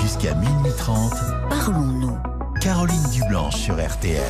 Jusqu'à 0.00 0.34
minuit 0.34 0.72
30, 0.76 1.12
Parlons-nous. 1.50 2.18
Caroline 2.60 3.10
Dublanche 3.12 3.54
sur 3.56 3.74
RTL. 3.76 4.20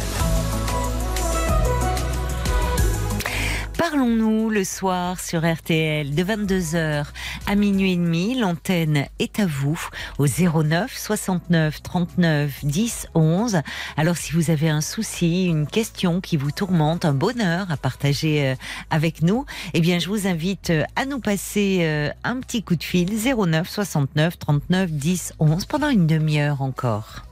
Parlons-nous 3.81 4.51
le 4.51 4.63
soir 4.63 5.19
sur 5.19 5.41
RTL 5.41 6.15
de 6.15 6.23
22h 6.23 7.07
à 7.47 7.55
minuit 7.55 7.93
et 7.93 7.97
demi. 7.97 8.39
L'antenne 8.39 9.07
est 9.19 9.41
à 9.41 9.47
vous 9.47 9.81
au 10.19 10.27
09 10.27 10.95
69 10.95 11.83
39 11.83 12.63
10 12.63 13.09
11. 13.15 13.63
Alors 13.97 14.19
si 14.19 14.35
vous 14.35 14.51
avez 14.51 14.69
un 14.69 14.83
souci, 14.83 15.47
une 15.47 15.67
question 15.67 16.21
qui 16.21 16.37
vous 16.37 16.51
tourmente, 16.51 17.07
un 17.07 17.15
bonheur 17.15 17.71
à 17.71 17.79
partager 17.79 18.49
euh, 18.49 18.55
avec 18.91 19.23
nous, 19.23 19.47
eh 19.73 19.81
bien 19.81 19.99
je 19.99 20.09
vous 20.09 20.27
invite 20.27 20.69
euh, 20.69 20.85
à 20.95 21.07
nous 21.07 21.19
passer 21.19 21.79
euh, 21.81 22.11
un 22.23 22.39
petit 22.41 22.63
coup 22.63 22.77
de 22.77 22.85
fil 22.85 23.09
09 23.09 23.67
69 23.67 24.39
39 24.39 24.91
10 24.91 25.33
11 25.41 25.65
pendant 25.65 25.89
une 25.89 26.07
demi-heure 26.07 26.61
encore. 26.61 27.23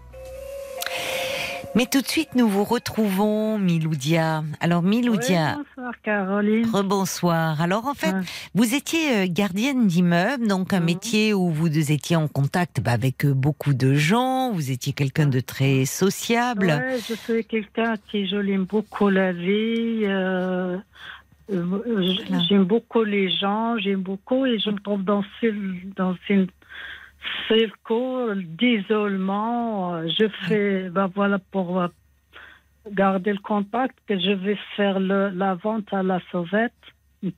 Mais 1.74 1.86
tout 1.86 2.00
de 2.00 2.06
suite, 2.06 2.30
nous 2.34 2.48
vous 2.48 2.64
retrouvons, 2.64 3.58
Miloudia. 3.58 4.42
Alors, 4.60 4.82
Miloudia, 4.82 5.56
bonsoir, 5.58 5.92
Caroline. 6.02 6.66
Rebonsoir. 6.72 7.60
Alors 7.60 7.86
en 7.86 7.94
fait, 7.94 8.14
vous 8.54 8.74
étiez 8.74 9.16
euh, 9.18 9.26
gardienne 9.28 9.86
d'immeuble, 9.86 10.48
donc 10.48 10.72
un 10.72 10.80
métier 10.80 11.34
où 11.34 11.50
vous 11.50 11.68
étiez 11.92 12.16
en 12.16 12.26
contact 12.26 12.80
bah, 12.80 12.92
avec 12.92 13.24
euh, 13.24 13.32
beaucoup 13.32 13.74
de 13.74 13.94
gens, 13.94 14.50
vous 14.52 14.70
étiez 14.72 14.92
quelqu'un 14.92 15.26
de 15.26 15.40
très 15.40 15.84
sociable. 15.84 16.66
Ouais, 16.66 16.98
je 17.08 17.14
suis 17.14 17.44
quelqu'un 17.44 17.94
qui 18.10 18.26
je 18.26 18.36
l'aime 18.36 18.64
beaucoup 18.64 19.08
la 19.08 19.32
vie. 19.32 20.00
euh. 20.04 20.78
J'aime 22.48 22.64
beaucoup 22.64 23.04
les 23.04 23.30
gens, 23.30 23.78
j'aime 23.78 24.02
beaucoup 24.02 24.44
et 24.44 24.58
je 24.58 24.68
me 24.70 24.78
trouve 24.80 25.02
dans 25.02 25.24
ce 25.40 25.46
dans 25.96 26.14
une 26.28 26.46
cercle 27.48 28.42
d'isolement. 28.58 29.94
Euh, 29.94 30.08
Je 30.08 30.26
fais, 30.46 30.90
ben 30.90 31.10
voilà, 31.14 31.38
pour 31.50 31.80
euh, 31.80 31.88
garder 32.90 33.32
le 33.32 33.38
contact, 33.40 33.96
que 34.06 34.18
je 34.18 34.30
vais 34.32 34.58
faire 34.76 34.98
le, 35.00 35.30
la 35.30 35.54
vente 35.54 35.92
à 35.92 36.02
la 36.02 36.20
sauvette. 36.30 36.72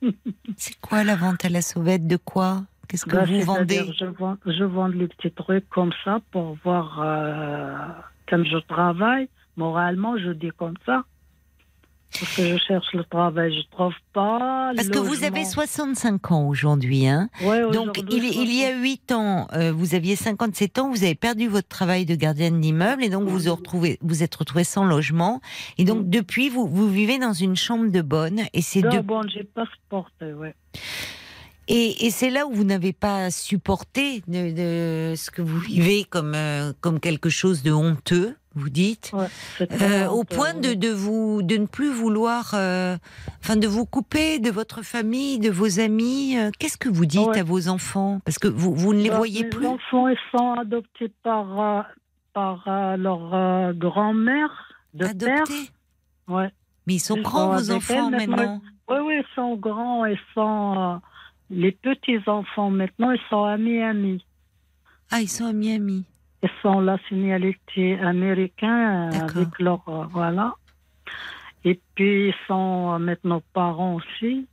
C'est 0.57 0.79
quoi 0.79 1.03
la 1.03 1.15
vente 1.15 1.43
à 1.45 1.49
la 1.49 1.61
sauvette? 1.61 2.05
De 2.07 2.17
quoi? 2.17 2.63
Qu'est-ce 2.87 3.05
que 3.05 3.15
Ben, 3.15 3.25
vous 3.25 3.41
vendez? 3.41 3.81
je 3.99 4.05
vends, 4.05 4.37
je 4.45 4.63
vends 4.63 4.87
les 4.87 5.07
petits 5.07 5.31
trucs 5.31 5.67
comme 5.69 5.91
ça 6.03 6.19
pour 6.31 6.57
voir 6.63 6.99
euh, 7.01 7.75
comme 8.29 8.45
je 8.45 8.57
travaille. 8.57 9.29
Moralement, 9.57 10.17
je 10.17 10.31
dis 10.31 10.51
comme 10.57 10.75
ça. 10.85 11.03
Parce 12.19 12.35
que 12.35 12.43
je 12.45 12.57
cherche 12.57 12.93
le 12.93 13.03
travail, 13.05 13.55
je 13.55 13.69
trouve 13.71 13.93
pas. 14.13 14.73
Parce 14.75 14.89
que 14.89 14.97
vous 14.97 15.23
avez 15.23 15.45
65 15.45 16.31
ans 16.31 16.47
aujourd'hui, 16.47 17.07
hein. 17.07 17.29
Ouais, 17.43 17.61
Donc 17.71 17.97
aujourd'hui, 17.97 18.31
il, 18.35 18.49
il 18.49 18.55
y 18.55 18.65
a 18.65 18.75
8 18.77 19.11
ans, 19.13 19.47
euh, 19.53 19.71
vous 19.71 19.95
aviez 19.95 20.15
57 20.15 20.79
ans, 20.79 20.89
vous 20.89 21.03
avez 21.03 21.15
perdu 21.15 21.47
votre 21.47 21.67
travail 21.67 22.05
de 22.05 22.15
gardienne 22.15 22.59
d'immeuble 22.59 23.03
et 23.03 23.09
donc 23.09 23.27
vous 23.27 23.39
vous 23.39 23.55
retrouvez, 23.55 23.97
vous 24.01 24.23
êtes 24.23 24.35
retrouvé 24.35 24.63
sans 24.63 24.83
logement. 24.83 25.41
Et 25.77 25.85
donc 25.85 26.09
depuis 26.09 26.49
vous 26.49 26.67
vous 26.67 26.89
vivez 26.89 27.17
dans 27.17 27.33
une 27.33 27.55
chambre 27.55 27.89
de 27.89 28.01
bonne 28.01 28.41
et 28.53 28.61
c'est 28.61 28.81
Non, 28.81 28.89
de 28.89 28.99
bon, 28.99 29.21
j'ai 29.33 29.43
pas 29.43 29.65
supporté, 29.65 30.33
ouais. 30.33 30.53
Et, 31.67 32.07
et 32.07 32.11
c'est 32.11 32.29
là 32.29 32.47
où 32.47 32.51
vous 32.53 32.63
n'avez 32.65 32.91
pas 32.91 33.31
supporté 33.31 34.23
de, 34.27 34.51
de 35.11 35.15
ce 35.15 35.31
que 35.31 35.41
vous 35.41 35.59
vivez 35.59 36.03
comme, 36.03 36.33
euh, 36.35 36.73
comme 36.81 36.99
quelque 36.99 37.29
chose 37.29 37.63
de 37.63 37.71
honteux, 37.71 38.35
vous 38.55 38.69
dites, 38.69 39.11
ouais 39.13 39.27
euh, 39.81 40.07
au 40.09 40.23
point 40.23 40.53
de, 40.53 40.73
de, 40.73 40.89
vous, 40.89 41.41
de 41.41 41.55
ne 41.57 41.65
plus 41.65 41.89
vouloir, 41.91 42.51
euh, 42.53 42.97
enfin 43.41 43.55
de 43.55 43.67
vous 43.67 43.85
couper 43.85 44.39
de 44.39 44.49
votre 44.51 44.81
famille, 44.83 45.39
de 45.39 45.49
vos 45.49 45.79
amis. 45.79 46.37
Euh, 46.37 46.51
Qu'est-ce 46.59 46.77
que 46.77 46.89
vous 46.89 47.05
dites 47.05 47.27
Ouais. 47.27 47.39
à 47.39 47.43
vos 47.43 47.67
enfants? 47.69 48.19
Parce 48.25 48.39
que 48.39 48.47
vous, 48.49 48.73
vous 48.75 48.93
ne 48.93 49.01
les 49.01 49.09
Bah, 49.09 49.17
voyez 49.17 49.43
mes 49.43 49.49
plus. 49.49 49.65
enfants, 49.67 50.07
ils 50.09 50.17
sont 50.35 50.53
adoptés 50.53 51.11
par, 51.23 51.85
par 52.33 52.63
leur 52.97 53.73
grand-mère 53.73 54.49
de 54.93 55.05
père. 55.07 55.09
Adoptés? 55.43 55.69
Ouais. 56.27 56.49
Mais 56.87 56.95
ils 56.95 56.99
sont 56.99 57.15
Ils 57.15 57.21
grands, 57.23 57.57
sont 57.57 57.63
vos 57.63 57.71
enfants, 57.77 58.11
elle, 58.13 58.27
maintenant. 58.29 58.61
Oui, 58.89 58.97
oui, 59.05 59.13
ils 59.19 59.35
sont 59.35 59.55
grands, 59.55 60.03
ils 60.05 60.19
sont. 60.33 60.99
les 61.49 61.71
petits-enfants, 61.71 62.69
maintenant, 62.69 63.11
ils 63.11 63.21
sont 63.29 63.43
à 63.43 63.55
Miami. 63.57 64.25
Ah, 65.09 65.21
ils 65.21 65.29
sont 65.29 65.45
à 65.45 65.53
Miami. 65.53 66.05
Ils 66.43 66.49
sont 66.61 66.79
la 66.79 66.97
signalité 67.07 67.99
américain 67.99 69.09
avec 69.11 69.59
leur. 69.59 69.81
euh, 69.87 70.05
voilà. 70.11 70.55
Et 71.63 71.79
puis, 71.95 72.29
ils 72.29 72.35
sont 72.47 72.93
euh, 72.93 72.97
maintenant 72.97 73.41
parents 73.53 73.95
aussi. 73.95 74.47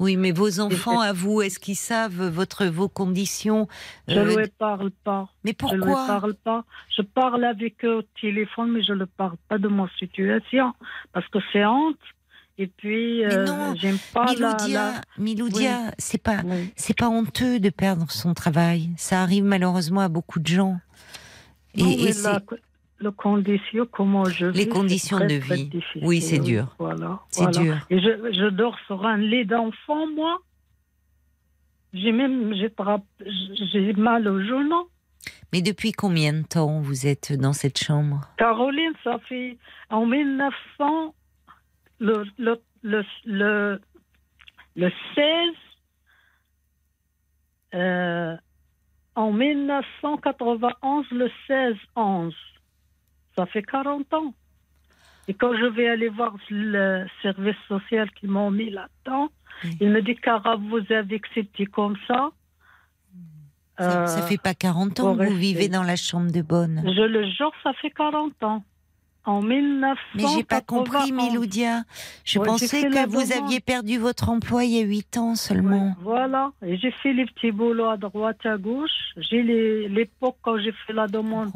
Oui, 0.00 0.16
mais 0.16 0.32
vos 0.32 0.60
enfants, 0.60 1.00
à 1.00 1.12
vous, 1.12 1.42
est-ce 1.42 1.58
qu'ils 1.58 1.76
savent 1.76 2.28
votre, 2.28 2.64
vos 2.66 2.88
conditions 2.88 3.68
Je 4.08 4.18
euh, 4.18 4.24
ne 4.24 4.38
lui 4.40 4.48
parle 4.58 4.90
pas. 5.04 5.28
Mais 5.44 5.54
Je 5.58 5.66
ne 5.74 5.80
pourquoi 5.80 6.06
parle 6.06 6.34
pas. 6.34 6.64
Je 6.96 7.02
parle 7.02 7.44
avec 7.44 7.84
eux 7.84 7.96
au 7.98 8.02
téléphone, 8.20 8.72
mais 8.72 8.82
je 8.82 8.94
ne 8.94 9.04
parle 9.04 9.36
pas 9.48 9.58
de 9.58 9.68
mon 9.68 9.88
situation 9.98 10.72
parce 11.12 11.28
que 11.28 11.38
c'est 11.52 11.64
honte. 11.66 11.98
Et 12.58 12.66
puis, 12.68 13.24
euh, 13.24 13.74
j'aime 13.76 13.98
pas. 14.12 14.26
Miloudia, 14.26 14.92
la... 14.92 15.00
Miloudia, 15.18 15.78
c'est 15.98 16.22
pas, 16.22 16.40
Oui. 16.44 16.72
c'est 16.76 16.96
pas 16.96 17.08
honteux 17.08 17.58
de 17.60 17.70
perdre 17.70 18.10
son 18.10 18.34
travail. 18.34 18.90
Ça 18.96 19.22
arrive 19.22 19.44
malheureusement 19.44 20.00
à 20.02 20.08
beaucoup 20.08 20.38
de 20.38 20.46
gens. 20.46 20.78
Et, 21.74 21.82
Non, 21.82 21.90
et 21.90 22.04
mais 22.04 22.12
c'est- 22.12 22.22
la, 22.30 22.40
le 22.98 23.10
condition, 23.10 23.86
comment 23.90 24.24
je 24.26 24.46
Les 24.46 24.64
vis, 24.64 24.68
conditions 24.68 25.18
de 25.20 25.34
vie. 25.34 25.70
Oui, 26.02 26.20
c'est 26.20 26.38
dur. 26.38 26.74
Voilà. 26.78 27.20
c'est 27.30 27.42
voilà. 27.42 27.58
dur. 27.58 27.76
Et 27.90 27.98
je, 28.00 28.32
je 28.32 28.48
dors 28.50 28.78
sur 28.86 29.04
un 29.06 29.16
lit 29.16 29.44
d'enfant, 29.46 30.06
moi. 30.14 30.38
J'ai 31.94 32.12
même 32.12 32.54
j'ai 32.54 33.92
mal 33.94 34.26
au 34.28 34.40
genou. 34.40 34.88
Mais 35.52 35.60
depuis 35.60 35.92
combien 35.92 36.32
de 36.32 36.42
temps 36.46 36.80
vous 36.80 37.06
êtes 37.06 37.32
dans 37.34 37.52
cette 37.52 37.76
chambre? 37.78 38.22
Caroline, 38.38 38.92
ça 39.04 39.18
fait 39.28 39.58
en 39.90 40.06
1900, 40.06 41.14
le, 41.98 42.24
le, 42.38 42.60
le, 42.82 43.04
le, 43.26 43.80
le 44.76 44.90
16, 45.14 45.24
euh, 47.74 48.36
en 49.14 49.32
1991, 49.32 51.06
le 51.10 51.30
16-11. 51.48 52.32
Ça 53.36 53.46
fait 53.46 53.62
40 53.62 54.12
ans. 54.14 54.34
Et 55.28 55.34
quand 55.34 55.54
je 55.56 55.66
vais 55.66 55.88
aller 55.88 56.08
voir 56.08 56.34
le 56.50 57.06
service 57.22 57.56
social 57.68 58.10
qui 58.12 58.26
m'ont 58.26 58.50
mis 58.50 58.70
là-dedans, 58.70 59.28
Oui. 59.64 59.76
il 59.80 59.90
me 59.90 60.02
dit, 60.02 60.16
Cara, 60.16 60.56
vous 60.56 60.80
avez 60.92 61.16
accepté 61.16 61.66
comme 61.66 61.96
ça. 62.08 62.30
ça, 63.78 64.02
Euh, 64.02 64.06
ça 64.06 64.22
fait 64.22 64.38
pas 64.40 64.54
40 64.54 65.00
ans 65.00 65.12
que 65.12 65.18
vous 65.18 65.18
rester. 65.20 65.34
vivez 65.36 65.68
dans 65.68 65.82
la 65.84 65.96
chambre 65.96 66.30
de 66.32 66.42
bonne. 66.42 66.82
Je 66.84 67.02
le 67.02 67.24
jure, 67.30 67.52
ça 67.62 67.72
fait 67.74 67.90
40 67.90 68.42
ans. 68.42 68.64
En 69.24 69.40
1991. 69.40 69.96
Mais 70.16 70.24
j'ai 70.36 70.42
pas 70.44 70.60
compris, 70.60 71.12
Miloudia. 71.12 71.84
Je 72.24 72.38
Ouais, 72.40 72.46
pensais 72.46 72.82
que 72.82 73.06
vous 73.08 73.22
demande. 73.22 73.44
aviez 73.44 73.60
perdu 73.60 73.96
votre 73.98 74.28
emploi 74.28 74.64
il 74.64 74.72
y 74.72 74.78
a 74.80 74.82
8 74.84 75.16
ans 75.16 75.30
Ouais, 75.30 75.36
seulement. 75.36 75.94
voilà. 76.02 76.50
Et 76.66 76.76
j'ai 76.76 76.90
fait 76.90 77.12
les 77.12 77.26
petits 77.26 77.52
boulots 77.52 77.88
à 77.88 77.96
droite, 77.96 78.44
à 78.44 78.56
gauche. 78.58 78.90
J'ai 79.16 79.42
l'époque 79.88 80.36
quand 80.42 80.58
j'ai 80.58 80.72
fait 80.86 80.92
la 80.92 81.06
demande 81.06 81.50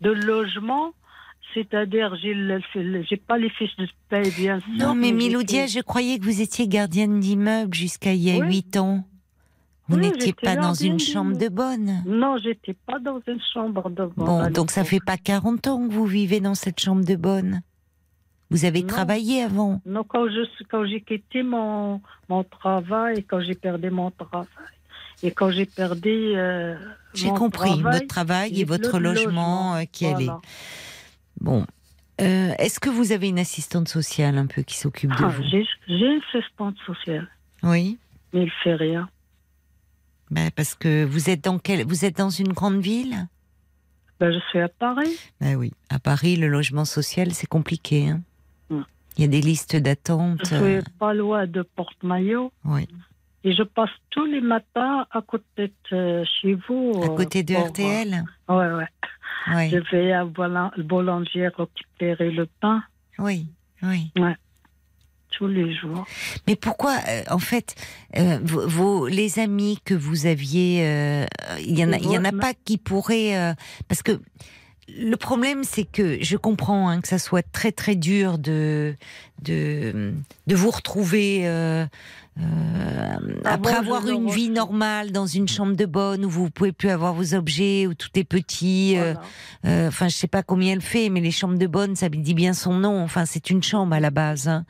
de 0.00 0.10
logement. 0.10 0.92
C'est-à-dire, 1.54 2.16
j'ai 2.16 3.16
pas 3.18 3.36
les 3.38 3.50
fiches 3.50 3.76
de 3.76 3.86
paye, 4.08 4.30
bien 4.38 4.58
sûr. 4.60 4.68
Non, 4.74 4.94
mais 4.94 5.12
fait- 5.66 5.68
je 5.68 5.80
croyais 5.80 6.18
que 6.18 6.24
vous 6.24 6.40
étiez 6.40 6.66
gardienne 6.66 7.20
d'immeuble 7.20 7.74
jusqu'à 7.74 8.14
il 8.14 8.22
y 8.22 8.30
a 8.32 8.38
Oui. 8.38 8.48
8 8.56 8.76
ans. 8.78 9.04
Vous 9.88 9.96
Oui, 9.96 10.02
n'étiez 10.02 10.32
pas 10.32 10.56
dans 10.56 10.74
une 10.74 10.98
chambre 10.98 11.36
de 11.36 11.48
bonne. 11.48 12.02
Non, 12.06 12.36
j'étais 12.38 12.74
pas 12.86 12.98
dans 12.98 13.20
une 13.26 13.40
chambre 13.52 13.90
de 13.90 14.04
bonne. 14.06 14.26
Bon, 14.26 14.50
donc 14.50 14.70
ça 14.70 14.84
fait 14.84 15.00
pas 15.04 15.16
40 15.16 15.66
ans 15.66 15.88
que 15.88 15.92
vous 15.92 16.06
vivez 16.06 16.40
dans 16.40 16.54
cette 16.54 16.80
chambre 16.80 17.04
de 17.04 17.16
bonne. 17.16 17.62
Vous 18.50 18.64
avez 18.64 18.82
Non. 18.82 18.86
travaillé 18.88 19.42
avant. 19.42 19.80
Non, 19.86 20.04
quand 20.04 20.28
je 20.28 20.44
suis- 20.54 20.64
quand 20.66 20.84
j'ai 20.86 21.00
quitté 21.00 21.42
mon, 21.42 22.00
mon 22.28 22.44
travail, 22.44 23.24
quand 23.24 23.40
j'ai 23.40 23.54
perdu 23.54 23.90
mon 23.90 24.10
travail, 24.10 24.46
et 25.22 25.30
quand 25.30 25.50
j'ai 25.50 25.66
perdu. 25.66 26.10
euh, 26.36 26.76
J'ai 27.14 27.30
compris 27.30 27.70
travail, 27.70 27.94
votre 28.00 28.06
travail 28.06 28.52
et 28.52 28.54
j'ai 28.56 28.64
votre 28.64 28.98
logement, 28.98 29.74
euh, 29.76 29.82
qui 29.90 30.06
allait. 30.06 30.24
Voilà. 30.26 30.40
Bon, 31.40 31.66
Euh, 32.20 32.52
Est-ce 32.58 32.78
que 32.78 32.90
vous 32.90 33.10
avez 33.10 33.28
une 33.30 33.38
assistante 33.38 33.88
sociale 33.88 34.36
un 34.38 34.46
peu 34.46 34.62
qui 34.62 34.76
s'occupe 34.76 35.10
de 35.10 35.24
Ah, 35.24 35.28
vous? 35.28 35.42
J'ai 35.50 35.66
j'ai 35.88 36.06
une 36.06 36.20
assistante 36.32 36.76
sociale, 36.86 37.26
Oui. 37.62 37.98
mais 38.32 38.42
il 38.44 38.50
fait 38.62 38.74
rien. 38.74 39.08
Ben, 40.32 40.50
parce 40.50 40.74
que 40.74 41.04
vous 41.04 41.28
êtes 41.28 41.44
dans 41.44 41.58
quelle 41.58 41.84
Vous 41.86 42.04
êtes 42.06 42.16
dans 42.16 42.30
une 42.30 42.52
grande 42.52 42.80
ville? 42.80 43.28
Ben, 44.18 44.32
je 44.32 44.38
suis 44.48 44.60
à 44.60 44.68
Paris. 44.68 45.14
Ben 45.40 45.56
oui. 45.56 45.72
À 45.90 45.98
Paris, 45.98 46.36
le 46.36 46.48
logement 46.48 46.86
social, 46.86 47.32
c'est 47.32 47.46
compliqué. 47.46 48.08
hein. 48.08 48.22
Il 48.70 49.20
y 49.20 49.24
a 49.24 49.28
des 49.28 49.42
listes 49.42 49.76
d'attente. 49.76 50.40
Je 50.48 50.54
euh, 50.54 50.80
suis 50.80 50.90
pas 50.98 51.12
loin 51.12 51.46
de 51.46 51.60
Porte-Maillot. 51.60 52.50
Oui. 52.64 52.88
Et 53.44 53.52
je 53.52 53.62
passe 53.62 53.90
tous 54.08 54.24
les 54.24 54.40
matins 54.40 55.06
à 55.10 55.20
côté 55.20 55.70
de 55.90 55.96
euh, 55.96 56.24
chez 56.40 56.54
vous. 56.66 56.92
À 57.02 57.10
euh, 57.10 57.16
côté 57.16 57.42
de 57.42 57.54
pour, 57.54 57.66
RTL. 57.66 58.24
euh, 58.48 58.54
ouais, 58.56 58.74
ouais. 58.78 58.88
Oui. 59.54 59.70
Je 59.70 59.90
vais 59.94 60.12
à 60.12 60.24
le 60.24 60.82
boulanger 60.82 61.48
récupérer 61.48 62.30
le 62.30 62.46
pain 62.46 62.82
Oui. 63.18 63.48
Oui. 63.82 64.10
Tous 65.32 65.46
les 65.48 65.74
jours. 65.74 66.04
Mais 66.46 66.56
pourquoi, 66.56 66.96
euh, 67.08 67.22
en 67.30 67.38
fait, 67.38 67.74
euh, 68.16 68.38
vos, 68.42 68.66
vos- 68.68 69.08
les 69.08 69.38
amis 69.38 69.78
que 69.84 69.94
vous 69.94 70.26
aviez, 70.26 70.80
euh, 70.86 71.26
il 71.60 71.78
y 71.78 71.84
en 71.84 71.92
a, 71.92 71.96
il 71.98 72.10
y 72.10 72.16
en 72.18 72.24
a 72.24 72.32
pas 72.32 72.52
qui 72.64 72.78
pourraient, 72.78 73.36
euh, 73.36 73.52
parce 73.88 74.02
que 74.02 74.12
le 74.88 75.14
problème, 75.16 75.64
c'est 75.64 75.84
que 75.84 76.22
je 76.22 76.36
comprends 76.36 76.88
hein, 76.88 77.00
que 77.00 77.08
ça 77.08 77.18
soit 77.18 77.42
très 77.52 77.72
très 77.72 77.94
dur 77.96 78.38
de 78.38 78.94
de, 79.42 80.12
de 80.46 80.54
vous 80.54 80.70
retrouver. 80.70 81.46
euh, 81.46 81.86
euh, 82.40 83.14
après 83.44 83.72
moi, 83.82 83.98
avoir 83.98 84.08
une 84.08 84.30
vie 84.30 84.48
normale 84.48 85.12
dans 85.12 85.26
une 85.26 85.46
chambre 85.48 85.76
de 85.76 85.84
bonne 85.84 86.24
où 86.24 86.30
vous 86.30 86.48
pouvez 86.48 86.72
plus 86.72 86.88
avoir 86.88 87.12
vos 87.12 87.34
objets 87.34 87.86
où 87.86 87.92
tout 87.94 88.08
est 88.14 88.24
petit, 88.24 88.94
euh, 88.96 89.12
Voilà. 89.12 89.20
euh, 89.66 89.88
enfin, 89.88 90.08
je 90.08 90.14
sais 90.16 90.28
pas 90.28 90.42
combien 90.42 90.72
elle 90.72 90.80
fait, 90.80 91.10
mais 91.10 91.20
les 91.20 91.30
chambres 91.30 91.58
de 91.58 91.66
bonne, 91.66 91.94
ça 91.94 92.08
dit 92.08 92.34
bien 92.34 92.54
son 92.54 92.72
nom. 92.74 93.02
Enfin, 93.02 93.26
c'est 93.26 93.50
une 93.50 93.62
chambre 93.62 93.94
à 93.94 94.00
la 94.00 94.10
base. 94.10 94.48
hein. 94.48 94.64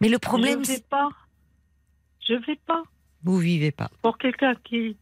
Mais 0.00 0.08
le 0.08 0.18
problème, 0.18 0.64
je 0.64 0.72
vais 0.72 0.84
pas. 0.88 1.08
Je 2.26 2.34
vais 2.34 2.58
pas. 2.66 2.82
vous 3.24 3.38
vivez 3.38 3.70
pas. 3.70 3.90
Pour 4.02 4.16
quelqu'un 4.18 4.54
qui, 4.64 4.96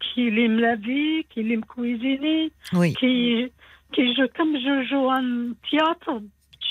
qui 0.00 0.28
aime 0.28 0.58
la 0.58 0.76
vie, 0.76 1.24
qui 1.30 1.40
aime 1.52 1.64
cuisiner, 1.64 2.50
Oui. 2.72 2.94
qui, 2.94 3.50
qui 3.92 4.14
je, 4.14 4.26
comme 4.36 4.56
je 4.56 4.84
joue 4.88 5.10
un 5.10 5.52
théâtre 5.70 6.20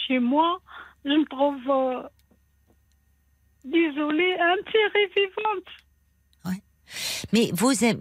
chez 0.08 0.20
moi, 0.20 0.60
je 1.06 1.12
me 1.12 1.26
trouve, 1.26 1.70
euh, 1.70 2.04
désolée, 3.64 4.34
un 4.40 4.56
peu 4.66 5.00
vivante. 5.16 5.68
Mais 7.34 7.52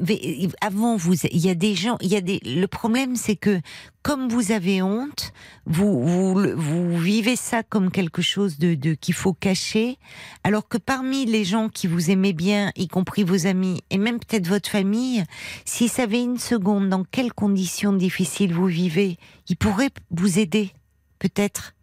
mais, 0.07 0.49
avant 0.61 0.97
vous, 0.97 1.15
il 1.15 1.45
y 1.45 1.51
a 1.51 1.55
des 1.55 1.75
gens, 1.75 1.97
il 2.01 2.09
y 2.09 2.17
a 2.17 2.21
des. 2.21 2.41
Le 2.45 2.67
problème, 2.67 3.17
c'est 3.17 3.37
que 3.37 3.61
comme 4.03 4.29
vous 4.29 4.53
avez 4.53 4.83
honte, 4.83 5.33
vous 5.67 6.03
vous 6.03 6.35
vous 6.57 6.99
vivez 6.99 7.37
ça 7.37 7.63
comme 7.63 7.91
quelque 7.91 8.23
chose 8.23 8.59
de, 8.59 8.75
de 8.75 8.95
qu'il 8.95 9.15
faut 9.15 9.33
cacher, 9.33 9.99
alors 10.45 10.69
que 10.69 10.79
parmi 10.79 11.27
les 11.27 11.45
gens 11.45 11.69
qui 11.69 11.87
vous 11.87 12.11
aimaient 12.11 12.33
bien, 12.33 12.73
y 12.77 12.89
compris 12.89 13.25
vos 13.25 13.47
amis 13.47 13.83
et 13.91 13.99
même 13.99 14.19
peut-être 14.19 14.47
votre 14.47 14.71
famille, 14.71 15.25
s'ils 15.65 15.91
savaient 15.91 16.23
une 16.23 16.39
seconde 16.39 16.89
dans 16.89 17.05
quelles 17.05 17.33
conditions 17.33 17.93
difficiles 17.93 18.55
vous 18.55 18.67
vivez, 18.67 19.19
ils 19.49 19.57
pourraient 19.57 19.91
vous 20.11 20.39
aider, 20.39 20.71
peut-être. 21.19 21.75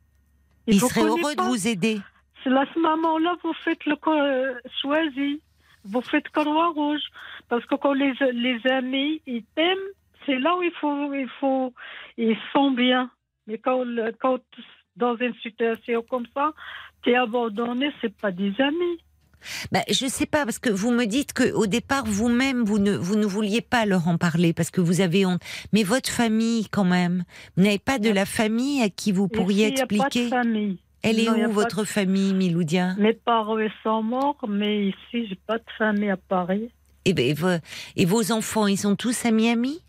Ils 0.68 0.80
vous 0.80 0.90
seraient 0.90 1.02
heureux 1.02 1.36
de 1.36 1.44
vous 1.44 1.68
aider. 1.68 2.00
C'est 2.44 2.52
à 2.52 2.66
ce 2.74 2.80
moment-là, 2.80 3.36
vous 3.44 3.54
faites 3.64 3.86
le 3.86 3.96
euh, 4.08 4.54
choisi. 4.82 5.42
Vous 5.86 6.02
faites 6.02 6.30
croix 6.30 6.70
rouge. 6.70 7.04
Parce 7.50 7.66
que 7.66 7.76
quand 7.76 7.94
les, 7.94 8.14
les 8.34 8.60
amis, 8.72 9.22
ils 9.26 9.44
t'aiment, 9.56 9.78
c'est 10.26 10.40
là 10.40 10.56
où 10.58 10.64
il 10.64 10.72
faut, 10.82 11.14
il 11.14 11.30
faut, 11.40 11.74
ils 12.18 12.38
sont 12.54 12.72
bien. 12.72 13.10
Mais 13.48 13.58
quand, 13.60 13.86
dans 14.96 15.16
une 15.18 15.36
situation 15.44 16.04
comme 16.10 16.26
ça, 16.34 16.54
tu 17.04 17.12
es 17.12 17.16
abandonné, 17.16 17.92
c'est 18.02 18.16
pas 18.16 18.32
des 18.32 18.54
amis. 18.60 19.00
Bah, 19.72 19.82
je 19.90 20.08
sais 20.08 20.26
pas 20.26 20.44
parce 20.44 20.58
que 20.58 20.72
vous 20.72 20.90
me 20.90 21.06
dites 21.06 21.34
que 21.34 21.52
au 21.52 21.68
départ 21.68 22.06
vous-même 22.06 22.64
vous 22.64 22.80
ne 22.80 22.96
vous 22.98 23.16
ne 23.16 23.28
vouliez 23.28 23.62
pas 23.62 23.86
leur 23.86 24.08
en 24.08 24.18
parler 24.18 24.54
parce 24.54 24.72
que 24.72 24.82
vous 24.82 25.02
avez 25.02 25.24
honte. 25.26 25.42
Mais 25.72 25.84
votre 25.84 26.10
famille 26.10 26.68
quand 26.70 26.84
même, 26.84 27.24
vous 27.56 27.64
n'avez 27.64 27.78
pas 27.78 28.00
de 28.00 28.10
la 28.10 28.26
famille 28.26 28.82
à 28.82 28.90
qui 28.90 29.12
vous 29.12 29.28
pourriez 29.28 29.68
Ici, 29.68 29.76
il 29.78 29.82
a 29.82 29.86
pas 29.86 29.96
de 29.96 30.02
expliquer. 30.06 30.30
famille. 30.30 30.80
Elle 31.06 31.20
est 31.20 31.26
Non, 31.26 31.50
où 31.50 31.52
votre 31.52 31.82
de- 31.82 31.86
famille, 31.86 32.34
Miloudia? 32.34 32.96
Mes 32.98 33.14
parents 33.14 33.58
sont 33.84 34.02
morts, 34.04 34.38
mais 34.48 34.88
ici, 34.88 35.28
j'ai 35.28 35.38
pas 35.48 35.58
de 35.58 35.64
famille 35.78 36.10
à 36.10 36.18
Paris. 36.18 36.70
et, 37.06 37.14
ben, 37.14 37.62
et 37.96 38.06
vos 38.06 38.32
enfants, 38.32 38.66
ils 38.68 38.78
sont 38.78 38.96
tous 38.96 39.26
à 39.26 39.32
Miami? 39.32 39.80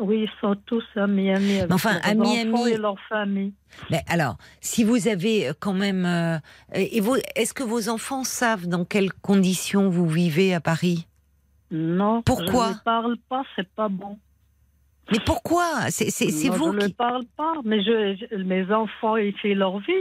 Oui, 0.00 0.22
ils 0.26 0.30
sont 0.40 0.56
tous 0.66 0.82
à 0.96 1.06
Miami. 1.06 1.58
Avec 1.60 1.72
enfin, 1.72 2.00
à 2.02 2.14
Miami- 2.14 2.52
enfants 2.52 2.66
et 2.66 2.76
leur 2.78 2.96
famille. 3.08 3.52
Ben, 3.90 4.00
Alors, 4.08 4.38
si 4.60 4.82
vous 4.82 5.06
avez 5.06 5.48
euh, 5.48 5.52
quand 5.58 5.74
même, 5.74 6.04
euh, 6.04 6.38
et 6.74 7.00
vous, 7.00 7.16
est-ce 7.36 7.54
que 7.54 7.62
vos 7.62 7.88
enfants 7.88 8.24
savent 8.24 8.66
dans 8.66 8.84
quelles 8.84 9.12
conditions 9.12 9.90
vous 9.90 10.08
vivez 10.08 10.52
à 10.54 10.60
Paris? 10.60 11.06
Non. 11.70 12.22
Pourquoi? 12.22 12.68
Je 12.70 12.74
ne 12.78 12.82
parle 12.84 13.16
pas, 13.28 13.42
c'est 13.54 13.68
pas 13.68 13.88
bon. 13.88 14.18
Mais 15.12 15.18
pourquoi? 15.24 15.90
C'est 15.90 16.10
c'est- 16.10 16.30
c'est 16.30 16.48
Non, 16.48 16.54
vous 16.56 16.72
je 16.72 16.76
ne 16.78 16.86
qui. 16.86 16.92
parle 16.94 17.24
pas, 17.36 17.52
mais 17.64 17.82
je, 17.84 18.16
je- 18.30 18.36
mes 18.42 18.64
enfants, 18.72 19.16
ils 19.16 19.34
font 19.38 19.54
leur 19.54 19.78
vie. 19.80 19.92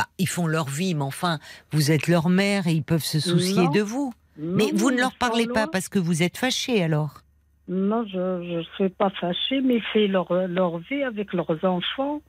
Bah, 0.00 0.06
ils 0.16 0.26
font 0.28 0.46
leur 0.46 0.66
vie, 0.70 0.94
mais 0.94 1.02
enfin, 1.04 1.38
vous 1.72 1.90
êtes 1.90 2.08
leur 2.08 2.30
mère 2.30 2.66
et 2.66 2.72
ils 2.72 2.82
peuvent 2.82 3.04
se 3.04 3.20
soucier 3.20 3.64
Non. 3.64 3.70
de 3.70 3.80
vous. 3.82 4.14
Mais 4.38 4.70
vous 4.72 4.90
ne 4.90 4.96
leur 4.96 5.12
parlez 5.14 5.46
pas 5.46 5.66
parce 5.66 5.90
que 5.90 5.98
vous 5.98 6.22
êtes 6.22 6.38
fâché 6.38 6.82
alors. 6.82 7.20
Non, 7.68 8.06
je 8.10 8.56
ne 8.56 8.62
suis 8.76 8.88
pas 8.88 9.10
fâchée, 9.10 9.60
mais 9.60 9.78
font 9.92 10.08
leur, 10.08 10.32
leur 10.48 10.78
vie 10.78 11.02
avec 11.02 11.34
leurs 11.34 11.50
enfants. 11.66 12.22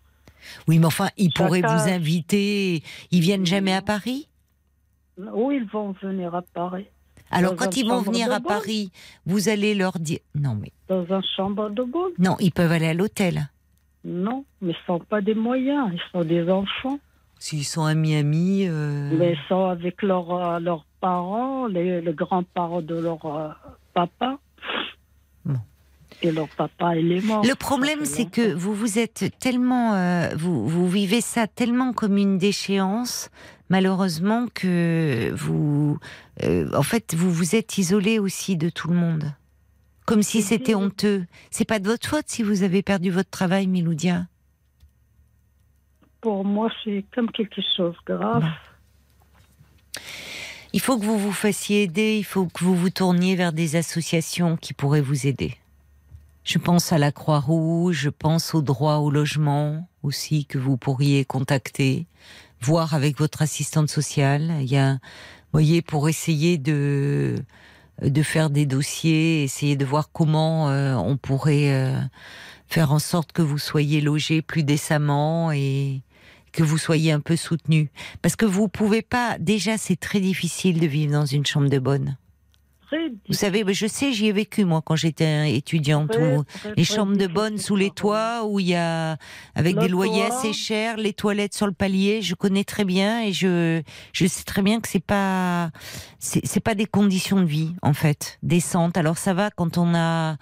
Oui, 0.67 0.79
mais 0.79 0.85
enfin, 0.87 1.07
ils 1.15 1.31
Chacun- 1.31 1.45
pourraient 1.45 1.61
vous 1.61 1.89
inviter. 1.89 2.83
Ils 3.11 3.21
viennent 3.21 3.45
jamais 3.45 3.73
à. 3.73 3.81
Paris? 3.81 4.27
Où 5.33 5.51
ils 5.53 5.65
vont 5.67 5.93
venir 6.01 6.35
à 6.35 6.41
Paris 6.41 6.87
Alors, 7.29 7.51
Dans 7.53 7.57
quand 7.65 7.77
ils 7.77 7.87
vont 7.87 8.01
venir 8.01 8.33
à. 8.33 8.41
Paris, 8.41 8.91
vous 9.25 9.47
allez 9.47 9.75
leur 9.75 9.97
dire. 9.97 10.19
Non, 10.35 10.55
mais. 10.61 10.73
Dans 10.89 11.05
une 11.05 11.23
chambre 11.37 11.69
de 11.69 11.83
bonne 11.83 12.11
Non, 12.19 12.35
ils 12.41 12.51
peuvent 12.51 12.71
aller 12.73 12.87
à 12.87 12.93
l'hôtel. 12.93 13.49
Non, 14.03 14.43
mais 14.61 14.73
ils 14.73 14.75
ne 14.77 14.85
sont 14.87 14.99
pas 15.05 15.21
des 15.21 15.35
moyens, 15.35 15.89
ils 15.93 16.01
sont 16.11 16.25
des 16.25 16.49
enfants. 16.49 16.99
S'ils 17.41 17.65
sont 17.65 17.85
à 17.85 17.95
Miami. 17.95 18.67
euh, 18.67 19.09
ils 19.19 19.35
sont 19.49 19.65
avec 19.65 20.03
leurs 20.03 20.31
euh, 20.31 20.59
leurs 20.59 20.85
parents, 20.99 21.65
les, 21.65 21.99
les 21.99 22.13
grands-parents 22.13 22.83
de 22.83 22.93
leur 22.93 23.25
euh, 23.25 23.49
papa. 23.95 24.37
Bon. 25.43 25.57
Et 26.21 26.31
leur 26.31 26.47
papa, 26.49 26.95
il 26.95 27.11
est 27.11 27.25
mort. 27.25 27.43
Le 27.43 27.55
problème, 27.55 28.05
c'est 28.05 28.29
que 28.29 28.53
vous 28.53 28.75
vous 28.75 28.99
êtes 28.99 29.25
tellement, 29.39 29.95
euh, 29.95 30.29
vous, 30.37 30.67
vous 30.67 30.87
vivez 30.87 31.19
ça 31.19 31.47
tellement 31.47 31.93
comme 31.93 32.15
une 32.15 32.37
déchéance, 32.37 33.31
malheureusement 33.69 34.45
que 34.53 35.31
vous, 35.33 35.97
euh, 36.43 36.69
en 36.75 36.83
fait, 36.83 37.15
vous 37.15 37.31
vous 37.31 37.55
êtes 37.55 37.79
isolé 37.79 38.19
aussi 38.19 38.55
de 38.55 38.69
tout 38.69 38.87
le 38.87 38.95
monde, 38.95 39.33
comme 40.05 40.21
si 40.21 40.43
c'était 40.43 40.75
honteux. 40.75 41.25
C'est 41.49 41.65
pas 41.65 41.79
de 41.79 41.87
votre 41.87 42.07
faute 42.07 42.25
si 42.27 42.43
vous 42.43 42.61
avez 42.61 42.83
perdu 42.83 43.09
votre 43.09 43.31
travail, 43.31 43.65
Miloudia. 43.65 44.27
Pour 46.21 46.45
moi, 46.45 46.71
c'est 46.83 47.03
comme 47.13 47.31
quelque 47.31 47.61
chose 47.75 47.95
de 48.07 48.15
grave. 48.15 48.45
Il 50.73 50.79
faut 50.79 50.97
que 50.97 51.03
vous 51.03 51.17
vous 51.17 51.31
fassiez 51.33 51.83
aider. 51.83 52.17
Il 52.17 52.23
faut 52.23 52.45
que 52.45 52.63
vous 52.63 52.75
vous 52.75 52.89
tourniez 52.89 53.35
vers 53.35 53.51
des 53.51 53.75
associations 53.75 54.55
qui 54.55 54.73
pourraient 54.73 55.01
vous 55.01 55.27
aider. 55.27 55.57
Je 56.43 56.57
pense 56.57 56.91
à 56.91 56.97
la 56.97 57.11
Croix-Rouge, 57.11 57.97
je 57.97 58.09
pense 58.09 58.55
au 58.55 58.61
droit 58.61 58.95
au 58.95 59.11
logement 59.11 59.87
aussi 60.01 60.45
que 60.45 60.57
vous 60.57 60.75
pourriez 60.77 61.23
contacter, 61.23 62.07
voir 62.61 62.93
avec 62.95 63.17
votre 63.19 63.41
assistante 63.41 63.89
sociale. 63.89 64.51
Il 64.61 64.71
y 64.71 64.77
a, 64.77 64.97
voyez, 65.51 65.81
pour 65.81 66.09
essayer 66.09 66.57
de 66.57 67.35
de 68.01 68.23
faire 68.23 68.49
des 68.49 68.65
dossiers, 68.65 69.43
essayer 69.43 69.75
de 69.75 69.85
voir 69.85 70.09
comment 70.11 70.69
euh, 70.69 70.95
on 70.95 71.17
pourrait 71.17 71.71
euh, 71.71 71.99
faire 72.67 72.91
en 72.91 72.97
sorte 72.97 73.31
que 73.31 73.43
vous 73.43 73.59
soyez 73.59 74.01
logé 74.01 74.41
plus 74.41 74.63
décemment 74.63 75.51
et 75.51 76.01
que 76.51 76.63
vous 76.63 76.77
soyez 76.77 77.11
un 77.11 77.19
peu 77.19 77.35
soutenu. 77.35 77.89
Parce 78.21 78.35
que 78.35 78.45
vous 78.45 78.67
pouvez 78.67 79.01
pas. 79.01 79.37
Déjà, 79.39 79.77
c'est 79.77 79.99
très 79.99 80.19
difficile 80.19 80.79
de 80.79 80.87
vivre 80.87 81.13
dans 81.13 81.25
une 81.25 81.45
chambre 81.45 81.69
de 81.69 81.79
bonne. 81.79 82.17
Très 82.91 83.09
Vous 83.29 83.33
savez, 83.33 83.63
ben, 83.63 83.73
je 83.73 83.87
sais, 83.87 84.11
j'y 84.11 84.27
ai 84.27 84.31
vécu 84.33 84.65
moi 84.65 84.81
quand 84.83 84.97
j'étais 84.97 85.55
étudiante. 85.55 86.11
très, 86.11 86.35
où 86.35 86.43
très, 86.43 86.73
les 86.75 86.83
chambres 86.83 87.15
de 87.15 87.25
bonne 87.25 87.57
sous 87.57 87.77
les 87.77 87.89
toits 87.89 88.45
où 88.45 88.59
il 88.59 88.67
y 88.67 88.75
a 88.75 89.15
avec 89.55 89.75
Le 89.75 89.83
des 89.83 89.87
loyers 89.87 90.27
toit. 90.27 90.37
assez 90.37 90.51
chers, 90.51 90.97
les 90.97 91.13
toilettes 91.13 91.53
sur 91.53 91.67
le 91.67 91.71
palier, 91.71 92.21
je 92.21 92.35
connais 92.35 92.65
très 92.65 92.83
bien 92.83 93.21
et 93.21 93.31
je 93.31 93.81
je 94.11 94.25
sais 94.25 94.43
très 94.43 94.61
bien 94.61 94.81
que 94.81 94.89
c'est 94.89 94.99
pas 94.99 95.71
c'est 96.19 96.59
pas 96.59 96.75
des 96.75 96.85
conditions 96.85 97.39
de 97.39 97.45
vie 97.45 97.73
en 97.81 97.93
fait 97.93 98.37
décentes. 98.43 98.97
Alors 98.97 99.17
ça 99.17 99.33
va 99.33 99.51
quand 99.51 99.77
on 99.77 99.95
a 99.95 100.35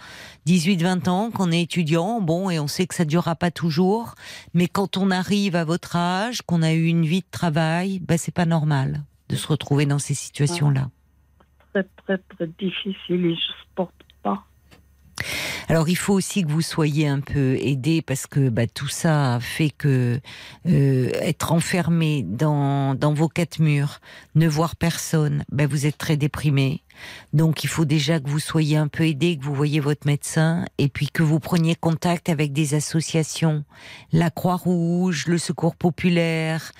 18 0.45 0.81
20 0.81 1.07
ans, 1.07 1.29
qu'on 1.29 1.51
est 1.51 1.61
étudiant, 1.61 2.19
bon 2.19 2.49
et 2.49 2.59
on 2.59 2.67
sait 2.67 2.87
que 2.87 2.95
ça 2.95 3.05
durera 3.05 3.35
pas 3.35 3.51
toujours, 3.51 4.15
mais 4.55 4.67
quand 4.67 4.97
on 4.97 5.11
arrive 5.11 5.55
à 5.55 5.65
votre 5.65 5.95
âge, 5.95 6.41
qu'on 6.41 6.63
a 6.63 6.73
eu 6.73 6.87
une 6.87 7.05
vie 7.05 7.21
de 7.21 7.29
travail, 7.29 7.99
ben 7.99 8.17
c'est 8.17 8.33
pas 8.33 8.47
normal 8.47 9.03
de 9.29 9.35
se 9.35 9.45
retrouver 9.45 9.85
dans 9.85 9.99
ces 9.99 10.15
situations-là. 10.15 10.89
Très, 11.73 11.83
très, 11.83 12.17
très 12.17 12.47
difficile 12.47 13.25
et 13.25 13.35
je 13.35 13.41
supporte. 13.61 13.98
Alors 15.67 15.89
il 15.89 15.95
faut 15.95 16.13
aussi 16.13 16.43
que 16.43 16.49
vous 16.49 16.61
soyez 16.61 17.07
un 17.07 17.19
peu 17.19 17.57
aidé 17.59 18.01
parce 18.01 18.27
que 18.27 18.49
bah, 18.49 18.67
tout 18.67 18.87
ça 18.87 19.39
fait 19.41 19.69
que 19.69 20.19
euh, 20.67 21.11
être 21.21 21.51
enfermé 21.51 22.23
dans, 22.23 22.95
dans 22.95 23.13
vos 23.13 23.27
quatre 23.27 23.59
murs, 23.59 23.99
ne 24.35 24.47
voir 24.47 24.75
personne, 24.75 25.43
bah, 25.51 25.67
vous 25.67 25.85
êtes 25.85 25.97
très 25.97 26.17
déprimé. 26.17 26.83
Donc 27.33 27.63
il 27.63 27.67
faut 27.67 27.85
déjà 27.85 28.19
que 28.19 28.29
vous 28.29 28.39
soyez 28.39 28.77
un 28.77 28.87
peu 28.87 29.05
aidé, 29.05 29.37
que 29.37 29.45
vous 29.45 29.53
voyez 29.53 29.79
votre 29.79 30.05
médecin 30.05 30.65
et 30.77 30.89
puis 30.89 31.07
que 31.07 31.23
vous 31.23 31.39
preniez 31.39 31.75
contact 31.75 32.29
avec 32.29 32.51
des 32.53 32.73
associations, 32.73 33.63
la 34.11 34.29
Croix-Rouge, 34.29 35.27
le 35.27 35.37
Secours 35.37 35.75
populaire, 35.75 36.71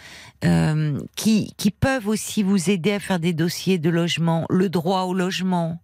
euh, 0.45 0.99
qui, 1.15 1.53
qui 1.57 1.71
peuvent 1.71 2.07
aussi 2.07 2.43
vous 2.43 2.69
aider 2.69 2.93
à 2.93 2.99
faire 2.99 3.19
des 3.19 3.33
dossiers 3.33 3.77
de 3.77 3.89
logement, 3.89 4.45
le 4.49 4.69
droit 4.69 5.03
au 5.03 5.13
logement 5.13 5.79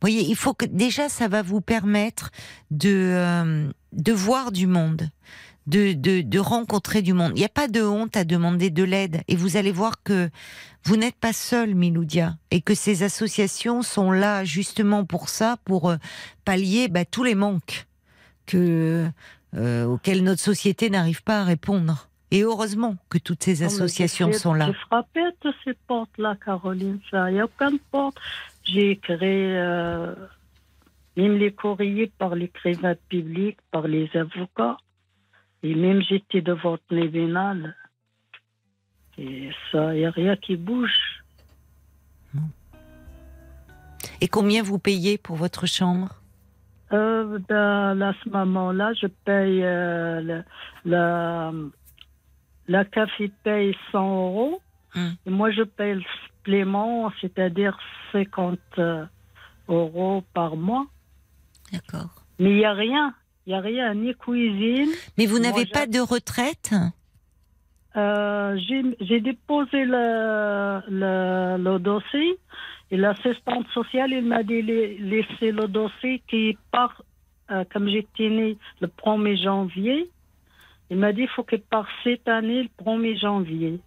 voyez, 0.00 0.22
il 0.22 0.36
faut 0.36 0.54
que 0.54 0.66
déjà 0.66 1.08
ça 1.08 1.28
va 1.28 1.42
vous 1.42 1.60
permettre 1.60 2.30
de 2.70 3.12
euh, 3.14 3.70
de 3.92 4.12
voir 4.12 4.52
du 4.52 4.66
monde, 4.66 5.08
de, 5.66 5.92
de, 5.92 6.20
de 6.20 6.38
rencontrer 6.38 7.02
du 7.02 7.12
monde. 7.12 7.32
Il 7.34 7.38
n'y 7.38 7.44
a 7.44 7.48
pas 7.48 7.68
de 7.68 7.82
honte 7.82 8.16
à 8.16 8.24
demander 8.24 8.70
de 8.70 8.84
l'aide 8.84 9.22
et 9.28 9.36
vous 9.36 9.56
allez 9.56 9.72
voir 9.72 10.02
que 10.02 10.30
vous 10.84 10.96
n'êtes 10.96 11.16
pas 11.16 11.32
seul, 11.32 11.74
Miloudia, 11.74 12.36
et 12.50 12.60
que 12.60 12.74
ces 12.74 13.02
associations 13.02 13.82
sont 13.82 14.12
là 14.12 14.44
justement 14.44 15.04
pour 15.04 15.28
ça, 15.28 15.56
pour 15.64 15.90
euh, 15.90 15.96
pallier 16.44 16.88
bah, 16.88 17.04
tous 17.04 17.24
les 17.24 17.34
manques 17.34 17.86
que 18.46 19.08
euh, 19.54 19.84
auxquels 19.86 20.22
notre 20.22 20.42
société 20.42 20.90
n'arrive 20.90 21.22
pas 21.22 21.40
à 21.40 21.44
répondre. 21.44 22.08
Et 22.32 22.42
heureusement 22.42 22.96
que 23.08 23.18
toutes 23.18 23.44
ces 23.44 23.62
associations 23.62 24.32
sont 24.32 24.52
là. 24.52 24.66
J'ai 24.66 24.74
frappé 24.74 25.20
à 25.20 25.30
toutes 25.40 25.54
ces 25.64 25.74
portes-là, 25.86 26.36
Caroline. 26.44 26.98
Il 27.12 27.34
n'y 27.34 27.40
a 27.40 27.44
aucune 27.44 27.78
porte. 27.92 28.16
J'ai 28.66 28.96
créé 28.96 29.56
euh, 29.56 30.14
même 31.16 31.36
les 31.36 31.52
courriers 31.52 32.12
par 32.18 32.34
l'écrivain 32.34 32.94
public, 33.08 33.58
par 33.70 33.86
les 33.86 34.10
avocats. 34.14 34.76
Et 35.62 35.74
même 35.74 36.02
j'étais 36.02 36.42
devant 36.42 36.72
le 36.72 36.78
tribunal. 36.88 37.74
Et 39.18 39.50
ça, 39.72 39.94
il 39.94 40.00
n'y 40.00 40.04
a 40.04 40.10
rien 40.10 40.36
qui 40.36 40.56
bouge. 40.56 41.22
Et 44.20 44.28
combien 44.28 44.62
vous 44.62 44.78
payez 44.78 45.18
pour 45.18 45.36
votre 45.36 45.66
chambre? 45.66 46.22
Euh, 46.92 47.38
ben, 47.48 48.00
À 48.00 48.12
ce 48.22 48.28
moment-là, 48.30 48.92
je 48.94 49.06
paye 49.06 49.62
euh, 49.62 50.20
le, 50.20 50.44
la, 50.84 51.52
la 52.68 52.84
café 52.84 53.30
paye 53.42 53.76
100 53.92 53.98
euros. 53.98 54.60
Hum. 54.94 55.14
Et 55.26 55.30
moi, 55.30 55.50
je 55.50 55.62
paye 55.62 56.02
supplément, 56.46 57.10
c'est-à-dire 57.20 57.76
50 58.12 58.58
euh, 58.78 59.04
euros 59.68 60.22
par 60.32 60.56
mois. 60.56 60.86
D'accord. 61.72 62.10
Mais 62.38 62.50
il 62.50 62.56
n'y 62.56 62.64
a 62.64 62.72
rien. 62.72 63.14
Il 63.46 63.50
n'y 63.50 63.58
a 63.58 63.60
rien, 63.60 63.94
ni 63.94 64.14
cuisine. 64.14 64.90
Mais 65.18 65.26
vous 65.26 65.38
n'avez 65.38 65.66
pas 65.66 65.86
de 65.86 65.98
retraite? 66.00 66.72
Euh, 67.96 68.56
J'ai 69.00 69.20
déposé 69.20 69.84
le, 69.84 70.80
le, 70.88 71.56
le 71.62 71.78
dossier 71.78 72.38
et 72.90 72.96
l'assistante 72.96 73.66
sociale, 73.68 74.12
il 74.12 74.24
m'a 74.24 74.42
dit 74.42 74.62
la- 74.62 74.86
laisser 74.98 75.50
le 75.52 75.66
dossier 75.66 76.22
qui 76.28 76.56
part, 76.70 77.02
euh, 77.50 77.64
comme 77.72 77.88
j'étais 77.88 78.28
née 78.28 78.58
le 78.80 78.86
1er 78.88 79.42
janvier, 79.42 80.10
il 80.90 80.98
m'a 80.98 81.12
dit 81.12 81.22
il 81.22 81.28
faut 81.28 81.42
qu'il 81.42 81.62
parte 81.62 81.88
cette 82.04 82.28
année 82.28 82.62
le 82.64 82.84
1er 82.84 83.18
janvier. 83.18 83.80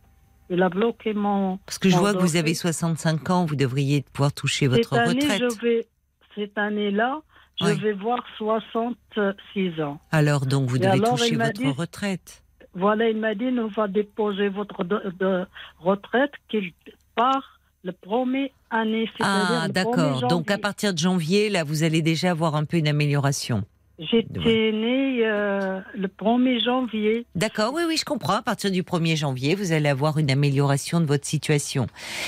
Il 0.49 0.61
a 0.63 0.69
bloqué 0.69 1.13
mon. 1.13 1.57
Parce 1.65 1.77
que 1.77 1.89
je 1.89 1.97
vois 1.97 2.13
que 2.13 2.19
vous 2.19 2.35
avez 2.35 2.53
65 2.53 3.29
ans, 3.29 3.45
vous 3.45 3.55
devriez 3.55 4.01
pouvoir 4.13 4.33
toucher 4.33 4.67
votre 4.67 4.89
cette 4.89 4.99
année, 4.99 5.19
retraite. 5.21 5.41
je 5.41 5.61
vais, 5.61 5.87
cette 6.35 6.57
année-là, 6.57 7.21
je 7.59 7.65
Oui. 7.65 7.79
vais 7.79 7.93
voir 7.93 8.23
66 8.37 9.81
ans. 9.81 9.99
Alors 10.11 10.45
donc 10.45 10.69
vous 10.69 10.77
devez 10.77 10.91
alors, 10.91 11.15
toucher 11.17 11.35
votre 11.35 11.53
dit- 11.53 11.67
retraite. 11.69 12.43
Voilà, 12.75 13.09
il 13.09 13.17
m'a 13.17 13.33
dit, 13.33 13.51
nous 13.51 13.69
va 13.69 13.87
déposer 13.87 14.47
votre 14.49 14.83
de, 14.83 15.01
de 15.19 15.45
retraite 15.79 16.31
qu'il 16.49 16.71
part 17.15 17.59
le 17.83 17.91
premier 17.91 18.51
année. 18.69 19.09
Ah 19.19 19.23
c'est-à-dire 19.49 19.63
le 19.63 19.69
1er 19.69 19.71
d'accord. 19.73 20.27
Donc 20.27 20.51
à 20.51 20.57
partir 20.57 20.93
de 20.93 20.99
janvier, 20.99 21.49
là, 21.49 21.63
vous 21.63 21.83
allez 21.83 22.01
déjà 22.01 22.31
avoir 22.31 22.55
un 22.55 22.65
peu 22.65 22.77
une 22.77 22.87
amélioration. 22.87 23.63
J'étais 23.99 24.71
née 24.71 25.25
euh, 25.25 25.81
le 25.93 26.07
1er 26.07 26.63
janvier. 26.63 27.25
D'accord, 27.35 27.73
oui, 27.73 27.83
oui, 27.85 27.97
je 27.97 28.05
comprends. 28.05 28.35
À 28.35 28.41
partir 28.41 28.71
du 28.71 28.81
1er 28.81 29.17
janvier, 29.17 29.55
vous 29.55 29.73
allez 29.73 29.89
avoir 29.89 30.17
une 30.17 30.31
amélioration 30.31 31.01
de 31.01 31.05
votre 31.05 31.27
situation. 31.27 31.85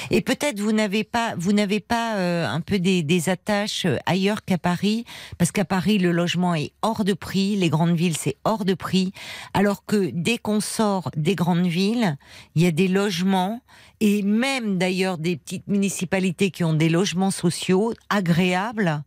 Et 0.09 0.19
peut-être 0.19 0.59
vous 0.59 0.73
n'avez 0.73 1.05
pas, 1.05 1.33
vous 1.37 1.53
n'avez 1.53 1.79
pas 1.79 2.17
euh, 2.17 2.45
un 2.45 2.59
peu 2.59 2.77
des, 2.77 3.03
des 3.03 3.29
attaches 3.29 3.85
euh, 3.85 3.95
ailleurs 4.05 4.43
qu'à 4.43 4.57
Paris, 4.57 5.05
parce 5.37 5.53
qu'à 5.53 5.63
Paris 5.63 5.97
le 5.97 6.11
logement 6.11 6.55
est 6.55 6.73
hors 6.81 7.05
de 7.05 7.13
prix, 7.13 7.55
les 7.55 7.69
grandes 7.69 7.95
villes 7.95 8.17
c'est 8.17 8.35
hors 8.43 8.65
de 8.65 8.73
prix, 8.73 9.13
alors 9.53 9.85
que 9.85 10.11
dès 10.13 10.37
qu'on 10.37 10.59
sort 10.59 11.09
des 11.15 11.35
grandes 11.35 11.67
villes, 11.67 12.17
il 12.55 12.63
y 12.63 12.67
a 12.67 12.71
des 12.71 12.89
logements 12.89 13.61
et 14.01 14.23
même 14.23 14.77
d'ailleurs 14.77 15.17
des 15.17 15.37
petites 15.37 15.67
municipalités 15.67 16.51
qui 16.51 16.65
ont 16.65 16.73
des 16.73 16.89
logements 16.89 17.31
sociaux 17.31 17.93
agréables. 18.09 19.03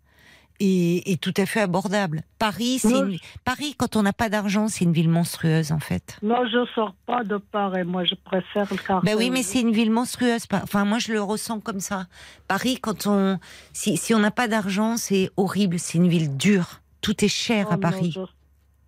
Et, 0.60 1.18
tout 1.20 1.34
à 1.36 1.46
fait 1.46 1.60
abordables. 1.60 2.22
Paris, 2.38 2.78
c'est 2.78 2.88
Non, 2.88 3.06
une- 3.08 3.18
Paris, 3.44 3.74
quand 3.76 3.96
on 3.96 4.02
n'a 4.02 4.12
pas 4.12 4.28
d'argent, 4.28 4.68
c'est 4.68 4.84
une 4.84 4.92
ville 4.92 5.08
monstrueuse 5.08 5.72
en 5.72 5.80
fait. 5.80 6.16
Non, 6.22 6.46
je 6.46 6.64
sors 6.74 6.94
pas 7.06 7.24
de 7.24 7.36
Paris. 7.38 7.82
Moi, 7.84 8.04
je 8.04 8.14
préfère 8.14 8.66
le 8.70 8.76
quartier. 8.76 9.10
Ben 9.12 9.18
oui, 9.18 9.30
mais 9.30 9.42
c'est 9.42 9.60
une 9.60 9.72
ville 9.72 9.90
monstrueuse. 9.90 10.44
Enfin, 10.52 10.84
moi, 10.84 10.98
je 11.00 11.12
le 11.12 11.20
ressens 11.20 11.60
comme 11.60 11.80
ça. 11.80 12.06
Paris, 12.48 12.78
quand 12.80 13.06
on, 13.06 13.38
si, 13.72 13.96
si 13.96 14.14
on 14.14 14.20
n'a 14.20 14.30
pas 14.30 14.46
d'argent, 14.48 14.96
c'est 14.96 15.28
horrible. 15.36 15.78
C'est 15.78 15.98
une 15.98 16.08
ville 16.08 16.36
dure. 16.36 16.80
Tout 17.00 17.24
est 17.24 17.28
cher 17.28 17.66
à 17.72 17.74
Oh, 17.76 17.80
Paris. 17.80 18.02
Non, 18.02 18.08
je 18.08 18.12
sors 18.12 18.34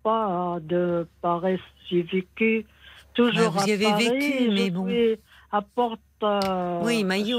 pas 0.03 0.57
de 0.61 1.05
Paris. 1.21 1.59
J'ai 1.89 2.01
vécu 2.03 2.65
toujours 3.13 3.53
Ah, 3.57 3.61
vous 3.63 3.67
y 3.67 3.71
avez 3.73 3.83
Paris. 3.85 4.09
vécu, 4.09 4.49
mais 4.51 4.69
bon. 4.69 4.87
à 5.51 5.61
Porte. 5.61 5.99
euh, 6.23 6.79
Oui, 6.83 7.03
Maillot, 7.03 7.37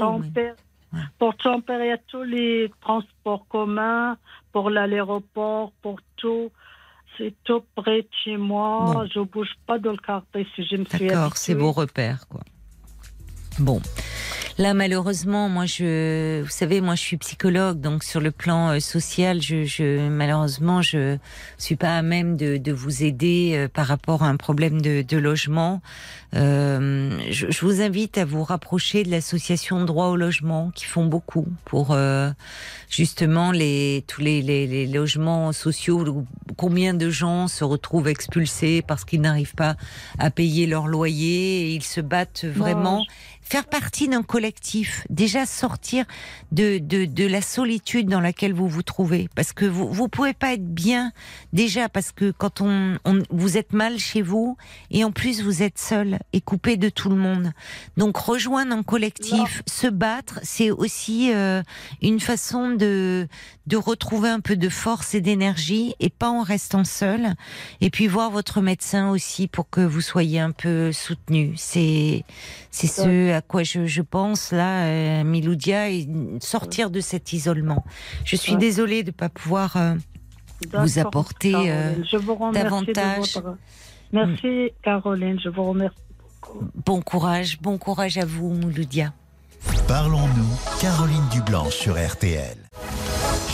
Y 0.93 1.91
a 1.91 1.97
tous 2.07 2.23
les 2.23 2.71
transports 2.81 3.45
communs 3.47 4.17
pour 4.51 4.69
l'aéroport, 4.69 5.71
pour 5.81 5.99
tout. 6.17 6.51
C'est 7.17 7.33
tout 7.43 7.63
près 7.75 8.03
de 8.03 8.07
chez 8.23 8.37
moi. 8.37 8.93
Bon. 8.93 9.05
Je 9.13 9.19
bouge 9.19 9.53
pas 9.67 9.77
dans 9.77 9.91
le 9.91 9.97
quartier 9.97 10.47
si 10.55 10.63
je 10.65 10.77
me 10.77 10.85
suis 10.85 11.07
D'accord, 11.07 11.37
c'est 11.37 11.53
vos 11.53 11.71
repères, 11.71 12.27
quoi. 12.27 12.41
Bon. 13.59 13.81
Là, 14.59 14.73
malheureusement, 14.73 15.47
moi, 15.47 15.65
je, 15.65 16.41
vous 16.41 16.49
savez, 16.49 16.81
moi, 16.81 16.95
je 16.95 17.01
suis 17.01 17.15
psychologue, 17.15 17.79
donc 17.79 18.03
sur 18.03 18.19
le 18.19 18.29
plan 18.29 18.71
euh, 18.71 18.81
social, 18.81 19.41
je, 19.41 19.63
je, 19.63 20.09
malheureusement, 20.09 20.81
je 20.81 21.17
suis 21.57 21.77
pas 21.77 21.97
à 21.97 22.01
même 22.01 22.35
de, 22.35 22.71
vous 22.73 23.03
aider 23.03 23.53
euh, 23.55 23.67
par 23.69 23.87
rapport 23.87 24.21
à 24.21 24.27
un 24.27 24.35
problème 24.35 24.81
de, 24.81 25.17
logement. 25.17 25.81
Euh, 26.35 27.17
je, 27.29 27.61
vous 27.61 27.81
invite 27.81 28.17
à 28.17 28.25
vous 28.25 28.43
rapprocher 28.43 29.03
de 29.03 29.11
l'association 29.11 29.85
Droit 29.85 30.07
au 30.07 30.17
logement, 30.17 30.71
qui 30.75 30.83
font 30.83 31.05
beaucoup 31.05 31.47
pour 31.63 31.97
justement 32.89 33.51
les 33.51 34.03
tous 34.07 34.19
les, 34.19 34.87
logements 34.87 35.53
sociaux. 35.53 36.25
Combien 36.57 36.93
de 36.93 37.09
gens 37.09 37.47
se 37.47 37.63
retrouvent 37.63 38.09
expulsés 38.09 38.83
parce 38.85 39.05
qu'ils 39.05 39.21
n'arrivent 39.21 39.55
pas 39.55 39.77
à 40.17 40.31
payer 40.31 40.67
leur 40.67 40.87
loyer 40.87 41.61
et 41.61 41.75
ils 41.75 41.83
se 41.83 42.01
battent 42.01 42.43
vraiment. 42.43 43.05
Faire 43.49 43.65
partie 43.65 44.07
d'un 44.07 44.21
collectif, 44.21 45.07
déjà 45.09 45.47
sortir 45.47 46.05
de, 46.51 46.77
de, 46.77 47.05
de 47.05 47.25
la 47.25 47.41
solitude 47.41 48.07
dans 48.07 48.19
laquelle 48.19 48.53
vous 48.53 48.67
vous 48.67 48.83
trouvez, 48.83 49.27
parce 49.33 49.53
que 49.53 49.65
vous 49.65 49.91
vous 49.91 50.07
pouvez 50.07 50.33
pas 50.33 50.53
être 50.53 50.67
bien 50.67 51.11
déjà 51.51 51.89
parce 51.89 52.11
que 52.11 52.29
quand 52.29 52.61
on, 52.61 52.99
on 53.05 53.23
vous 53.31 53.57
êtes 53.57 53.73
mal 53.73 53.97
chez 53.97 54.21
vous 54.21 54.55
et 54.91 55.03
en 55.03 55.11
plus 55.11 55.41
vous 55.41 55.63
êtes 55.63 55.79
seul 55.79 56.19
et 56.31 56.41
coupé 56.41 56.77
de 56.77 56.89
tout 56.89 57.09
le 57.09 57.15
monde. 57.15 57.51
Donc 57.97 58.17
rejoindre 58.17 58.75
un 58.75 58.83
collectif, 58.83 59.63
se 59.67 59.87
battre, 59.87 60.39
c'est 60.43 60.69
aussi 60.69 61.33
euh, 61.33 61.63
une 62.03 62.19
façon 62.19 62.69
de 62.69 63.27
de 63.65 63.77
retrouver 63.77 64.29
un 64.29 64.39
peu 64.41 64.57
de 64.57 64.69
force 64.69 65.15
et 65.15 65.21
d'énergie 65.21 65.95
et 65.99 66.09
pas 66.09 66.29
en 66.29 66.43
restant 66.43 66.83
seul. 66.83 67.33
Et 67.81 67.89
puis 67.89 68.07
voir 68.07 68.29
votre 68.29 68.61
médecin 68.61 69.09
aussi 69.09 69.47
pour 69.47 69.69
que 69.69 69.81
vous 69.81 70.01
soyez 70.01 70.39
un 70.39 70.51
peu 70.51 70.91
soutenu. 70.91 71.53
C'est 71.55 72.25
c'est 72.71 72.87
ce 72.87 73.38
à 73.39 73.41
quoi 73.41 73.63
je, 73.63 73.85
je 73.85 74.01
pense 74.01 74.51
là, 74.51 74.83
euh, 74.83 75.23
Miloudia, 75.23 75.89
et 75.89 76.07
sortir 76.41 76.89
de 76.91 76.99
cet 76.99 77.33
isolement. 77.33 77.83
Je 78.25 78.35
suis 78.35 78.53
Ouais. 78.53 78.57
désolée 78.59 79.03
de 79.03 79.11
pas 79.11 79.29
pouvoir. 79.29 79.75
euh, 79.77 79.95
vous 80.73 80.99
apporter, 80.99 81.51
Caroline. 81.51 81.71
euh, 81.71 82.03
je 82.11 82.17
vous 82.17 82.35
remercie 82.35 82.63
davantage. 82.63 83.33
De 83.35 83.39
votre... 83.41 83.57
Merci, 84.11 84.71
Caroline. 84.83 85.39
Je 85.43 85.49
vous 85.49 85.63
remercie. 85.63 85.95
bon 86.85 87.01
courage, 87.01 87.59
bon 87.61 87.77
courage 87.77 88.17
à 88.17 88.25
vous, 88.25 88.53
Miloudia. 88.53 89.13
Parlons-nous, 89.87 90.79
Caroline 90.81 91.27
Dublanche 91.31 91.73
sur 91.75 91.95
RTL. 91.95 92.57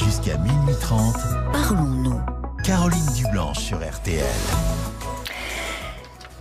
Jusqu'à 0.04 0.38
minuit 0.38 0.76
30, 0.82 1.16
Parlons-nous. 1.52 2.20
Caroline 2.64 3.06
Dublanche 3.16 3.60
sur 3.60 3.78
RTL. 3.78 4.24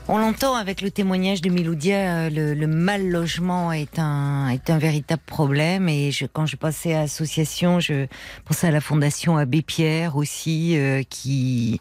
On 0.06 0.18
l'entend 0.18 0.54
avec 0.54 0.82
le 0.82 0.90
témoignage 0.90 1.40
de 1.40 1.48
Miloudia, 1.48 2.26
euh, 2.26 2.30
le, 2.30 2.52
le, 2.52 2.66
mal 2.66 3.08
logement 3.08 3.72
est 3.72 3.98
un 3.98 4.50
est 4.50 4.68
un 4.68 4.76
véritable 4.76 5.22
problème. 5.24 5.88
Et 5.88 6.10
je, 6.10 6.26
quand 6.26 6.44
je 6.44 6.56
passais 6.56 6.92
à 6.92 7.00
l'association, 7.02 7.80
je 7.80 8.06
pensais 8.44 8.66
à 8.66 8.70
la 8.70 8.82
fondation 8.82 9.38
Abbé 9.38 9.62
Pierre 9.62 10.16
aussi, 10.16 10.76
euh, 10.76 11.02
qui, 11.08 11.80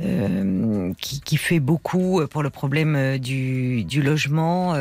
euh, 0.00 0.94
qui, 0.98 1.20
qui 1.20 1.36
fait 1.36 1.60
beaucoup 1.60 2.26
pour 2.30 2.42
le 2.42 2.48
problème 2.48 2.96
euh, 2.96 3.18
du, 3.18 3.84
du 3.84 4.00
logement. 4.00 4.74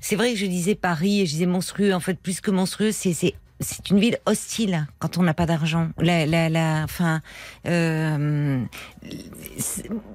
C'est 0.00 0.16
vrai 0.16 0.32
que 0.32 0.38
je 0.38 0.46
disais 0.46 0.74
Paris 0.74 1.20
et 1.20 1.26
je 1.26 1.32
disais 1.32 1.46
monstrueux. 1.46 1.92
En 1.92 2.00
fait, 2.00 2.18
plus 2.18 2.40
que 2.40 2.50
monstrueux, 2.50 2.92
c'est 2.92 3.34
c'est 3.60 3.90
une 3.90 3.98
ville 3.98 4.18
hostile 4.26 4.86
quand 4.98 5.18
on 5.18 5.22
n'a 5.22 5.34
pas 5.34 5.46
d'argent. 5.46 5.88
La, 5.98 6.26
la, 6.26 6.48
la, 6.48 6.82
enfin, 6.84 7.22
euh, 7.66 8.62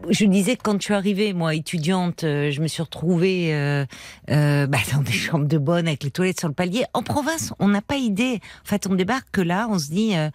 je 0.09 0.25
disais 0.25 0.55
que 0.55 0.61
quand 0.63 0.77
tu 0.77 0.93
arrivais, 0.93 1.33
moi, 1.33 1.55
étudiante, 1.55 2.21
je 2.21 2.61
me 2.61 2.67
suis 2.67 2.83
retrouvée 2.83 3.53
euh, 3.53 3.85
euh, 4.29 4.67
bah, 4.67 4.77
dans 4.93 5.01
des 5.01 5.11
chambres 5.11 5.47
de 5.47 5.57
bonne 5.57 5.87
avec 5.87 6.03
les 6.03 6.11
toilettes 6.11 6.39
sur 6.39 6.47
le 6.47 6.53
palier. 6.53 6.85
En 6.93 7.03
province, 7.03 7.53
on 7.59 7.67
n'a 7.67 7.81
pas 7.81 7.97
idée. 7.97 8.39
En 8.63 8.67
fait, 8.67 8.87
on 8.87 8.95
débarque 8.95 9.27
que 9.31 9.41
là, 9.41 9.67
on 9.69 9.79
se 9.79 9.89
dit, 9.89 10.15
euh, 10.15 10.29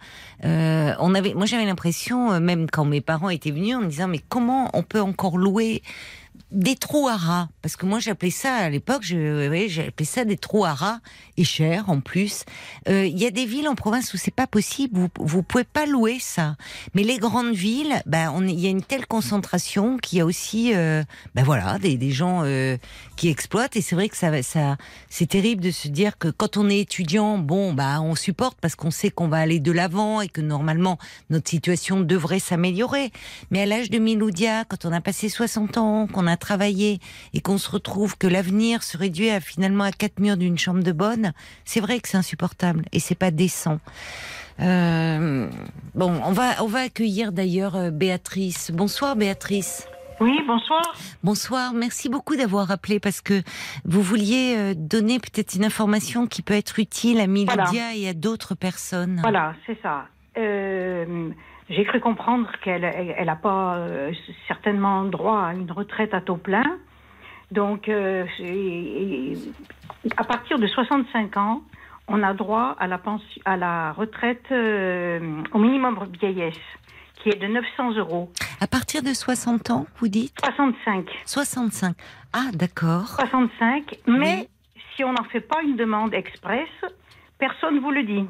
euh 0.45 0.93
on 0.99 1.13
avait, 1.15 1.33
moi, 1.33 1.45
j'avais 1.45 1.65
l'impression, 1.65 2.39
même 2.39 2.69
quand 2.69 2.85
mes 2.85 3.01
parents 3.01 3.29
étaient 3.29 3.51
venus, 3.51 3.75
en 3.75 3.81
me 3.81 3.87
disant, 3.87 4.07
mais 4.07 4.19
comment 4.29 4.69
on 4.73 4.83
peut 4.83 5.01
encore 5.01 5.37
louer 5.37 5.81
des 6.51 6.75
trous 6.75 7.09
à 7.09 7.17
rats, 7.17 7.49
parce 7.61 7.75
que 7.75 7.85
moi 7.85 7.99
j'appelais 7.99 8.31
ça 8.31 8.55
à 8.55 8.69
l'époque, 8.69 9.03
j'appelais 9.03 10.05
ça 10.05 10.23
des 10.23 10.37
trous 10.37 10.63
à 10.63 10.73
rats 10.73 10.99
et 11.35 11.43
cher 11.43 11.89
en 11.89 11.99
plus. 11.99 12.45
Euh, 12.87 13.05
il 13.05 13.17
y 13.17 13.25
a 13.25 13.31
des 13.31 13.45
villes 13.45 13.67
en 13.67 13.75
province 13.75 14.13
où 14.13 14.17
c'est 14.17 14.33
pas 14.33 14.47
possible, 14.47 14.97
vous 14.97 15.09
vous 15.19 15.43
pouvez 15.43 15.65
pas 15.65 15.85
louer 15.85 16.19
ça. 16.21 16.55
Mais 16.93 17.03
les 17.03 17.17
grandes 17.17 17.53
villes, 17.53 18.01
ben 18.05 18.33
il 18.47 18.59
y 18.59 18.67
a 18.67 18.69
une 18.69 18.81
telle 18.81 19.07
concentration 19.07 19.97
qu'il 19.97 20.19
y 20.19 20.21
a 20.21 20.25
aussi, 20.25 20.73
euh, 20.73 21.03
ben 21.35 21.43
voilà, 21.43 21.79
des, 21.79 21.97
des 21.97 22.11
gens 22.11 22.43
euh, 22.43 22.77
qui 23.17 23.27
exploitent 23.27 23.75
et 23.75 23.81
c'est 23.81 23.95
vrai 23.95 24.07
que 24.07 24.15
ça, 24.15 24.41
ça 24.41 24.77
c'est 25.09 25.27
terrible 25.27 25.61
de 25.61 25.71
se 25.71 25.89
dire 25.89 26.17
que 26.17 26.29
quand 26.29 26.55
on 26.55 26.69
est 26.69 26.79
étudiant, 26.79 27.37
bon 27.39 27.73
bah 27.73 27.99
on 27.99 28.15
supporte 28.15 28.57
parce 28.61 28.75
qu'on 28.75 28.91
sait 28.91 29.09
qu'on 29.09 29.27
va 29.27 29.37
aller 29.37 29.59
de 29.59 29.73
l'avant 29.73 30.21
et 30.21 30.29
que 30.29 30.39
normalement 30.39 30.97
notre 31.29 31.49
situation 31.49 31.99
devrait 31.99 32.39
s'améliorer. 32.39 33.11
Mais 33.51 33.63
à 33.63 33.65
l'âge 33.65 33.89
de 33.89 33.99
Miloudia, 33.99 34.63
quand 34.63 34.85
on 34.85 34.93
a 34.93 35.01
passé 35.01 35.27
60 35.27 35.77
ans, 35.77 36.07
qu'on 36.07 36.25
a 36.25 36.36
travailler 36.37 36.99
et 37.33 37.41
qu'on 37.41 37.57
se 37.57 37.69
retrouve 37.69 38.17
que 38.17 38.27
l'avenir 38.27 38.83
se 38.83 38.97
réduit 38.97 39.29
à 39.29 39.39
finalement 39.39 39.83
à 39.83 39.91
quatre 39.91 40.19
murs 40.19 40.37
d'une 40.37 40.57
chambre 40.57 40.83
de 40.83 40.91
bonne, 40.91 41.33
c'est 41.65 41.79
vrai 41.79 41.99
que 41.99 42.07
c'est 42.07 42.17
insupportable 42.17 42.85
et 42.91 42.99
c'est 42.99 43.15
pas 43.15 43.31
décent. 43.31 43.79
Euh, 44.59 45.49
bon, 45.93 46.19
on 46.25 46.31
va 46.31 46.63
on 46.63 46.67
va 46.67 46.79
accueillir 46.79 47.31
d'ailleurs 47.31 47.75
euh, 47.75 47.91
Béatrice. 47.91 48.71
Bonsoir 48.71 49.15
Béatrice. 49.15 49.87
Oui, 50.19 50.39
bonsoir. 50.47 50.81
Bonsoir, 51.23 51.73
merci 51.73 52.09
beaucoup 52.09 52.35
d'avoir 52.35 52.71
appelé 52.71 52.99
parce 52.99 53.21
que 53.21 53.43
vous 53.85 54.01
vouliez 54.01 54.55
euh, 54.57 54.73
donner 54.75 55.19
peut-être 55.19 55.53
une 55.53 55.63
information 55.63 56.25
qui 56.25 56.41
peut 56.41 56.55
être 56.55 56.79
utile 56.79 57.19
à 57.19 57.27
Milia 57.27 57.53
voilà. 57.53 57.95
et 57.95 58.09
à 58.09 58.13
d'autres 58.13 58.55
personnes. 58.55 59.19
Voilà, 59.21 59.53
c'est 59.67 59.79
ça. 59.81 60.07
Euh, 60.37 61.29
j'ai 61.69 61.83
cru 61.83 61.99
comprendre 61.99 62.49
qu'elle 62.63 62.81
n'a 62.81 62.93
elle, 62.93 63.15
elle 63.17 63.37
pas 63.41 63.75
euh, 63.75 64.13
certainement 64.47 65.03
droit 65.03 65.41
à 65.41 65.53
une 65.53 65.71
retraite 65.71 66.13
à 66.13 66.21
taux 66.21 66.37
plein. 66.37 66.77
Donc, 67.51 67.89
euh, 67.89 68.25
à 70.15 70.23
partir 70.23 70.59
de 70.59 70.67
65 70.67 71.37
ans, 71.37 71.61
on 72.07 72.23
a 72.23 72.33
droit 72.33 72.75
à 72.79 72.87
la, 72.87 72.97
pension, 72.97 73.41
à 73.45 73.57
la 73.57 73.91
retraite 73.91 74.45
euh, 74.51 75.19
au 75.51 75.59
minimum 75.59 75.99
vieillesse, 76.19 76.55
qui 77.15 77.29
est 77.29 77.39
de 77.39 77.47
900 77.47 77.95
euros. 77.95 78.31
À 78.61 78.67
partir 78.67 79.01
de 79.03 79.13
60 79.13 79.69
ans, 79.71 79.87
vous 79.99 80.07
dites? 80.07 80.33
65. 80.43 81.09
65. 81.25 81.95
Ah, 82.33 82.49
d'accord. 82.53 83.15
65. 83.19 83.99
Mais 84.07 84.49
si 84.95 85.03
on 85.03 85.13
n'en 85.13 85.23
fait 85.25 85.41
pas 85.41 85.61
une 85.63 85.75
demande 85.75 86.13
express, 86.13 86.69
personne 87.37 87.75
ne 87.75 87.79
vous 87.79 87.91
le 87.91 88.03
dit. 88.03 88.25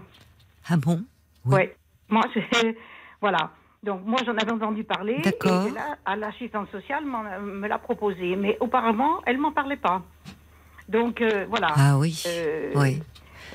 Ah 0.70 0.78
bon? 0.78 1.04
Oui. 1.46 1.56
Ouais. 1.56 1.76
Moi, 2.10 2.24
c'est 2.34 2.76
voilà. 3.22 3.52
Donc 3.84 4.02
moi 4.06 4.20
j'en 4.26 4.36
avais 4.36 4.52
entendu 4.52 4.84
parler 4.84 5.22
et 5.24 5.72
là, 5.72 5.98
à 6.06 6.16
l'assistante 6.16 6.70
sociale 6.72 7.06
me 7.06 7.68
l'a 7.68 7.78
proposé, 7.78 8.36
mais 8.36 8.58
auparavant 8.60 9.22
elle 9.26 9.38
m'en 9.38 9.52
parlait 9.52 9.78
pas. 9.78 10.02
Donc 10.90 11.22
euh, 11.22 11.46
voilà. 11.50 11.74
Ah 11.76 11.98
oui. 11.98 12.24
Euh, 12.28 12.72
oui. 12.76 13.02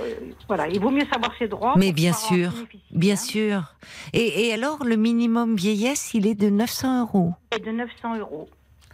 Euh, 0.01 0.15
voilà, 0.49 0.69
il 0.69 0.81
vaut 0.81 0.91
mieux 0.91 1.07
savoir 1.13 1.33
ses 1.39 1.49
droits. 1.49 1.75
Mais 1.77 1.93
bien 1.93 2.13
sûr, 2.13 2.51
bien 2.91 3.15
hein. 3.15 3.17
sûr. 3.17 3.75
Et, 4.13 4.47
et, 4.47 4.55
alors 4.55 4.85
le 4.85 4.97
minimum 4.97 5.55
vieillesse, 5.55 6.15
il 6.15 6.27
est 6.27 6.35
de 6.35 6.49
900 6.49 7.03
euros. 7.03 7.35
Et 7.55 7.59
de 7.59 7.71
900 7.71 8.19
euros. 8.19 8.49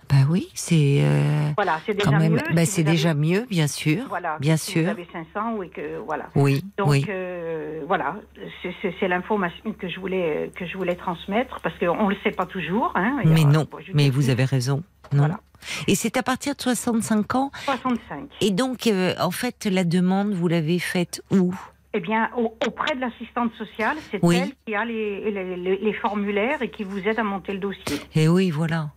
Bah 0.09 0.24
oui, 0.30 0.48
c'est 0.55 1.01
euh, 1.02 1.51
voilà, 1.56 1.80
c'est 1.85 1.94
déjà 1.94 2.18
même, 2.18 2.32
mieux. 2.32 2.40
Bah 2.55 2.64
si 2.64 2.72
c'est 2.72 2.82
déjà 2.82 3.10
avez... 3.10 3.20
mieux, 3.20 3.47
bien 3.51 3.66
sûr, 3.66 4.05
voilà, 4.09 4.39
bien 4.40 4.56
si 4.56 4.72
sûr. 4.72 4.85
Vous 4.85 4.90
avez 4.90 5.09
500 5.12 5.62
et 5.62 5.68
que 5.68 5.98
voilà. 6.06 6.28
Oui, 6.35 6.64
Donc 6.78 6.89
oui. 6.89 7.05
euh, 7.09 7.82
voilà, 7.86 8.16
c'est 8.62 9.09
l'information 9.09 9.72
que 9.72 9.89
je 9.89 10.01
voulais 10.01 10.51
que 10.55 10.66
je 10.66 10.78
voulais 10.78 10.97
transmettre 10.97 11.60
parce 11.60 11.78
qu'on 11.78 12.09
le 12.09 12.16
sait 12.24 12.30
pas 12.30 12.47
toujours. 12.47 12.93
Hein, 12.94 13.20
mais 13.24 13.44
non, 13.44 13.66
mais 13.93 14.09
vous 14.09 14.30
avez 14.30 14.44
raison. 14.44 14.82
Non. 15.12 15.20
Voilà. 15.20 15.40
Et 15.86 15.94
c'est 15.94 16.16
à 16.16 16.22
partir 16.22 16.55
de 16.55 16.60
65 16.60 17.35
ans? 17.35 17.51
65. 17.64 18.28
Et 18.40 18.51
donc, 18.51 18.86
euh, 18.86 19.14
en 19.20 19.30
fait, 19.30 19.66
la 19.70 19.85
demande, 19.85 20.32
vous 20.32 20.48
l'avez 20.48 20.78
faite 20.78 21.22
où? 21.30 21.55
Eh 21.94 22.01
bien, 22.01 22.30
au, 22.36 22.55
auprès 22.66 22.94
de 22.94 23.01
l'assistante 23.01 23.52
sociale, 23.55 23.97
c'est 24.10 24.20
oui. 24.22 24.36
elle 24.36 24.52
qui 24.66 24.74
a 24.74 24.85
les, 24.85 25.30
les, 25.30 25.56
les, 25.56 25.78
les, 25.78 25.93
formulaires 25.94 26.60
et 26.62 26.70
qui 26.70 26.85
vous 26.85 26.98
aide 27.09 27.18
à 27.18 27.24
monter 27.24 27.55
le 27.55 27.59
dossier. 27.59 27.98
Et 28.14 28.28
oui, 28.28 28.51
voilà. 28.51 28.90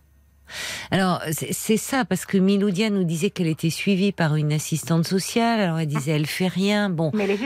Alors, 0.90 1.20
c'est 1.30 1.76
ça, 1.76 2.04
parce 2.04 2.26
que 2.26 2.38
Miloudia 2.38 2.90
nous 2.90 3.04
disait 3.04 3.30
qu'elle 3.30 3.46
était 3.46 3.70
suivie 3.70 4.12
par 4.12 4.36
une 4.36 4.52
assistante 4.52 5.06
sociale. 5.06 5.60
Alors, 5.60 5.78
elle 5.78 5.86
disait, 5.86 6.12
elle 6.12 6.26
fait 6.26 6.48
rien. 6.48 6.90
Bon. 6.90 7.10
Mais 7.14 7.26
les, 7.26 7.38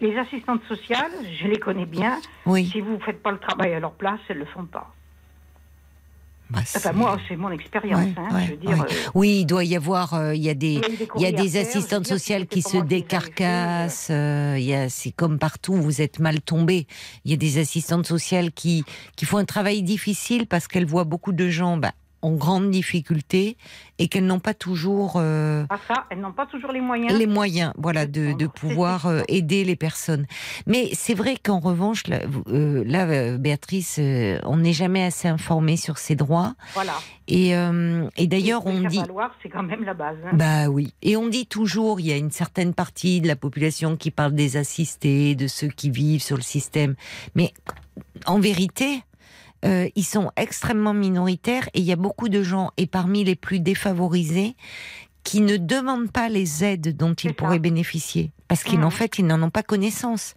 les 0.00 0.18
assistantes 0.18 0.62
sociales, 0.68 1.12
je 1.40 1.48
les 1.48 1.58
connais 1.58 1.86
bien. 1.86 2.20
Oui. 2.46 2.68
Si 2.72 2.80
vous 2.80 2.92
ne 2.92 3.00
faites 3.00 3.22
pas 3.22 3.32
le 3.32 3.38
travail 3.38 3.74
à 3.74 3.80
leur 3.80 3.92
place, 3.92 4.20
elles 4.28 4.36
ne 4.36 4.42
le 4.42 4.46
font 4.46 4.66
pas. 4.66 4.92
Bah, 6.50 6.60
enfin, 6.76 6.92
moi, 6.92 7.18
c'est 7.26 7.36
mon 7.36 7.50
expérience. 7.50 8.04
Ouais, 8.04 8.12
hein, 8.18 8.34
ouais, 8.34 8.44
je 8.44 8.50
veux 8.50 8.56
dire, 8.58 8.70
ouais. 8.70 8.80
euh, 8.80 9.10
oui, 9.14 9.38
il 9.40 9.46
doit 9.46 9.64
y 9.64 9.74
avoir, 9.74 10.12
euh, 10.12 10.34
il 10.34 10.42
y 10.42 10.50
a 10.50 10.54
des, 10.54 10.82
il 10.82 10.82
y 10.82 10.84
a, 10.84 10.88
des 10.88 11.08
il 11.16 11.22
y 11.22 11.26
a 11.26 11.32
des 11.32 11.48
faire, 11.48 11.62
assistantes 11.62 12.02
dire, 12.02 12.12
sociales 12.18 12.46
qui 12.46 12.60
se 12.60 12.76
décarcassent. 12.76 14.08
Euh, 14.10 14.56
il 14.58 14.64
y 14.64 14.74
a, 14.74 14.90
c'est 14.90 15.12
comme 15.12 15.38
partout, 15.38 15.72
vous 15.72 16.02
êtes 16.02 16.18
mal 16.18 16.42
tombé. 16.42 16.86
Il 17.24 17.30
y 17.30 17.34
a 17.34 17.38
des 17.38 17.56
assistantes 17.56 18.06
sociales 18.06 18.52
qui, 18.52 18.84
qui 19.16 19.24
font 19.24 19.38
un 19.38 19.46
travail 19.46 19.82
difficile 19.82 20.46
parce 20.46 20.68
qu'elles 20.68 20.84
voient 20.84 21.04
beaucoup 21.04 21.32
de 21.32 21.48
gens, 21.48 21.78
bah, 21.78 21.92
en 22.22 22.32
grande 22.32 22.70
difficulté 22.70 23.56
et 23.98 24.08
qu'elles 24.08 24.26
n'ont 24.26 24.40
pas 24.40 24.54
toujours 24.54 25.14
euh, 25.16 25.64
ah 25.70 25.78
ça, 25.88 26.06
elles 26.10 26.20
n'ont 26.20 26.32
pas 26.32 26.46
toujours 26.46 26.72
les 26.72 26.80
moyens. 26.80 27.16
les 27.16 27.26
moyens 27.26 27.72
voilà 27.76 28.06
de, 28.06 28.32
de 28.32 28.46
pouvoir 28.46 29.06
euh, 29.06 29.20
aider 29.28 29.64
les 29.64 29.76
personnes. 29.76 30.26
Mais 30.66 30.90
c'est 30.94 31.14
vrai 31.14 31.36
qu'en 31.36 31.58
revanche 31.58 32.06
là, 32.06 32.20
euh, 32.48 32.84
là 32.86 33.36
Béatrice 33.38 33.98
on 34.44 34.56
n'est 34.56 34.72
jamais 34.72 35.04
assez 35.04 35.28
informé 35.28 35.76
sur 35.76 35.98
ses 35.98 36.14
droits. 36.14 36.54
Voilà. 36.74 36.94
Et, 37.28 37.50
et 38.16 38.26
d'ailleurs 38.26 38.66
on 38.66 38.80
dit 38.80 39.00
c'est 39.42 39.48
quand 39.48 39.62
même 39.62 39.84
la 39.84 39.94
base 39.94 40.16
hein. 40.24 40.30
bah 40.32 40.68
oui. 40.68 40.92
Et 41.02 41.16
on 41.16 41.28
dit 41.28 41.46
toujours 41.46 42.00
il 42.00 42.06
y 42.06 42.12
a 42.12 42.16
une 42.16 42.30
certaine 42.30 42.74
partie 42.74 43.20
de 43.20 43.28
la 43.28 43.36
population 43.36 43.96
qui 43.96 44.10
parle 44.10 44.32
des 44.32 44.56
assistés 44.56 45.34
de 45.34 45.46
ceux 45.46 45.68
qui 45.68 45.90
vivent 45.90 46.22
sur 46.22 46.36
le 46.36 46.42
système. 46.42 46.94
Mais 47.34 47.52
en 48.26 48.40
vérité 48.40 49.02
euh, 49.64 49.88
ils 49.94 50.04
sont 50.04 50.30
extrêmement 50.36 50.94
minoritaires 50.94 51.68
et 51.74 51.80
il 51.80 51.84
y 51.84 51.92
a 51.92 51.96
beaucoup 51.96 52.28
de 52.28 52.42
gens, 52.42 52.70
et 52.76 52.86
parmi 52.86 53.24
les 53.24 53.36
plus 53.36 53.60
défavorisés, 53.60 54.56
qui 55.24 55.40
ne 55.40 55.56
demandent 55.56 56.10
pas 56.10 56.28
les 56.28 56.64
aides 56.64 56.96
dont 56.96 57.14
ils 57.14 57.34
pourraient 57.34 57.60
bénéficier. 57.60 58.32
Parce 58.48 58.64
qu'en 58.64 58.88
mmh. 58.88 58.90
fait, 58.90 59.18
ils 59.18 59.26
n'en 59.26 59.40
ont 59.42 59.50
pas 59.50 59.62
connaissance. 59.62 60.34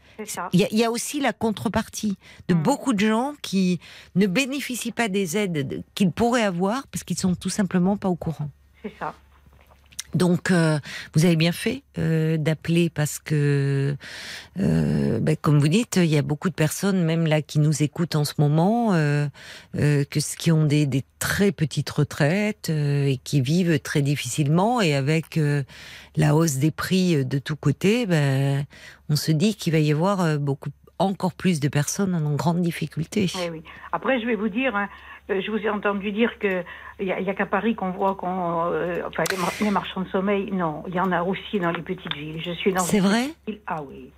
Il 0.54 0.62
y, 0.62 0.76
y, 0.76 0.84
a 0.84 0.92
aussi 0.92 1.20
la 1.20 1.34
contrepartie 1.34 2.18
de 2.48 2.54
mmh. 2.54 2.62
beaucoup 2.62 2.94
de 2.94 3.00
gens 3.00 3.34
qui 3.42 3.80
ne 4.14 4.28
bénéficient 4.28 4.92
pas 4.92 5.10
des 5.10 5.38
aides 5.38 5.84
qu'ils 5.96 6.12
pourraient 6.12 6.44
avoir 6.44 6.88
parce 6.88 7.04
qu'ils 7.04 7.18
sont 7.18 7.36
tout 7.36 7.50
simplement 7.50 7.98
pas 7.98 8.08
au 8.08 8.16
courant. 8.16 8.50
C'est 8.84 8.94
ça. 9.00 9.16
Donc, 10.16 10.50
euh, 10.50 10.80
vous 11.14 11.26
avez 11.26 11.36
bien 11.36 11.52
fait 11.52 11.84
euh, 11.98 12.38
d'appeler 12.38 12.90
parce 12.90 13.20
que, 13.20 13.98
euh, 14.60 15.20
ben, 15.20 15.36
comme 15.36 15.60
vous 15.60 15.68
dites, 15.68 15.98
il 15.98 16.06
y 16.06 16.18
a 16.18 16.22
beaucoup 16.22 16.50
de 16.50 16.56
personnes, 16.56 17.04
même 17.04 17.28
là, 17.28 17.42
qui 17.42 17.60
nous 17.60 17.84
écoutent 17.84 18.16
en 18.16 18.24
ce 18.24 18.34
moment, 18.38 18.94
qui 19.76 20.52
ont 20.52 20.66
des, 20.66 20.86
des, 20.86 21.04
très 21.20 21.52
petites 21.52 21.90
retraites 21.90 22.70
et 22.70 23.20
qui 23.24 23.42
vivent 23.42 23.80
très 23.80 24.02
difficilement. 24.02 24.80
Et 24.80 24.96
avec 24.96 25.40
la 26.16 26.36
hausse 26.36 26.56
des 26.56 26.72
prix 26.72 27.26
de 27.26 27.40
tous 27.40 27.58
côtés, 27.58 28.06
ben, 28.06 28.66
on 29.10 29.18
se 29.18 29.32
dit 29.34 29.56
qu'il 29.56 29.74
va 29.74 29.80
y 29.80 29.92
avoir 29.92 30.40
beaucoup, 30.40 30.70
encore 31.00 31.34
plus 31.34 31.60
de 31.60 31.68
personnes 31.68 32.16
en 32.16 32.36
grande 32.36 32.62
difficulté. 32.62 33.28
Oui, 33.36 33.50
oui. 33.52 33.64
Après, 33.92 34.20
je 34.20 34.26
vais 34.26 34.36
vous 34.36 34.50
dire. 34.50 34.76
Hein, 34.76 34.90
je 35.28 35.50
vous 35.50 35.58
ai 35.58 35.70
entendu 35.70 36.12
dire 36.12 36.38
que 36.40 36.64
il 37.00 37.08
y 37.08 37.12
a, 37.12 37.18
a 37.18 37.34
qu'à 37.34 37.46
Paris 37.46 37.76
qu'on 37.76 37.92
voit 37.92 38.16
qu'on, 38.16 38.72
euh, 38.72 39.02
enfin 39.08 39.24
les, 39.30 39.38
mar 39.38 39.52
les, 39.60 39.72
marchands 39.72 40.02
de 40.02 40.10
sommeil. 40.10 40.52
Non, 40.52 40.84
il 40.88 40.96
y 40.96 41.00
en 41.00 41.12
a 41.12 41.24
aussi 41.24 41.60
dans 41.60 41.72
les 41.72 41.82
petites 41.82 42.14
villes. 42.14 42.42
Je 42.44 42.52
suis 42.52 42.74
dans. 42.74 42.84
C'est 42.84 43.00
vrai? 43.00 43.30
Ville. 43.48 43.60
Ah 43.68 43.82
oui, 43.84 44.12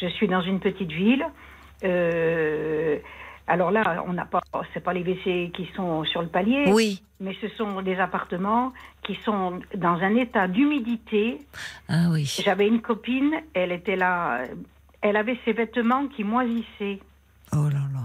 je 0.00 0.06
suis 0.08 0.28
dans 0.28 0.42
une 0.42 0.60
petite 0.60 0.92
ville. 0.92 1.24
Euh, 1.82 2.98
Alors 3.46 3.70
là, 3.70 4.04
on 4.06 4.12
n'a 4.12 4.24
pas, 4.24 4.40
c'est 4.72 4.82
pas 4.82 4.92
les 4.92 5.02
WC 5.02 5.50
qui 5.52 5.68
sont 5.76 6.04
sur 6.04 6.22
le 6.22 6.28
palier. 6.28 6.64
Oui. 6.68 7.02
Mais 7.20 7.36
ce 7.40 7.48
sont 7.48 7.82
des 7.82 7.96
appartements 7.96 8.72
qui 9.02 9.14
sont 9.16 9.60
dans 9.74 9.98
un 10.00 10.16
état 10.16 10.48
d'humidité. 10.48 11.38
Ah 11.88 12.08
oui. 12.10 12.24
J'avais 12.42 12.66
une 12.66 12.80
copine, 12.80 13.34
elle 13.54 13.72
était 13.72 13.96
là, 13.96 14.42
elle 15.04 15.16
avait 15.16 15.38
ses 15.44 15.52
vêtements 15.52 16.08
qui 16.08 16.24
moisissaient. 16.24 16.98
Oh 17.52 17.68
là 17.68 17.84
là. 17.92 18.00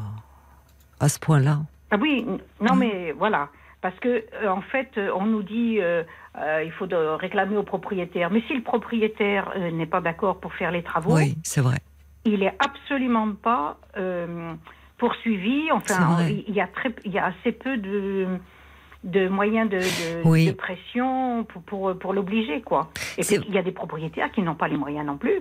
À 1.00 1.08
ce 1.10 1.18
point-là. 1.20 1.60
Ah 1.92 1.98
oui, 2.00 2.26
non 2.62 2.76
mais 2.76 3.14
voilà. 3.14 3.50
Parce 3.82 3.98
que 4.00 4.26
euh, 4.44 4.50
en 4.50 4.62
fait, 4.62 4.90
euh, 4.98 5.10
on 5.16 5.26
nous 5.26 5.42
dit 5.42 5.78
euh, 5.80 6.04
euh, 6.38 6.62
il 6.66 6.72
faut 6.74 6.86
de 6.88 6.96
réclamer 6.98 7.56
au 7.56 7.64
propriétaire. 7.64 8.30
Mais 8.30 8.42
si 8.48 8.54
le 8.54 8.62
propriétaire 8.62 9.54
n'est 9.72 9.86
pas 9.86 10.02
d'accord 10.02 10.40
pour 10.42 10.54
faire 10.54 10.72
les 10.72 10.84
travaux, 10.84 11.16
Oui, 11.16 11.38
c'est 11.44 11.62
vrai. 11.62 11.78
il 12.26 12.44
est 12.44 12.54
absolument 12.60 13.32
pas 13.34 13.78
poursuivi. 14.98 15.72
Enfin, 15.72 16.28
il 16.28 16.54
y 16.54 16.60
a 16.62 16.68
très, 16.68 16.94
il 17.06 17.12
y 17.14 17.20
a 17.20 17.28
assez 17.28 17.52
peu 17.54 17.78
de 17.78 18.28
de 19.06 19.30
moyens 19.30 19.70
de, 19.70 19.78
de- 19.78 20.28
Oui. 20.28 20.48
de 20.48 20.52
pression 20.52 21.46
pour 21.46 21.62
pour, 21.62 21.98
pour 21.98 22.12
l'obliger 22.14 22.62
quoi. 22.62 22.90
Et 23.18 23.22
puis 23.24 23.38
il 23.48 23.56
y 23.56 23.58
a 23.58 23.62
des 23.64 23.72
propriétaires 23.72 24.30
qui 24.34 24.42
n'ont 24.42 24.56
pas 24.56 24.68
les 24.68 24.76
moyens 24.76 25.06
non 25.06 25.16
plus. 25.18 25.40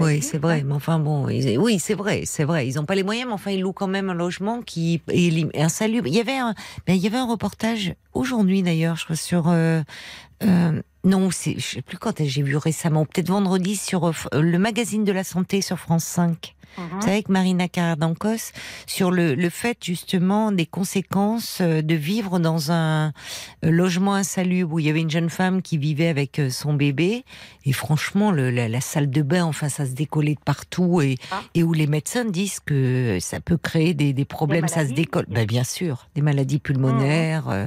Oui, 0.00 0.22
c'est 0.22 0.38
vrai. 0.38 0.62
Mais 0.64 0.74
enfin 0.74 0.98
bon, 0.98 1.28
ils- 1.28 1.58
oui, 1.58 1.78
c'est 1.78 1.94
vrai, 1.94 2.22
c'est 2.24 2.44
vrai. 2.44 2.68
Ils 2.68 2.76
n'ont 2.76 2.84
pas 2.84 2.94
les 2.94 3.02
moyens, 3.02 3.26
mais 3.28 3.32
enfin 3.34 3.50
ils 3.50 3.60
louent 3.60 3.72
quand 3.72 3.86
même 3.88 4.10
un 4.10 4.14
logement 4.14 4.62
qui 4.62 5.02
est 5.12 5.56
insalubre. 5.60 6.06
Il 6.06 6.14
y 6.14 6.20
avait 6.20 6.36
un, 6.36 6.54
ben, 6.86 6.94
il 6.94 7.02
y 7.02 7.06
avait 7.06 7.16
un 7.18 7.26
reportage 7.26 7.94
aujourd'hui 8.14 8.62
d'ailleurs, 8.62 8.96
je 8.96 9.04
crois 9.04 9.16
sur. 9.16 9.48
euh, 9.48 9.82
euh, 10.44 10.80
non, 11.04 11.30
c'est, 11.30 11.54
je 11.58 11.66
sais 11.66 11.82
plus 11.82 11.96
quand 11.98 12.22
j'ai 12.22 12.42
vu 12.42 12.56
récemment, 12.56 13.04
peut-être 13.06 13.28
vendredi 13.28 13.76
sur 13.76 14.06
euh, 14.06 14.12
le 14.40 14.58
magazine 14.58 15.04
de 15.04 15.12
la 15.12 15.24
santé 15.24 15.62
sur 15.62 15.78
France 15.78 16.04
5. 16.04 16.54
Mhm. 16.76 16.86
Vous 16.92 17.00
savez, 17.00 17.12
avec 17.14 17.28
Marina 17.28 17.68
Cardancos, 17.68 18.52
sur 18.86 19.10
le, 19.10 19.34
le 19.34 19.50
fait 19.50 19.78
justement 19.82 20.52
des 20.52 20.66
conséquences 20.66 21.58
euh, 21.60 21.82
de 21.82 21.94
vivre 21.94 22.38
dans 22.38 22.70
un 22.70 23.08
euh, 23.64 23.70
logement 23.70 24.14
insalubre 24.14 24.74
où 24.74 24.78
il 24.78 24.86
y 24.86 24.90
avait 24.90 25.00
une 25.00 25.10
jeune 25.10 25.30
femme 25.30 25.62
qui 25.62 25.78
vivait 25.78 26.08
avec 26.08 26.38
euh, 26.38 26.50
son 26.50 26.74
bébé 26.74 27.24
et 27.64 27.72
franchement 27.72 28.30
le- 28.30 28.50
la, 28.50 28.68
la 28.68 28.80
salle 28.80 29.10
de 29.10 29.22
bain, 29.22 29.44
enfin 29.44 29.68
ça 29.68 29.86
se 29.86 29.92
décollait 29.92 30.34
de 30.34 30.40
partout 30.44 31.00
et, 31.00 31.16
Ah. 31.30 31.42
et 31.54 31.62
où 31.62 31.72
les 31.72 31.86
médecins 31.86 32.24
disent 32.24 32.60
que 32.60 33.18
ça 33.20 33.40
peut 33.40 33.56
créer 33.56 33.94
des, 33.94 34.12
des 34.12 34.24
problèmes, 34.24 34.68
ça 34.68 34.86
se 34.86 34.92
décolle. 34.92 35.26
Ben, 35.28 35.46
bien 35.46 35.64
sûr, 35.64 36.06
des 36.14 36.22
maladies 36.22 36.58
pulmonaires. 36.60 37.48
euh. 37.48 37.66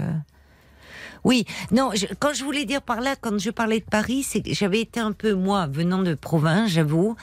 Oui, 1.24 1.46
non, 1.72 1.92
je- 1.94 2.08
quand 2.20 2.34
je 2.34 2.44
voulais 2.44 2.66
dire 2.66 2.82
par 2.82 3.00
là, 3.02 3.16
quand 3.20 3.38
je 3.40 3.50
parlais 3.52 3.80
de 3.80 3.86
Paris, 3.86 4.24
c'est 4.24 4.42
que 4.42 4.54
j'avais 4.54 4.82
été 4.82 5.00
un 5.00 5.12
peu, 5.12 5.34
moi, 5.34 5.68
venant 5.68 6.02
de 6.02 6.14
province, 6.16 6.72
j'avoue, 6.72 7.16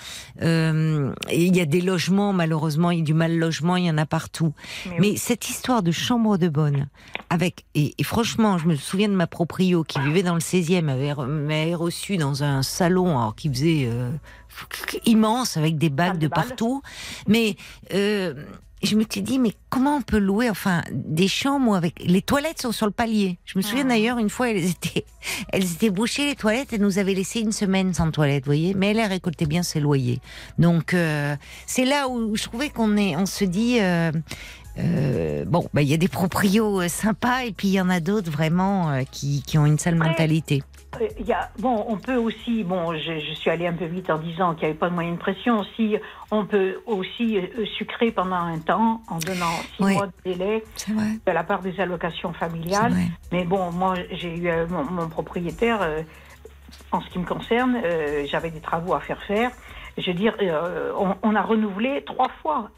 euh, 0.43 1.13
il 1.33 1.57
y 1.57 1.61
a 1.61 1.65
des 1.67 1.81
logements, 1.81 2.33
malheureusement, 2.33 2.91
il 2.91 2.99
y 3.01 3.03
a 3.03 3.05
du 3.05 3.15
mal 3.15 3.37
logement, 3.37 3.77
il 3.77 3.85
y 3.87 3.91
en 3.91 3.99
a 3.99 4.07
partout. 4.07 4.55
Mais 4.87 4.97
Mais 5.01 5.11
oui. 5.11 5.17
cette 5.19 5.49
histoire 5.49 5.83
de 5.83 5.91
chambre 5.91 6.39
de 6.39 6.49
bonne, 6.49 6.89
avec, 7.31 7.65
et, 7.75 7.95
et 7.99 8.03
franchement, 8.05 8.57
je 8.59 8.67
me 8.69 8.77
souviens 8.77 9.09
de 9.09 9.15
ma 9.15 9.27
proprio 9.27 9.83
qui 9.85 9.99
vivait 10.01 10.23
dans 10.23 10.35
le 10.35 10.41
16e, 10.41 10.89
avait, 10.89 11.15
m'avait 11.27 11.75
reçu 11.75 12.17
dans 12.19 12.43
un 12.45 12.63
salon, 12.63 13.19
alors 13.19 13.35
qui 13.35 13.49
faisait 13.49 13.89
euh, 13.91 14.11
immense, 15.07 15.57
avec 15.57 15.77
des 15.79 15.91
bagues 15.91 16.09
Salle 16.09 16.19
de 16.19 16.29
partout. 16.29 16.83
Mais 17.27 17.57
euh, 17.95 18.35
je 18.83 18.97
me 18.97 19.05
suis 19.11 19.23
dit, 19.23 19.39
mais 19.39 19.53
comment 19.71 19.97
on 19.97 20.03
peut 20.03 20.19
louer, 20.19 20.51
enfin, 20.51 20.83
des 20.93 21.29
chambres 21.29 21.75
avec 21.75 22.01
les 22.05 22.23
toilettes 22.23 22.63
sont 22.63 22.73
sur 22.73 22.87
le 22.87 22.93
palier. 22.93 23.39
Je 23.45 23.59
me 23.59 23.63
souviens 23.63 23.85
Ah. 23.87 23.91
d'ailleurs 23.91 24.19
une 24.19 24.31
fois, 24.31 24.51
elles 24.51 24.65
étaient, 24.71 25.05
elles 25.53 25.65
étaient 25.73 25.91
bouchées 25.91 26.27
les 26.27 26.37
toilettes. 26.37 26.73
Elle 26.73 26.83
nous 26.83 26.99
avait 26.99 27.15
laissé 27.15 27.41
une 27.41 27.53
semaine 27.53 27.93
sans 27.95 28.11
toilette, 28.11 28.45
vous 28.45 28.51
voyez. 28.51 28.75
Mais 28.75 28.91
elle 28.93 29.01
a 29.01 29.07
récolté 29.09 29.47
bien 29.47 29.63
ses 29.63 29.81
loyers. 29.81 30.21
Donc 30.59 30.95
euh, 30.95 31.35
c'est 31.67 31.85
là 31.85 32.09
où 32.09 32.37
je 32.37 32.43
trouvais 32.45 32.71
qu'on 32.71 32.97
est, 32.97 33.17
on 33.17 33.27
se 33.27 33.45
dit. 33.45 33.79
euh, 33.81 34.13
euh, 34.79 35.45
bon, 35.45 35.67
bah, 35.75 35.83
il 35.83 35.89
y 35.89 35.95
a 35.95 35.97
des 35.97 36.07
proprios 36.07 36.83
euh, 36.83 36.89
sympas 36.89 37.41
et 37.45 37.51
puis 37.53 37.67
il 37.67 37.73
y 37.75 37.81
en 37.81 37.91
a 37.91 37.99
d'autres 37.99 38.31
vraiment 38.31 38.91
euh, 38.93 39.03
qui, 39.11 39.43
qui 39.45 39.59
ont 39.59 39.67
une 39.67 39.77
sale 39.79 39.97
mentalité. 39.97 40.63
Euh, 41.01 41.07
il 41.21 41.27
y 41.27 41.33
a, 41.33 41.51
bon, 41.59 41.85
on 41.87 41.97
peut 41.99 42.17
aussi, 42.17 42.65
bon, 42.65 42.95
je, 42.95 43.19
je 43.21 43.35
suis 43.35 43.51
allée 43.51 43.67
un 43.67 43.75
peu 43.75 43.85
vite 43.85 44.09
en 44.11 44.19
disant 44.19 44.55
qu'il 44.55 44.63
n'y 44.65 44.71
avait 44.71 44.79
pas 44.79 44.89
de 44.89 44.95
moyen 44.95 45.13
de 45.13 45.19
pression. 45.19 45.61
Aussi, 45.61 45.97
on 46.31 46.47
peut 46.47 46.81
aussi 46.87 47.39
euh, 47.39 47.67
sucrer 47.77 48.11
pendant 48.11 48.37
un 48.37 48.59
temps 48.59 49.03
en 49.09 49.19
donnant 49.19 49.53
six 49.77 49.83
Oui. 49.85 49.93
mois 49.95 50.07
de 50.07 50.13
délai 50.25 50.65
de 50.89 51.31
la 51.33 51.45
part 51.45 51.61
des 51.61 51.79
allocations 51.79 52.33
familiales. 52.33 52.95
Mais 53.33 53.45
bon, 53.45 53.71
moi, 53.71 53.95
j'ai 54.13 54.35
eu 54.35 54.49
euh, 54.49 54.67
mon, 54.69 54.85
mon 54.85 55.09
propriétaire, 55.09 55.83
euh, 55.83 56.03
en 56.91 57.01
ce 57.03 57.11
qui 57.11 57.19
me 57.19 57.27
concerne, 57.27 57.77
euh, 57.85 58.25
j'avais 58.27 58.51
des 58.51 58.61
travaux 58.61 58.95
à 58.95 59.01
faire 59.01 59.23
faire. 59.23 59.51
Je 59.99 60.11
veux 60.11 60.17
dire, 60.17 60.37
on, 60.99 61.17
on 61.23 61.35
a 61.35 61.43
renouvelé 61.43 62.03
trois 62.07 62.31
fois. 62.41 62.71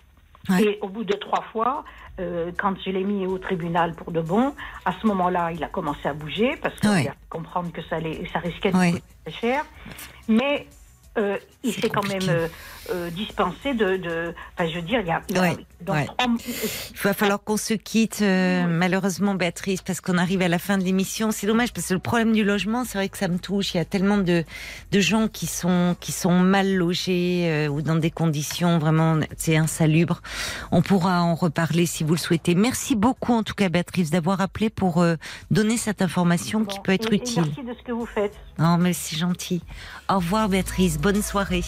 Ouais. 0.49 0.62
Et 0.62 0.78
au 0.81 0.89
bout 0.89 1.05
de 1.05 1.12
trois 1.12 1.43
fois, 1.53 1.85
euh, 2.19 2.51
quand 2.59 2.74
je 2.85 2.91
l'ai 2.91 3.05
mis 3.05 3.27
au 3.27 3.39
tribunal 3.39 3.95
pour 3.95 4.12
de 4.12 4.20
bon, 4.20 4.55
à 4.85 4.93
ce 5.01 5.07
moment-là, 5.07 5.53
il 5.53 5.62
a 5.62 5.69
commencé 5.69 6.09
à 6.09 6.12
bouger 6.12 6.57
parce 6.62 6.78
qu'il 6.81 6.91
a 6.91 7.15
comprendre 7.28 7.73
que 7.73 7.82
ça, 7.82 7.97
allait, 7.97 8.27
ça 8.32 8.39
risquait 8.41 8.73
de 8.73 8.77
coûter 8.77 9.03
très 9.24 9.35
cher. 9.35 9.65
Mais 10.28 10.66
euh, 11.19 11.39
il 11.62 11.73
s'est 11.73 11.91
quand 11.91 12.07
même 12.07 12.49
euh, 12.92 13.10
dispensé 13.10 13.74
de, 13.74 13.96
de. 13.96 14.34
Enfin, 14.56 14.68
je 14.70 14.76
veux 14.76 14.82
dire, 14.82 15.00
il 15.00 15.06
y 15.06 15.10
a. 15.10 15.22
il 15.28 15.38
Ouais, 15.38 15.56
ouais. 15.88 16.06
va 17.02 17.14
falloir 17.14 17.42
qu'on 17.42 17.56
se 17.56 17.74
quitte, 17.74 18.18
euh, 18.22 18.66
malheureusement, 18.68 19.34
Béatrice, 19.34 19.82
parce 19.82 20.00
qu'on 20.00 20.18
arrive 20.18 20.42
à 20.42 20.48
la 20.48 20.58
fin 20.58 20.78
de 20.78 20.84
l'émission. 20.84 21.30
C'est 21.30 21.46
dommage, 21.46 21.72
parce 21.72 21.88
que 21.88 21.94
le 21.94 22.00
problème 22.00 22.32
du 22.32 22.44
logement, 22.44 22.84
c'est 22.84 22.98
vrai 22.98 23.08
que 23.08 23.16
ça 23.18 23.28
me 23.28 23.38
touche. 23.38 23.74
Il 23.74 23.78
y 23.78 23.80
a 23.80 23.84
tellement 23.84 24.18
de, 24.18 24.44
de 24.92 25.00
gens 25.00 25.28
qui 25.28 25.46
sont, 25.46 25.96
qui 26.00 26.12
sont 26.12 26.38
mal 26.40 26.74
logés 26.74 27.44
euh, 27.48 27.68
ou 27.68 27.82
dans 27.82 27.96
des 27.96 28.10
conditions 28.10 28.78
vraiment, 28.78 29.18
c'est 29.36 29.56
insalubre. 29.56 30.20
On 30.72 30.82
pourra 30.82 31.22
en 31.22 31.34
reparler 31.34 31.86
si 31.86 32.04
vous 32.04 32.14
le 32.14 32.18
souhaitez. 32.18 32.54
Merci 32.54 32.96
beaucoup, 32.96 33.32
en 33.32 33.42
tout 33.42 33.54
cas, 33.54 33.68
Béatrice, 33.68 34.10
d'avoir 34.10 34.40
appelé 34.40 34.70
pour 34.70 35.00
euh, 35.00 35.16
donner 35.50 35.76
cette 35.76 36.02
information 36.02 36.64
qui 36.64 36.78
peut 36.80 36.92
être 36.92 37.12
et- 37.12 37.16
et 37.16 37.18
utile. 37.18 37.42
merci 37.46 37.62
de 37.62 37.74
ce 37.78 37.82
que 37.84 37.92
vous 37.92 38.06
faites. 38.06 38.34
Oh, 38.58 38.76
mais 38.78 38.92
c'est 38.92 39.16
gentil. 39.16 39.62
Au 40.08 40.16
revoir, 40.16 40.48
Béatrice. 40.48 40.98
Bonne 40.98 41.22
soirée. 41.22 41.64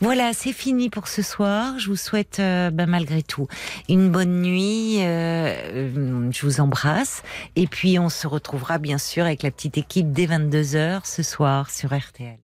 Voilà, 0.00 0.32
c'est 0.32 0.52
fini 0.52 0.90
pour 0.90 1.08
ce 1.08 1.22
soir. 1.22 1.78
Je 1.78 1.88
vous 1.88 1.96
souhaite, 1.96 2.40
euh, 2.40 2.70
ben, 2.70 2.86
malgré 2.86 3.22
tout, 3.22 3.48
une 3.88 4.10
bonne 4.10 4.42
nuit. 4.42 4.98
Euh, 5.00 5.54
euh, 5.74 6.30
je 6.30 6.46
vous 6.46 6.60
embrasse. 6.60 7.22
Et 7.56 7.66
puis, 7.66 7.98
on 7.98 8.08
se 8.08 8.26
retrouvera, 8.26 8.78
bien 8.78 8.98
sûr, 8.98 9.24
avec 9.24 9.42
la 9.42 9.50
petite 9.50 9.78
équipe 9.78 10.12
dès 10.12 10.26
22h 10.26 11.00
ce 11.04 11.22
soir 11.22 11.70
sur 11.70 11.96
RTL. 11.96 12.43